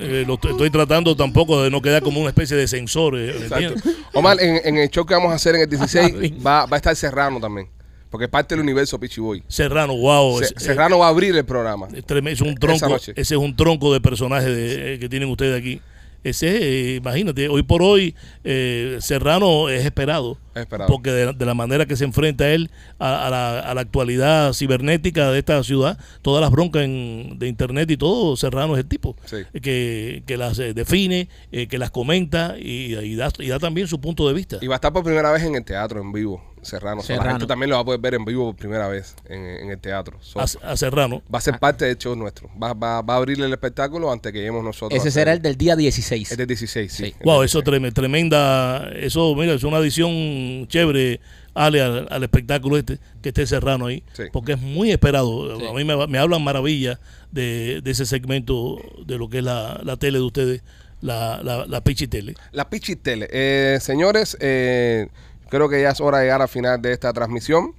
eh, 0.01 0.25
lo 0.27 0.35
estoy- 0.35 0.71
tratando 0.71 1.17
tampoco 1.17 1.63
de 1.63 1.71
no 1.71 1.81
quedar 1.83 2.03
como 2.03 2.21
una 2.21 2.31
especie 2.31 2.57
de 2.57 2.67
censor. 2.69 3.15
eh. 3.17 3.75
Omar, 4.13 4.41
en, 4.41 4.61
en 4.65 4.79
el 4.79 4.91
show 4.91 5.05
que 5.07 5.15
vamos 5.15 5.33
a 5.33 5.37
hacer 5.37 5.55
en 5.57 5.63
el 5.63 5.69
16 5.69 6.15
va, 6.47 6.67
va 6.67 6.77
a 6.77 6.79
estar 6.79 6.95
Serrano 6.97 7.41
también. 7.41 7.69
Porque 8.11 8.25
es 8.25 8.31
parte 8.31 8.55
del 8.55 8.63
universo 8.63 8.99
Pichiboy. 8.99 9.43
Serrano, 9.49 9.95
wow. 9.95 10.39
Se- 10.39 10.45
es- 10.47 10.55
Serrano 10.57 10.99
va 10.99 11.07
a 11.07 11.11
abrir 11.11 11.37
el 11.37 11.45
programa. 11.45 11.89
es 11.93 12.41
un 12.41 12.55
tronco, 12.55 12.97
ese 12.97 13.13
es 13.17 13.31
un 13.33 13.55
tronco 13.55 13.93
de 13.93 14.01
personajes 14.01 14.47
de- 14.49 14.95
eh, 14.95 14.99
que 14.99 15.09
tienen 15.09 15.29
ustedes 15.31 15.59
aquí. 15.59 15.81
Ese, 16.25 16.49
eh, 16.95 16.97
imagínate, 16.97 17.49
hoy 17.49 17.62
por 17.62 17.81
hoy 17.83 18.14
eh, 18.45 18.99
Serrano 19.01 19.69
es 19.69 19.85
esperado. 19.85 20.37
Es 20.55 20.62
esperado. 20.62 20.89
Porque 20.91 21.11
de, 21.11 21.33
de 21.33 21.47
la 21.47 21.55
manera 21.55 21.87
que 21.87 21.97
se 21.97 22.05
enfrenta 22.05 22.51
él 22.51 22.71
a, 22.99 23.27
a 23.27 23.31
la, 23.31 23.61
a 23.61 23.75
la 23.75 23.81
actualidad 23.81 24.53
cibernética 24.53 25.31
de 25.31 25.39
esta 25.39 25.62
ciudad, 25.62 25.99
todas 26.23 26.41
las 26.41 26.51
broncas 26.51 26.83
en- 26.83 27.39
de 27.39 27.47
internet 27.49 27.91
y 27.91 27.97
todo, 27.97 28.37
Serrano 28.37 28.75
es 28.75 28.81
el 28.81 28.89
tipo 28.89 29.16
Sí. 29.27 29.37
que, 29.62 30.23
que 30.27 30.37
las 30.37 30.59
eh, 30.59 30.75
define, 30.75 31.29
eh, 31.53 31.69
que 31.69 31.79
las 31.79 31.91
comenta 31.93 32.57
y, 32.59 32.97
y 32.97 33.14
da, 33.14 33.31
y 33.39 33.49
da 33.49 33.59
también 33.59 33.87
su 33.87 34.01
punto 34.01 34.27
de 34.27 34.35
vista. 34.35 34.59
Y 34.61 34.66
va 34.66 34.75
a 34.75 34.79
estar 34.79 34.93
por 34.93 35.05
primera 35.05 35.31
vez 35.31 35.45
en 35.45 35.55
el 35.55 35.64
teatro, 35.64 36.01
en 36.01 36.12
vivo, 36.12 36.43
Serrano. 36.63 37.03
Serrano. 37.03 37.31
gente 37.31 37.47
también 37.47 37.71
lo 37.71 37.77
va 37.77 37.83
a 37.83 37.85
poder 37.85 38.01
ver 38.01 38.15
en 38.15 38.25
vivo 38.25 38.47
por 38.47 38.57
primera 38.57 38.89
vez 38.89 39.15
en, 39.29 39.41
en 39.45 39.71
el 39.71 39.79
teatro. 39.79 40.17
So, 40.21 40.41
A, 40.41 40.45
a 40.45 40.77
Serrano. 40.77 41.23
va 41.33 41.39
a 41.39 41.43
ser 41.43 41.59
parte 41.59 41.85
del 41.85 41.97
show 41.99 42.15
nuestro. 42.17 42.49
Va, 42.63 42.73
va, 42.75 43.03
va 43.03 43.15
a 43.15 43.17
abrirle 43.19 43.47
el 43.47 43.53
espectáculo 43.53 44.11
antes 44.13 44.33
que 44.33 44.39
lleguemos 44.39 44.63
nosotros. 44.65 44.99
Ese 45.01 45.11
será 45.11 45.33
el 45.33 45.43
del 45.43 45.57
día 45.57 45.77
16. 45.77 46.31
Es 46.33 46.37
del 46.39 46.47
16, 46.47 46.93
sí. 46.93 47.05
Sí. 47.07 47.15
El 47.19 47.25
Wow, 47.25 47.41
16. 47.43 47.51
eso 47.51 47.63
trem- 47.71 47.93
tremenda, 47.93 48.89
eso 48.97 49.35
mira, 49.35 49.55
es 49.55 49.65
una 49.65 49.79
adición 49.79 50.67
chévere, 50.69 51.21
Ale, 51.55 51.81
al, 51.83 52.07
al 52.11 52.23
espectáculo 52.23 52.77
este, 52.79 52.99
que 53.21 53.31
esté 53.31 53.47
Serrano 53.47 53.87
ahí, 53.87 54.03
Sí. 54.13 54.25
porque 54.33 54.53
es 54.53 54.61
muy 54.61 54.91
esperado. 54.93 55.59
Sí. 55.59 55.67
A 55.67 55.73
mí 55.73 55.85
me, 55.85 56.07
me 56.07 56.19
hablan 56.19 56.43
maravillas 56.45 56.99
de, 57.33 57.81
de 57.83 57.91
ese 57.91 58.07
segmento 58.07 58.77
de 59.05 59.19
lo 59.19 59.29
que 59.29 59.39
es 59.39 59.45
la, 59.45 59.81
la 59.83 59.97
tele 59.97 60.19
de 60.19 60.25
ustedes, 60.25 60.63
la, 61.01 61.43
la, 61.43 61.67
la 61.67 61.81
Pichi 61.83 62.07
Tele. 62.09 62.35
La 62.53 62.69
Pichitele. 62.71 63.29
Eh, 63.31 63.79
señores, 63.81 64.37
eh, 64.41 65.09
creo 65.49 65.69
que 65.69 65.81
ya 65.83 65.91
es 65.91 66.01
hora 66.01 66.19
de 66.19 66.25
llegar 66.25 66.43
al 66.43 66.49
final 66.49 66.81
de 66.81 66.93
esta 66.93 67.13
transmisión. 67.13 67.75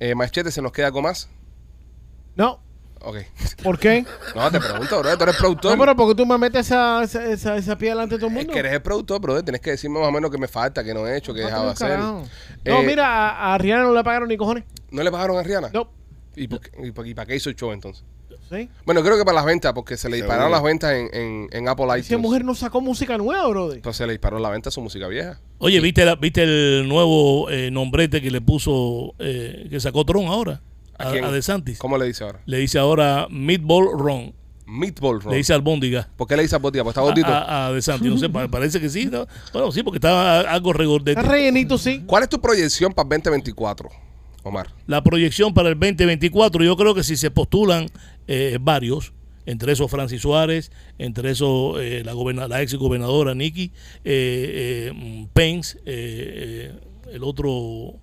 Eh, 0.00 0.14
Machete, 0.14 0.50
¿se 0.50 0.62
nos 0.62 0.72
queda 0.72 0.86
algo 0.86 1.02
más? 1.02 1.28
No, 2.36 2.60
Ok. 3.00 3.16
¿por 3.62 3.78
qué? 3.78 4.04
No, 4.34 4.50
te 4.50 4.58
pregunto, 4.58 4.98
bro. 5.00 5.16
Tú 5.16 5.22
eres 5.24 5.36
productor. 5.36 5.72
No, 5.72 5.78
pero 5.78 5.94
porque 5.96 6.14
tú 6.16 6.26
me 6.26 6.36
metes 6.36 6.66
esa, 6.66 7.02
esa, 7.04 7.24
esa, 7.26 7.56
esa 7.56 7.78
pie 7.78 7.90
delante 7.90 8.16
de 8.16 8.18
todo 8.18 8.26
el 8.30 8.36
es 8.36 8.38
mundo. 8.42 8.52
que 8.52 8.58
eres 8.58 8.72
el 8.72 8.82
productor, 8.82 9.20
bro. 9.20 9.42
Tienes 9.44 9.60
que 9.60 9.70
decirme 9.70 10.00
más 10.00 10.08
o 10.08 10.12
menos 10.12 10.30
qué 10.32 10.38
me 10.38 10.48
falta, 10.48 10.82
qué 10.82 10.92
no 10.94 11.06
he 11.06 11.16
hecho, 11.16 11.32
qué 11.32 11.42
he 11.42 11.44
dejado 11.44 11.66
de 11.66 11.70
hacer. 11.72 11.96
No, 11.98 12.24
Eh, 12.64 12.82
mira, 12.84 13.06
a, 13.30 13.54
a 13.54 13.58
Rihanna 13.58 13.84
no 13.84 13.94
le 13.94 14.02
pagaron 14.02 14.28
ni 14.28 14.36
cojones. 14.36 14.64
¿No 14.90 15.02
le 15.02 15.10
pagaron 15.12 15.36
a 15.38 15.42
Rihanna? 15.44 15.70
No. 15.72 15.88
¿Y, 16.34 16.48
por 16.48 16.60
qué- 16.60 16.70
y 16.86 16.90
por- 16.90 17.06
y 17.06 17.14
para 17.14 17.26
qué 17.26 17.36
hizo 17.36 17.50
el 17.50 17.56
show 17.56 17.70
entonces? 17.72 18.04
¿Sí? 18.50 18.68
Bueno, 18.86 19.02
creo 19.02 19.16
que 19.18 19.24
para 19.24 19.36
las 19.36 19.44
ventas, 19.44 19.72
porque 19.74 19.96
se 19.96 20.08
le 20.08 20.16
Seguro. 20.16 20.26
dispararon 20.32 20.52
las 20.52 20.62
ventas 20.62 20.92
en, 20.94 21.08
en, 21.12 21.48
en 21.52 21.68
Apple 21.68 21.84
iTunes. 21.86 22.06
Esa 22.06 22.18
mujer 22.18 22.44
no 22.44 22.54
sacó 22.54 22.80
música 22.80 23.18
nueva, 23.18 23.46
brother. 23.48 23.76
Entonces 23.76 24.06
le 24.06 24.12
disparó 24.14 24.38
la 24.38 24.48
venta 24.50 24.70
a 24.70 24.72
su 24.72 24.80
música 24.80 25.06
vieja. 25.08 25.40
Oye, 25.58 25.80
¿viste, 25.80 26.04
la, 26.04 26.14
¿viste 26.16 26.42
el 26.44 26.88
nuevo 26.88 27.50
eh, 27.50 27.70
nombrete 27.70 28.22
que 28.22 28.30
le 28.30 28.40
puso, 28.40 29.14
eh, 29.18 29.66
que 29.68 29.80
sacó 29.80 30.04
Tron 30.04 30.26
ahora? 30.26 30.60
A, 30.98 31.10
quién? 31.12 31.24
a 31.24 31.30
DeSantis. 31.30 31.78
¿Cómo 31.78 31.96
le 31.98 32.06
dice 32.06 32.24
ahora? 32.24 32.40
Le 32.46 32.58
dice 32.58 32.78
ahora 32.78 33.26
Meatball 33.30 33.88
Ron. 33.98 34.34
Meatball 34.66 35.20
Ron. 35.20 35.30
Le 35.32 35.38
dice 35.38 35.52
albóndiga. 35.54 36.08
¿Por 36.16 36.26
qué 36.26 36.36
le 36.36 36.42
dice 36.42 36.56
a? 36.56 36.58
Pues 36.58 36.74
está 36.74 37.00
gordito. 37.00 37.28
A, 37.28 37.66
a 37.68 37.72
DeSantis. 37.72 38.10
No 38.10 38.18
sé, 38.18 38.28
pa- 38.28 38.48
parece 38.48 38.80
que 38.80 38.88
sí. 38.88 39.06
¿no? 39.06 39.26
Bueno, 39.52 39.70
sí, 39.72 39.82
porque 39.82 39.98
estaba 39.98 40.40
algo 40.40 40.72
regordete. 40.72 41.18
Está 41.20 41.30
rellenito, 41.32 41.78
sí. 41.78 42.02
¿Cuál 42.06 42.24
es 42.24 42.28
tu 42.28 42.40
proyección 42.40 42.92
para 42.92 43.04
el 43.06 43.22
2024, 43.22 43.88
Omar? 44.42 44.68
La 44.86 45.02
proyección 45.02 45.54
para 45.54 45.68
el 45.70 45.74
2024, 45.78 46.64
yo 46.64 46.76
creo 46.76 46.94
que 46.94 47.02
si 47.02 47.16
se 47.16 47.30
postulan 47.30 47.86
eh, 48.28 48.58
varios, 48.60 49.12
entre 49.46 49.72
esos 49.72 49.90
Francis 49.90 50.20
Suárez, 50.22 50.70
entre 50.98 51.30
esos 51.30 51.80
eh, 51.80 52.02
la, 52.04 52.12
goberna- 52.12 52.46
la 52.48 52.62
ex 52.62 52.74
gobernadora 52.74 53.34
Nikki, 53.34 53.72
eh, 54.04 54.92
eh, 54.92 55.26
Pence, 55.32 55.78
eh, 55.86 56.72
eh, 57.06 57.12
el 57.14 57.24
otro 57.24 57.94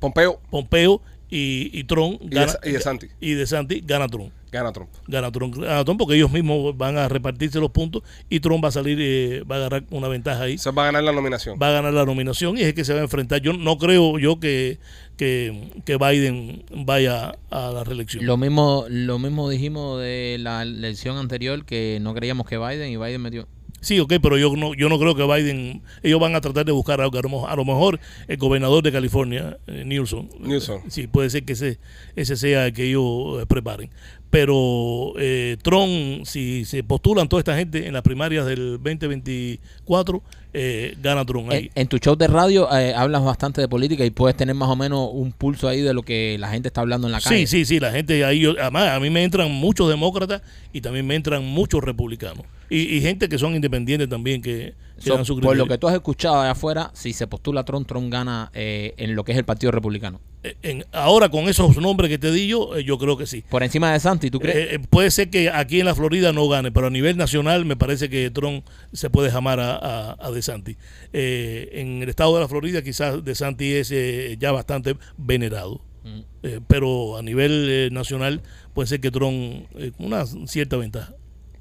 Pompeo 0.00 0.40
Pompeo 0.50 1.02
y, 1.28 1.70
y 1.78 1.84
Trump. 1.84 2.20
y 2.22 2.28
de, 2.28 2.46
y 2.64 2.70
de 2.72 2.80
Santi. 2.80 3.06
y 3.20 3.32
de 3.34 3.46
Santi 3.46 3.82
gana 3.84 4.06
Trump. 4.08 4.32
Gana 4.52 4.70
Trump. 4.70 4.90
Gana 5.08 5.32
Trump, 5.32 5.56
gana 5.56 5.82
Trump 5.82 5.98
porque 5.98 6.14
ellos 6.14 6.30
mismos 6.30 6.76
van 6.76 6.98
a 6.98 7.08
repartirse 7.08 7.58
los 7.58 7.70
puntos 7.70 8.02
y 8.28 8.38
Trump 8.40 8.62
va 8.62 8.68
a 8.68 8.72
salir, 8.72 8.98
eh, 9.00 9.42
va 9.50 9.54
a 9.54 9.58
agarrar 9.60 9.84
una 9.90 10.08
ventaja 10.08 10.42
ahí. 10.42 10.58
Se 10.58 10.70
va 10.72 10.82
a 10.82 10.86
ganar 10.86 11.02
la 11.04 11.12
nominación. 11.12 11.58
Va 11.60 11.68
a 11.68 11.72
ganar 11.72 11.94
la 11.94 12.04
nominación 12.04 12.58
y 12.58 12.60
es 12.60 12.66
el 12.68 12.74
que 12.74 12.84
se 12.84 12.92
va 12.92 13.00
a 13.00 13.02
enfrentar. 13.04 13.40
Yo 13.40 13.54
no 13.54 13.78
creo 13.78 14.18
yo 14.18 14.38
que, 14.40 14.78
que, 15.22 15.70
que 15.84 15.96
Biden 15.96 16.64
vaya 16.84 17.36
a 17.50 17.70
la 17.70 17.84
reelección. 17.84 18.26
Lo 18.26 18.36
mismo, 18.36 18.86
lo 18.88 19.18
mismo 19.20 19.48
dijimos 19.48 20.00
de 20.00 20.36
la 20.40 20.62
elección 20.62 21.16
anterior 21.16 21.64
que 21.64 21.98
no 22.02 22.12
creíamos 22.12 22.46
que 22.48 22.58
Biden 22.58 22.90
y 22.90 22.96
Biden 22.96 23.20
metió. 23.22 23.46
Sí, 23.80 23.98
ok, 24.00 24.14
pero 24.22 24.36
yo 24.38 24.54
no, 24.56 24.74
yo 24.74 24.88
no 24.88 24.98
creo 24.98 25.14
que 25.16 25.24
Biden, 25.24 25.82
ellos 26.02 26.20
van 26.20 26.34
a 26.36 26.40
tratar 26.40 26.64
de 26.64 26.70
buscar 26.72 27.00
algo, 27.00 27.18
a 27.18 27.22
lo 27.22 27.28
mejor- 27.28 27.50
a 27.50 27.56
lo 27.56 27.64
mejor 27.64 28.00
el 28.28 28.36
gobernador 28.36 28.82
de 28.82 28.92
California, 28.92 29.58
eh, 29.66 29.82
Newsom, 29.84 30.28
Newsom. 30.40 30.82
sí, 30.88 31.06
puede 31.08 31.30
ser 31.30 31.44
que 31.44 31.52
ese, 31.54 31.78
ese 32.14 32.36
sea 32.36 32.66
el 32.66 32.72
que 32.72 32.84
ellos 32.88 33.42
eh, 33.42 33.46
preparen. 33.46 33.90
Pero 34.32 35.12
eh, 35.18 35.58
Trump, 35.62 36.24
si 36.24 36.64
se 36.64 36.82
postulan 36.82 37.28
toda 37.28 37.40
esta 37.40 37.54
gente 37.54 37.86
en 37.86 37.92
las 37.92 38.00
primarias 38.00 38.46
del 38.46 38.78
2024, 38.82 40.22
eh, 40.54 40.96
gana 41.02 41.22
Trump 41.26 41.50
ahí. 41.50 41.70
En, 41.74 41.82
en 41.82 41.88
tu 41.88 41.98
show 41.98 42.16
de 42.16 42.28
radio 42.28 42.66
eh, 42.74 42.94
hablas 42.94 43.22
bastante 43.22 43.60
de 43.60 43.68
política 43.68 44.06
y 44.06 44.10
puedes 44.10 44.34
tener 44.34 44.54
más 44.54 44.70
o 44.70 44.76
menos 44.76 45.10
un 45.12 45.32
pulso 45.32 45.68
ahí 45.68 45.82
de 45.82 45.92
lo 45.92 46.02
que 46.02 46.38
la 46.40 46.48
gente 46.48 46.68
está 46.68 46.80
hablando 46.80 47.06
en 47.08 47.12
la 47.12 47.20
calle. 47.20 47.46
Sí, 47.46 47.58
sí, 47.58 47.64
sí, 47.66 47.78
la 47.78 47.90
gente 47.92 48.24
ahí, 48.24 48.40
yo- 48.40 48.54
además 48.58 48.88
a 48.88 49.00
mí 49.00 49.10
me 49.10 49.22
entran 49.22 49.50
muchos 49.50 49.86
demócratas 49.90 50.40
y 50.72 50.80
también 50.80 51.06
me 51.06 51.14
entran 51.14 51.44
muchos 51.44 51.84
republicanos. 51.84 52.46
Y, 52.72 52.96
y 52.96 53.00
gente 53.00 53.28
que 53.28 53.38
son 53.38 53.54
independientes 53.54 54.08
también 54.08 54.40
que, 54.40 54.74
que 54.96 55.02
So, 55.08 55.14
dan 55.16 55.24
su 55.24 55.34
por 55.34 55.42
lo 55.44 55.50
criterio. 55.50 55.68
que 55.68 55.78
tú 55.78 55.88
has 55.88 55.94
escuchado 55.94 56.40
allá 56.40 56.52
afuera, 56.52 56.90
si 56.94 57.12
se 57.12 57.26
postula 57.26 57.64
Trump, 57.64 57.86
Trump 57.86 58.10
gana 58.10 58.50
eh, 58.54 58.94
en 58.96 59.14
lo 59.14 59.24
que 59.24 59.32
es 59.32 59.38
el 59.38 59.44
Partido 59.44 59.72
Republicano. 59.72 60.20
Eh, 60.44 60.56
en- 60.62 60.84
ahora 60.92 61.28
con 61.28 61.48
esos 61.48 61.76
nombres 61.76 62.08
que 62.08 62.18
te 62.18 62.30
di 62.32 62.46
yo, 62.48 62.76
eh, 62.76 62.82
yo 62.84 62.98
creo 62.98 63.16
que 63.16 63.26
sí. 63.26 63.44
Por 63.48 63.62
encima 63.62 63.92
de 63.92 64.00
Santi, 64.00 64.30
¿tú 64.30 64.40
crees? 64.40 64.72
Eh, 64.74 64.78
puede 64.90 65.10
ser 65.10 65.28
que 65.30 65.50
aquí 65.50 65.80
en 65.80 65.86
la 65.86 65.94
Florida 65.94 66.32
no 66.32 66.48
gane, 66.48 66.72
pero 66.72 66.86
a 66.86 66.90
nivel 66.90 67.16
nacional 67.16 67.64
me 67.64 67.76
parece 67.76 68.08
que 68.08 68.30
Trump 68.30 68.64
se 68.92 69.10
puede 69.10 69.30
jamar 69.30 69.60
a, 69.60 69.76
a, 69.76 70.16
a 70.20 70.30
DeSantis. 70.30 70.76
Eh, 71.12 71.68
en 71.74 72.02
el 72.02 72.08
estado 72.08 72.34
de 72.34 72.40
la 72.40 72.48
Florida 72.48 72.82
quizás 72.82 73.24
DeSantis 73.24 73.74
es 73.74 73.90
eh, 73.92 74.36
ya 74.38 74.50
bastante 74.52 74.96
venerado. 75.18 75.80
Mm. 76.04 76.20
Pero 76.66 77.16
a 77.16 77.22
nivel 77.22 77.90
nacional 77.92 78.40
puede 78.74 78.88
ser 78.88 79.00
que 79.00 79.10
Trump 79.12 79.66
con 79.96 80.06
una 80.06 80.24
cierta 80.46 80.76
ventaja. 80.76 81.14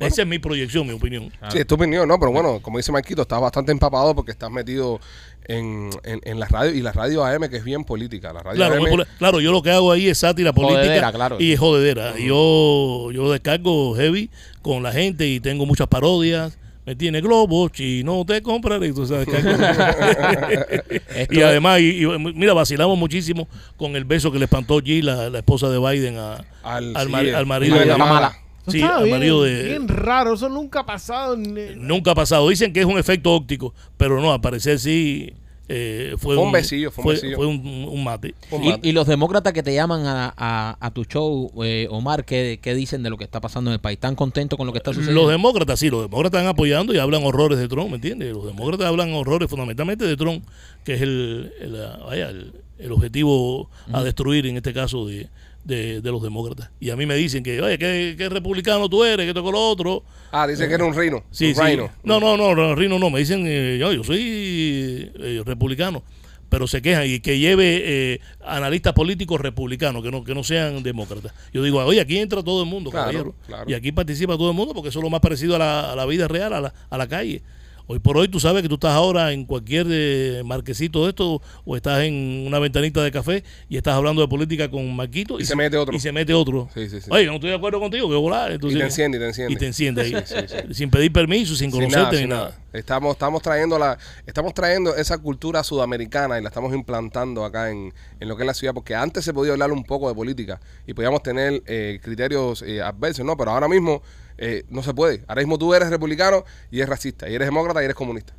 Esa 0.08 0.22
es 0.24 0.28
mi 0.28 0.40
proyección, 0.40 0.88
mi 0.88 0.94
opinión. 0.94 1.32
Sí, 1.50 1.60
es 1.60 1.68
tu 1.68 1.76
opinión, 1.76 2.08
¿no? 2.08 2.20
Pero 2.20 2.32
bueno, 2.32 2.60
como 2.62 2.78
dice 2.78 2.92
Marquito, 2.92 3.22
estás 3.24 3.40
bastante 3.42 3.72
empapado 3.72 4.14
porque 4.16 4.32
estás 4.32 4.50
metido 4.52 5.00
en, 5.46 5.90
en, 6.04 6.22
en 6.24 6.40
la 6.40 6.48
radio 6.48 6.72
y 6.74 6.82
la 6.82 6.92
radio 6.92 7.24
AM 7.26 7.50
que 7.50 7.58
es 7.58 7.64
bien 7.64 7.84
política. 7.84 8.32
La 8.34 8.42
radio 8.44 8.56
Claro, 8.58 8.74
AM, 8.76 8.80
muy 8.82 8.90
poli- 8.92 9.06
claro, 9.18 9.40
yo 9.42 9.52
lo 9.52 9.62
que 9.62 9.72
hago 9.72 9.92
ahí 9.92 10.08
es 10.08 10.18
sátira 10.20 10.54
política 10.54 10.82
Jodedera, 10.82 11.12
claro. 11.12 11.38
y 11.40 11.56
jodedera. 11.56 12.14
Yo, 12.18 13.12
yo 13.12 13.32
descargo 13.32 13.96
heavy 13.96 14.30
con 14.62 14.84
la 14.84 14.92
gente 14.92 15.28
y 15.28 15.40
tengo 15.40 15.66
muchas 15.66 15.88
parodias. 15.88 16.58
Me 16.84 16.96
tiene 16.96 17.22
globo, 17.22 17.70
chino, 17.70 18.26
te 18.26 18.42
compraré. 18.42 18.92
Descargo. 18.92 19.32
Esto 21.16 21.34
y 21.34 21.38
es- 21.38 21.44
además, 21.44 21.80
y, 21.80 22.04
y, 22.04 22.08
mira, 22.34 22.54
vacilamos 22.54 22.98
muchísimo 22.98 23.48
con 23.78 23.96
el 23.96 24.06
beso 24.06 24.32
que 24.32 24.40
le 24.40 24.46
espantó 24.46 24.80
G, 24.80 25.04
la, 25.04 25.30
la 25.30 25.38
esposa 25.40 25.70
de 25.70 25.78
Biden, 25.80 26.18
a- 26.18 26.44
al, 26.64 26.96
al, 26.96 27.06
sí, 27.06 27.12
mar- 27.12 27.26
el- 27.26 27.36
al 27.36 27.46
marido 27.46 27.76
de 27.76 27.82
de 27.82 27.86
la 27.88 27.98
la 27.98 28.06
mala. 28.06 28.38
Eso 28.64 28.72
Sí, 28.72 28.82
al 28.82 29.04
bien, 29.06 29.18
marido 29.18 29.44
de- 29.44 29.64
bien 29.64 29.88
raro. 29.88 30.34
Eso 30.36 30.48
nunca 30.50 30.82
ha 30.82 30.86
pasado. 30.86 31.34
en- 31.36 31.88
Nunca 31.88 32.12
ha 32.12 32.16
pasado. 32.16 32.48
Dicen 32.50 32.72
que 32.74 32.80
es 32.82 32.86
un 32.86 32.98
efecto 33.00 33.34
óptico, 33.34 33.74
pero 33.98 34.22
no, 34.22 34.32
al 34.34 34.42
parecer 34.42 34.80
sí 34.80 35.34
eh, 35.74 36.16
fue, 36.18 36.36
Fue 36.36 36.44
un 36.44 36.52
besillo, 36.52 36.92
fue 36.92 37.02
un 37.06 37.10
besillo. 37.12 37.36
fue 37.38 37.46
un, 37.46 37.88
un 37.90 38.04
mate. 38.04 38.36
Un 38.52 38.62
Y, 38.62 38.70
mate. 38.72 38.90
y 38.90 38.92
los 38.92 39.08
demócratas 39.08 39.54
que 39.54 39.64
te 39.64 39.74
llaman 39.74 40.06
a, 40.06 40.34
a- 40.36 40.76
a 40.82 40.92
tu 40.92 41.06
show, 41.06 41.50
eh, 41.64 41.88
Omar, 41.90 42.26
¿qué, 42.26 42.60
qué 42.62 42.76
dicen 42.76 43.04
de 43.04 43.10
lo 43.10 43.16
que 43.18 43.24
está 43.24 43.40
pasando 43.40 43.70
en 43.72 43.76
el 43.76 43.80
país? 43.80 43.96
¿Están 43.96 44.16
contentos 44.16 44.58
con 44.58 44.68
lo 44.68 44.74
que 44.74 44.80
está 44.80 44.92
sucediendo? 44.94 45.22
Los 45.22 45.32
demócratas, 45.32 45.80
sí, 45.80 45.90
los 45.90 46.02
demócratas 46.02 46.40
están 46.42 46.52
apoyando 46.54 46.94
y 46.94 46.98
hablan 46.98 47.24
horrores 47.24 47.58
de 47.58 47.70
Trump, 47.70 47.90
¿me 47.90 47.96
entiendes? 47.96 48.34
Los 48.34 48.46
demócratas 48.48 48.86
hablan 48.88 49.14
horrores 49.14 49.50
fundamentalmente 49.50 50.04
de 50.06 50.18
Trump, 50.18 50.44
que 50.84 50.96
es 50.96 51.02
el, 51.04 51.54
el, 51.62 51.82
ah, 51.86 52.00
vaya, 52.06 52.30
el, 52.30 52.52
el 52.78 52.92
objetivo 52.92 53.70
a 53.94 54.04
destruir 54.04 54.48
en 54.48 54.58
este 54.58 54.74
caso 54.74 55.08
de, 55.08 55.30
de, 55.64 56.02
de 56.02 56.12
los 56.12 56.22
demócratas. 56.24 56.72
Y 56.80 56.90
a 56.90 56.96
mí 56.96 57.06
me 57.06 57.16
dicen 57.16 57.44
que, 57.44 57.62
oye, 57.62 57.78
¿qué, 57.78 58.16
qué 58.18 58.30
republicano 58.30 58.90
tú 58.90 59.04
eres? 59.04 59.26
que 59.28 59.34
tocó 59.34 59.52
lo 59.52 59.60
otro? 59.70 60.04
Ah, 60.32 60.48
dice 60.48 60.68
que 60.68 60.74
era 60.74 60.86
un 60.86 60.96
rino. 60.96 61.24
Sí, 61.32 61.50
un 61.50 61.56
sí. 61.56 61.62
rhino. 61.62 61.90
No, 62.04 62.20
no, 62.20 62.38
no, 62.38 62.56
no, 62.56 62.76
Rino 62.76 62.98
no. 63.00 63.10
Me 63.10 63.20
dicen, 63.20 63.44
eh, 63.48 63.78
yo, 63.80 63.92
yo 63.94 64.04
soy 64.04 65.12
eh, 65.16 65.42
republicano. 65.46 66.04
Pero 66.50 66.68
se 66.68 66.82
quejan 66.82 67.06
y 67.08 67.22
que 67.22 67.40
lleve 67.40 67.82
eh, 67.82 68.20
analistas 68.46 68.92
políticos 68.92 69.40
republicanos, 69.40 70.04
que 70.04 70.12
no, 70.12 70.22
que 70.26 70.36
no 70.36 70.44
sean 70.44 70.84
demócratas. 70.84 71.32
Yo 71.54 71.64
digo, 71.64 71.80
oye, 71.80 72.02
aquí 72.02 72.18
entra 72.18 72.44
todo 72.44 72.64
el 72.64 72.68
mundo, 72.70 72.92
Claro, 72.92 73.06
caballero. 73.06 73.36
claro. 73.48 73.70
Y 73.72 73.74
aquí 73.74 73.94
participa 73.94 74.34
todo 74.38 74.50
el 74.50 74.56
mundo 74.58 74.74
porque 74.74 74.90
eso 74.90 75.00
es 75.00 75.04
lo 75.04 75.10
más 75.10 75.22
parecido 75.22 75.56
a 75.56 75.60
la, 75.60 75.92
a 75.94 75.96
la 75.96 76.06
vida 76.06 76.28
real, 76.28 76.52
a 76.52 76.60
la, 76.60 76.74
a 76.90 76.98
la 76.98 77.08
calle. 77.08 77.42
Hoy 77.88 78.00
por 78.00 78.18
hoy 78.18 78.28
tú 78.28 78.40
sabes 78.40 78.62
que 78.62 78.70
tú 78.70 78.76
estás 78.76 78.94
ahora 78.94 79.32
en 79.32 79.46
cualquier 79.46 79.88
eh, 79.90 80.42
marquecito 80.46 81.04
de 81.04 81.10
esto 81.10 81.42
o 81.66 81.76
estás 81.76 82.04
en 82.04 82.46
una 82.48 82.60
ventanita 82.60 83.04
de 83.04 83.12
café 83.12 83.44
y 83.70 83.78
estás 83.78 83.96
hablando 83.96 84.22
de 84.22 84.28
política 84.28 84.70
con 84.70 84.96
Marquito 84.96 85.40
Y 85.40 85.46
se 85.46 85.56
mete 85.56 85.78
otro. 85.78 85.96
Y 85.96 86.00
se 86.00 86.12
mete 86.12 86.34
otro. 86.34 86.70
Sí, 86.74 86.90
sí, 86.90 87.02
sí. 87.02 87.10
Oye, 87.10 87.26
no 87.26 87.36
estoy 87.36 87.50
de 87.50 87.56
acuerdo 87.56 87.80
contigo, 87.80 88.10
que 88.10 88.16
volar. 88.16 88.54
Y 88.54 88.60
te 88.60 88.84
enciende, 88.84 89.18
y 89.18 89.22
te 89.22 89.28
enciende. 89.28 89.54
Y 89.54 89.56
te 89.58 89.68
enciende 89.68 90.02
ahí. 90.02 90.74
Sin 90.74 90.90
pedir 90.90 91.12
permiso, 91.12 91.56
sin 91.56 91.72
Sin 91.72 91.82
conocerte 91.82 92.22
ni 92.22 92.28
nada. 92.28 92.58
Estamos, 92.74 93.14
estamos 93.14 93.42
trayendo 93.42 93.78
la, 93.78 93.98
estamos 94.26 94.54
trayendo 94.54 94.96
esa 94.96 95.18
cultura 95.18 95.62
sudamericana 95.64 96.40
y 96.40 96.42
la 96.42 96.48
estamos 96.48 96.74
implantando 96.74 97.44
acá 97.44 97.70
en, 97.70 97.94
en 98.20 98.28
lo 98.30 98.38
que 98.38 98.44
es 98.44 98.48
la 98.48 98.54
ciudad, 98.54 98.74
porque 98.74 98.96
antes 98.96 99.26
se 99.26 99.34
podía 99.34 99.52
hablar 99.52 99.72
un 99.72 99.84
poco 99.84 100.08
de 100.08 100.16
política 100.16 100.62
y 100.88 100.94
podíamos 100.94 101.22
tener 101.22 101.62
eh, 101.66 102.00
criterios 102.02 102.62
eh, 102.62 102.82
adversos, 102.82 103.26
¿no? 103.26 103.36
Pero 103.36 103.52
ahora 103.52 103.68
mismo 103.68 104.02
eh, 104.38 104.64
no 104.70 104.84
se 104.84 104.94
puede. 104.94 105.24
Ahora 105.28 105.42
mismo 105.42 105.58
tú 105.58 105.74
eres 105.74 105.90
republicano 105.90 106.44
y 106.70 106.78
eres 106.78 106.90
racista, 106.90 107.30
y 107.30 107.36
eres 107.36 107.48
demócrata 107.48 107.82
y 107.82 107.86
eres 107.86 107.96
comunista. 107.96 108.34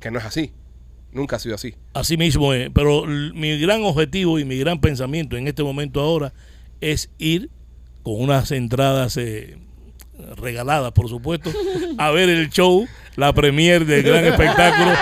Que 0.00 0.10
no 0.10 0.18
es 0.18 0.24
así. 0.24 0.52
Nunca 1.12 1.36
ha 1.36 1.38
sido 1.38 1.54
así. 1.54 1.74
Así 1.92 2.16
mismo 2.16 2.54
es. 2.54 2.70
Pero 2.74 3.04
mi 3.06 3.58
gran 3.60 3.82
objetivo 3.84 4.38
y 4.38 4.44
mi 4.44 4.58
gran 4.58 4.80
pensamiento 4.80 5.36
en 5.36 5.46
este 5.46 5.62
momento 5.62 6.00
ahora 6.00 6.32
es 6.80 7.10
ir 7.18 7.50
con 8.02 8.20
unas 8.20 8.50
entradas 8.50 9.16
eh, 9.16 9.58
regaladas, 10.36 10.92
por 10.92 11.08
supuesto, 11.08 11.50
a 11.98 12.10
ver 12.10 12.28
el 12.28 12.50
show, 12.50 12.86
la 13.16 13.32
premier 13.32 13.84
del 13.84 14.02
gran 14.02 14.24
espectáculo 14.24 14.92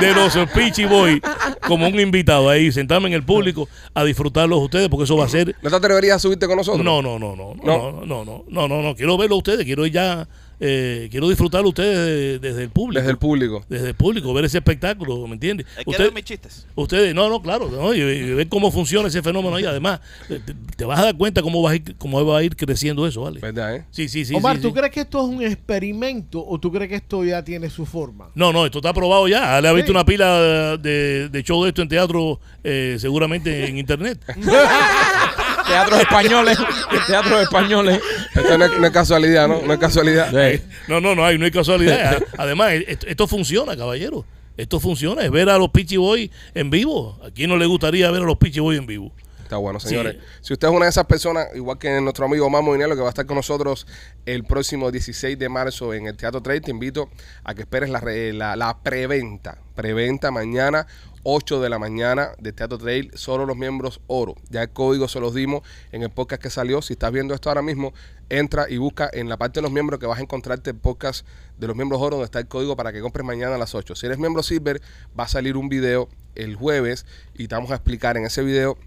de 0.00 0.14
los 0.14 0.36
Peachy 0.52 0.84
Boys 0.84 1.20
como 1.66 1.86
un 1.88 1.98
invitado 2.00 2.48
ahí, 2.48 2.72
sentarme 2.72 3.08
en 3.08 3.14
el 3.14 3.22
público 3.22 3.68
a 3.94 4.04
disfrutarlos 4.04 4.58
ustedes, 4.60 4.88
porque 4.88 5.04
eso 5.04 5.16
va 5.16 5.26
a 5.26 5.28
ser 5.28 5.54
¿No 5.62 5.70
te 5.70 5.76
atreverías 5.76 6.16
a 6.16 6.18
subirte 6.18 6.46
con 6.46 6.56
nosotros? 6.56 6.84
no, 6.84 7.02
no, 7.02 7.18
no, 7.18 7.36
no, 7.36 7.54
No. 7.62 7.92
no, 7.92 8.06
no, 8.06 8.24
no, 8.24 8.44
no, 8.48 8.68
no, 8.68 8.82
no, 8.82 8.94
quiero 8.96 9.16
verlo 9.16 9.36
a 9.36 9.38
ustedes, 9.38 9.64
quiero 9.64 9.84
ir 9.86 9.92
ya, 9.92 10.26
eh, 10.60 11.08
quiero 11.10 11.28
disfrutarlo 11.28 11.66
a 11.66 11.70
ustedes 11.70 11.96
de- 11.96 12.38
desde 12.38 12.62
el 12.64 12.70
público. 12.70 13.00
Desde 13.00 13.10
el 13.12 13.18
público. 13.18 13.64
Desde 13.68 13.88
el 13.88 13.94
público, 13.94 14.32
ver 14.34 14.44
ese 14.44 14.58
espectáculo, 14.58 15.26
¿me 15.26 15.34
entiendes? 15.34 15.66
¿Quieres 15.66 15.86
Usted- 15.88 16.04
ver 16.04 16.12
mis 16.14 16.24
chistes? 16.24 16.66
Ustedes, 16.74 17.14
no, 17.14 17.28
no, 17.28 17.40
claro, 17.42 17.70
¿no? 17.70 17.94
y, 17.94 18.00
y 18.00 18.34
ver 18.34 18.48
cómo 18.48 18.70
funciona 18.70 19.08
ese 19.08 19.22
fenómeno 19.22 19.56
ahí. 19.56 19.64
Además, 19.64 20.00
te, 20.28 20.38
te 20.76 20.84
vas 20.84 20.98
a 21.00 21.04
dar 21.06 21.16
cuenta 21.16 21.42
cómo 21.42 21.62
va 21.62 21.70
a 21.70 21.76
ir, 21.76 21.96
cómo 21.96 22.24
va 22.24 22.38
a 22.38 22.42
ir 22.42 22.54
creciendo 22.56 23.06
eso, 23.06 23.22
¿vale? 23.22 23.40
¿Verdad, 23.40 23.76
eh? 23.76 23.84
Sí, 23.90 24.08
sí, 24.08 24.24
sí. 24.24 24.34
Omar, 24.34 24.56
sí, 24.56 24.62
¿tú 24.62 24.68
sí. 24.68 24.74
crees 24.74 24.92
que 24.92 25.00
esto 25.00 25.18
es 25.18 25.34
un 25.34 25.42
experimento 25.42 26.44
o 26.46 26.58
tú 26.60 26.70
crees 26.70 26.88
que 26.90 26.96
esto 26.96 27.24
ya 27.24 27.42
tiene 27.42 27.70
su 27.70 27.86
forma? 27.86 28.28
No, 28.34 28.52
no, 28.52 28.66
esto 28.66 28.78
está 28.78 28.90
aprobado 28.90 29.26
ya. 29.28 29.60
Le 29.60 29.68
ha 29.68 29.72
visto 29.72 29.88
Sí. 29.88 29.92
una 29.92 30.04
pila 30.04 30.76
de, 30.76 31.28
de 31.30 31.42
show 31.42 31.62
de 31.62 31.70
esto 31.70 31.82
en 31.82 31.88
teatro, 31.88 32.38
eh, 32.62 32.96
seguramente 33.00 33.66
en 33.66 33.78
internet. 33.78 34.20
Teatros 35.70 36.00
españoles. 36.00 36.58
Teatros 37.06 37.42
españoles. 37.42 38.00
Esto 38.34 38.58
no 38.58 38.64
es, 38.64 38.78
no 38.78 38.86
es 38.86 38.92
casualidad, 38.92 39.48
¿no? 39.48 39.62
No 39.62 39.72
es 39.72 39.78
casualidad. 39.78 40.30
Sí. 40.30 40.62
No, 40.88 41.00
no, 41.00 41.14
no 41.14 41.24
hay, 41.24 41.38
no 41.38 41.44
hay 41.44 41.50
casualidad. 41.50 42.22
Además, 42.36 42.72
esto, 42.86 43.06
esto 43.06 43.26
funciona, 43.26 43.76
caballero. 43.76 44.24
Esto 44.56 44.78
funciona, 44.80 45.22
es 45.22 45.30
ver 45.30 45.48
a 45.48 45.56
los 45.56 45.70
Peachy 45.70 45.96
Boys 45.96 46.30
en 46.54 46.68
vivo. 46.70 47.18
¿A 47.24 47.30
quién 47.30 47.48
no 47.48 47.56
le 47.56 47.64
gustaría 47.66 48.10
ver 48.10 48.22
a 48.22 48.26
los 48.26 48.36
Peachy 48.36 48.60
Boys 48.60 48.78
en 48.78 48.86
vivo? 48.86 49.12
Está 49.42 49.56
bueno, 49.56 49.80
Sí. 49.80 49.88
señores. 49.88 50.16
Si 50.42 50.52
usted 50.52 50.68
es 50.68 50.74
una 50.74 50.84
de 50.84 50.90
esas 50.90 51.06
personas, 51.06 51.46
igual 51.56 51.78
que 51.78 52.00
nuestro 52.00 52.26
amigo 52.26 52.48
Mamo 52.50 52.72
Dinero, 52.74 52.94
que 52.94 53.00
va 53.00 53.08
a 53.08 53.10
estar 53.10 53.26
con 53.26 53.36
nosotros 53.36 53.86
el 54.26 54.44
próximo 54.44 54.90
16 54.92 55.38
de 55.38 55.48
marzo 55.48 55.92
en 55.94 56.06
el 56.06 56.16
Teatro 56.16 56.40
Trade, 56.42 56.60
te 56.60 56.70
invito 56.70 57.08
a 57.42 57.54
que 57.54 57.62
esperes 57.62 57.88
la, 57.90 57.98
re- 58.00 58.32
la, 58.32 58.54
la 58.54 58.78
preventa. 58.82 59.58
Preventa 59.74 60.30
mañana, 60.30 60.86
8 61.22 61.60
de 61.60 61.68
la 61.68 61.78
mañana 61.78 62.32
de 62.38 62.52
Teatro 62.52 62.78
Trail, 62.78 63.10
solo 63.14 63.46
los 63.46 63.56
miembros 63.56 64.00
oro. 64.06 64.34
Ya 64.48 64.62
el 64.62 64.70
código 64.70 65.08
se 65.08 65.20
los 65.20 65.34
dimos 65.34 65.62
en 65.92 66.02
el 66.02 66.10
podcast 66.10 66.42
que 66.42 66.50
salió. 66.50 66.80
Si 66.82 66.94
estás 66.94 67.12
viendo 67.12 67.34
esto 67.34 67.50
ahora 67.50 67.62
mismo, 67.62 67.92
entra 68.28 68.66
y 68.68 68.78
busca 68.78 69.10
en 69.12 69.28
la 69.28 69.36
parte 69.36 69.60
de 69.60 69.62
los 69.62 69.72
miembros 69.72 70.00
que 70.00 70.06
vas 70.06 70.18
a 70.18 70.22
encontrarte 70.22 70.70
el 70.70 70.76
podcast 70.76 71.26
de 71.58 71.66
los 71.66 71.76
miembros 71.76 72.00
oro 72.00 72.16
donde 72.16 72.24
está 72.26 72.38
el 72.38 72.48
código 72.48 72.76
para 72.76 72.92
que 72.92 73.00
compres 73.00 73.26
mañana 73.26 73.56
a 73.56 73.58
las 73.58 73.74
8. 73.74 73.94
Si 73.94 74.06
eres 74.06 74.18
miembro 74.18 74.42
Silver, 74.42 74.80
va 75.18 75.24
a 75.24 75.28
salir 75.28 75.56
un 75.56 75.68
video 75.68 76.08
el 76.34 76.56
jueves 76.56 77.06
y 77.34 77.48
te 77.48 77.54
vamos 77.54 77.70
a 77.70 77.74
explicar 77.74 78.16
en 78.16 78.24
ese 78.24 78.42
video 78.42 78.78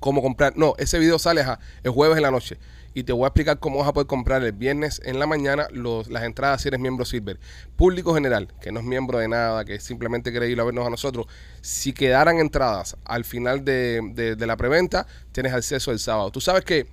cómo 0.00 0.22
comprar. 0.22 0.56
No, 0.56 0.74
ese 0.78 0.98
video 0.98 1.18
sale 1.18 1.44
el 1.82 1.90
jueves 1.90 2.16
en 2.16 2.22
la 2.22 2.30
noche. 2.30 2.58
Y 2.96 3.04
te 3.04 3.12
voy 3.12 3.24
a 3.24 3.26
explicar 3.26 3.58
cómo 3.58 3.80
vas 3.80 3.88
a 3.88 3.92
poder 3.92 4.06
comprar 4.06 4.42
el 4.42 4.52
viernes 4.52 5.02
en 5.04 5.18
la 5.18 5.26
mañana 5.26 5.68
las 6.08 6.22
entradas 6.22 6.62
si 6.62 6.68
eres 6.68 6.80
miembro 6.80 7.04
Silver. 7.04 7.38
Público 7.76 8.14
general, 8.14 8.48
que 8.58 8.72
no 8.72 8.80
es 8.80 8.86
miembro 8.86 9.18
de 9.18 9.28
nada, 9.28 9.66
que 9.66 9.78
simplemente 9.80 10.30
quiere 10.30 10.48
ir 10.48 10.58
a 10.58 10.64
vernos 10.64 10.86
a 10.86 10.88
nosotros. 10.88 11.26
Si 11.60 11.92
quedaran 11.92 12.38
entradas 12.38 12.96
al 13.04 13.26
final 13.26 13.66
de, 13.66 14.00
de- 14.34 14.46
la 14.46 14.56
preventa, 14.56 15.06
tienes 15.32 15.52
acceso 15.52 15.92
el 15.92 15.98
sábado. 15.98 16.30
Tú 16.30 16.40
sabes 16.40 16.64
que 16.64 16.86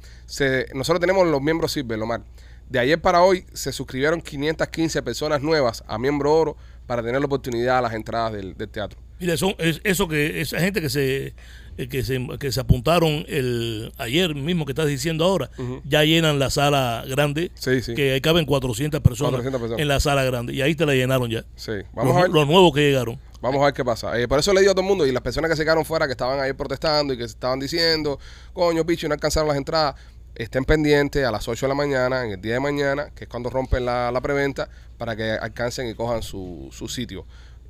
nosotros 0.73 0.99
tenemos 0.99 1.25
los 1.25 1.41
miembros 1.41 1.71
Silver, 1.71 1.97
Lomar. 1.97 2.21
De 2.67 2.79
ayer 2.79 2.99
para 2.99 3.21
hoy 3.21 3.45
se 3.53 3.71
suscribieron 3.71 4.19
515 4.19 5.03
personas 5.03 5.41
nuevas 5.41 5.85
a 5.87 5.97
miembro 5.97 6.35
oro 6.35 6.57
para 6.85 7.01
tener 7.01 7.21
la 7.21 7.27
oportunidad 7.27 7.77
a 7.77 7.81
las 7.81 7.93
entradas 7.93 8.33
del, 8.33 8.55
teatro. 8.69 8.99
Mira, 9.21 9.35
es, 9.35 9.79
eso 9.85 10.09
que 10.09 10.41
esa 10.41 10.59
gente 10.59 10.81
que 10.81 10.89
se 10.89 11.33
eh, 11.77 11.87
que 11.87 12.03
se, 12.03 12.19
que 12.39 12.51
se 12.51 12.59
apuntaron 12.59 13.25
el 13.27 13.91
ayer 13.97 14.35
mismo 14.35 14.65
que 14.65 14.71
estás 14.71 14.87
diciendo 14.87 15.25
ahora, 15.25 15.49
ya 15.85 16.03
llenan 16.03 16.39
la 16.39 16.49
sala 16.49 17.03
grande, 17.07 17.51
Sí, 17.55 17.81
sí. 17.81 17.93
que 17.95 18.13
ahí 18.13 18.21
caben 18.21 18.45
400 18.45 19.01
personas, 19.01 19.31
400 19.41 19.59
personas. 19.61 19.81
en 19.81 19.87
la 19.87 19.99
sala 19.99 20.23
grande, 20.23 20.53
y 20.53 20.61
ahí 20.61 20.75
te 20.75 20.85
la 20.85 20.93
llenaron 20.93 21.29
ya. 21.29 21.43
Sí, 21.55 21.71
vamos 21.93 22.13
los, 22.13 22.17
a 22.17 22.21
ver. 22.23 22.31
los 22.31 22.47
nuevos 22.47 22.73
que 22.73 22.81
llegaron. 22.81 23.19
Vamos 23.41 23.61
a 23.61 23.65
ver 23.65 23.73
qué 23.73 23.83
pasa. 23.83 24.17
Eh, 24.19 24.27
por 24.27 24.39
eso 24.39 24.53
le 24.53 24.61
digo 24.61 24.71
a 24.71 24.73
todo 24.75 24.83
el 24.83 24.87
mundo 24.87 25.05
y 25.05 25.11
las 25.11 25.21
personas 25.21 25.49
que 25.49 25.57
se 25.57 25.63
quedaron 25.63 25.83
fuera, 25.83 26.05
que 26.05 26.11
estaban 26.13 26.39
ahí 26.39 26.53
protestando 26.53 27.13
y 27.13 27.17
que 27.17 27.25
estaban 27.25 27.59
diciendo, 27.59 28.17
coño, 28.53 28.85
picho, 28.85 29.07
no 29.09 29.13
alcanzaron 29.15 29.49
las 29.49 29.57
entradas, 29.57 29.95
estén 30.35 30.63
pendientes 30.63 31.25
a 31.25 31.31
las 31.31 31.45
8 31.47 31.65
de 31.65 31.69
la 31.69 31.75
mañana, 31.75 32.23
en 32.25 32.31
el 32.31 32.41
día 32.41 32.53
de 32.53 32.59
mañana, 32.61 33.09
que 33.13 33.25
es 33.25 33.29
cuando 33.29 33.49
rompen 33.49 33.83
la, 33.85 34.11
la 34.11 34.21
preventa, 34.21 34.69
para 34.97 35.15
que 35.17 35.31
alcancen 35.31 35.89
y 35.89 35.93
cojan 35.93 36.23
su, 36.23 36.69
su 36.71 36.87
sitio. 36.87 37.25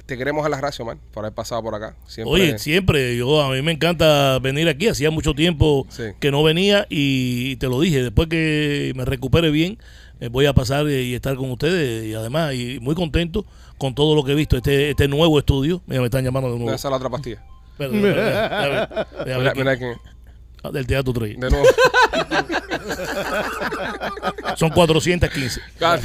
Te 0.06 0.18
queremos 0.18 0.46
a 0.46 0.50
la 0.50 0.58
gracias, 0.58 0.86
man, 0.86 1.00
por 1.14 1.24
haber 1.24 1.34
pasado 1.34 1.64
por 1.64 1.76
acá. 1.76 1.96
Siempre, 2.08 2.34
Oye, 2.34 2.60
siempre, 2.60 3.16
yo 3.16 3.42
a 3.42 3.50
mí 3.54 3.62
me 3.62 3.72
encanta 3.72 4.38
venir 4.40 4.68
aquí, 4.68 4.90
hacía 4.90 5.10
mucho 5.12 5.34
tiempo 5.34 5.86
Sí. 5.90 6.04
que 6.20 6.30
no 6.30 6.44
venía 6.44 6.86
y 6.90 7.56
te 7.56 7.68
lo 7.68 7.80
dije, 7.80 8.04
después 8.04 8.28
que 8.28 8.92
me 8.98 9.06
recupere 9.06 9.50
bien, 9.50 9.78
eh, 10.20 10.28
voy 10.28 10.46
a 10.46 10.54
pasar 10.54 10.90
y 10.90 11.14
estar 11.16 11.38
con 11.38 11.50
ustedes 11.52 12.06
y 12.06 12.14
además 12.16 12.54
y 12.54 12.80
muy 12.82 12.96
contento 12.96 13.46
con 13.78 13.96
todo 13.96 14.14
lo 14.14 14.24
que 14.26 14.34
he 14.34 14.36
visto, 14.36 14.58
este, 14.58 14.90
este 14.90 15.08
nuevo 15.08 15.40
estudio, 15.40 15.82
mira, 15.88 16.02
me 16.02 16.08
están 16.08 16.24
llamando 16.26 16.52
de 16.52 16.58
nuevo. 16.58 16.74
esa 16.76 16.88
es 16.90 16.92
la 16.92 16.98
otra 16.98 17.10
pastilla. 17.10 17.42
Ver 17.80 17.90
Mira, 17.90 19.54
mira 19.56 19.78
quién- 19.78 19.96
ah, 20.06 20.13
del 20.72 20.88
Teatro 20.88 21.14
3. 21.14 21.40
De 21.40 21.50
nuevo. 21.50 21.66
Son 24.58 24.70
415. 24.70 25.62
Claro. 25.78 26.02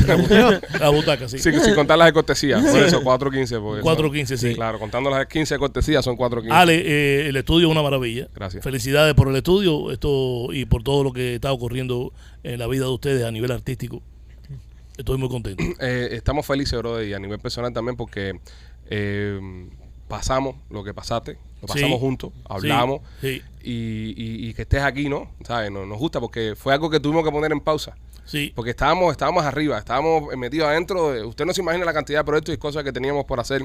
La 0.80 0.88
butaca, 0.90 1.28
sí. 1.28 1.38
Sí, 1.38 1.50
sin 1.60 1.74
contar 1.74 1.98
las 1.98 2.06
de 2.06 2.12
cortesía. 2.12 2.60
Por 2.60 2.82
eso, 2.82 3.02
4.15. 3.02 3.60
porque 3.60 3.82
4.15, 3.82 4.26
son- 4.26 4.38
sí. 4.38 4.54
Claro, 4.54 4.78
contando 4.78 5.10
las 5.10 5.20
de 5.20 5.28
15 5.28 5.54
de 5.54 5.58
cortesía, 5.58 6.02
son 6.02 6.16
4.15. 6.16 6.50
Ale, 6.50 6.82
eh, 6.84 7.28
el 7.28 7.36
estudio 7.36 7.68
es 7.68 7.72
una 7.72 7.82
maravilla. 7.82 8.28
Gracias. 8.34 8.62
Felicidades 8.64 9.14
por 9.14 9.28
el 9.28 9.36
estudio 9.36 9.90
esto 9.92 10.48
y 10.52 10.64
por 10.64 10.82
todo 10.82 11.04
lo 11.04 11.12
que 11.12 11.34
está 11.36 11.52
ocurriendo 11.52 12.12
en 12.42 12.58
la 12.58 12.66
vida 12.66 12.84
de 12.84 12.90
ustedes 12.90 13.24
a 13.24 13.30
nivel 13.30 13.52
artístico. 13.52 14.02
Estoy 14.96 15.18
muy 15.18 15.28
contento. 15.28 15.62
Eh, 15.80 16.08
estamos 16.12 16.44
felices, 16.46 16.76
bro, 16.78 17.02
y 17.02 17.14
a 17.14 17.18
nivel 17.18 17.38
personal 17.38 17.72
también 17.72 17.96
porque 17.96 18.40
eh, 18.90 19.38
pasamos 20.08 20.56
lo 20.70 20.82
que 20.82 20.92
pasaste, 20.94 21.38
lo 21.62 21.68
pasamos 21.68 21.98
Sí. 21.98 22.00
juntos, 22.00 22.32
hablamos 22.48 23.00
Sí, 23.20 23.42
Y, 23.62 24.14
y- 24.16 24.48
y 24.48 24.54
que 24.54 24.62
estés 24.62 24.82
aquí, 24.82 25.08
¿no? 25.08 25.30
¿Sabes? 25.44 25.70
Nos, 25.70 25.86
nos 25.86 25.98
gusta 25.98 26.20
porque 26.20 26.54
fue 26.56 26.72
algo 26.72 26.88
que 26.90 26.98
tuvimos 27.00 27.24
que 27.24 27.30
poner 27.30 27.52
en 27.52 27.60
pausa. 27.60 27.94
sí. 28.24 28.52
Porque 28.54 28.70
estábamos, 28.70 29.10
estábamos 29.12 29.44
arriba, 29.44 29.78
estábamos 29.78 30.34
metidos 30.36 30.68
adentro. 30.68 31.12
de- 31.12 31.24
usted 31.24 31.44
no 31.46 31.52
se 31.54 31.60
imagina 31.62 31.84
la 31.84 31.92
cantidad 31.94 32.20
de 32.20 32.24
proyectos 32.24 32.54
y 32.54 32.58
cosas 32.58 32.84
que 32.84 32.92
teníamos 32.92 33.24
por 33.24 33.40
hacer 33.40 33.62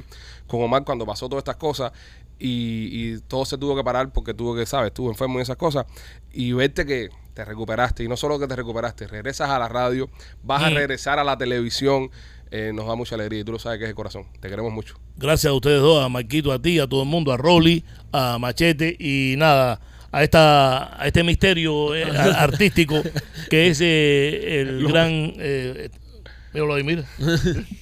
con 0.48 0.62
Omar 0.62 0.84
cuando 0.86 1.06
pasó 1.06 1.28
todas 1.30 1.42
estas 1.42 1.56
cosas 1.58 1.92
y, 2.40 2.90
y 3.16 3.20
todo 3.28 3.46
se 3.46 3.58
tuvo 3.58 3.76
que 3.76 3.84
parar 3.84 4.12
porque 4.14 4.34
tuvo 4.34 4.56
que, 4.56 4.66
¿sabes? 4.66 4.88
Estuvo 4.88 5.10
enfermo 5.10 5.40
y 5.40 5.42
esas 5.42 5.58
cosas. 5.58 5.86
Y 6.32 6.52
verte 6.54 6.86
que 6.86 7.10
te 7.34 7.44
recuperaste 7.46 8.04
y 8.04 8.08
no 8.08 8.16
solo 8.18 8.38
que 8.40 8.48
te 8.48 8.56
recuperaste, 8.56 9.08
regresas 9.08 9.50
a 9.50 9.58
la 9.60 9.68
radio, 9.70 10.10
vas 10.44 10.64
a 10.64 10.70
regresar 10.70 11.18
a 11.20 11.24
la 11.24 11.38
televisión, 11.38 12.10
eh, 12.56 12.72
nos 12.72 12.86
da 12.86 12.94
mucha 12.94 13.16
alegría 13.16 13.40
y 13.40 13.44
tú 13.44 13.52
lo 13.52 13.58
sabes 13.58 13.80
que 13.80 13.86
es 13.86 13.90
el 13.90 13.96
corazón. 13.96 14.26
Te 14.40 14.48
queremos 14.48 14.72
mucho. 14.72 14.96
Gracias 15.18 15.50
a 15.50 15.56
ustedes 15.56 15.82
dos, 15.82 16.06
a 16.06 16.08
Marquito, 16.08 16.52
a 16.52 16.62
ti, 16.62 16.78
a 16.78 16.86
todo 16.86 17.02
el 17.02 17.10
mundo, 17.10 17.32
a 17.32 17.38
Rolly, 17.38 17.84
a 18.12 18.38
Machete 18.38 18.96
y 19.00 19.34
nada, 19.38 19.82
a 20.12 20.24
esta 20.24 21.02
a 21.02 21.08
este 21.08 21.24
misterio 21.24 21.96
eh, 21.96 22.04
artístico 22.38 23.02
que 23.50 23.70
es 23.70 23.82
eh, 23.82 24.62
el 24.62 24.88
gran... 24.88 25.34
Eh, 26.54 26.60
míralo 26.60 26.76
ahí, 26.76 26.84
mira. 26.84 27.04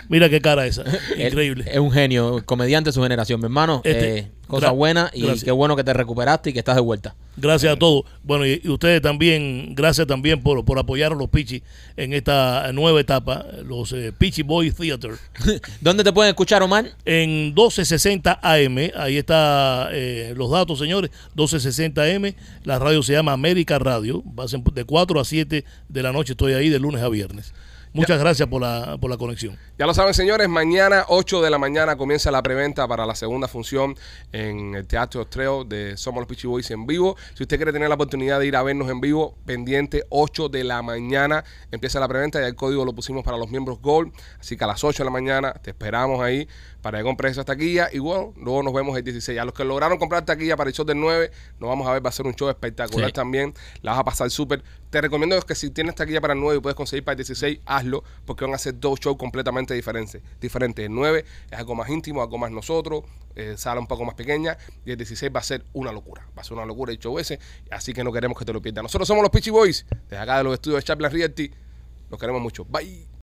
Mira 0.10 0.30
qué 0.30 0.42
cara 0.42 0.66
esa. 0.66 0.84
Increíble. 1.18 1.66
Es 1.68 1.80
un 1.80 1.92
genio, 1.92 2.44
comediante 2.46 2.90
de 2.90 2.94
su 2.94 3.02
generación, 3.02 3.40
mi 3.40 3.46
hermano. 3.46 3.82
Este, 3.84 4.18
eh, 4.18 4.32
cosa 4.48 4.72
buena 4.72 5.10
y 5.14 5.22
gracias. 5.22 5.44
qué 5.44 5.52
bueno 5.52 5.76
que 5.76 5.84
te 5.84 5.94
recuperaste 5.94 6.50
y 6.50 6.54
que 6.54 6.60
estás 6.60 6.76
de 6.76 6.82
vuelta. 6.82 7.16
Gracias 7.38 7.74
a 7.74 7.78
todos. 7.78 8.04
Bueno, 8.24 8.46
y, 8.46 8.62
y 8.64 8.70
ustedes 8.70 9.02
también, 9.02 9.74
gracias 9.76 10.08
también 10.08 10.42
por, 10.42 10.64
por 10.66 10.78
apoyar 10.78 11.14
a 11.14 11.16
los 11.16 11.30
Pichi 11.30 11.64
en 11.96 12.14
esta 12.14 12.72
nueva 12.74 13.00
etapa, 13.00 13.46
los 13.66 13.94
eh, 13.94 14.14
Pichi 14.18 14.42
Boy 14.44 14.72
Theater. 14.72 15.12
¿Dónde 15.82 16.04
te 16.04 16.12
pueden 16.12 16.30
escuchar, 16.30 16.62
Omar? 16.62 16.86
En 17.06 17.54
1260 17.54 18.40
AM, 18.42 18.78
ahí 18.96 19.18
está 19.18 19.90
eh, 19.92 20.34
los 20.36 20.52
datos, 20.52 20.80
señores. 20.80 21.12
1260 21.36 22.04
AM, 22.04 22.34
la 22.64 22.80
radio 22.80 23.02
se 23.04 23.14
llama 23.14 23.32
América 23.32 23.80
Radio. 23.80 24.24
Va 24.38 24.46
a 24.46 24.48
ser 24.48 24.62
de 24.62 24.84
4 24.84 25.20
a 25.20 25.26
7 25.26 25.66
de 25.88 26.04
la 26.04 26.12
noche, 26.12 26.34
estoy 26.34 26.54
ahí 26.54 26.70
de 26.70 26.80
lunes 26.80 27.02
a 27.02 27.10
viernes. 27.10 27.54
Muchas 27.94 28.20
gracias 28.20 28.48
por 28.48 28.62
la, 28.62 28.98
por 29.00 29.10
la 29.10 29.18
conexión. 29.18 29.58
Ya 29.78 29.86
lo 29.86 29.94
saben, 29.94 30.14
señores, 30.14 30.48
mañana 30.48 31.04
8 31.10 31.42
de 31.42 31.50
la 31.50 31.58
mañana 31.58 31.98
comienza 31.98 32.32
la 32.32 32.42
preventa 32.42 32.88
para 32.88 33.06
la 33.06 33.16
segunda 33.16 33.50
función 33.50 33.96
en 34.32 34.76
el 34.76 34.88
Teatro 34.88 35.24
Estreo 35.24 35.66
de 35.66 35.98
Somos 35.98 36.22
los 36.22 36.28
Peachy 36.28 36.48
Boys 36.48 36.72
en 36.72 36.88
vivo. 36.88 37.18
Si 37.34 37.44
usted 37.44 37.58
quiere 37.58 37.74
tener 37.74 37.90
la 37.90 37.96
oportunidad 37.96 38.40
de 38.40 38.48
ir 38.48 38.56
a 38.56 38.64
vernos 38.64 38.90
en 38.90 39.02
vivo, 39.02 39.36
pendiente 39.46 40.06
8 40.10 40.48
de 40.48 40.64
la 40.64 40.82
mañana 40.82 41.44
empieza 41.72 42.00
la 42.00 42.08
preventa 42.08 42.40
y 42.40 42.46
el 42.46 42.56
código 42.56 42.86
lo 42.86 42.94
pusimos 42.94 43.24
para 43.26 43.38
los 43.38 43.50
miembros 43.50 43.80
Gold. 43.82 44.14
Así 44.40 44.56
que 44.56 44.64
a 44.64 44.68
las 44.68 44.82
8 44.84 45.04
de 45.04 45.06
la 45.06 45.12
mañana 45.12 45.54
te 45.54 45.72
esperamos 45.72 46.22
ahí 46.22 46.48
para 46.82 47.00
que 47.00 47.04
compres 47.04 47.34
esa 47.34 47.44
taquilla 47.44 47.90
y 47.92 48.00
bueno, 48.00 48.34
luego 48.38 48.64
nos 48.64 48.74
vemos 48.74 48.98
el 48.98 49.04
16. 49.04 49.38
A 49.38 49.44
los 49.46 49.54
que 49.54 49.66
lograron 49.66 49.98
comprar 49.98 50.24
taquilla 50.24 50.56
para 50.56 50.70
el 50.70 50.74
show 50.76 50.86
del 50.86 51.00
9, 51.00 51.30
nos 51.60 51.70
vamos 51.70 51.88
a 51.88 51.92
ver, 51.94 52.06
va 52.06 52.10
a 52.10 52.14
ser 52.14 52.26
un 52.26 52.34
show 52.36 52.48
espectacular 52.50 53.10
Sí. 53.10 53.14
también. 53.14 53.54
La 53.82 53.92
vas 53.92 54.00
a 54.00 54.04
pasar 54.06 54.30
súper. 54.32 54.64
Te 54.92 55.00
recomiendo 55.00 55.40
que 55.42 55.56
si 55.56 55.70
tienes 55.70 55.96
taquilla 55.96 56.20
para 56.20 56.34
el 56.34 56.42
9 56.42 56.58
y 56.58 56.62
puedes 56.62 56.76
conseguir 56.76 57.06
para 57.06 57.14
el 57.14 57.18
16, 57.20 57.60
hazlo, 57.66 58.04
porque 58.26 58.44
van 58.44 58.54
a 58.54 58.58
ser 58.58 58.78
dos 58.78 59.00
shows 59.00 59.16
completamente 59.18 59.74
diferentes. 59.74 60.22
diferentes. 60.42 60.86
El 60.86 60.94
9 60.94 61.26
es 61.50 61.58
algo 61.58 61.76
más 61.76 61.90
íntimo, 61.90 62.22
algo 62.22 62.38
más 62.38 62.52
nosotros, 62.52 63.06
eh, 63.36 63.56
sala 63.58 63.80
un 63.80 63.88
poco 63.88 64.04
más 64.04 64.16
pequeña, 64.16 64.58
y 64.86 64.92
el 64.92 64.98
16 64.98 65.32
va 65.34 65.40
a 65.40 65.44
ser 65.44 65.64
una 65.72 65.94
locura. 65.94 66.28
Va 66.38 66.42
a 66.42 66.44
ser 66.44 66.58
una 66.58 66.66
locura 66.66 66.92
el 66.92 67.00
show 67.00 67.18
ese, 67.18 67.40
así 67.70 67.94
que 67.94 68.04
no 68.04 68.12
queremos 68.12 68.38
que 68.38 68.44
te 68.44 68.52
lo 68.52 68.62
pierdas. 68.62 68.84
Nosotros 68.84 69.08
somos 69.08 69.24
los 69.24 69.32
Peachy 69.32 69.50
Boys, 69.50 69.86
desde 70.10 70.18
acá 70.18 70.40
de 70.40 70.44
los 70.44 70.54
estudios 70.56 70.82
de 70.82 70.84
Chaplin 70.84 71.10
Realty. 71.10 71.52
Los 72.10 72.20
queremos 72.20 72.42
mucho. 72.42 72.66
Bye. 72.66 73.12